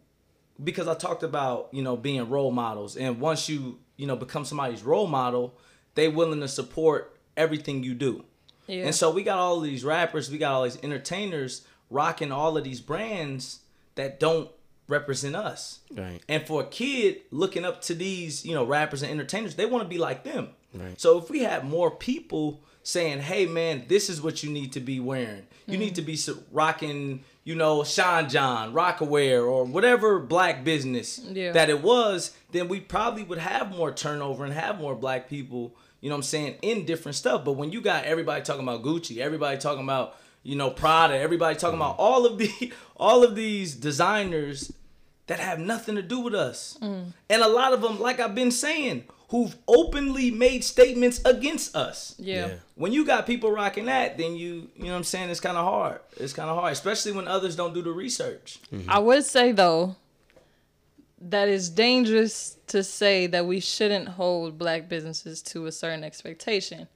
because 0.63 0.87
I 0.87 0.95
talked 0.95 1.23
about, 1.23 1.69
you 1.71 1.81
know, 1.81 1.95
being 1.95 2.29
role 2.29 2.51
models 2.51 2.95
and 2.97 3.19
once 3.19 3.47
you, 3.47 3.79
you 3.97 4.07
know, 4.07 4.15
become 4.15 4.45
somebody's 4.45 4.81
role 4.83 5.07
model, 5.07 5.55
they 5.95 6.07
willing 6.07 6.41
to 6.41 6.47
support 6.47 7.17
everything 7.37 7.83
you 7.83 7.93
do. 7.93 8.25
Yeah. 8.67 8.85
And 8.85 8.95
so 8.95 9.11
we 9.11 9.23
got 9.23 9.39
all 9.39 9.57
of 9.57 9.63
these 9.63 9.83
rappers, 9.83 10.31
we 10.31 10.37
got 10.37 10.53
all 10.53 10.63
these 10.63 10.81
entertainers 10.83 11.65
rocking 11.89 12.31
all 12.31 12.57
of 12.57 12.63
these 12.63 12.81
brands 12.81 13.59
that 13.95 14.19
don't 14.19 14.49
represent 14.87 15.35
us. 15.35 15.79
Right. 15.91 16.19
And 16.27 16.45
for 16.45 16.61
a 16.61 16.65
kid 16.65 17.21
looking 17.31 17.65
up 17.65 17.81
to 17.83 17.93
these, 17.93 18.45
you 18.45 18.53
know, 18.53 18.63
rappers 18.63 19.01
and 19.01 19.11
entertainers, 19.11 19.55
they 19.55 19.65
want 19.65 19.83
to 19.83 19.89
be 19.89 19.97
like 19.97 20.23
them. 20.23 20.49
Right. 20.73 20.99
So 20.99 21.17
if 21.17 21.29
we 21.29 21.39
had 21.39 21.65
more 21.65 21.91
people 21.91 22.61
saying, 22.83 23.21
"Hey, 23.21 23.45
man, 23.45 23.85
this 23.87 24.09
is 24.09 24.21
what 24.21 24.43
you 24.43 24.49
need 24.51 24.73
to 24.73 24.79
be 24.79 24.99
wearing. 24.99 25.47
You 25.67 25.77
need 25.77 25.93
mm. 25.93 25.95
to 25.95 26.01
be 26.01 26.19
rocking, 26.51 27.23
you 27.45 27.55
know, 27.55 27.85
Sean 27.85 28.27
John, 28.27 28.73
Rocawear, 28.73 29.47
or 29.47 29.63
whatever 29.63 30.19
black 30.19 30.65
business 30.65 31.21
Yeah. 31.31 31.53
that 31.53 31.69
it 31.69 31.81
was," 31.81 32.31
then 32.51 32.67
we 32.67 32.81
probably 32.81 33.23
would 33.23 33.37
have 33.37 33.71
more 33.71 33.93
turnover 33.93 34.43
and 34.43 34.53
have 34.53 34.79
more 34.79 34.95
black 34.95 35.29
people. 35.29 35.75
You 36.03 36.09
know 36.09 36.15
what 36.15 36.19
I'm 36.19 36.23
saying 36.23 36.55
in 36.61 36.85
different 36.85 37.15
stuff. 37.15 37.45
But 37.45 37.53
when 37.53 37.71
you 37.71 37.79
got 37.79 38.03
everybody 38.03 38.43
talking 38.43 38.63
about 38.63 38.83
Gucci, 38.83 39.19
everybody 39.19 39.57
talking 39.57 39.85
about 39.85 40.17
you 40.43 40.57
know 40.57 40.69
Prada, 40.69 41.17
everybody 41.17 41.57
talking 41.57 41.77
about 41.77 41.95
mm. 41.95 42.01
all 42.01 42.25
of 42.25 42.37
the 42.37 42.73
all 42.97 43.23
of 43.23 43.35
these 43.35 43.73
designers 43.73 44.73
that 45.27 45.39
have 45.39 45.59
nothing 45.59 45.95
to 45.95 46.01
do 46.01 46.19
with 46.19 46.35
us. 46.35 46.77
Mm. 46.81 47.13
And 47.29 47.41
a 47.41 47.47
lot 47.47 47.71
of 47.71 47.81
them, 47.81 48.01
like 48.01 48.19
I've 48.19 48.35
been 48.35 48.51
saying, 48.51 49.05
who've 49.29 49.55
openly 49.65 50.29
made 50.29 50.65
statements 50.65 51.21
against 51.23 51.73
us. 51.73 52.15
Yeah. 52.19 52.47
Yeah. 52.47 52.53
When 52.75 52.91
you 52.91 53.05
got 53.05 53.25
people 53.25 53.49
rocking 53.49 53.85
that, 53.85 54.17
then 54.17 54.35
you, 54.35 54.69
you 54.75 54.83
know 54.83 54.91
what 54.91 54.97
I'm 54.97 55.03
saying, 55.05 55.29
it's 55.29 55.39
kind 55.39 55.55
of 55.55 55.63
hard. 55.63 56.01
It's 56.17 56.33
kind 56.33 56.49
of 56.49 56.57
hard, 56.57 56.73
especially 56.73 57.13
when 57.13 57.29
others 57.29 57.55
don't 57.55 57.73
do 57.73 57.81
the 57.81 57.93
research. 57.93 58.59
I 58.89 58.99
would 58.99 59.23
say 59.23 59.53
though 59.53 59.95
that 61.29 61.47
it's 61.47 61.69
dangerous 61.69 62.57
to 62.67 62.83
say 62.83 63.27
that 63.27 63.45
we 63.45 63.59
shouldn't 63.59 64.07
hold 64.09 64.57
black 64.57 64.89
businesses 64.89 65.41
to 65.41 65.65
a 65.67 65.71
certain 65.71 66.03
expectation. 66.03 66.87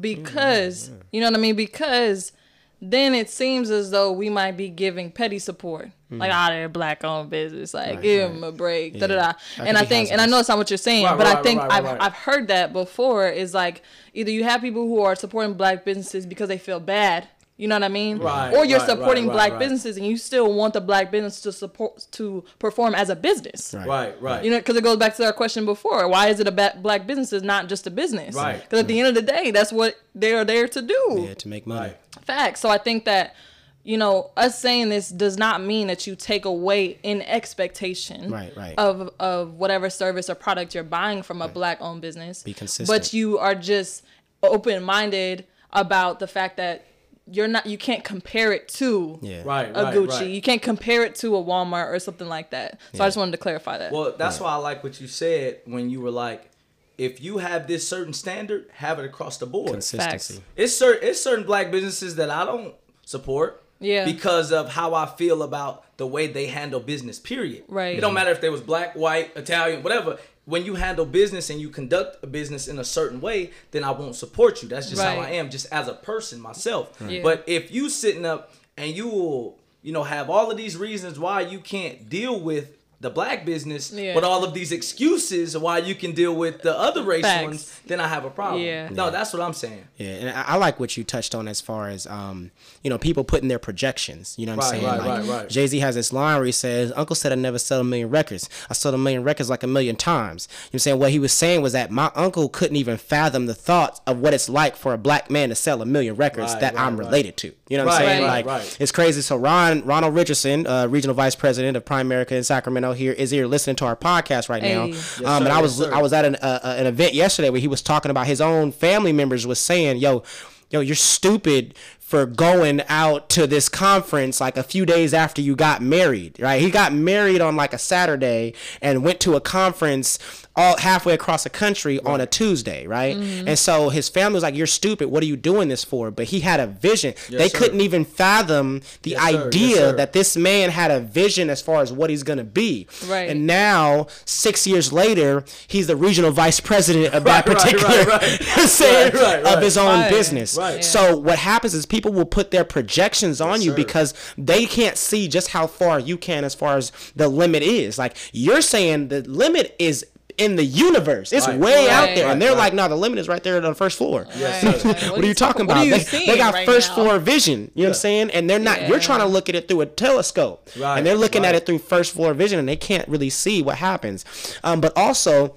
Because, 0.00 0.90
you 1.12 1.20
know 1.20 1.26
what 1.28 1.36
I 1.36 1.40
mean? 1.40 1.56
Because 1.56 2.32
then 2.80 3.14
it 3.14 3.28
seems 3.28 3.70
as 3.70 3.90
though 3.90 4.12
we 4.12 4.30
might 4.30 4.56
be 4.56 4.68
giving 4.68 5.10
petty 5.10 5.38
support. 5.38 5.90
Like, 6.10 6.30
ah, 6.32 6.48
they're 6.50 6.68
black 6.70 7.04
owned 7.04 7.28
business. 7.28 7.74
Like, 7.74 7.96
Right, 7.96 8.02
give 8.02 8.22
right. 8.30 8.32
them 8.34 8.44
a 8.44 8.52
break. 8.52 8.98
Da 8.98 9.08
da 9.08 9.14
da. 9.16 9.32
And 9.58 9.76
I 9.76 9.84
think, 9.84 10.10
and 10.10 10.20
I 10.22 10.26
know 10.26 10.38
it's 10.38 10.48
not 10.48 10.56
what 10.56 10.70
you're 10.70 10.78
saying, 10.78 11.04
Right, 11.04 11.18
but 11.18 11.26
I 11.26 11.42
think 11.42 11.60
I've. 11.60 11.84
I've 11.84 12.14
heard 12.14 12.48
that 12.48 12.72
before. 12.72 13.28
Is 13.28 13.52
like 13.52 13.82
either 14.14 14.30
you 14.30 14.44
have 14.44 14.62
people 14.62 14.86
who 14.86 15.02
are 15.02 15.14
supporting 15.14 15.54
black 15.54 15.84
businesses 15.84 16.24
because 16.24 16.48
they 16.48 16.56
feel 16.56 16.80
bad. 16.80 17.28
You 17.58 17.66
know 17.66 17.74
what 17.74 17.82
I 17.82 17.88
mean? 17.88 18.18
Right, 18.18 18.54
or 18.54 18.64
you're 18.64 18.78
right, 18.78 18.88
right, 18.88 18.98
supporting 18.98 19.26
right, 19.26 19.32
black 19.32 19.50
right. 19.50 19.58
businesses 19.58 19.96
and 19.96 20.06
you 20.06 20.16
still 20.16 20.54
want 20.54 20.74
the 20.74 20.80
black 20.80 21.10
business 21.10 21.40
to 21.40 21.50
support 21.52 22.06
to 22.12 22.44
perform 22.60 22.94
as 22.94 23.10
a 23.10 23.16
business. 23.16 23.74
Right. 23.74 23.88
Right, 23.88 24.22
right. 24.22 24.44
You 24.44 24.52
know, 24.52 24.58
because 24.58 24.76
it 24.76 24.84
goes 24.84 24.96
back 24.96 25.16
to 25.16 25.26
our 25.26 25.32
question 25.32 25.64
before. 25.64 26.06
Why 26.06 26.28
is 26.28 26.38
it 26.38 26.46
a 26.46 26.52
ba- 26.52 26.78
black 26.80 27.08
business 27.08 27.32
is 27.32 27.42
not 27.42 27.68
just 27.68 27.84
a 27.88 27.90
business? 27.90 28.36
Right. 28.36 28.62
Because 28.62 28.78
at 28.78 28.86
the 28.86 29.00
end 29.00 29.08
of 29.08 29.16
the 29.16 29.22
day, 29.22 29.50
that's 29.50 29.72
what 29.72 29.96
they 30.14 30.34
are 30.34 30.44
there 30.44 30.68
to 30.68 30.80
do. 30.80 31.24
Yeah. 31.26 31.34
To 31.34 31.48
make 31.48 31.66
money. 31.66 31.88
Right. 31.88 32.24
Facts. 32.24 32.60
So 32.60 32.68
I 32.68 32.78
think 32.78 33.06
that, 33.06 33.34
you 33.82 33.96
know, 33.96 34.30
us 34.36 34.56
saying 34.56 34.90
this 34.90 35.08
does 35.08 35.36
not 35.36 35.60
mean 35.60 35.88
that 35.88 36.06
you 36.06 36.14
take 36.14 36.44
away 36.44 37.00
in 37.02 37.22
expectation 37.22 38.30
Right, 38.30 38.56
right. 38.56 38.74
of 38.78 39.10
of 39.18 39.54
whatever 39.54 39.90
service 39.90 40.30
or 40.30 40.36
product 40.36 40.76
you're 40.76 40.84
buying 40.84 41.24
from 41.24 41.42
a 41.42 41.48
black 41.48 41.78
owned 41.80 42.02
business. 42.02 42.44
Be 42.44 42.54
consistent. 42.54 42.88
But 42.88 43.12
you 43.12 43.38
are 43.38 43.56
just 43.56 44.04
open 44.44 44.84
minded 44.84 45.44
about 45.72 46.20
the 46.20 46.28
fact 46.28 46.56
that 46.58 46.84
you're 47.30 47.48
not 47.48 47.66
you 47.66 47.78
can't 47.78 48.04
compare 48.04 48.52
it 48.52 48.68
to 48.68 49.18
Yeah. 49.22 49.42
Right, 49.44 49.70
a 49.74 49.84
right, 49.84 49.94
Gucci. 49.94 50.20
right. 50.20 50.26
You 50.28 50.42
can't 50.42 50.62
compare 50.62 51.04
it 51.04 51.14
to 51.16 51.36
a 51.36 51.42
Walmart 51.42 51.92
or 51.92 51.98
something 51.98 52.28
like 52.28 52.50
that. 52.50 52.80
So 52.94 53.04
I 53.04 53.06
just 53.06 53.16
wanted 53.16 53.32
to 53.32 53.38
clarify 53.38 53.78
that. 53.78 53.92
Well, 53.92 54.14
that's 54.16 54.40
why 54.40 54.50
I 54.52 54.56
like 54.56 54.82
what 54.82 55.00
you 55.00 55.06
said 55.06 55.60
when 55.64 55.90
you 55.90 56.00
were 56.00 56.10
like, 56.10 56.50
if 56.96 57.22
you 57.22 57.38
have 57.38 57.66
this 57.68 57.86
certain 57.86 58.12
standard, 58.12 58.66
have 58.72 58.98
it 58.98 59.04
across 59.04 59.38
the 59.38 59.46
board. 59.46 59.70
Consistency. 59.70 60.42
It's 60.56 60.74
certain 60.76 61.08
it's 61.08 61.22
certain 61.22 61.44
black 61.46 61.70
businesses 61.70 62.16
that 62.16 62.30
I 62.30 62.44
don't 62.44 62.74
support. 63.04 63.62
Yeah. 63.80 64.04
Because 64.04 64.50
of 64.50 64.70
how 64.70 64.94
I 64.94 65.06
feel 65.06 65.42
about 65.42 65.84
the 65.98 66.06
way 66.06 66.26
they 66.26 66.46
handle 66.46 66.80
business. 66.80 67.20
Period. 67.20 67.62
Right. 67.68 67.96
It 67.96 68.00
don't 68.00 68.14
matter 68.14 68.30
if 68.30 68.40
they 68.40 68.48
was 68.48 68.60
black, 68.60 68.94
white, 68.96 69.36
Italian, 69.36 69.84
whatever. 69.84 70.18
When 70.48 70.64
you 70.64 70.76
handle 70.76 71.04
business 71.04 71.50
and 71.50 71.60
you 71.60 71.68
conduct 71.68 72.24
a 72.24 72.26
business 72.26 72.68
in 72.68 72.78
a 72.78 72.84
certain 72.84 73.20
way, 73.20 73.50
then 73.70 73.84
I 73.84 73.90
won't 73.90 74.16
support 74.16 74.62
you. 74.62 74.68
That's 74.70 74.88
just 74.88 75.02
how 75.02 75.18
I 75.18 75.32
am, 75.32 75.50
just 75.50 75.66
as 75.70 75.88
a 75.88 75.92
person 75.92 76.40
myself. 76.40 76.98
Yeah. 77.06 77.20
But 77.22 77.44
if 77.46 77.70
you 77.70 77.90
sitting 77.90 78.24
up 78.24 78.54
and 78.74 78.96
you 78.96 79.08
will, 79.08 79.58
you 79.82 79.92
know, 79.92 80.04
have 80.04 80.30
all 80.30 80.50
of 80.50 80.56
these 80.56 80.74
reasons 80.74 81.18
why 81.18 81.42
you 81.42 81.60
can't 81.60 82.08
deal 82.08 82.40
with 82.40 82.77
the 83.00 83.10
black 83.10 83.44
business 83.46 83.92
Yeah. 83.92 84.14
with 84.16 84.24
all 84.24 84.42
of 84.42 84.54
these 84.54 84.72
excuses 84.72 85.56
why 85.56 85.78
you 85.78 85.94
can 85.94 86.12
deal 86.12 86.34
with 86.34 86.62
the 86.62 86.76
other 86.76 87.02
race 87.04 87.22
Facts. 87.24 87.44
ones, 87.44 87.80
then 87.86 88.00
I 88.00 88.08
have 88.08 88.24
a 88.24 88.30
problem. 88.30 88.60
Yeah. 88.62 88.88
No, 88.90 89.10
that's 89.10 89.32
what 89.32 89.40
I'm 89.40 89.52
saying. 89.52 89.84
Yeah, 89.98 90.08
and 90.08 90.30
I, 90.30 90.42
I 90.42 90.56
like 90.56 90.80
what 90.80 90.96
you 90.96 91.04
touched 91.04 91.34
on 91.34 91.46
as 91.46 91.60
far 91.60 91.88
as 91.88 92.06
um, 92.08 92.50
you 92.82 92.90
know, 92.90 92.98
people 92.98 93.22
putting 93.24 93.48
their 93.48 93.60
projections. 93.60 94.34
You 94.38 94.46
know 94.46 94.56
what 94.56 94.64
I'm 94.64 94.70
saying? 94.70 94.84
right, 94.84 94.98
like 94.98 95.08
right, 95.08 95.28
right. 95.28 95.48
Jay 95.48 95.66
Z 95.68 95.78
has 95.78 95.94
this 95.94 96.12
line 96.12 96.36
where 96.38 96.46
he 96.46 96.52
says, 96.52 96.92
"Uncle 96.96 97.14
said 97.14 97.30
I 97.30 97.36
never 97.36 97.58
sold 97.58 97.82
a 97.82 97.84
million 97.84 98.10
records. 98.10 98.48
I 98.68 98.74
sold 98.74 98.94
a 98.94 98.98
million 98.98 99.22
records 99.22 99.48
like 99.48 99.62
a 99.62 99.66
million 99.68 99.94
times." 99.96 100.48
You 100.50 100.54
know 100.54 100.66
what 100.66 100.74
I'm 100.74 100.78
saying? 100.80 100.98
What 100.98 101.10
he 101.12 101.18
was 101.20 101.32
saying 101.32 101.62
was 101.62 101.72
that 101.74 101.90
my 101.92 102.10
uncle 102.16 102.48
couldn't 102.48 102.76
even 102.76 102.96
fathom 102.96 103.46
the 103.46 103.54
thought 103.54 104.00
of 104.06 104.18
what 104.20 104.34
it's 104.34 104.48
like 104.48 104.74
for 104.76 104.92
a 104.92 104.98
black 104.98 105.30
man 105.30 105.50
to 105.50 105.54
sell 105.54 105.80
a 105.82 105.86
million 105.86 106.16
records 106.16 106.52
Right, 106.52 106.60
that 106.62 106.74
right, 106.74 106.82
I'm 106.84 106.96
right. 106.96 107.06
related 107.06 107.36
to. 107.38 107.52
You 107.68 107.76
know 107.76 107.84
what 107.84 107.94
I'm 107.94 108.00
saying? 108.00 108.22
right, 108.24 108.44
like 108.44 108.46
right. 108.46 108.76
it's 108.80 108.92
crazy. 108.92 109.20
So 109.20 109.36
Ron 109.36 109.84
Ronald 109.84 110.14
Richardson, 110.14 110.66
uh, 110.66 110.86
regional 110.88 111.14
vice 111.14 111.34
president 111.36 111.76
of 111.76 111.84
Primerica 111.84 112.32
in 112.32 112.42
Sacramento, 112.42 112.87
here 112.92 113.12
is 113.12 113.30
here 113.30 113.46
listening 113.46 113.76
to 113.76 113.84
our 113.86 113.96
podcast 113.96 114.48
right 114.48 114.62
now. 114.62 114.86
Hey. 114.86 114.90
Yes, 114.90 115.22
um, 115.24 115.44
and 115.44 115.52
I 115.52 115.60
was 115.60 115.80
yes. 115.80 115.92
I 115.92 116.02
was 116.02 116.12
at 116.12 116.24
an 116.24 116.36
uh, 116.36 116.60
uh, 116.62 116.74
an 116.78 116.86
event 116.86 117.14
yesterday 117.14 117.50
where 117.50 117.60
he 117.60 117.68
was 117.68 117.82
talking 117.82 118.10
about 118.10 118.26
his 118.26 118.40
own 118.40 118.72
family 118.72 119.12
members 119.12 119.46
was 119.46 119.58
saying, 119.58 119.98
"Yo, 119.98 120.22
yo, 120.70 120.80
you're 120.80 120.96
stupid." 120.96 121.74
For 122.08 122.24
going 122.24 122.80
out 122.88 123.28
to 123.28 123.46
this 123.46 123.68
conference 123.68 124.40
like 124.40 124.56
a 124.56 124.62
few 124.62 124.86
days 124.86 125.12
after 125.12 125.42
you 125.42 125.54
got 125.54 125.82
married, 125.82 126.40
right? 126.40 126.58
He 126.58 126.70
got 126.70 126.94
married 126.94 127.42
on 127.42 127.54
like 127.54 127.74
a 127.74 127.78
Saturday 127.78 128.54
and 128.80 129.04
went 129.04 129.20
to 129.20 129.36
a 129.36 129.42
conference 129.42 130.18
all 130.58 130.76
halfway 130.76 131.14
across 131.14 131.44
the 131.44 131.50
country 131.50 132.00
on 132.00 132.20
a 132.20 132.26
Tuesday, 132.26 132.84
right? 132.86 133.16
Mm-hmm. 133.16 133.48
And 133.48 133.58
so 133.58 133.90
his 133.90 134.08
family 134.08 134.34
was 134.34 134.42
like, 134.42 134.56
"You're 134.56 134.66
stupid. 134.66 135.08
What 135.08 135.22
are 135.22 135.26
you 135.26 135.36
doing 135.36 135.68
this 135.68 135.84
for?" 135.84 136.10
But 136.10 136.26
he 136.26 136.40
had 136.40 136.58
a 136.58 136.66
vision. 136.66 137.14
they 137.30 137.48
sir. 137.48 137.58
couldn't 137.58 137.80
even 137.80 138.04
fathom 138.04 138.82
the 139.02 139.10
Yes, 139.10 139.22
sir. 139.22 139.30
Yes, 139.30 139.46
idea 139.46 139.92
that 139.94 140.12
this 140.12 140.36
man 140.36 140.70
had 140.70 140.90
a 140.90 141.00
vision 141.00 141.48
as 141.48 141.62
far 141.62 141.80
as 141.80 141.92
what 141.92 142.10
he's 142.10 142.24
gonna 142.24 142.44
be. 142.44 142.88
Right. 143.06 143.30
And 143.30 143.46
now, 143.46 144.08
six 144.24 144.66
years 144.66 144.92
later, 144.92 145.44
he's 145.68 145.86
the 145.86 145.96
regional 145.96 146.32
vice 146.32 146.58
president 146.60 147.14
of 147.14 147.24
that 147.24 147.46
Right, 147.46 147.54
right, 147.54 147.56
particular 147.56 148.04
right, 148.04 148.40
right. 148.40 148.78
Right, 148.88 149.14
right, 149.14 149.56
of 149.56 149.62
his 149.62 149.76
own 149.78 150.08
business. 150.10 150.56
Right. 150.56 150.84
So 150.84 151.16
what 151.16 151.38
happens 151.38 151.72
is 151.74 151.86
people 151.86 152.12
will 152.12 152.24
put 152.26 152.50
their 152.50 152.64
projections 152.64 153.40
on 153.40 153.62
you 153.62 153.70
sir. 153.70 153.76
because 153.76 154.14
they 154.36 154.66
can't 154.66 154.96
see 154.96 155.28
just 155.28 155.48
how 155.48 155.66
far 155.66 156.00
you 156.00 156.16
can 156.16 156.44
as 156.44 156.54
far 156.54 156.76
as 156.76 156.90
the 157.14 157.28
limit 157.28 157.62
is. 157.62 157.98
Like 157.98 158.16
you're 158.32 158.60
saying 158.60 159.08
the 159.08 159.22
limit 159.22 159.74
is 159.78 160.04
in 160.38 160.56
the 160.56 160.64
universe. 160.64 161.32
It's 161.32 161.46
Right. 161.46 161.58
way 161.58 161.88
out 161.90 162.06
Right. 162.06 162.14
there. 162.16 162.28
And 162.28 162.40
they're 162.40 162.50
Right, 162.52 162.58
like, 162.58 162.74
no, 162.74 162.88
the 162.88 162.96
limit 162.96 163.18
is 163.18 163.28
right 163.28 163.42
there 163.42 163.56
on 163.56 163.62
the 163.62 163.74
first 163.74 163.98
floor. 163.98 164.26
Yes, 164.38 164.64
Right. 164.64 164.80
sir. 165.00 165.10
What 165.10 165.22
are 165.24 165.26
you 165.26 165.34
talking 165.34 165.62
about? 165.62 165.84
you 165.84 165.98
they, 165.98 166.26
they 166.26 166.36
got 166.36 166.54
right 166.54 166.66
first 166.66 166.88
now? 166.90 166.94
floor 166.94 167.18
vision. 167.18 167.70
You 167.74 167.82
know 167.82 167.88
what 167.90 167.96
I'm 167.96 168.00
saying? 168.00 168.30
And 168.30 168.48
they're 168.48 168.58
not. 168.58 168.88
You're 168.88 169.00
trying 169.00 169.20
to 169.20 169.26
look 169.26 169.48
at 169.48 169.54
it 169.54 169.68
through 169.68 169.80
a 169.82 169.86
telescope, 169.86 170.70
Right, 170.78 170.96
and 170.98 171.06
they're 171.06 171.16
looking 171.16 171.44
at 171.44 171.54
it 171.54 171.66
through 171.66 171.78
first 171.78 172.14
floor 172.14 172.32
vision, 172.34 172.58
and 172.58 172.68
they 172.68 172.76
can't 172.76 173.06
really 173.08 173.30
see 173.30 173.62
what 173.62 173.76
happens. 173.76 174.24
Um, 174.64 174.80
but 174.80 174.92
also. 174.96 175.56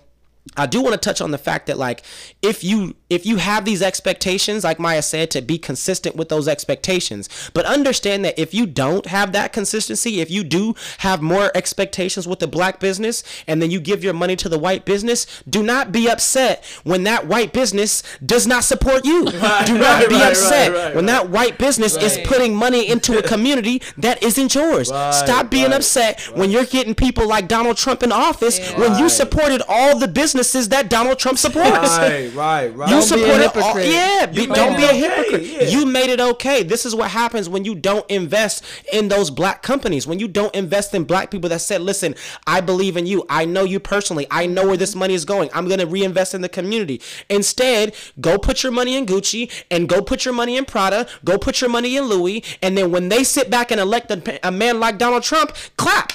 I 0.58 0.66
do 0.66 0.82
want 0.82 0.94
to 0.94 1.00
touch 1.00 1.22
on 1.22 1.32
the 1.32 1.38
fact 1.38 1.68
that 1.68 1.78
like 1.78 2.04
if 2.42 2.64
you 2.64 2.96
if 3.10 3.26
you 3.26 3.38
have 3.38 3.64
these 3.64 3.82
expectations 3.82 4.64
like 4.64 4.80
Maya 4.80 5.02
said 5.02 5.30
to 5.32 5.42
be 5.42 5.58
consistent 5.58 6.16
with 6.16 6.30
those 6.30 6.48
expectations. 6.48 7.30
But 7.54 7.66
understand 7.66 8.26
that 8.26 8.40
if 8.40 8.54
you 8.54 8.66
don't 8.66 9.06
have 9.06 9.32
that 9.34 9.54
consistency 9.54 10.20
if 10.20 10.32
you 10.32 10.44
do 10.44 10.76
have 11.00 11.22
more 11.22 11.52
expectations 11.56 12.28
with 12.28 12.40
the 12.40 12.48
black 12.48 12.80
business 12.80 13.24
and 13.48 13.62
then 13.62 13.72
you 13.72 13.80
give 13.80 14.04
your 14.04 14.14
money 14.14 14.36
to 14.38 14.50
the 14.50 14.58
white 14.58 14.84
business 14.84 15.44
do 15.48 15.62
not 15.64 15.92
be 15.92 16.10
upset 16.10 16.66
when 16.84 17.04
that 17.04 17.28
white 17.28 17.54
business 17.54 18.04
does 18.26 18.48
not 18.48 18.64
support 18.64 19.06
you. 19.06 19.26
Do 19.66 19.78
not 19.78 20.00
right, 20.00 20.10
be 20.10 20.16
right, 20.16 20.32
upset 20.32 20.72
right, 20.72 20.86
right, 20.86 20.96
when 20.96 21.06
that 21.06 21.30
white 21.30 21.58
business 21.58 21.96
is 21.96 22.20
putting 22.26 22.56
money 22.56 22.90
into 22.90 23.18
a 23.18 23.22
community 23.22 23.82
that 23.98 24.22
isn't 24.24 24.56
yours. 24.56 24.92
Right, 24.92 25.14
stop 25.14 25.50
being 25.50 25.66
right, 25.66 25.76
upset 25.76 26.22
when 26.36 26.50
you're 26.50 26.66
getting 26.66 26.96
people 26.96 27.28
like 27.28 27.48
Donald 27.48 27.78
Trump 27.78 28.04
in 28.04 28.12
office 28.12 28.60
when 28.74 28.98
you 28.98 29.10
supported 29.10 29.62
all 29.68 29.98
the 29.98 30.08
businesses 30.32 30.70
that 30.70 30.90
Donald 30.90 31.20
Trump 31.20 31.38
supports. 31.38 31.68
Right, 31.68 32.34
right, 32.34 32.68
right. 32.70 32.90
You 32.90 33.00
a 33.00 33.02
supported 33.02 33.32
all, 33.34 33.38
hypocrite. 33.40 33.88
yeah. 33.88 34.26
Be, 34.26 34.46
don't 34.48 34.78
be 34.78 34.84
a 34.84 34.88
okay, 34.88 35.00
hypocrite. 35.00 35.44
yeah. 35.44 35.64
You 35.64 35.86
made 35.86 36.10
it 36.10 36.22
okay. 36.22 36.64
This 36.64 36.86
is 36.86 36.96
what 36.96 37.12
happens 37.12 37.50
when 37.50 37.66
you 37.66 37.76
don't 37.76 38.10
invest 38.10 38.64
in 38.94 39.10
those 39.10 39.30
black 39.30 39.62
companies. 39.62 40.08
When 40.08 40.20
you 40.20 40.28
don't 40.28 40.54
invest 40.56 40.94
in 40.96 41.04
black 41.04 41.32
people 41.32 41.50
that 41.50 41.60
said, 41.60 41.82
"Listen, 41.82 42.16
I 42.48 42.62
believe 42.62 42.96
in 42.96 43.06
you. 43.06 43.26
I 43.30 43.44
know 43.46 43.64
you 43.64 43.80
personally. 43.80 44.26
I 44.32 44.46
know 44.46 44.68
where 44.68 44.78
this 44.78 44.96
money 44.96 45.14
is 45.14 45.26
going. 45.26 45.50
I'm 45.54 45.68
going 45.68 45.80
to 45.80 45.88
reinvest 45.88 46.34
in 46.34 46.42
the 46.42 46.50
community." 46.50 47.02
Instead, 47.30 47.94
go 48.22 48.38
put 48.38 48.64
your 48.64 48.72
money 48.72 48.96
in 48.96 49.06
Gucci 49.06 49.52
and 49.70 49.90
go 49.90 50.02
put 50.02 50.24
your 50.24 50.34
money 50.34 50.56
in 50.56 50.64
Prada. 50.66 51.08
Go 51.26 51.38
put 51.38 51.60
your 51.60 51.70
money 51.70 51.98
in 51.98 52.06
Louis, 52.06 52.44
and 52.62 52.78
then 52.78 52.92
when 52.92 53.10
they 53.10 53.24
sit 53.24 53.50
back 53.50 53.72
and 53.72 53.82
elect 53.82 54.12
a, 54.12 54.48
a 54.48 54.52
man 54.52 54.80
like 54.80 54.98
Donald 54.98 55.24
Trump, 55.24 55.54
clap. 55.76 56.14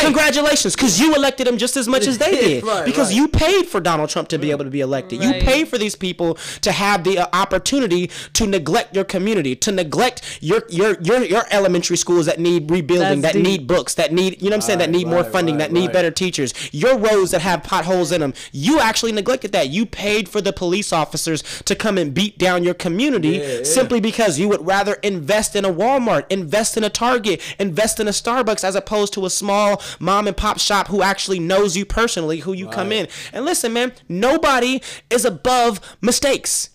Congratulations, 0.00 0.74
because 0.76 1.00
you 1.00 1.14
elected 1.14 1.46
him 1.46 1.56
just 1.56 1.76
as 1.76 1.88
much 1.88 2.06
as 2.06 2.18
they 2.18 2.30
did. 2.40 2.64
Right, 2.64 2.84
because 2.84 3.08
right. 3.08 3.16
you 3.16 3.28
paid 3.28 3.66
for 3.66 3.80
Donald 3.80 4.10
Trump 4.10 4.28
to 4.28 4.38
be 4.38 4.50
able 4.50 4.64
to 4.64 4.70
be 4.70 4.80
elected. 4.80 5.22
You 5.22 5.32
paid 5.32 5.68
for 5.68 5.78
these 5.78 5.94
people 5.96 6.34
to 6.62 6.72
have 6.72 7.04
the 7.04 7.18
uh, 7.18 7.26
opportunity 7.32 8.10
to 8.34 8.46
neglect 8.46 8.94
your 8.94 9.04
community, 9.04 9.56
to 9.56 9.72
neglect 9.72 10.38
your 10.40 10.62
your 10.68 11.00
your, 11.00 11.22
your 11.24 11.44
elementary 11.50 11.96
schools 11.96 12.26
that 12.26 12.38
need 12.38 12.70
rebuilding, 12.70 13.20
That's 13.22 13.34
that 13.34 13.38
deep. 13.42 13.60
need 13.60 13.66
books, 13.66 13.94
that 13.94 14.12
need 14.12 14.40
you 14.42 14.50
know 14.50 14.56
what 14.56 14.56
I'm 14.56 14.60
saying, 14.62 14.78
that 14.80 14.86
Right, 14.86 14.96
need 14.96 15.06
more 15.08 15.24
funding, 15.24 15.56
right, 15.56 15.68
that 15.68 15.72
need 15.72 15.86
right. 15.86 15.92
better 15.92 16.10
teachers. 16.10 16.54
Your 16.72 16.96
roads 16.96 17.30
that 17.32 17.40
have 17.40 17.62
potholes 17.62 18.12
in 18.12 18.20
them. 18.20 18.34
You 18.52 18.78
actually 18.80 19.12
neglected 19.12 19.52
that. 19.52 19.68
You 19.70 19.84
paid 19.86 20.28
for 20.28 20.40
the 20.40 20.52
police 20.52 20.92
officers 20.92 21.42
to 21.64 21.74
come 21.74 21.98
and 21.98 22.14
beat 22.14 22.38
down 22.38 22.62
your 22.62 22.74
community 22.74 23.28
Yeah, 23.38 23.58
yeah. 23.58 23.62
simply 23.64 24.00
because 24.00 24.38
you 24.38 24.48
would 24.48 24.64
rather 24.64 24.94
invest 25.02 25.56
in 25.56 25.64
a 25.64 25.72
Walmart, 25.72 26.24
invest 26.30 26.76
in 26.76 26.84
a 26.84 26.90
Target, 26.90 27.42
invest 27.58 27.98
in 28.00 28.06
a 28.06 28.12
Starbucks 28.12 28.62
as 28.64 28.74
opposed 28.76 29.12
to 29.14 29.25
a 29.26 29.30
small 29.30 29.82
mom 30.00 30.26
and 30.26 30.36
pop 30.36 30.58
shop 30.58 30.88
who 30.88 31.02
actually 31.02 31.38
knows 31.38 31.76
you 31.76 31.84
personally, 31.84 32.38
who 32.40 32.52
you 32.52 32.68
come 32.68 32.92
in. 32.92 33.08
And 33.32 33.44
listen, 33.44 33.72
man, 33.72 33.92
nobody 34.08 34.80
is 35.10 35.24
above 35.24 35.80
mistakes. 36.00 36.70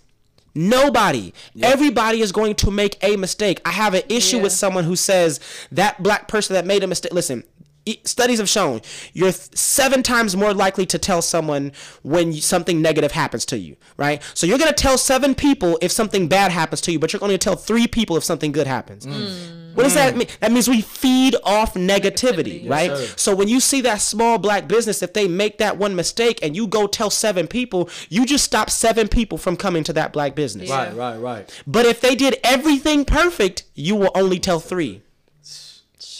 Nobody. 0.53 1.33
Everybody 1.61 2.19
is 2.21 2.31
going 2.31 2.55
to 2.55 2.71
make 2.71 3.01
a 3.01 3.15
mistake. 3.15 3.61
I 3.65 3.71
have 3.71 3.93
an 3.93 4.03
issue 4.09 4.37
Yeah. 4.37 4.43
with 4.43 4.51
someone 4.51 4.83
who 4.83 4.95
says 4.97 5.39
that 5.71 6.03
black 6.03 6.27
person 6.27 6.53
that 6.55 6.65
made 6.65 6.83
a 6.83 6.87
mistake. 6.87 7.13
Listen, 7.13 7.45
e- 7.85 7.99
studies 8.03 8.39
have 8.39 8.49
shown 8.49 8.81
you're 9.13 9.31
th- 9.31 9.55
seven 9.57 10.03
times 10.03 10.35
more 10.35 10.53
likely 10.53 10.85
to 10.87 10.97
tell 10.99 11.21
someone 11.21 11.71
when 12.03 12.33
you, 12.33 12.41
something 12.41 12.81
negative 12.81 13.13
happens 13.13 13.45
to 13.45 13.57
you, 13.57 13.77
right? 13.95 14.21
So 14.33 14.45
you're 14.45 14.57
going 14.57 14.69
to 14.69 14.75
tell 14.75 14.97
seven 14.97 15.35
people 15.35 15.77
if 15.81 15.89
something 15.89 16.27
bad 16.27 16.51
happens 16.51 16.81
to 16.81 16.91
you, 16.91 16.99
but 16.99 17.13
you're 17.13 17.21
going 17.21 17.31
to 17.31 17.37
tell 17.37 17.55
three 17.55 17.87
people 17.87 18.17
if 18.17 18.23
something 18.25 18.51
good 18.51 18.67
happens. 18.67 19.05
Mm. 19.05 19.60
What 19.73 19.84
does 19.84 19.93
that 19.95 20.14
mm. 20.14 20.19
mean? 20.19 20.27
That 20.39 20.52
means 20.52 20.68
we 20.68 20.81
feed 20.81 21.35
off 21.43 21.73
negativity, 21.73 22.69
right? 22.69 22.91
sir. 22.91 23.14
So 23.18 23.35
when 23.35 23.48
you 23.48 23.60
see 23.60 23.81
that 23.81 24.02
small 24.02 24.38
black 24.38 24.68
business, 24.68 25.02
if 25.02 25.14
they 25.14 25.27
make 25.27 25.57
that 25.60 25.77
one 25.77 25.95
mistake 25.95 26.39
and 26.41 26.56
you 26.56 26.68
go 26.68 26.88
tell 26.88 27.10
seven 27.10 27.48
people, 27.48 27.89
you 28.10 28.26
just 28.26 28.43
stop 28.43 28.69
seven 28.69 29.07
people 29.07 29.38
from 29.38 29.57
coming 29.57 29.84
to 29.85 29.93
that 29.93 30.14
black 30.14 30.35
business. 30.35 30.69
Yeah. 30.69 30.85
Right, 30.88 30.95
right, 30.95 31.18
right. 31.18 31.64
But 31.68 31.85
if 31.85 32.02
they 32.02 32.15
did 32.15 32.38
everything 32.43 33.06
perfect, 33.06 33.64
you 33.76 33.95
will 33.95 34.11
only 34.15 34.39
tell 34.39 34.60
three. 34.60 35.02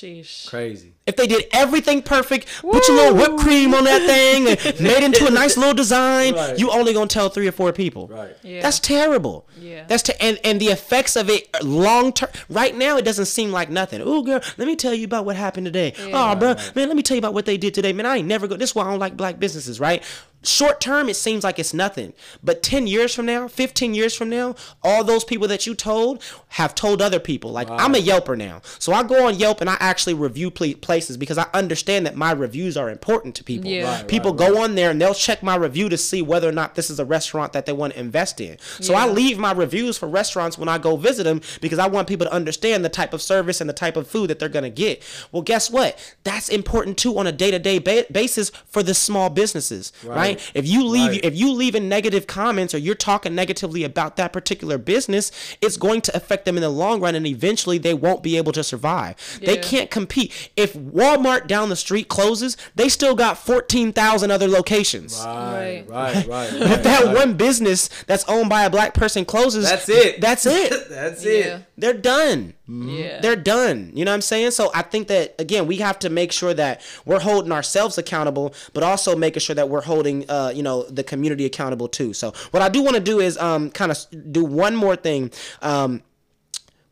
Sheesh. 0.02 0.48
Crazy. 0.49 0.94
If 1.06 1.15
they 1.15 1.28
did 1.28 1.45
everything 1.52 2.02
perfect, 2.02 2.48
put 2.61 2.88
your 2.88 2.98
little 2.98 3.15
whipped 3.15 3.40
cream 3.40 3.73
on 3.73 3.84
that 3.84 4.02
thing, 4.07 4.48
and 4.48 4.80
made 4.82 5.03
into 5.03 5.26
a 5.28 5.32
nice 5.32 5.57
little 5.57 5.73
design, 5.73 6.34
Right. 6.36 6.57
you 6.57 6.72
only 6.72 6.94
gonna 6.94 7.07
tell 7.07 7.30
three 7.30 7.48
or 7.48 7.52
four 7.52 7.72
people. 7.73 8.07
Right. 8.07 8.36
Yeah. 8.44 8.61
That's 8.61 8.80
terrible. 8.80 9.48
Yeah. 9.60 9.84
That's 9.88 10.03
te- 10.03 10.14
and 10.19 10.40
and 10.44 10.60
the 10.60 10.68
effects 10.68 11.15
of 11.15 11.30
it 11.30 11.49
long 11.64 12.14
term. 12.14 12.30
Right 12.49 12.76
now, 12.76 12.98
it 12.98 13.06
doesn't 13.06 13.26
seem 13.26 13.52
like 13.52 13.69
nothing. 13.69 14.02
Oh, 14.03 14.22
girl, 14.23 14.40
let 14.57 14.68
me 14.68 14.76
tell 14.76 14.94
you 14.94 15.06
about 15.06 15.26
what 15.26 15.36
happened 15.36 15.65
today. 15.65 15.94
Oh, 16.14 16.36
bro, 16.36 16.56
man, 16.76 16.88
let 16.88 16.95
me 16.95 17.03
tell 17.03 17.15
you 17.15 17.19
about 17.19 17.34
what 17.34 17.45
they 17.45 17.57
did 17.57 17.73
today. 17.73 17.94
Man, 17.94 18.06
I 18.06 18.18
ain't 18.18 18.28
never 18.28 18.48
go. 18.48 18.56
This 18.57 18.69
is 18.72 18.76
why 18.76 18.84
I 18.86 18.90
don't 18.91 18.99
like 18.99 19.18
black 19.18 19.40
businesses. 19.40 19.80
Right. 19.80 20.03
Short 20.43 20.81
term, 20.81 21.09
it 21.09 21.15
seems 21.15 21.43
like 21.43 21.59
it's 21.59 21.73
nothing. 21.73 22.13
But 22.43 22.63
ten 22.63 22.88
years 22.88 23.13
from 23.13 23.26
now, 23.27 23.47
fifteen 23.47 23.93
years 23.93 24.15
from 24.15 24.30
now, 24.30 24.55
all 24.84 25.03
those 25.03 25.23
people 25.23 25.47
that 25.47 25.68
you 25.68 25.76
told 25.76 26.23
have 26.49 26.73
told 26.73 27.01
other 27.01 27.19
people. 27.19 27.51
Like 27.51 27.69
I'm 27.69 27.95
a 27.95 27.99
Yelper 27.99 28.38
now, 28.38 28.61
so 28.80 28.93
I 28.93 29.03
go 29.03 29.27
on 29.27 29.35
Yelp 29.38 29.61
and 29.61 29.69
I 29.69 29.77
actually 29.80 30.13
review 30.13 30.49
places 30.51 31.18
because 31.18 31.38
I 31.38 31.47
understand 31.53 32.05
that 32.05 32.15
my 32.15 32.31
reviews 32.31 32.76
are 32.77 32.89
important 32.89 33.35
to 33.35 33.43
people. 33.43 33.69
Yeah. 33.69 33.99
Right, 33.99 34.07
people 34.07 34.31
right, 34.31 34.49
go 34.49 34.61
on 34.63 34.76
there 34.76 34.91
and 34.91 35.01
they'll 35.01 35.13
check 35.13 35.43
my 35.43 35.55
review 35.55 35.89
to 35.89 35.97
see 35.97 36.22
whether 36.22 36.49
or 36.49 36.51
not 36.51 36.76
this 36.76 36.89
is 36.89 36.99
a 36.99 37.05
restaurant 37.05 37.53
that 37.53 37.65
they 37.65 37.73
want 37.73 37.93
to 37.93 37.99
invest 37.99 38.41
in. 38.41 38.57
So 38.59 38.93
I 38.93 39.07
leave 39.07 39.38
my 39.38 39.51
reviews 39.51 39.97
for 39.97 40.07
restaurants 40.07 40.57
when 40.57 40.68
I 40.69 40.77
go 40.77 40.95
visit 40.97 41.23
them 41.23 41.41
because 41.61 41.80
I 41.80 41.88
want 41.88 42.07
people 42.07 42.26
to 42.26 42.34
understand 42.34 42.84
the 42.84 42.89
type 42.89 43.13
of 43.13 43.22
service 43.22 43.61
and 43.61 43.69
the 43.69 43.73
type 43.73 43.95
of 43.95 44.07
food 44.07 44.30
that 44.30 44.39
they're 44.39 44.49
going 44.49 44.63
to 44.63 44.69
get. 44.69 45.03
Well, 45.31 45.43
guess 45.43 45.69
what? 45.69 45.97
That's 46.23 46.49
important 46.49 46.97
too 46.97 47.18
on 47.18 47.27
a 47.27 47.31
day-to-day 47.31 47.80
ba- 47.80 48.05
basis 48.11 48.49
for 48.69 48.84
the 48.84 48.93
small 48.93 49.30
businesses, 49.30 49.93
right? 50.03 50.30
Right. 50.31 50.51
If 50.53 50.67
you 50.67 50.85
leave 50.85 51.11
Right. 51.11 51.25
if 51.25 51.35
you 51.35 51.51
leave 51.51 51.75
in 51.75 51.89
negative 51.89 52.27
comments 52.27 52.73
or 52.73 52.77
you're 52.77 52.95
talking 52.95 53.35
negatively 53.35 53.83
about 53.83 54.15
that 54.17 54.31
particular 54.31 54.77
business, 54.77 55.31
it's 55.61 55.75
going 55.77 56.01
to 56.01 56.15
affect 56.15 56.45
them 56.45 56.55
in 56.57 56.61
the 56.61 56.69
long 56.69 57.01
run 57.01 57.15
and 57.15 57.25
eventually 57.27 57.77
they 57.77 57.93
won't 57.93 58.23
be 58.23 58.37
able 58.37 58.51
to 58.53 58.63
survive. 58.63 59.15
They 59.41 59.55
Yeah. 59.55 59.61
can't 59.61 59.81
can't 59.81 59.89
compete. 59.89 60.31
If 60.55 60.73
Walmart 60.73 61.47
down 61.47 61.69
the 61.69 61.75
street 61.75 62.07
closes, 62.07 62.55
they 62.75 62.87
still 62.89 63.15
got 63.15 63.37
14,000 63.37 64.29
other 64.29 64.47
locations. 64.47 65.17
Right, 65.17 65.83
Right. 65.87 66.13
right, 66.15 66.27
right. 66.27 66.49
But 66.59 66.71
if 66.71 66.83
that 66.83 67.13
one 67.15 67.33
business 67.33 67.89
that's 68.05 68.23
owned 68.27 68.49
by 68.49 68.63
a 68.63 68.69
black 68.69 68.93
person 68.93 69.25
closes, 69.25 69.67
That's 69.69 69.89
it. 69.89 70.21
That's 70.21 70.45
it. 70.45 70.71
That's 70.89 71.23
Yeah. 71.25 71.31
it. 71.31 71.61
They're 71.77 71.93
done. 71.93 72.53
Yeah. 72.72 73.19
They're 73.22 73.35
done. 73.35 73.91
You 73.93 74.06
know 74.06 74.11
what 74.11 74.15
I'm 74.15 74.22
saying? 74.22 74.52
So 74.52 74.72
I 74.73 74.81
think 74.81 75.07
that 75.10 75.35
again, 75.39 75.68
we 75.68 75.77
have 75.77 75.99
to 75.99 76.10
make 76.10 76.31
sure 76.31 76.53
that 76.53 76.81
we're 77.06 77.19
holding 77.19 77.52
ourselves 77.52 77.98
accountable, 77.98 78.53
but 78.73 78.84
also 78.84 79.15
making 79.15 79.41
sure 79.41 79.56
that 79.56 79.69
we're 79.69 79.81
holding 79.81 80.30
uh, 80.30 80.52
you 80.56 80.64
know, 80.64 80.84
the 80.84 81.03
community 81.03 81.45
accountable 81.45 81.88
too. 81.88 82.14
So 82.14 82.34
what 82.52 82.64
I 82.64 82.69
do 82.69 82.81
want 82.81 82.95
to 82.95 83.02
do 83.03 83.19
is 83.19 83.38
um 83.38 83.69
kind 83.72 83.91
of 83.91 83.98
do 84.31 84.43
one 84.45 84.76
more 84.76 84.95
thing. 84.95 85.31
Um 85.61 86.02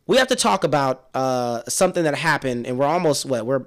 we 0.07 0.17
have 0.17 0.27
to 0.27 0.35
talk 0.35 0.63
about 0.63 1.07
uh 1.13 1.61
something 1.67 2.03
that 2.03 2.15
happened 2.15 2.67
and 2.67 2.77
we're 2.77 2.85
almost 2.85 3.25
what 3.25 3.45
we're 3.45 3.63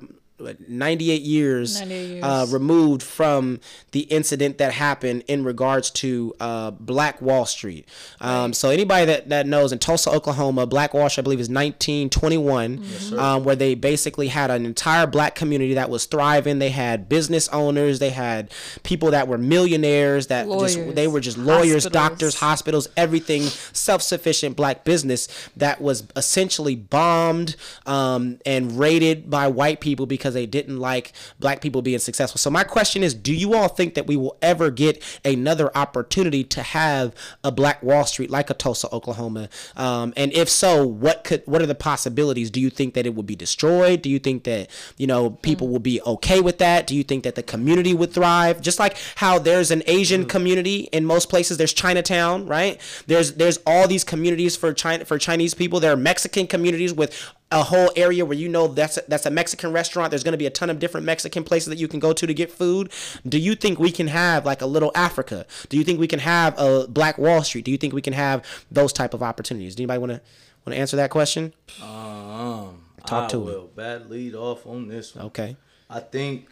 98 0.68 1.22
years, 1.22 1.80
98 1.80 2.06
years. 2.08 2.24
Uh, 2.24 2.46
removed 2.50 3.02
from 3.02 3.60
the 3.92 4.00
incident 4.00 4.58
that 4.58 4.72
happened 4.72 5.24
in 5.28 5.44
regards 5.44 5.90
to 5.90 6.34
uh, 6.40 6.70
Black 6.72 7.20
Wall 7.22 7.46
Street. 7.46 7.88
Um, 8.20 8.52
So 8.52 8.70
anybody 8.70 9.06
that, 9.06 9.28
that 9.28 9.46
knows 9.46 9.72
in 9.72 9.78
Tulsa, 9.78 10.10
Oklahoma, 10.10 10.66
Black 10.66 10.94
Wall 10.94 11.08
Street, 11.08 11.22
I 11.22 11.24
believe, 11.24 11.40
is 11.40 11.48
1921, 11.48 12.82
um, 13.18 13.44
where 13.44 13.56
they 13.56 13.74
basically 13.74 14.28
had 14.28 14.50
an 14.50 14.64
entire 14.66 15.06
black 15.06 15.34
community 15.34 15.74
that 15.74 15.90
was 15.90 16.04
thriving. 16.06 16.58
They 16.58 16.70
had 16.70 17.08
business 17.08 17.48
owners, 17.48 17.98
they 17.98 18.10
had 18.10 18.50
people 18.82 19.10
that 19.12 19.28
were 19.28 19.38
millionaires, 19.38 20.28
that 20.28 20.46
just 20.46 20.94
they 20.94 21.08
were 21.08 21.20
just 21.20 21.38
lawyers, 21.38 21.84
hospitals. 21.84 21.92
doctors, 21.92 22.34
hospitals, 22.36 22.88
everything 22.96 23.42
self-sufficient 23.42 24.56
black 24.56 24.84
business 24.84 25.28
that 25.56 25.80
was 25.80 26.04
essentially 26.16 26.76
bombed 26.76 27.56
um, 27.86 28.38
and 28.46 28.78
raided 28.78 29.30
by 29.30 29.46
white 29.48 29.80
people 29.80 30.06
because 30.06 30.31
they 30.32 30.46
didn't 30.46 30.78
like 30.78 31.12
black 31.38 31.60
people 31.60 31.82
being 31.82 31.98
successful. 31.98 32.38
So 32.38 32.50
my 32.50 32.64
question 32.64 33.02
is, 33.02 33.14
do 33.14 33.34
you 33.34 33.54
all 33.54 33.68
think 33.68 33.94
that 33.94 34.06
we 34.06 34.16
will 34.16 34.36
ever 34.42 34.70
get 34.70 35.02
another 35.24 35.70
opportunity 35.76 36.44
to 36.44 36.62
have 36.62 37.14
a 37.44 37.50
Black 37.50 37.82
Wall 37.82 38.04
Street 38.04 38.30
like 38.30 38.50
a 38.50 38.54
Tulsa, 38.54 38.88
Oklahoma? 38.92 39.48
Um, 39.76 40.12
and 40.16 40.32
if 40.32 40.48
so, 40.48 40.86
what 40.86 41.24
could 41.24 41.42
what 41.46 41.62
are 41.62 41.66
the 41.66 41.74
possibilities? 41.74 42.50
Do 42.50 42.60
you 42.60 42.70
think 42.70 42.94
that 42.94 43.06
it 43.06 43.14
would 43.14 43.26
be 43.26 43.36
destroyed? 43.36 44.02
Do 44.02 44.10
you 44.10 44.18
think 44.18 44.44
that 44.44 44.70
you 44.96 45.06
know 45.06 45.30
people 45.30 45.68
will 45.68 45.78
be 45.78 46.00
okay 46.02 46.40
with 46.40 46.58
that? 46.58 46.86
Do 46.86 46.96
you 46.96 47.02
think 47.02 47.24
that 47.24 47.34
the 47.34 47.42
community 47.42 47.94
would 47.94 48.12
thrive? 48.12 48.60
Just 48.60 48.78
like 48.78 48.96
how 49.16 49.38
there's 49.38 49.70
an 49.70 49.82
Asian 49.86 50.26
community 50.26 50.88
in 50.92 51.04
most 51.04 51.28
places, 51.28 51.56
there's 51.56 51.72
Chinatown, 51.72 52.46
right? 52.46 52.80
There's 53.06 53.34
there's 53.34 53.58
all 53.66 53.88
these 53.88 54.04
communities 54.04 54.56
for 54.56 54.72
China 54.72 55.04
for 55.04 55.18
Chinese 55.18 55.54
people. 55.54 55.80
There 55.80 55.92
are 55.92 55.96
Mexican 55.96 56.46
communities 56.46 56.92
with 56.92 57.32
a 57.52 57.62
whole 57.62 57.90
area 57.94 58.24
where 58.24 58.36
you 58.36 58.48
know 58.48 58.66
that's 58.66 58.96
a, 58.96 59.02
that's 59.08 59.26
a 59.26 59.30
Mexican 59.30 59.72
restaurant. 59.72 60.10
There's 60.10 60.24
going 60.24 60.32
to 60.32 60.38
be 60.38 60.46
a 60.46 60.50
ton 60.50 60.70
of 60.70 60.78
different 60.78 61.06
Mexican 61.06 61.44
places 61.44 61.68
that 61.68 61.78
you 61.78 61.86
can 61.86 62.00
go 62.00 62.12
to 62.12 62.26
to 62.26 62.34
get 62.34 62.50
food. 62.50 62.90
Do 63.28 63.38
you 63.38 63.54
think 63.54 63.78
we 63.78 63.92
can 63.92 64.08
have 64.08 64.44
like 64.44 64.62
a 64.62 64.66
little 64.66 64.90
Africa? 64.94 65.46
Do 65.68 65.76
you 65.76 65.84
think 65.84 66.00
we 66.00 66.08
can 66.08 66.18
have 66.18 66.58
a 66.58 66.86
Black 66.88 67.18
Wall 67.18 67.42
Street? 67.44 67.64
Do 67.64 67.70
you 67.70 67.78
think 67.78 67.92
we 67.92 68.02
can 68.02 68.14
have 68.14 68.44
those 68.70 68.92
type 68.92 69.14
of 69.14 69.22
opportunities? 69.22 69.74
Do 69.74 69.82
anybody 69.82 69.98
want 69.98 70.12
to 70.12 70.20
want 70.64 70.74
to 70.74 70.80
answer 70.80 70.96
that 70.96 71.10
question? 71.10 71.52
Um, 71.82 72.84
Talk 73.06 73.24
I 73.24 73.28
to 73.28 73.40
will 73.40 73.70
bad 73.74 74.10
lead 74.10 74.34
off 74.34 74.66
on 74.66 74.88
this 74.88 75.14
one. 75.14 75.26
Okay. 75.26 75.56
I 75.90 76.00
think 76.00 76.48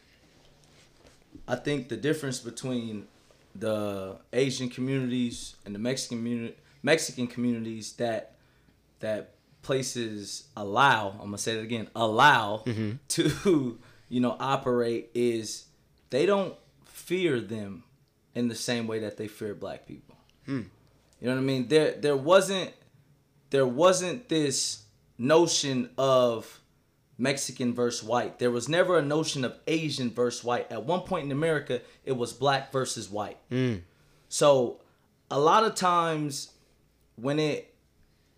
I 1.49 1.57
think 1.57 1.89
the 1.89 1.97
difference 1.97 2.41
between 2.41 3.07
the 3.55 4.19
Asian 4.33 4.69
communities 4.69 5.57
and 5.65 5.75
the 5.75 5.79
Mexican 5.79 6.19
community 6.19 6.57
Mexican 6.83 7.27
communities 7.27 7.93
that 7.95 8.33
that 9.01 9.35
places 9.63 10.49
allow, 10.57 11.11
I'm 11.11 11.27
gonna 11.27 11.39
say 11.39 11.59
it 11.59 11.63
again, 11.63 11.89
allow 11.95 12.63
mm-hmm. 12.67 12.93
to, 13.09 13.79
you 14.09 14.21
know, 14.21 14.37
operate 14.39 15.11
is 15.15 15.67
they 16.11 16.27
don't 16.27 16.55
fear 16.85 17.41
them 17.41 17.85
in 18.35 18.49
the 18.49 18.55
same 18.55 18.87
way 18.87 19.01
that 19.01 19.17
they 19.17 19.29
fear 19.29 19.55
black 19.55 19.87
people. 19.87 20.17
Hmm. 20.47 20.63
You 21.21 21.29
know 21.29 21.35
what 21.35 21.41
I 21.41 21.45
mean? 21.45 21.69
There 21.69 21.93
there 21.93 22.17
wasn't 22.17 22.73
there 23.51 23.67
wasn't 23.67 24.29
this 24.29 24.85
notion 25.19 25.91
of 25.99 26.61
Mexican 27.19 27.75
versus 27.75 28.03
white. 28.03 28.39
There 28.39 28.51
was 28.51 28.69
never 28.69 28.99
a 28.99 29.03
notion 29.03 29.45
of 29.45 29.55
Asian 29.67 30.11
versus 30.11 30.43
white. 30.43 30.71
At 30.73 30.87
one 30.87 31.01
point 31.01 31.27
in 31.27 31.33
America, 31.33 31.83
it 32.05 32.17
was 32.17 32.33
black 32.33 32.73
versus 32.73 33.11
white. 33.11 33.37
Hmm. 33.51 33.77
So 34.29 34.81
a 35.31 35.39
lot 35.39 35.65
of 35.65 35.75
times 35.75 36.53
when 37.17 37.39
it 37.39 37.70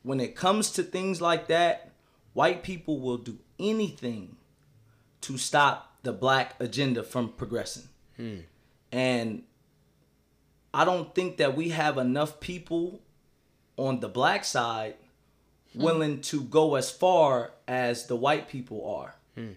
when 0.02 0.20
it 0.20 0.34
comes 0.34 0.70
to 0.72 0.82
things 0.82 1.20
like 1.20 1.48
that, 1.48 1.90
white 2.32 2.62
people 2.62 3.00
will 3.00 3.18
do 3.18 3.38
anything 3.58 4.36
to 5.22 5.38
stop 5.38 5.96
the 6.02 6.12
black 6.12 6.54
agenda 6.60 7.02
from 7.02 7.30
progressing. 7.30 7.88
Hmm. 8.16 8.38
And 8.90 9.44
I 10.74 10.84
don't 10.84 11.14
think 11.14 11.36
that 11.36 11.56
we 11.56 11.70
have 11.70 11.98
enough 11.98 12.40
people 12.40 13.00
on 13.76 14.00
the 14.00 14.08
black 14.08 14.44
side 14.44 14.96
hmm. 15.72 15.82
willing 15.82 16.20
to 16.22 16.42
go 16.42 16.74
as 16.74 16.90
far 16.90 17.52
as 17.68 18.06
the 18.06 18.16
white 18.16 18.48
people 18.48 18.88
are. 18.94 19.14
Hmm. 19.34 19.52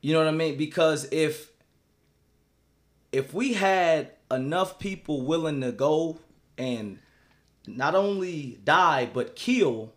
You 0.00 0.12
know 0.12 0.20
what 0.20 0.28
I 0.28 0.32
mean? 0.32 0.56
Because 0.56 1.08
if 1.10 1.50
if 3.12 3.32
we 3.32 3.52
had 3.52 4.10
enough 4.30 4.78
people 4.78 5.22
willing 5.22 5.60
to 5.60 5.70
go 5.70 6.18
and 6.58 6.98
not 7.66 7.94
only 7.94 8.58
die 8.64 9.08
but 9.12 9.36
kill 9.36 9.92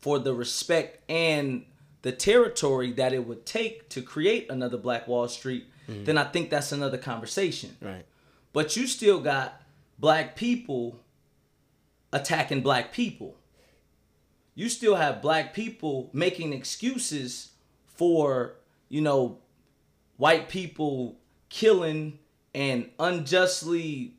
for 0.00 0.18
the 0.18 0.34
respect 0.34 1.02
and 1.10 1.64
the 2.02 2.12
territory 2.12 2.92
that 2.92 3.12
it 3.12 3.26
would 3.26 3.46
take 3.46 3.88
to 3.88 4.02
create 4.02 4.50
another 4.50 4.76
Black 4.76 5.08
Wall 5.08 5.26
Street, 5.26 5.66
mm-hmm. 5.88 6.04
then 6.04 6.18
I 6.18 6.24
think 6.24 6.50
that's 6.50 6.72
another 6.72 6.98
conversation. 6.98 7.76
Right. 7.80 8.04
But 8.52 8.76
you 8.76 8.86
still 8.86 9.20
got 9.20 9.62
black 9.98 10.36
people 10.36 11.00
attacking 12.12 12.60
black 12.60 12.92
people. 12.92 13.36
You 14.54 14.68
still 14.68 14.96
have 14.96 15.22
black 15.22 15.54
people 15.54 16.10
making 16.12 16.52
excuses 16.52 17.52
for, 17.86 18.56
you 18.88 19.00
know, 19.00 19.38
white 20.16 20.48
people 20.48 21.16
killing 21.48 22.18
and 22.54 22.90
unjustly 22.98 24.14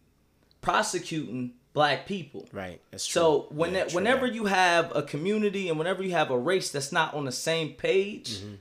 prosecuting 0.61 1.53
black 1.75 2.07
people. 2.07 2.47
Right. 2.51 2.81
That's 2.89 3.05
true. 3.05 3.21
So 3.21 3.47
when 3.51 3.71
Yeah, 3.73 3.79
that, 3.81 3.89
true. 3.89 3.95
whenever 3.97 4.25
you 4.25 4.45
have 4.45 4.95
a 4.95 5.03
community 5.03 5.69
and 5.69 5.77
whenever 5.77 6.01
you 6.01 6.11
have 6.13 6.31
a 6.31 6.37
race 6.39 6.71
that's 6.71 6.91
not 6.91 7.13
on 7.13 7.25
the 7.25 7.31
same 7.31 7.73
page, 7.73 8.29
Mm-hmm. 8.39 8.55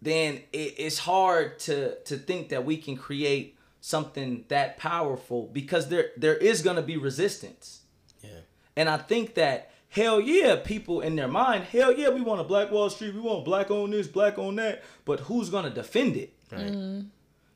then 0.00 0.40
it, 0.52 0.74
it's 0.78 0.98
hard 0.98 1.58
to 1.60 1.94
to 2.08 2.16
think 2.16 2.48
that 2.48 2.64
we 2.64 2.76
can 2.76 2.96
create 2.96 3.56
something 3.80 4.44
that 4.48 4.78
powerful 4.78 5.48
because 5.52 5.88
there 5.88 6.10
there 6.16 6.36
is 6.36 6.62
gonna 6.62 6.82
be 6.82 6.96
resistance. 6.96 7.82
Yeah. 8.22 8.40
And 8.76 8.88
I 8.88 8.96
think 8.96 9.34
that 9.34 9.70
hell 9.90 10.20
yeah, 10.20 10.56
people 10.56 11.00
in 11.02 11.16
their 11.16 11.28
mind, 11.28 11.64
hell 11.64 11.92
yeah, 11.92 12.08
we 12.08 12.22
want 12.22 12.40
a 12.40 12.44
Black 12.44 12.70
Wall 12.72 12.88
Street, 12.90 13.14
we 13.14 13.20
want 13.20 13.44
black 13.44 13.70
on 13.70 13.90
this, 13.90 14.08
black 14.08 14.38
on 14.38 14.56
that, 14.56 14.82
but 15.04 15.20
who's 15.20 15.50
gonna 15.50 15.70
defend 15.70 16.16
it? 16.16 16.32
Right. 16.50 17.04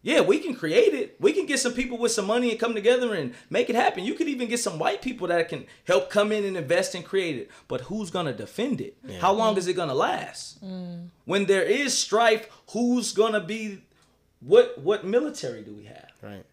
Yeah, 0.06 0.20
we 0.20 0.38
can 0.38 0.54
create 0.54 0.94
it. 0.94 1.16
We 1.18 1.32
can 1.32 1.46
get 1.46 1.58
some 1.58 1.72
people 1.72 1.98
with 1.98 2.12
some 2.12 2.28
money 2.28 2.52
and 2.52 2.60
come 2.60 2.74
together 2.74 3.12
and 3.12 3.34
make 3.50 3.68
it 3.68 3.74
happen. 3.74 4.04
You 4.04 4.14
could 4.14 4.28
even 4.28 4.46
get 4.46 4.60
some 4.60 4.78
white 4.78 5.02
people 5.02 5.26
that 5.26 5.48
can 5.48 5.66
help 5.84 6.10
come 6.10 6.30
in 6.30 6.44
and 6.44 6.56
invest 6.56 6.94
and 6.94 7.04
create 7.04 7.36
it. 7.36 7.50
But 7.66 7.80
who's 7.80 8.08
gonna 8.08 8.32
defend 8.32 8.80
it? 8.80 8.96
How 9.20 9.32
long 9.32 9.56
is 9.56 9.66
it 9.66 9.72
gonna 9.72 9.96
last? 9.96 10.64
Mm. 10.64 11.08
When 11.24 11.46
there 11.46 11.64
is 11.64 11.98
strife, 11.98 12.48
who's 12.70 13.12
gonna 13.12 13.40
be 13.40 13.82
what 14.38 14.78
what 14.78 15.04
military 15.04 15.62
do 15.62 15.74
we 15.74 15.86
have? 15.86 16.12
Right. 16.22 16.44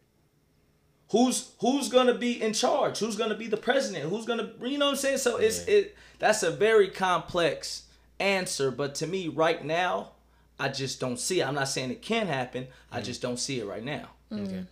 Who's 1.12 1.52
who's 1.60 1.90
gonna 1.90 2.16
be 2.16 2.42
in 2.42 2.54
charge? 2.54 2.98
Who's 2.98 3.16
gonna 3.16 3.38
be 3.38 3.46
the 3.46 3.58
president? 3.58 4.10
Who's 4.10 4.26
gonna 4.26 4.50
you 4.64 4.80
know 4.80 4.86
what 4.86 4.94
I'm 4.94 4.98
saying? 4.98 5.20
So 5.20 5.38
it's 5.38 5.60
it 5.68 5.96
that's 6.18 6.42
a 6.42 6.50
very 6.50 6.90
complex 6.90 7.84
answer, 8.20 8.72
but 8.72 8.96
to 8.96 9.06
me 9.06 9.28
right 9.28 9.64
now, 9.64 10.13
I 10.60 10.70
just 10.70 11.00
don't 11.00 11.20
see 11.20 11.42
it. 11.42 11.48
I'm 11.48 11.56
not 11.56 11.68
saying 11.68 11.92
it 11.92 12.02
can 12.02 12.28
happen. 12.28 12.68
I 12.92 12.98
mm-hmm. 12.98 13.06
just 13.06 13.22
don't 13.22 13.40
see 13.40 13.60
it 13.60 13.66
right 13.66 13.84
now. 13.84 14.10
Mm. 14.32 14.48
Okay. 14.48 14.64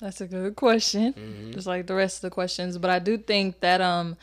That's 0.00 0.20
a 0.20 0.26
good 0.26 0.56
question, 0.56 1.12
mm-hmm. 1.12 1.52
just 1.52 1.66
like 1.66 1.86
the 1.86 1.94
rest 1.94 2.18
of 2.18 2.22
the 2.22 2.30
questions. 2.30 2.76
But 2.78 2.90
I 2.90 2.98
do 2.98 3.16
think 3.16 3.60
that 3.60 3.80
um, 3.80 4.16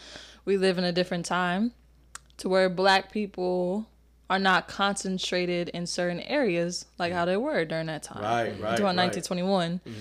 we 0.46 0.58
live 0.58 0.78
in 0.78 0.84
a 0.84 0.92
different 0.92 1.26
time, 1.26 1.72
to 2.38 2.50
where 2.50 2.70
Black 2.70 3.12
people 3.12 3.88
are 4.30 4.40
not 4.40 4.68
concentrated 4.68 5.70
in 5.70 5.86
certain 5.86 6.20
areas 6.22 6.86
like 6.98 7.12
mm. 7.12 7.16
how 7.16 7.26
they 7.26 7.38
were 7.38 7.66
during 7.66 7.88
that 7.88 8.04
time. 8.04 8.24
Right, 8.24 8.62
right, 8.62 8.72
Until 8.72 8.86
right. 8.86 8.96
1921, 8.96 9.82
mm-hmm. 9.86 9.92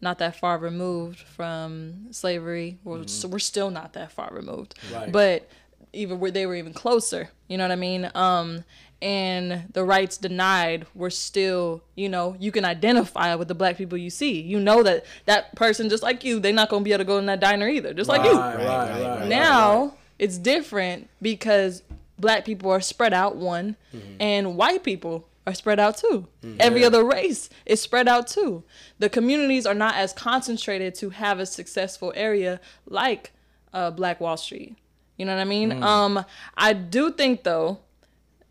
not 0.00 0.18
that 0.18 0.38
far 0.38 0.58
removed 0.58 1.18
from 1.18 2.12
slavery. 2.12 2.78
We're, 2.84 3.06
so 3.06 3.28
we're 3.28 3.38
still 3.38 3.70
not 3.70 3.94
that 3.94 4.12
far 4.12 4.30
removed, 4.32 4.74
Right. 4.92 5.10
but 5.10 5.48
even 5.92 6.20
where 6.20 6.30
they 6.30 6.46
were 6.46 6.54
even 6.54 6.72
closer. 6.72 7.30
You 7.48 7.58
know 7.58 7.64
what 7.64 7.72
I 7.72 7.76
mean? 7.76 8.10
Um, 8.14 8.64
and 9.02 9.64
the 9.72 9.84
rights 9.84 10.16
denied 10.18 10.86
were 10.94 11.10
still, 11.10 11.82
you 11.94 12.08
know, 12.08 12.36
you 12.38 12.52
can 12.52 12.64
identify 12.64 13.34
with 13.34 13.48
the 13.48 13.54
black 13.54 13.76
people 13.78 13.96
you 13.98 14.10
see. 14.10 14.40
You 14.40 14.60
know 14.60 14.82
that 14.82 15.04
that 15.26 15.54
person, 15.56 15.88
just 15.88 16.02
like 16.02 16.22
you, 16.24 16.38
they're 16.40 16.52
not 16.52 16.68
gonna 16.68 16.84
be 16.84 16.92
able 16.92 16.98
to 16.98 17.04
go 17.06 17.18
in 17.18 17.26
that 17.26 17.40
diner 17.40 17.68
either, 17.68 17.94
just 17.94 18.08
like 18.08 18.24
you. 18.24 18.32
Right, 18.38 18.56
right, 18.56 18.66
right, 18.66 18.90
right, 19.02 19.18
right. 19.20 19.28
Now 19.28 19.94
it's 20.18 20.36
different 20.38 21.08
because 21.22 21.82
black 22.18 22.44
people 22.44 22.70
are 22.70 22.80
spread 22.80 23.14
out 23.14 23.36
one 23.36 23.76
Mm-hmm. 23.94 24.16
and 24.20 24.56
white 24.56 24.82
people 24.84 25.26
are 25.46 25.54
spread 25.54 25.80
out 25.80 25.96
too 25.96 26.26
every 26.60 26.84
other 26.84 27.02
race 27.02 27.48
is 27.64 27.80
spread 27.80 28.06
out 28.06 28.26
too 28.28 28.62
the 28.98 29.08
communities 29.08 29.64
are 29.66 29.74
not 29.74 29.94
as 29.96 30.12
concentrated 30.12 30.94
to 30.94 31.10
have 31.10 31.40
a 31.40 31.46
successful 31.46 32.12
area 32.14 32.60
like 32.86 33.32
uh, 33.72 33.90
black 33.90 34.20
wall 34.20 34.36
street 34.36 34.76
you 35.16 35.24
know 35.24 35.34
what 35.34 35.40
i 35.40 35.44
mean 35.44 35.70
Mm. 35.70 35.82
um 35.82 36.24
i 36.56 36.72
do 36.74 37.10
think 37.10 37.42
though 37.42 37.78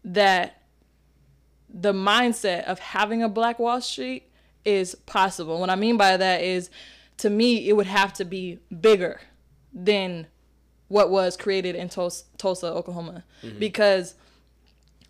that 0.04 0.62
the 1.72 1.94
mindset 1.94 2.64
of 2.66 2.80
having 2.80 3.22
a 3.22 3.30
black 3.30 3.60
wall 3.60 3.80
street 3.82 4.24
is 4.66 4.96
possible 5.06 5.60
what 5.60 5.70
i 5.70 5.76
mean 5.76 5.98
by 5.98 6.18
that 6.18 6.42
is 6.42 6.70
to 7.18 7.30
me 7.30 7.68
it 7.70 7.74
would 7.74 7.86
have 7.88 8.12
to 8.14 8.26
be 8.26 8.60
bigger 8.82 9.22
than 9.74 10.28
what 10.88 11.10
was 11.12 11.38
created 11.38 11.76
in 11.76 11.88
Tos- 11.88 12.24
Tulsa, 12.38 12.66
Oklahoma, 12.68 13.24
mm-hmm. 13.44 13.60
because 13.60 14.16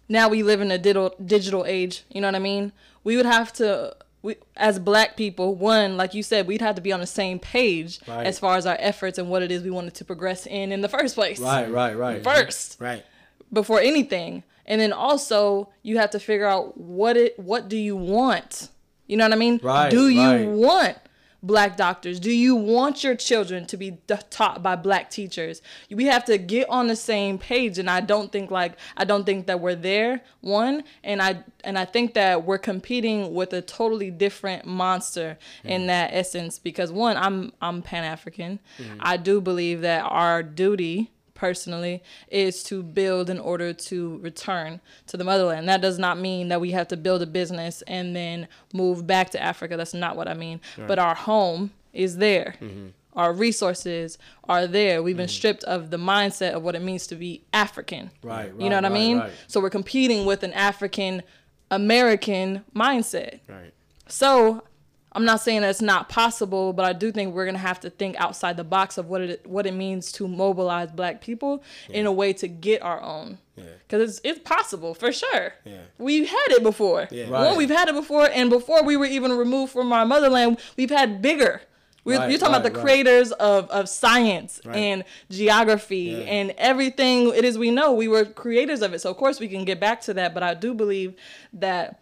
now 0.09 0.27
we 0.27 0.43
live 0.43 0.59
in 0.61 0.71
a 0.71 0.77
digital 0.77 1.15
digital 1.25 1.65
age. 1.65 2.03
You 2.09 2.19
know 2.21 2.27
what 2.27 2.35
I 2.35 2.39
mean? 2.39 2.73
We 3.05 3.15
would 3.15 3.25
have 3.25 3.53
to, 3.53 3.95
we 4.21 4.35
as 4.57 4.77
Black 4.77 5.15
people, 5.15 5.55
one 5.55 5.95
like 5.95 6.13
you 6.13 6.21
said, 6.21 6.47
we'd 6.47 6.61
have 6.61 6.75
to 6.75 6.81
be 6.81 6.91
on 6.91 6.99
the 6.99 7.07
same 7.07 7.39
page 7.39 7.99
Right. 8.07 8.27
as 8.27 8.37
far 8.37 8.57
as 8.57 8.65
our 8.65 8.75
efforts 8.79 9.17
and 9.17 9.29
what 9.29 9.41
it 9.41 9.51
is 9.51 9.63
we 9.63 9.69
wanted 9.71 9.93
to 9.95 10.05
progress 10.05 10.45
in 10.45 10.71
in 10.73 10.81
the 10.81 10.89
first 10.89 11.15
place. 11.15 11.39
Right, 11.39 11.71
right, 11.71 11.97
right. 11.97 12.23
First, 12.23 12.77
Right. 12.81 13.05
before 13.53 13.79
anything, 13.79 14.43
and 14.69 14.79
then 14.79 14.93
also 14.93 15.69
you 15.81 15.97
have 15.97 16.11
to 16.11 16.19
figure 16.19 16.45
out 16.45 16.77
what 16.77 17.17
it 17.17 17.37
what 17.37 17.67
do 17.67 17.75
you 17.75 17.97
want. 17.97 18.69
You 19.07 19.17
know 19.17 19.25
what 19.25 19.33
I 19.33 19.37
mean? 19.37 19.59
Right, 19.61 19.89
Do 19.89 20.07
you 20.07 20.21
right. 20.21 20.47
want 20.47 20.97
black 21.41 21.77
doctors? 21.77 22.19
Do 22.19 22.31
you 22.31 22.55
want 22.55 23.03
your 23.03 23.15
children 23.15 23.65
to 23.67 23.77
be 23.77 23.91
d- 23.91 24.15
taught 24.29 24.61
by 24.61 24.75
black 24.75 25.09
teachers? 25.09 25.63
We 25.89 26.05
have 26.05 26.25
to 26.25 26.37
get 26.37 26.69
on 26.69 26.87
the 26.87 26.95
same 26.95 27.39
page 27.39 27.79
and 27.79 27.89
I 27.89 28.01
don't 28.01 28.31
think 28.31 28.51
like 28.51 28.73
I 28.95 29.05
don't 29.05 29.25
think 29.25 29.47
that 29.47 29.59
we're 29.59 29.73
there 29.73 30.21
one 30.41 30.83
and 31.03 31.21
I 31.21 31.43
and 31.63 31.77
I 31.79 31.85
think 31.85 32.13
that 32.13 32.45
we're 32.45 32.59
competing 32.59 33.33
with 33.33 33.51
a 33.53 33.63
totally 33.63 34.11
different 34.11 34.65
monster 34.65 35.39
in 35.63 35.83
mm. 35.83 35.87
that 35.87 36.11
essence 36.13 36.59
because 36.59 36.91
one 36.91 37.17
I'm 37.17 37.53
I'm 37.59 37.81
pan-african. 37.81 38.59
Mm. 38.77 38.97
I 38.99 39.17
do 39.17 39.41
believe 39.41 39.81
that 39.81 40.01
our 40.01 40.43
duty 40.43 41.09
personally 41.39 42.03
is 42.27 42.61
to 42.63 42.83
build 42.83 43.29
in 43.29 43.39
order 43.39 43.71
to 43.71 44.17
return 44.17 44.81
to 45.07 45.15
the 45.15 45.23
motherland. 45.23 45.69
That 45.69 45.79
does 45.79 45.97
not 45.97 46.19
mean 46.19 46.49
that 46.49 46.59
we 46.59 46.71
have 46.71 46.89
to 46.89 46.97
build 46.97 47.21
a 47.21 47.25
business 47.25 47.81
and 47.83 48.13
then 48.13 48.49
move 48.73 49.07
back 49.07 49.29
to 49.31 49.41
Africa. 49.41 49.77
That's 49.77 49.93
not 49.93 50.17
what 50.17 50.27
I 50.27 50.33
mean. 50.33 50.59
But 50.77 50.99
our 50.99 51.15
home 51.15 51.71
is 51.93 52.17
there. 52.17 52.55
Mm-hmm. 52.61 52.87
Our 53.13 53.31
resources 53.31 54.17
are 54.43 54.67
there. 54.67 55.01
We've 55.01 55.15
been 55.15 55.27
mm-hmm. 55.27 55.31
stripped 55.31 55.63
of 55.63 55.91
the 55.91 55.97
mindset 55.97 56.51
of 56.51 56.61
what 56.61 56.75
it 56.75 56.81
means 56.81 57.07
to 57.07 57.15
be 57.15 57.41
African. 57.53 58.11
Right, 58.21 58.47
You 58.47 58.69
know 58.69 58.75
right, 58.75 58.83
what 58.83 58.85
I 58.85 58.89
mean? 58.89 59.19
right. 59.19 59.31
So 59.47 59.61
we're 59.61 59.69
competing 59.69 60.25
with 60.25 60.43
an 60.43 60.53
African 60.53 61.23
American 61.71 62.65
mindset. 62.75 63.39
Right. 63.47 63.73
So 64.07 64.63
I'm 65.11 65.25
not 65.25 65.41
saying 65.41 65.61
that 65.61 65.69
it's 65.71 65.81
not 65.81 66.07
possible, 66.07 66.71
but 66.71 66.85
I 66.85 66.93
do 66.93 67.11
think 67.11 67.33
we're 67.33 67.45
gonna 67.45 67.57
have 67.57 67.79
to 67.81 67.89
think 67.89 68.15
outside 68.17 68.57
the 68.57 68.63
box 68.63 68.97
of 68.97 69.07
what 69.07 69.21
it 69.21 69.45
what 69.47 69.65
it 69.65 69.73
means 69.73 70.11
to 70.13 70.27
mobilize 70.27 70.91
Black 70.91 71.19
people 71.21 71.63
in 71.89 72.05
a 72.05 72.11
way 72.11 72.31
to 72.33 72.47
get 72.47 72.81
our 72.83 73.01
own. 73.01 73.39
Because 73.55 74.09
it's 74.09 74.21
it's 74.23 74.39
possible 74.47 74.93
for 74.93 75.11
sure. 75.11 75.53
Yeah. 75.65 75.79
We've 75.97 76.29
had 76.29 76.47
it 76.49 76.63
before. 76.63 77.07
Yeah. 77.11 77.23
Right. 77.23 77.47
One, 77.47 77.57
we've 77.57 77.69
had 77.69 77.89
it 77.89 77.95
before, 77.95 78.29
and 78.31 78.49
before 78.49 78.83
we 78.83 78.95
were 78.95 79.05
even 79.05 79.31
removed 79.37 79.73
from 79.73 79.91
our 79.91 80.05
motherland, 80.05 80.59
we've 80.77 80.89
had 80.91 81.21
bigger. 81.21 81.61
We're, 82.05 82.17
Right, 82.17 82.29
you're 82.29 82.39
talking 82.39 82.55
about 82.55 82.63
the 82.63 82.71
right. 82.71 82.81
creators 82.81 83.33
of, 83.33 83.69
of 83.69 83.89
science 83.89 84.61
Right. 84.63 84.77
and 84.77 85.03
geography 85.29 85.97
Yeah. 86.17 86.17
and 86.19 86.51
everything 86.57 87.33
it 87.35 87.43
is 87.43 87.57
we 87.57 87.71
know. 87.71 87.91
We 87.93 88.07
were 88.07 88.23
creators 88.25 88.81
of 88.81 88.93
it. 88.93 88.99
So, 89.01 89.09
of 89.11 89.17
course, 89.17 89.39
we 89.39 89.47
can 89.49 89.65
get 89.65 89.79
back 89.81 89.99
to 90.01 90.13
that. 90.13 90.33
But 90.33 90.41
I 90.43 90.53
do 90.53 90.73
believe 90.73 91.15
that 91.53 91.99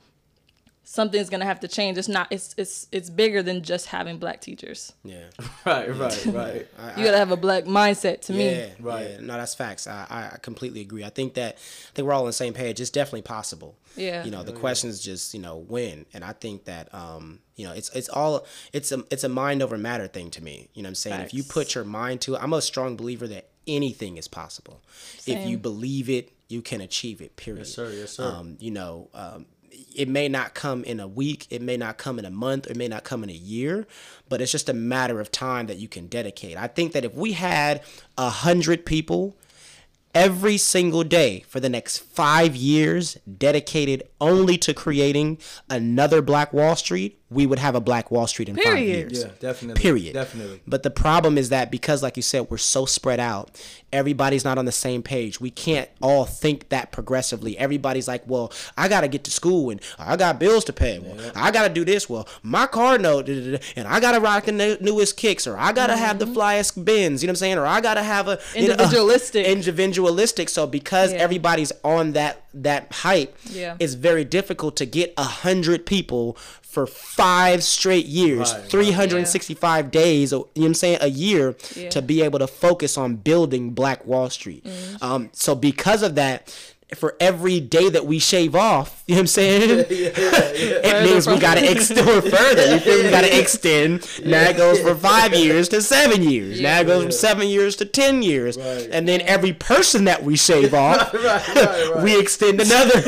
something's 0.89 1.29
gonna 1.29 1.43
have 1.45 1.59
to 1.59 1.67
change. 1.67 1.97
It's 1.97 2.07
not. 2.07 2.27
It's 2.31 2.55
it's 2.57 2.87
it's 2.93 3.09
bigger 3.09 3.43
than 3.43 3.61
just 3.61 3.87
having 3.87 4.17
black 4.19 4.39
teachers. 4.41 4.93
Yeah. 5.03 5.25
Right, 5.65 5.93
right, 5.93 6.25
right. 6.27 6.67
You 6.97 7.03
gotta 7.03 7.17
have 7.17 7.31
a 7.31 7.35
black 7.37 7.65
mindset 7.65 8.21
to 8.21 8.33
me. 8.33 8.45
Yeah, 8.51 8.65
Right. 8.79 9.09
right. 9.11 9.21
No, 9.21 9.33
that's 9.33 9.53
facts. 9.53 9.85
I, 9.85 10.05
I- 10.09 10.35
I 10.35 10.37
completely 10.41 10.79
agree. 10.81 11.03
I 11.03 11.09
think 11.09 11.33
that 11.33 11.55
I 11.55 11.91
think 11.93 12.07
we're 12.07 12.13
all 12.13 12.21
on 12.21 12.27
the 12.27 12.33
same 12.33 12.53
page. 12.53 12.79
It's 12.79 12.89
definitely 12.89 13.23
possible. 13.23 13.77
Yeah. 13.97 14.23
You 14.23 14.31
know, 14.31 14.43
the 14.43 14.53
question 14.53 14.89
is 14.89 15.01
just 15.01 15.33
you 15.33 15.41
know 15.41 15.57
when, 15.57 16.05
and 16.13 16.23
I 16.23 16.31
think 16.31 16.65
that 16.65 16.93
um 16.95 17.39
you 17.57 17.67
know 17.67 17.73
it's 17.73 17.89
it's 17.89 18.07
all 18.09 18.45
it's 18.71 18.91
a 18.93 19.03
it's 19.11 19.25
a 19.25 19.29
mind 19.29 19.61
over 19.61 19.77
matter 19.77 20.07
thing 20.07 20.31
to 20.31 20.43
me. 20.43 20.69
You 20.73 20.83
know 20.83 20.87
what 20.87 20.91
I'm 20.91 20.95
saying? 20.95 21.21
If 21.21 21.33
you 21.33 21.43
put 21.43 21.75
your 21.75 21.83
mind 21.83 22.21
to 22.21 22.35
it, 22.35 22.41
I'm 22.41 22.53
a 22.53 22.61
strong 22.61 22.95
believer 22.95 23.27
that 23.27 23.49
anything 23.67 24.15
is 24.17 24.29
possible. 24.29 24.81
Same. 25.17 25.37
If 25.37 25.47
you 25.47 25.57
believe 25.57 26.09
it, 26.09 26.31
you 26.47 26.61
can 26.61 26.79
achieve 26.79 27.19
it. 27.21 27.35
Period. 27.35 27.65
Yes, 27.65 27.73
sir. 27.73 27.91
Yes, 27.91 28.11
sir. 28.11 28.23
Um, 28.23 28.55
you 28.61 28.71
know, 28.71 29.09
um, 29.13 29.45
it 29.95 30.07
may 30.07 30.29
not 30.29 30.53
come 30.53 30.83
in 30.83 30.99
a 30.99 31.07
week, 31.07 31.47
it 31.49 31.61
may 31.61 31.77
not 31.77 31.97
come 31.97 32.19
in 32.19 32.25
a 32.25 32.29
month, 32.29 32.67
it 32.67 32.77
may 32.77 32.87
not 32.87 33.03
come 33.03 33.23
in 33.23 33.29
a 33.29 33.33
year, 33.33 33.87
but 34.29 34.41
it's 34.41 34.51
just 34.51 34.69
a 34.69 34.73
matter 34.73 35.19
of 35.19 35.31
time 35.31 35.67
that 35.67 35.77
you 35.77 35.87
can 35.87 36.07
dedicate. 36.07 36.57
I 36.57 36.67
think 36.67 36.93
that 36.93 37.05
if 37.05 37.13
we 37.13 37.33
had 37.33 37.81
a 38.17 38.29
hundred 38.29 38.85
people 38.85 39.35
every 40.13 40.57
single 40.57 41.03
day 41.03 41.43
for 41.47 41.59
the 41.59 41.69
next 41.69 41.99
five 41.99 42.55
years 42.55 43.17
dedicated 43.37 44.01
only 44.19 44.57
to 44.57 44.73
creating 44.73 45.37
another 45.69 46.21
Black 46.21 46.51
Wall 46.53 46.75
Street, 46.75 47.19
we 47.29 47.45
would 47.45 47.59
have 47.59 47.75
a 47.75 47.81
Black 47.81 48.09
Wall 48.09 48.25
Street 48.25 48.47
in 48.47 48.55
five 48.55 48.63
Period. 48.63 49.11
years. 49.11 49.23
Yeah, 49.25 49.31
definitely. 49.39 49.81
Period. 49.81 50.13
Definitely. 50.13 50.61
But 50.65 50.83
the 50.83 50.89
problem 50.89 51.37
is 51.37 51.49
that 51.49 51.69
because, 51.69 52.01
like 52.01 52.15
you 52.15 52.23
said, 52.23 52.47
we're 52.49 52.57
so 52.57 52.85
spread 52.85 53.19
out, 53.19 53.51
everybody's 53.91 54.45
not 54.45 54.57
on 54.57 54.63
the 54.63 54.71
same 54.71 55.03
page. 55.03 55.41
We 55.41 55.49
can't 55.49 55.89
all 56.01 56.23
think 56.25 56.69
that 56.69 56.93
progressively. 56.93 57.57
Everybody's 57.57 58.07
like, 58.07 58.23
well, 58.27 58.53
I 58.77 58.87
got 58.87 59.01
to 59.01 59.09
get 59.09 59.25
to 59.25 59.31
school 59.31 59.71
and 59.71 59.81
I 59.99 60.15
got 60.15 60.39
bills 60.39 60.63
to 60.65 60.73
pay. 60.73 60.99
Well, 60.99 61.17
I 61.35 61.51
got 61.51 61.67
to 61.67 61.73
do 61.73 61.83
this. 61.83 62.09
Well, 62.09 62.27
my 62.43 62.65
car 62.65 62.97
note, 62.97 63.27
and 63.27 63.59
I 63.87 63.99
got 63.99 64.13
to 64.13 64.21
rock 64.21 64.45
the 64.45 64.53
new- 64.53 64.77
newest 64.79 65.17
kicks, 65.17 65.45
or 65.47 65.57
I 65.57 65.73
got 65.73 65.87
to 65.87 65.97
have 65.97 66.19
the 66.19 66.25
flyest 66.25 66.83
bins, 66.85 67.21
you 67.21 67.27
know 67.27 67.31
what 67.31 67.33
I'm 67.33 67.35
saying? 67.39 67.57
Or 67.57 67.65
I 67.65 67.81
got 67.81 67.95
to 67.95 68.03
have 68.03 68.29
a 68.29 68.39
you 68.55 68.67
know, 68.69 68.73
uh, 68.75 68.77
Individualistic. 68.77 69.45
individualistic. 69.87 70.47
So 70.49 70.65
because 70.65 71.11
Yeah. 71.11 71.19
everybody's 71.19 71.73
on 71.83 72.13
that 72.13 72.43
that 72.63 72.91
hype, 72.91 73.35
Yeah. 73.51 73.75
it's 73.79 73.93
very 73.93 74.23
difficult 74.23 74.75
to 74.77 74.85
get 74.85 75.13
a 75.17 75.23
hundred 75.23 75.85
people 75.85 76.37
for 76.61 76.85
five 76.85 77.63
straight 77.63 78.05
years, 78.05 78.51
Right, 78.53 78.61
right. 78.61 78.69
365 78.71 79.89
days, 79.91 80.31
you 80.31 80.37
know 80.39 80.49
what 80.55 80.65
I'm 80.65 80.73
saying, 80.73 80.97
a 81.01 81.07
year 81.09 81.55
Yeah. 81.75 81.89
to 81.89 82.01
be 82.01 82.21
able 82.21 82.39
to 82.39 82.47
focus 82.47 82.97
on 82.97 83.15
building 83.15 83.71
Black 83.71 84.05
Wall 84.05 84.29
Street. 84.29 84.63
Mm-hmm. 84.63 85.03
Um, 85.03 85.29
so 85.33 85.55
because 85.55 86.03
of 86.03 86.15
that, 86.15 86.53
for 86.95 87.17
every 87.19 87.59
day 87.59 87.89
that 87.89 88.05
we 88.05 88.17
shave 88.17 88.55
off, 88.55 89.03
you 89.07 89.15
know 89.15 89.19
what 89.19 89.21
I'm 89.23 89.27
saying? 89.27 89.85
it 89.89 91.03
means 91.03 91.27
we 91.27 91.37
gotta 91.37 91.69
extend 91.69 92.23
further. 92.23 92.73
You 92.73 92.79
feel 92.79 92.97
me? 92.99 93.03
We 93.05 93.09
gotta 93.09 93.39
extend. 93.39 94.07
Now 94.25 94.43
it 94.43 94.55
goes 94.55 94.79
from 94.79 94.97
five 94.97 95.33
years 95.33 95.67
to 95.69 95.81
seven 95.81 96.23
years. 96.23 96.61
Now 96.61 96.79
it 96.79 96.87
goes 96.87 97.03
from 97.03 97.11
seven 97.11 97.47
years 97.47 97.75
to 97.77 97.85
ten 97.85 98.23
years. 98.23 98.57
Right. 98.57 98.87
And 98.89 99.05
then 99.05 99.21
every 99.21 99.51
person 99.51 100.05
that 100.05 100.23
we 100.23 100.37
shave 100.37 100.73
off, 100.73 101.13
right, 101.13 101.47
right. 101.57 102.03
we 102.03 102.17
extend 102.17 102.61
another 102.61 103.01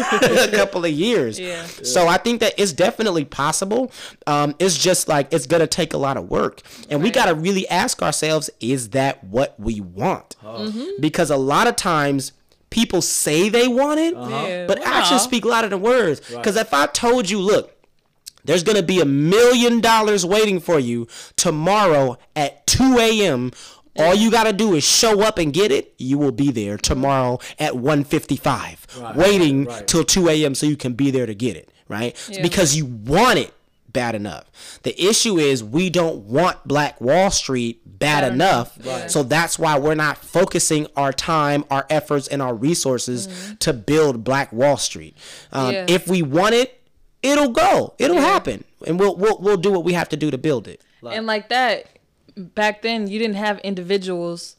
couple 0.51 0.83
of 0.83 0.91
years. 0.91 1.39
Yeah. 1.39 1.65
So 1.65 2.07
I 2.07 2.17
think 2.17 2.41
that 2.41 2.55
it's 2.57 2.73
definitely 2.73 3.23
possible. 3.23 3.93
Um, 4.27 4.55
it's 4.59 4.77
just 4.77 5.07
like 5.07 5.33
it's 5.33 5.45
gonna 5.45 5.67
take 5.67 5.93
a 5.93 5.97
lot 5.97 6.17
of 6.17 6.29
work, 6.29 6.61
and 6.89 7.01
we 7.01 7.11
gotta 7.11 7.33
really 7.33 7.67
ask 7.69 8.01
ourselves: 8.01 8.49
Is 8.59 8.89
that 8.89 9.23
what 9.23 9.57
we 9.57 9.79
want? 9.79 10.35
Mm-hmm. 10.43 10.99
Because 10.99 11.29
a 11.29 11.37
lot 11.37 11.67
of 11.67 11.77
times 11.77 12.33
people 12.69 13.01
say 13.01 13.49
they 13.49 13.67
want 13.67 13.99
it, 13.99 14.15
uh-huh. 14.15 14.45
Yeah. 14.47 14.67
but 14.67 14.81
actions 14.85 15.21
speak 15.23 15.45
louder 15.45 15.69
than 15.69 15.81
words. 15.81 16.19
Because 16.21 16.55
if 16.55 16.73
I 16.73 16.85
told 16.87 17.29
you, 17.29 17.39
look. 17.39 17.75
There's 18.45 18.63
gonna 18.63 18.81
be 18.81 19.01
a 19.01 19.05
million 19.05 19.81
dollars 19.81 20.25
waiting 20.25 20.59
for 20.61 20.79
you 20.79 21.07
tomorrow 21.35 22.17
at 22.37 22.65
2 22.67 22.97
a.m. 22.97 23.51
All 23.97 24.15
you 24.15 24.31
gotta 24.31 24.53
do 24.53 24.73
is 24.75 24.83
show 24.83 25.21
up 25.21 25.37
and 25.37 25.51
get 25.53 25.71
it. 25.73 25.93
You 25.97 26.17
will 26.17 26.31
be 26.31 26.49
there 26.49 26.77
tomorrow 26.77 27.39
at 27.59 27.73
1:55, 27.73 29.01
Right, 29.01 29.15
waiting 29.15 29.65
right. 29.65 29.85
till 29.87 30.03
2 30.05 30.29
a.m. 30.29 30.55
so 30.55 30.65
you 30.65 30.77
can 30.77 30.93
be 30.93 31.11
there 31.11 31.25
to 31.25 31.35
get 31.35 31.57
it. 31.57 31.69
Right? 31.89 32.15
Yeah. 32.29 32.41
because 32.41 32.75
you 32.75 32.85
want 32.85 33.39
it 33.39 33.53
bad 33.91 34.15
enough. 34.15 34.45
The 34.83 34.99
issue 35.03 35.37
is 35.37 35.63
we 35.63 35.89
don't 35.89 36.19
want 36.23 36.65
Black 36.67 37.01
Wall 37.01 37.31
Street 37.31 37.81
bad 37.99 38.21
Bad 38.21 38.33
enough. 38.33 38.77
yeah. 38.81 39.07
So 39.07 39.23
that's 39.23 39.59
why 39.59 39.77
we're 39.77 39.93
not 39.95 40.17
focusing 40.17 40.87
our 40.95 41.11
time, 41.13 41.65
our 41.69 41.85
efforts, 41.89 42.27
and 42.27 42.41
our 42.41 42.55
resources 42.55 43.27
to 43.59 43.73
build 43.73 44.23
Black 44.23 44.51
Wall 44.53 44.77
Street. 44.77 45.15
Um, 45.51 45.65
Mm-hmm. 45.65 45.73
Yeah. 45.89 45.95
If 45.95 46.07
we 46.07 46.21
want 46.21 46.55
it, 46.55 46.81
it'll 47.21 47.51
go. 47.51 47.93
It'll 47.99 48.15
Yeah. 48.15 48.21
happen, 48.21 48.63
and 48.87 48.99
we'll 48.99 49.15
we'll 49.17 49.37
we'll 49.39 49.57
do 49.57 49.71
what 49.71 49.83
we 49.83 49.93
have 49.93 50.09
to 50.09 50.17
do 50.17 50.31
to 50.31 50.37
build 50.37 50.67
it. 50.67 50.81
and 51.09 51.25
like 51.27 51.49
that 51.49 51.85
back 52.37 52.81
then 52.81 53.07
you 53.07 53.19
didn't 53.19 53.35
have 53.35 53.59
individuals 53.59 54.55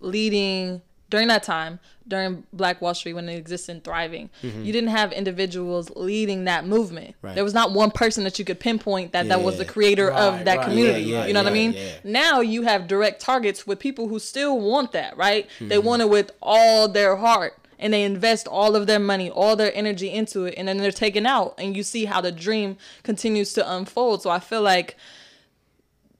leading 0.00 0.82
during 1.10 1.28
that 1.28 1.42
time 1.42 1.78
during 2.08 2.44
black 2.52 2.80
wall 2.80 2.94
street 2.94 3.12
when 3.14 3.28
it 3.28 3.36
existed 3.36 3.72
and 3.72 3.84
thriving 3.84 4.28
you 4.42 4.72
didn't 4.72 4.90
have 4.90 5.12
individuals 5.12 5.90
leading 5.96 6.44
that 6.44 6.66
movement 6.66 7.08
Mm-hmm. 7.16 7.26
Right. 7.26 7.34
there 7.34 7.44
was 7.44 7.54
not 7.54 7.72
one 7.72 7.90
person 7.90 8.24
that 8.24 8.38
you 8.38 8.44
could 8.44 8.58
pinpoint 8.60 9.12
that 9.12 9.28
that 9.28 9.42
was 9.42 9.58
the 9.58 9.64
creator 9.64 10.08
Right, 10.08 10.20
of 10.20 10.44
that 10.44 10.58
right, 10.58 10.66
community 10.66 11.02
yeah, 11.02 11.20
yeah, 11.20 11.26
you 11.26 11.32
know 11.32 11.42
what 11.42 11.50
i 11.50 11.54
mean 11.54 11.72
yeah. 11.72 11.92
now 12.04 12.40
you 12.40 12.62
have 12.62 12.86
direct 12.86 13.20
targets 13.20 13.66
with 13.66 13.78
people 13.78 14.08
who 14.08 14.18
still 14.18 14.58
want 14.60 14.92
that 14.92 15.16
right 15.16 15.48
they 15.60 15.76
Mm-hmm. 15.76 15.86
want 15.86 16.02
it 16.02 16.08
with 16.08 16.32
all 16.42 16.88
their 16.88 17.16
heart 17.16 17.54
and 17.78 17.92
they 17.92 18.04
invest 18.04 18.46
all 18.46 18.76
of 18.76 18.86
their 18.86 19.00
money, 19.00 19.28
all 19.28 19.56
their 19.56 19.72
energy 19.74 20.08
into 20.08 20.44
it, 20.44 20.54
and 20.56 20.68
then 20.68 20.76
they're 20.76 20.92
taken 20.92 21.26
out, 21.26 21.52
and 21.58 21.76
you 21.76 21.82
see 21.82 22.04
how 22.04 22.20
the 22.20 22.30
dream 22.30 22.76
continues 23.02 23.52
to 23.54 23.72
unfold. 23.74 24.22
So 24.22 24.30
I 24.30 24.38
feel 24.38 24.62
like 24.62 24.96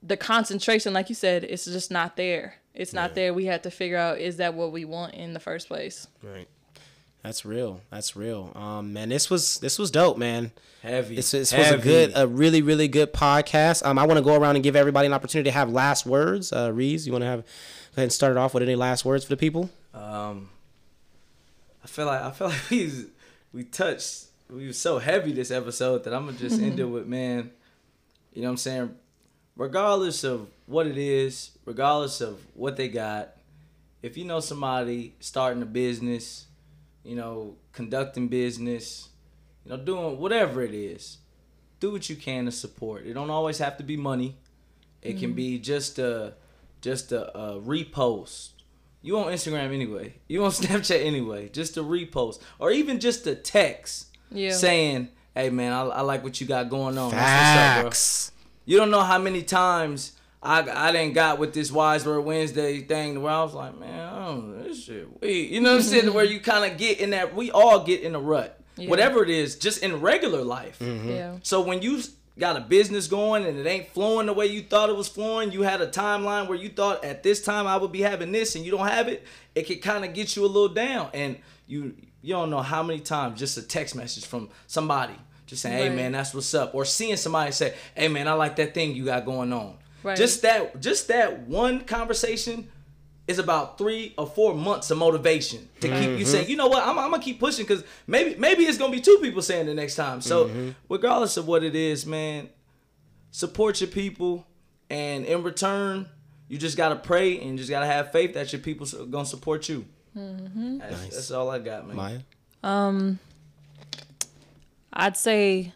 the 0.02 0.16
concentration, 0.16 0.92
like 0.92 1.08
you 1.08 1.14
said, 1.14 1.44
it's 1.44 1.64
just 1.66 1.88
not 1.90 2.16
there. 2.16 2.56
It's 2.74 2.92
not 2.92 3.10
Yeah. 3.10 3.14
there. 3.14 3.34
We 3.34 3.46
have 3.46 3.62
to 3.62 3.70
figure 3.70 3.96
out 3.98 4.18
is 4.18 4.38
that 4.38 4.54
what 4.54 4.72
we 4.72 4.84
want 4.84 5.14
in 5.14 5.34
the 5.34 5.40
first 5.40 5.68
place. 5.68 6.06
Right. 6.22 6.48
That's 7.22 7.44
real. 7.44 7.80
That's 7.90 8.16
real. 8.16 8.50
Um, 8.56 8.92
man, 8.94 9.08
this 9.08 9.30
was 9.30 9.58
this 9.60 9.78
was 9.78 9.90
dope, 9.92 10.18
man. 10.18 10.50
Heavy. 10.82 11.14
This, 11.14 11.30
this 11.30 11.52
was 11.52 11.70
a 11.70 11.78
good, 11.78 12.10
a 12.16 12.26
really, 12.26 12.62
really 12.62 12.88
good 12.88 13.12
podcast. 13.12 13.86
Um, 13.86 13.96
I 13.96 14.04
want 14.06 14.18
to 14.18 14.24
go 14.24 14.34
around 14.34 14.56
and 14.56 14.64
give 14.64 14.74
everybody 14.74 15.06
an 15.06 15.12
opportunity 15.12 15.48
to 15.48 15.54
have 15.54 15.70
last 15.70 16.04
words. 16.04 16.52
Uh, 16.52 16.70
Reez, 16.70 17.06
you 17.06 17.12
want 17.12 17.22
to 17.22 17.26
have 17.26 17.40
go 17.42 17.46
ahead 17.98 18.02
and 18.04 18.12
start 18.12 18.32
it 18.32 18.38
off 18.38 18.54
with 18.54 18.64
any 18.64 18.74
last 18.74 19.04
words 19.04 19.22
for 19.24 19.30
the 19.30 19.36
people? 19.36 19.70
Um, 19.94 20.48
I 21.84 21.86
feel 21.86 22.06
like 22.06 22.22
I 22.22 22.30
feel 22.32 22.48
like 22.48 22.70
we 22.70 22.92
we 23.52 23.64
touched 23.64 24.24
we 24.50 24.66
were 24.66 24.72
so 24.72 24.98
heavy 24.98 25.30
this 25.32 25.52
episode 25.52 26.02
that 26.04 26.12
I'm 26.12 26.26
gonna 26.26 26.38
just 26.38 26.60
end 26.60 26.80
it 26.80 26.84
with 26.84 27.06
man. 27.06 27.52
You 28.32 28.42
know 28.42 28.48
what 28.48 28.52
I'm 28.52 28.56
saying? 28.56 28.94
Regardless 29.56 30.24
of 30.24 30.48
what 30.72 30.86
it 30.86 30.98
is, 30.98 31.50
regardless 31.64 32.20
of 32.20 32.44
what 32.54 32.76
they 32.76 32.88
got, 32.88 33.36
if 34.02 34.16
you 34.16 34.24
know 34.24 34.40
somebody 34.40 35.14
starting 35.20 35.62
a 35.62 35.66
business, 35.66 36.46
you 37.04 37.14
know, 37.14 37.56
conducting 37.72 38.28
business, 38.28 39.10
you 39.64 39.70
know, 39.70 39.76
doing 39.76 40.18
whatever 40.18 40.62
it 40.62 40.74
is, 40.74 41.18
do 41.78 41.92
what 41.92 42.08
you 42.08 42.16
can 42.16 42.46
to 42.46 42.52
support. 42.52 43.06
It 43.06 43.12
don't 43.14 43.30
always 43.30 43.58
have 43.58 43.76
to 43.76 43.84
be 43.84 43.96
money. 43.96 44.36
It 45.02 45.18
can 45.18 45.28
mm-hmm. 45.28 45.34
be 45.34 45.58
just 45.58 45.98
a 45.98 46.34
just 46.80 47.12
a, 47.12 47.36
a 47.36 47.60
repost. 47.60 48.50
You 49.02 49.18
on 49.18 49.32
Instagram 49.32 49.72
anyway. 49.72 50.14
You 50.28 50.44
on 50.44 50.50
Snapchat 50.52 51.04
anyway. 51.04 51.48
Just 51.48 51.76
a 51.76 51.82
repost 51.82 52.40
or 52.58 52.70
even 52.70 53.00
just 53.00 53.26
a 53.26 53.34
text 53.34 54.16
Yeah. 54.30 54.52
saying, 54.52 55.08
"Hey 55.34 55.50
man, 55.50 55.72
I, 55.72 55.82
I 55.82 56.00
like 56.02 56.24
what 56.24 56.40
you 56.40 56.46
got 56.46 56.70
going 56.70 56.98
on." 56.98 57.10
That's 57.10 57.20
what's 57.20 57.58
up, 57.58 57.82
bro. 57.82 57.90
Facts. 57.90 58.32
You 58.64 58.78
don't 58.78 58.92
know 58.92 59.02
how 59.02 59.18
many 59.18 59.42
times 59.42 60.12
I 60.42 60.88
I 60.88 60.92
didn't 60.92 61.14
got 61.14 61.38
with 61.38 61.54
this 61.54 61.70
Wise 61.70 62.04
Word 62.04 62.20
Wednesday 62.22 62.80
thing 62.80 63.22
where 63.22 63.32
I 63.32 63.42
was 63.42 63.54
like, 63.54 63.78
man, 63.78 64.08
I 64.08 64.26
don't 64.26 64.56
know 64.58 64.62
this 64.64 64.84
shit. 64.84 65.06
We, 65.20 65.42
you 65.42 65.60
know 65.60 65.70
what 65.70 65.76
I'm 65.76 65.82
saying? 65.82 66.04
Mm-hmm. 66.06 66.14
where 66.14 66.24
you 66.24 66.40
kind 66.40 66.70
of 66.70 66.78
get 66.78 66.98
in 67.00 67.10
that. 67.10 67.34
We 67.34 67.50
all 67.50 67.84
get 67.84 68.00
in 68.02 68.14
a 68.14 68.20
rut, 68.20 68.58
Yeah. 68.76 68.88
whatever 68.88 69.22
it 69.22 69.30
is, 69.30 69.56
just 69.56 69.82
in 69.82 70.00
regular 70.00 70.42
life. 70.42 70.78
Mm-hmm. 70.80 71.08
Yeah. 71.08 71.36
So 71.42 71.60
when 71.60 71.80
you 71.82 72.02
got 72.38 72.56
a 72.56 72.60
business 72.60 73.06
going 73.08 73.44
and 73.46 73.58
it 73.58 73.66
ain't 73.66 73.88
flowing 73.88 74.26
the 74.26 74.32
way 74.32 74.46
you 74.46 74.62
thought 74.62 74.88
it 74.88 74.96
was 74.96 75.06
flowing, 75.06 75.52
you 75.52 75.62
had 75.62 75.80
a 75.80 75.86
timeline 75.86 76.48
where 76.48 76.58
you 76.58 76.70
thought 76.70 77.04
at 77.04 77.22
this 77.22 77.42
time 77.44 77.66
I 77.66 77.76
would 77.76 77.92
be 77.92 78.00
having 78.00 78.32
this 78.32 78.56
and 78.56 78.64
you 78.64 78.70
don't 78.72 78.88
have 78.88 79.06
it, 79.08 79.24
it 79.54 79.64
could 79.68 79.82
kind 79.82 80.04
of 80.04 80.12
get 80.14 80.34
you 80.34 80.44
a 80.44 80.48
little 80.48 80.68
down. 80.74 81.10
And 81.14 81.36
you 81.68 81.94
you 82.24 82.34
don't 82.34 82.50
know 82.50 82.62
how 82.62 82.82
many 82.82 83.00
times 83.00 83.38
just 83.38 83.58
a 83.58 83.62
text 83.62 83.94
message 83.94 84.26
from 84.26 84.48
somebody 84.66 85.14
just 85.46 85.62
saying, 85.62 85.76
"Hey 85.76 85.88
man, 85.94 86.12
that's 86.12 86.32
what's 86.34 86.54
up," 86.54 86.74
or 86.74 86.84
seeing 86.84 87.16
somebody 87.16 87.52
say, 87.52 87.74
"Hey 87.94 88.08
man, 88.08 88.26
I 88.28 88.32
like 88.32 88.56
that 88.56 88.74
thing 88.74 88.94
you 88.94 89.04
got 89.04 89.24
going 89.24 89.52
on." 89.52 89.76
Right. 90.02 90.16
Just 90.16 90.42
that 90.42 90.80
just 90.80 91.08
that 91.08 91.40
one 91.40 91.80
conversation 91.84 92.68
is 93.28 93.38
about 93.38 93.78
three 93.78 94.14
or 94.18 94.26
four 94.26 94.54
months 94.54 94.90
of 94.90 94.98
motivation 94.98 95.68
to 95.80 95.88
keep 95.88 96.00
you 96.00 96.16
mm-hmm. 96.16 96.24
saying, 96.24 96.48
you 96.48 96.56
know 96.56 96.66
what, 96.66 96.82
I'm, 96.82 96.98
I'm 96.98 97.10
gonna 97.10 97.22
keep 97.22 97.38
pushing 97.38 97.64
because 97.64 97.84
maybe 98.06 98.38
maybe 98.38 98.64
it's 98.64 98.78
gonna 98.78 98.92
be 98.92 99.00
two 99.00 99.18
people 99.22 99.42
saying 99.42 99.66
the 99.66 99.74
next 99.74 99.94
time. 99.94 100.20
So 100.20 100.46
mm-hmm. 100.46 100.70
regardless 100.88 101.36
of 101.36 101.46
what 101.46 101.62
it 101.62 101.76
is, 101.76 102.04
man, 102.04 102.48
support 103.30 103.80
your 103.80 103.88
people, 103.88 104.46
and 104.90 105.24
in 105.24 105.42
return, 105.42 106.08
you 106.48 106.58
just 106.58 106.76
gotta 106.76 106.96
pray 106.96 107.38
and 107.40 107.50
you 107.50 107.56
just 107.58 107.70
gotta 107.70 107.86
have 107.86 108.12
faith 108.12 108.34
that 108.34 108.52
your 108.52 108.60
people 108.60 108.86
are 109.00 109.06
gonna 109.06 109.24
support 109.24 109.68
you. 109.68 109.86
Mm-hmm. 110.16 110.78
That's, 110.78 111.02
Nice. 111.02 111.14
that's 111.14 111.30
all 111.30 111.50
I 111.50 111.58
got, 111.58 111.86
man. 111.86 111.96
Maya. 111.96 112.18
Um, 112.62 113.18
I'd 114.92 115.16
say, 115.16 115.72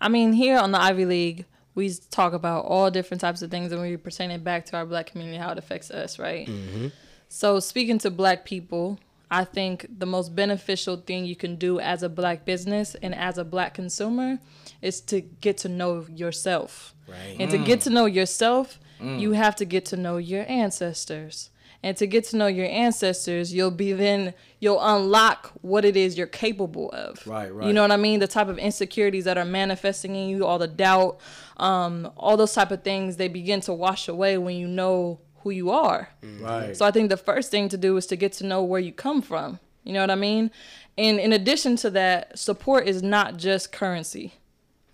I 0.00 0.08
mean, 0.08 0.32
here 0.32 0.58
on 0.58 0.72
the 0.72 0.80
Ivy 0.80 1.06
League, 1.06 1.44
we 1.78 1.94
talk 2.10 2.32
about 2.32 2.64
all 2.64 2.90
different 2.90 3.20
types 3.20 3.40
of 3.40 3.52
things 3.52 3.70
and 3.70 3.80
we 3.80 3.96
present 3.96 4.32
it 4.32 4.42
back 4.42 4.66
to 4.66 4.76
our 4.76 4.84
black 4.84 5.06
community, 5.06 5.38
how 5.38 5.52
it 5.52 5.58
affects 5.58 5.92
us, 5.92 6.18
right? 6.18 6.48
Mm-hmm. 6.48 6.88
So, 7.28 7.60
speaking 7.60 7.98
to 7.98 8.10
black 8.10 8.44
people, 8.44 8.98
I 9.30 9.44
think 9.44 9.86
the 9.98 10.04
most 10.06 10.34
beneficial 10.34 10.96
thing 10.96 11.24
you 11.24 11.36
can 11.36 11.54
do 11.54 11.78
as 11.78 12.02
a 12.02 12.08
black 12.08 12.44
business 12.44 12.96
and 12.96 13.14
as 13.14 13.38
a 13.38 13.44
black 13.44 13.74
consumer 13.74 14.40
is 14.82 15.00
to 15.02 15.20
get 15.20 15.58
to 15.58 15.68
know 15.68 16.04
yourself. 16.12 16.94
Right. 17.06 17.36
And 17.38 17.48
to 17.52 17.58
mm. 17.58 17.64
get 17.64 17.80
to 17.82 17.90
know 17.90 18.06
yourself, 18.06 18.80
mm. 19.00 19.20
you 19.20 19.32
have 19.32 19.54
to 19.56 19.64
get 19.64 19.84
to 19.86 19.96
know 19.96 20.16
your 20.16 20.44
ancestors. 20.48 21.50
And 21.82 21.96
to 21.98 22.06
get 22.06 22.24
to 22.24 22.36
know 22.36 22.48
your 22.48 22.66
ancestors, 22.66 23.54
you'll 23.54 23.70
be 23.70 23.92
then 23.92 24.34
you'll 24.58 24.80
unlock 24.80 25.52
what 25.62 25.84
it 25.84 25.96
is 25.96 26.18
you're 26.18 26.26
capable 26.26 26.90
of. 26.90 27.24
Right, 27.24 27.54
right. 27.54 27.66
You 27.66 27.72
know 27.72 27.82
what 27.82 27.92
I 27.92 27.96
mean? 27.96 28.18
The 28.18 28.26
type 28.26 28.48
of 28.48 28.58
insecurities 28.58 29.24
that 29.24 29.38
are 29.38 29.44
manifesting 29.44 30.16
in 30.16 30.28
you, 30.28 30.44
all 30.44 30.58
the 30.58 30.66
doubt, 30.66 31.20
um, 31.56 32.10
all 32.16 32.36
those 32.36 32.52
type 32.52 32.72
of 32.72 32.82
things, 32.82 33.16
they 33.16 33.28
begin 33.28 33.60
to 33.62 33.72
wash 33.72 34.08
away 34.08 34.38
when 34.38 34.56
you 34.56 34.66
know 34.66 35.20
who 35.42 35.50
you 35.50 35.70
are. 35.70 36.08
Right. 36.40 36.76
So 36.76 36.84
I 36.84 36.90
think 36.90 37.10
the 37.10 37.16
first 37.16 37.50
thing 37.50 37.68
to 37.68 37.76
do 37.76 37.96
is 37.96 38.06
to 38.06 38.16
get 38.16 38.32
to 38.34 38.46
know 38.46 38.64
where 38.64 38.80
you 38.80 38.92
come 38.92 39.22
from. 39.22 39.60
You 39.84 39.92
know 39.92 40.00
what 40.00 40.10
I 40.10 40.16
mean? 40.16 40.50
And 40.98 41.20
in 41.20 41.32
addition 41.32 41.76
to 41.76 41.90
that, 41.90 42.38
support 42.38 42.88
is 42.88 43.02
not 43.02 43.36
just 43.36 43.70
currency. 43.70 44.34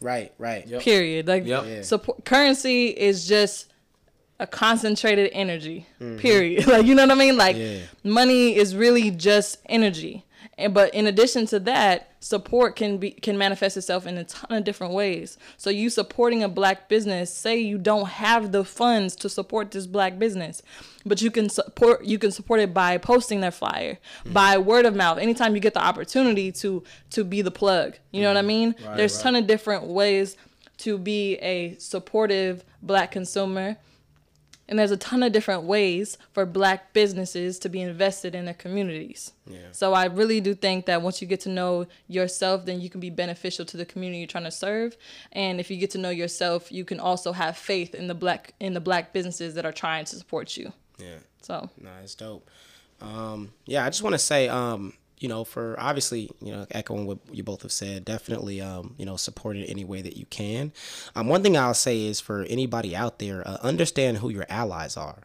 Right. 0.00 0.34
Right. 0.36 0.66
Yep. 0.66 0.82
Period. 0.82 1.26
Like 1.26 1.46
Yep. 1.46 1.84
Support 1.84 2.24
currency 2.26 2.88
is 2.88 3.26
just 3.26 3.72
a 4.40 4.46
concentrated 4.46 5.30
energy. 5.32 5.86
Period. 6.18 6.66
Like 6.74 6.86
you 6.86 6.94
know 6.94 7.02
what 7.02 7.12
I 7.12 7.14
mean? 7.14 7.36
Like 7.36 7.56
Yeah. 7.56 7.78
money 8.02 8.56
is 8.56 8.74
really 8.74 9.10
just 9.10 9.58
energy. 9.66 10.24
And 10.56 10.72
but 10.72 10.94
in 10.94 11.06
addition 11.06 11.46
to 11.46 11.60
that, 11.60 12.10
support 12.20 12.76
can 12.76 12.98
be 12.98 13.10
can 13.10 13.36
manifest 13.36 13.76
itself 13.76 14.06
in 14.06 14.16
a 14.16 14.24
ton 14.24 14.58
of 14.58 14.64
different 14.64 14.92
ways. 14.92 15.36
So 15.56 15.70
you 15.70 15.90
supporting 15.90 16.42
a 16.42 16.48
black 16.48 16.88
business, 16.88 17.32
say 17.32 17.58
you 17.58 17.76
don't 17.76 18.08
have 18.08 18.52
the 18.52 18.64
funds 18.64 19.16
to 19.16 19.28
support 19.28 19.72
this 19.72 19.86
black 19.86 20.18
business, 20.18 20.62
but 21.04 21.20
you 21.22 21.30
can 21.30 21.48
support 21.48 22.04
you 22.04 22.18
can 22.18 22.30
support 22.30 22.60
it 22.60 22.72
by 22.72 22.98
posting 22.98 23.40
their 23.40 23.50
flyer, 23.50 23.98
mm. 24.24 24.32
by 24.32 24.58
word 24.58 24.86
of 24.86 24.94
mouth. 24.94 25.18
Anytime 25.18 25.54
you 25.54 25.60
get 25.60 25.74
the 25.74 25.84
opportunity 25.84 26.52
to 26.52 26.82
to 27.10 27.24
be 27.24 27.42
the 27.42 27.50
plug. 27.50 27.96
You 28.12 28.22
know 28.22 28.28
what 28.28 28.36
I 28.36 28.42
mm. 28.42 28.46
mean? 28.46 28.74
Right, 28.84 28.96
There's 28.96 29.16
right. 29.16 29.22
ton 29.22 29.36
of 29.36 29.46
different 29.46 29.84
ways 29.84 30.36
to 30.78 30.98
be 30.98 31.36
a 31.36 31.76
supportive 31.78 32.64
black 32.82 33.12
consumer. 33.12 33.76
And 34.68 34.78
there's 34.78 34.90
a 34.90 34.96
ton 34.96 35.22
of 35.22 35.32
different 35.32 35.64
ways 35.64 36.16
for 36.32 36.46
black 36.46 36.92
businesses 36.92 37.58
to 37.60 37.68
be 37.68 37.82
invested 37.82 38.34
in 38.34 38.46
their 38.46 38.54
communities. 38.54 39.32
Yeah. 39.46 39.58
So 39.72 39.92
I 39.92 40.06
really 40.06 40.40
do 40.40 40.54
think 40.54 40.86
that 40.86 41.02
once 41.02 41.20
you 41.20 41.28
get 41.28 41.40
to 41.40 41.50
know 41.50 41.86
yourself, 42.08 42.64
then 42.64 42.80
you 42.80 42.88
can 42.88 43.00
be 43.00 43.10
beneficial 43.10 43.64
to 43.66 43.76
the 43.76 43.84
community 43.84 44.18
you're 44.18 44.26
trying 44.26 44.44
to 44.44 44.50
serve. 44.50 44.96
And 45.32 45.60
if 45.60 45.70
you 45.70 45.76
get 45.76 45.90
to 45.90 45.98
know 45.98 46.10
yourself, 46.10 46.72
you 46.72 46.84
can 46.84 46.98
also 46.98 47.32
have 47.32 47.58
faith 47.58 47.94
in 47.94 48.06
the 48.06 48.14
black 48.14 48.54
in 48.58 48.72
the 48.72 48.80
black 48.80 49.12
businesses 49.12 49.54
that 49.54 49.66
are 49.66 49.72
trying 49.72 50.06
to 50.06 50.16
support 50.16 50.56
you. 50.56 50.72
Yeah. 50.98 51.18
So 51.42 51.68
No, 51.80 51.90
it's 52.02 52.14
dope. 52.14 52.48
Um, 53.00 53.52
yeah, 53.66 53.84
I 53.84 53.90
just 53.90 54.02
want 54.02 54.14
to 54.14 54.18
say, 54.18 54.48
um, 54.48 54.94
you 55.24 55.28
know, 55.28 55.42
for 55.42 55.74
obviously, 55.80 56.30
you 56.42 56.52
know, 56.52 56.66
echoing 56.72 57.06
what 57.06 57.16
you 57.32 57.42
both 57.42 57.62
have 57.62 57.72
said, 57.72 58.04
definitely, 58.04 58.60
um, 58.60 58.94
you 58.98 59.06
know, 59.06 59.16
support 59.16 59.56
it 59.56 59.64
any 59.70 59.82
way 59.82 60.02
that 60.02 60.18
you 60.18 60.26
can. 60.26 60.70
Um, 61.16 61.28
one 61.28 61.42
thing 61.42 61.56
I'll 61.56 61.72
say 61.72 62.04
is 62.04 62.20
for 62.20 62.42
anybody 62.42 62.94
out 62.94 63.20
there, 63.20 63.42
uh, 63.48 63.56
understand 63.62 64.18
who 64.18 64.28
your 64.28 64.44
allies 64.50 64.98
are. 64.98 65.22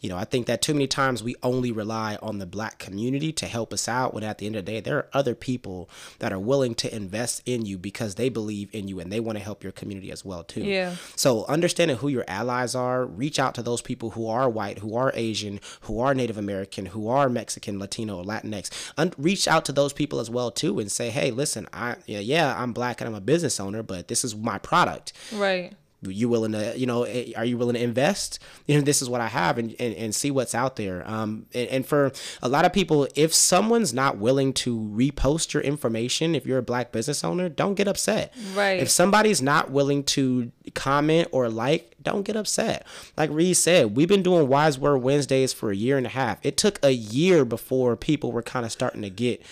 You 0.00 0.08
know, 0.08 0.16
I 0.16 0.24
think 0.24 0.46
that 0.46 0.62
too 0.62 0.72
many 0.72 0.86
times 0.86 1.22
we 1.22 1.36
only 1.42 1.70
rely 1.70 2.16
on 2.22 2.38
the 2.38 2.46
black 2.46 2.78
community 2.78 3.32
to 3.34 3.46
help 3.46 3.72
us 3.72 3.88
out 3.88 4.14
when 4.14 4.24
at 4.24 4.38
the 4.38 4.46
end 4.46 4.56
of 4.56 4.64
the 4.64 4.72
day, 4.72 4.80
there 4.80 4.96
are 4.96 5.08
other 5.12 5.34
people 5.34 5.88
that 6.18 6.32
are 6.32 6.38
willing 6.38 6.74
to 6.76 6.94
invest 6.94 7.42
in 7.46 7.66
you 7.66 7.78
because 7.78 8.14
they 8.14 8.28
believe 8.28 8.70
in 8.72 8.88
you 8.88 8.98
and 8.98 9.12
they 9.12 9.20
want 9.20 9.38
to 9.38 9.44
help 9.44 9.62
your 9.62 9.72
community 9.72 10.10
as 10.10 10.24
well, 10.24 10.42
too. 10.42 10.62
Yeah. 10.62 10.96
So 11.16 11.44
understanding 11.46 11.98
who 11.98 12.08
your 12.08 12.24
allies 12.26 12.74
are, 12.74 13.04
reach 13.04 13.38
out 13.38 13.54
to 13.56 13.62
those 13.62 13.82
people 13.82 14.10
who 14.10 14.26
are 14.28 14.48
white, 14.48 14.78
who 14.78 14.96
are 14.96 15.12
Asian, 15.14 15.60
who 15.82 16.00
are 16.00 16.14
Native 16.14 16.38
American, 16.38 16.86
who 16.86 17.08
are 17.08 17.28
Mexican, 17.28 17.78
Latino, 17.78 18.18
or 18.18 18.24
Latinx. 18.24 18.92
Un- 18.96 19.12
reach 19.18 19.46
out 19.46 19.64
to 19.66 19.72
those 19.72 19.92
people 19.92 20.18
as 20.18 20.30
well 20.30 20.50
too, 20.50 20.78
and 20.78 20.90
say, 20.90 21.10
hey, 21.10 21.30
listen, 21.30 21.68
I 21.72 21.96
yeah, 22.06 22.20
yeah, 22.20 22.60
I'm 22.60 22.72
black 22.72 23.00
and 23.00 23.08
I'm 23.08 23.14
a 23.14 23.20
business 23.20 23.60
owner, 23.60 23.82
but 23.82 24.08
this 24.08 24.24
is 24.24 24.34
my 24.34 24.58
product. 24.58 25.12
right. 25.32 25.74
You 26.02 26.28
willing 26.28 26.52
to, 26.52 26.76
you 26.76 26.86
know, 26.86 27.04
eh, 27.04 27.32
are 27.36 27.44
you 27.44 27.56
willing 27.56 27.74
to 27.74 27.82
invest? 27.82 28.38
You 28.66 28.76
know, 28.76 28.80
this 28.82 29.02
is 29.02 29.08
what 29.08 29.20
I 29.20 29.28
have, 29.28 29.58
and 29.58 29.74
and, 29.78 29.94
and 29.94 30.14
see 30.14 30.30
what's 30.30 30.54
out 30.54 30.76
there. 30.76 31.08
Um, 31.08 31.46
and, 31.54 31.68
and 31.68 31.86
for 31.86 32.12
a 32.42 32.48
lot 32.48 32.64
of 32.64 32.72
people, 32.72 33.06
if 33.14 33.32
someone's 33.32 33.94
not 33.94 34.18
willing 34.18 34.52
to 34.54 34.76
repost 34.76 35.52
your 35.52 35.62
information, 35.62 36.34
if 36.34 36.46
you're 36.46 36.58
a 36.58 36.62
black 36.62 36.92
business 36.92 37.22
owner, 37.22 37.48
don't 37.48 37.74
get 37.74 37.88
upset. 37.88 38.34
Right. 38.54 38.80
If 38.80 38.90
somebody's 38.90 39.40
not 39.40 39.70
willing 39.70 40.04
to 40.04 40.50
comment 40.74 41.28
or 41.32 41.48
like, 41.48 41.94
don't 42.02 42.22
get 42.22 42.36
upset. 42.36 42.86
Like 43.16 43.30
Reez 43.30 43.56
said, 43.56 43.96
we've 43.96 44.08
been 44.08 44.22
doing 44.22 44.48
Wise 44.48 44.78
Word 44.78 44.98
Wednesdays 44.98 45.52
for 45.52 45.70
a 45.70 45.76
year 45.76 45.96
and 45.96 46.06
a 46.06 46.10
half. 46.10 46.38
It 46.42 46.56
took 46.56 46.78
a 46.84 46.92
year 46.92 47.44
before 47.44 47.96
people 47.96 48.32
were 48.32 48.42
kind 48.42 48.66
of 48.66 48.72
starting 48.72 49.02
to 49.02 49.10
get 49.10 49.42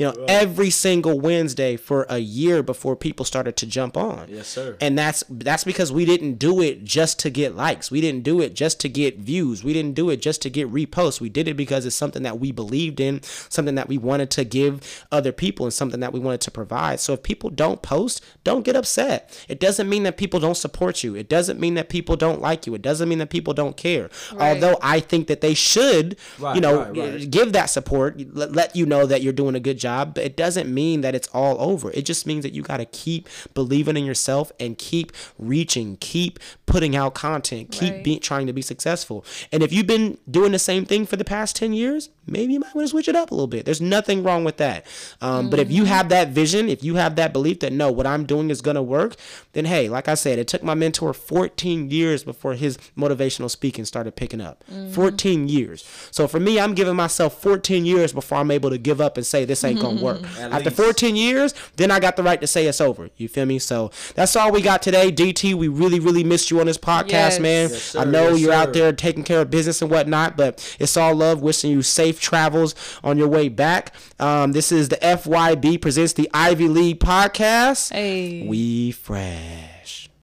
you 0.00 0.06
know, 0.06 0.24
every 0.28 0.70
single 0.70 1.20
Wednesday 1.20 1.76
for 1.76 2.06
a 2.08 2.18
year 2.18 2.62
before 2.62 2.96
people 2.96 3.24
started 3.24 3.54
to 3.56 3.66
jump 3.66 3.96
on. 3.96 4.26
Yes, 4.28 4.48
sir. 4.48 4.76
And 4.80 4.98
that's 4.98 5.22
that's 5.28 5.62
because 5.62 5.92
we 5.92 6.06
didn't 6.06 6.34
do 6.34 6.62
it 6.62 6.84
just 6.84 7.18
to 7.20 7.30
get 7.30 7.54
likes. 7.54 7.90
We 7.90 8.00
didn't 8.00 8.22
do 8.22 8.40
it 8.40 8.54
just 8.54 8.80
to 8.80 8.88
get 8.88 9.18
views. 9.18 9.62
We 9.62 9.74
didn't 9.74 9.94
do 9.94 10.08
it 10.08 10.22
just 10.22 10.40
to 10.42 10.50
get 10.50 10.72
reposts. 10.72 11.20
We 11.20 11.28
did 11.28 11.48
it 11.48 11.54
because 11.54 11.84
it's 11.84 11.94
something 11.94 12.22
that 12.22 12.40
we 12.40 12.50
believed 12.50 12.98
in, 12.98 13.22
something 13.22 13.74
that 13.74 13.88
we 13.88 13.98
wanted 13.98 14.30
to 14.30 14.44
give 14.44 15.04
other 15.12 15.32
people, 15.32 15.66
and 15.66 15.72
something 15.72 16.00
that 16.00 16.14
we 16.14 16.20
wanted 16.20 16.40
to 16.42 16.50
provide. 16.50 16.98
So 17.00 17.12
if 17.12 17.22
people 17.22 17.50
don't 17.50 17.82
post, 17.82 18.24
don't 18.42 18.64
get 18.64 18.76
upset. 18.76 19.38
It 19.48 19.60
doesn't 19.60 19.88
mean 19.88 20.04
that 20.04 20.16
people 20.16 20.40
don't 20.40 20.56
support 20.56 21.04
you. 21.04 21.14
It 21.14 21.28
doesn't 21.28 21.60
mean 21.60 21.74
that 21.74 21.90
people 21.90 22.16
don't 22.16 22.40
like 22.40 22.66
you. 22.66 22.74
It 22.74 22.80
doesn't 22.82 23.08
mean 23.08 23.18
that 23.18 23.28
people 23.28 23.52
don't 23.52 23.76
care. 23.76 24.08
Right. 24.32 24.54
Although 24.54 24.78
I 24.80 25.00
think 25.00 25.26
that 25.26 25.42
they 25.42 25.52
should, 25.52 26.16
Right, 26.38 26.54
you 26.54 26.62
know, 26.62 26.84
right, 26.84 26.96
right. 26.96 27.30
give 27.30 27.52
that 27.52 27.66
support, 27.66 28.18
let, 28.34 28.52
let 28.52 28.74
you 28.74 28.86
know 28.86 29.04
that 29.04 29.20
you're 29.20 29.34
doing 29.34 29.54
a 29.54 29.60
good 29.60 29.78
job, 29.78 29.89
but 30.14 30.18
it 30.24 30.36
doesn't 30.36 30.72
mean 30.72 31.00
that 31.02 31.14
it's 31.14 31.28
all 31.28 31.60
over. 31.60 31.90
It 31.92 32.04
just 32.04 32.26
means 32.26 32.42
that 32.44 32.52
you 32.52 32.62
got 32.62 32.78
to 32.78 32.84
keep 32.86 33.28
believing 33.54 33.96
in 33.96 34.04
yourself 34.04 34.50
and 34.60 34.76
keep 34.78 35.12
reaching, 35.38 35.96
keep 36.00 36.38
putting 36.66 36.94
out 36.96 37.14
content, 37.14 37.70
keep 37.72 37.94
Right. 37.94 38.04
be, 38.04 38.18
trying 38.20 38.46
to 38.46 38.52
be 38.52 38.62
successful. 38.62 39.24
And 39.52 39.62
if 39.62 39.72
you've 39.72 39.86
been 39.88 40.18
doing 40.30 40.52
the 40.52 40.58
same 40.58 40.84
thing 40.84 41.04
for 41.06 41.16
the 41.16 41.24
past 41.24 41.56
10 41.56 41.72
years, 41.72 42.10
maybe 42.26 42.52
you 42.52 42.60
might 42.60 42.74
want 42.74 42.86
to 42.86 42.90
switch 42.90 43.08
it 43.08 43.16
up 43.16 43.30
a 43.32 43.34
little 43.34 43.48
bit. 43.48 43.64
There's 43.64 43.80
nothing 43.80 44.22
wrong 44.22 44.44
with 44.44 44.56
that. 44.58 44.86
Um, 45.20 45.50
But 45.50 45.58
if 45.58 45.70
you 45.72 45.84
have 45.86 46.08
that 46.10 46.28
vision, 46.28 46.68
if 46.68 46.84
you 46.84 46.94
have 46.94 47.16
that 47.16 47.32
belief 47.32 47.58
that 47.60 47.72
no, 47.72 47.90
what 47.90 48.06
I'm 48.06 48.24
doing 48.24 48.50
is 48.50 48.60
going 48.62 48.76
to 48.76 48.82
work, 48.82 49.16
then 49.52 49.64
hey, 49.64 49.88
like 49.88 50.06
I 50.06 50.14
said, 50.14 50.38
it 50.38 50.46
took 50.46 50.62
my 50.62 50.74
mentor 50.74 51.12
14 51.12 51.90
years 51.90 52.22
before 52.22 52.54
his 52.54 52.78
motivational 52.96 53.50
speaking 53.50 53.84
started 53.84 54.14
picking 54.14 54.40
up. 54.40 54.62
14 54.92 55.48
years. 55.48 55.84
So 56.12 56.28
for 56.28 56.38
me, 56.38 56.60
I'm 56.60 56.74
giving 56.74 56.94
myself 56.96 57.40
14 57.42 57.84
years 57.84 58.12
before 58.12 58.38
I'm 58.38 58.50
able 58.52 58.70
to 58.70 58.78
give 58.78 59.00
up 59.00 59.16
and 59.16 59.26
say 59.26 59.44
this 59.44 59.64
ain't 59.64 59.79
going 59.80 59.98
to 59.98 60.04
work. 60.04 60.22
At 60.38 60.52
After 60.52 60.70
least. 60.70 60.76
14 60.82 61.16
years, 61.16 61.54
then 61.76 61.90
I 61.90 61.98
got 62.00 62.16
the 62.16 62.22
right 62.22 62.40
to 62.40 62.46
say 62.46 62.66
it's 62.66 62.80
over. 62.80 63.10
You 63.16 63.28
feel 63.28 63.46
me? 63.46 63.58
So 63.58 63.90
that's 64.14 64.36
all 64.36 64.52
we 64.52 64.60
got 64.62 64.82
today. 64.82 65.10
DT, 65.10 65.54
we 65.54 65.68
really, 65.68 65.98
really 66.00 66.22
missed 66.24 66.50
you 66.50 66.60
on 66.60 66.66
this 66.66 66.78
podcast, 66.78 67.10
Yes. 67.10 67.40
man. 67.40 67.70
Yes, 67.70 67.94
I 67.96 68.04
know 68.04 68.30
Yes, 68.30 68.40
you're 68.40 68.52
out 68.52 68.72
there 68.72 68.92
taking 68.92 69.24
care 69.24 69.40
of 69.40 69.50
business 69.50 69.82
and 69.82 69.90
whatnot, 69.90 70.36
but 70.36 70.76
it's 70.78 70.96
all 70.96 71.14
love. 71.14 71.40
Wishing 71.42 71.70
you 71.70 71.82
safe 71.82 72.20
travels 72.20 72.74
on 73.02 73.18
your 73.18 73.28
way 73.28 73.48
back. 73.48 73.94
Um, 74.18 74.52
this 74.52 74.70
is 74.70 74.88
the 74.90 74.96
FYB 74.96 75.80
presents 75.80 76.12
the 76.12 76.28
Ivy 76.34 76.68
League 76.68 77.00
podcast. 77.00 77.92
Hey. 77.92 78.46
We 78.46 78.92
fresh. 78.92 79.79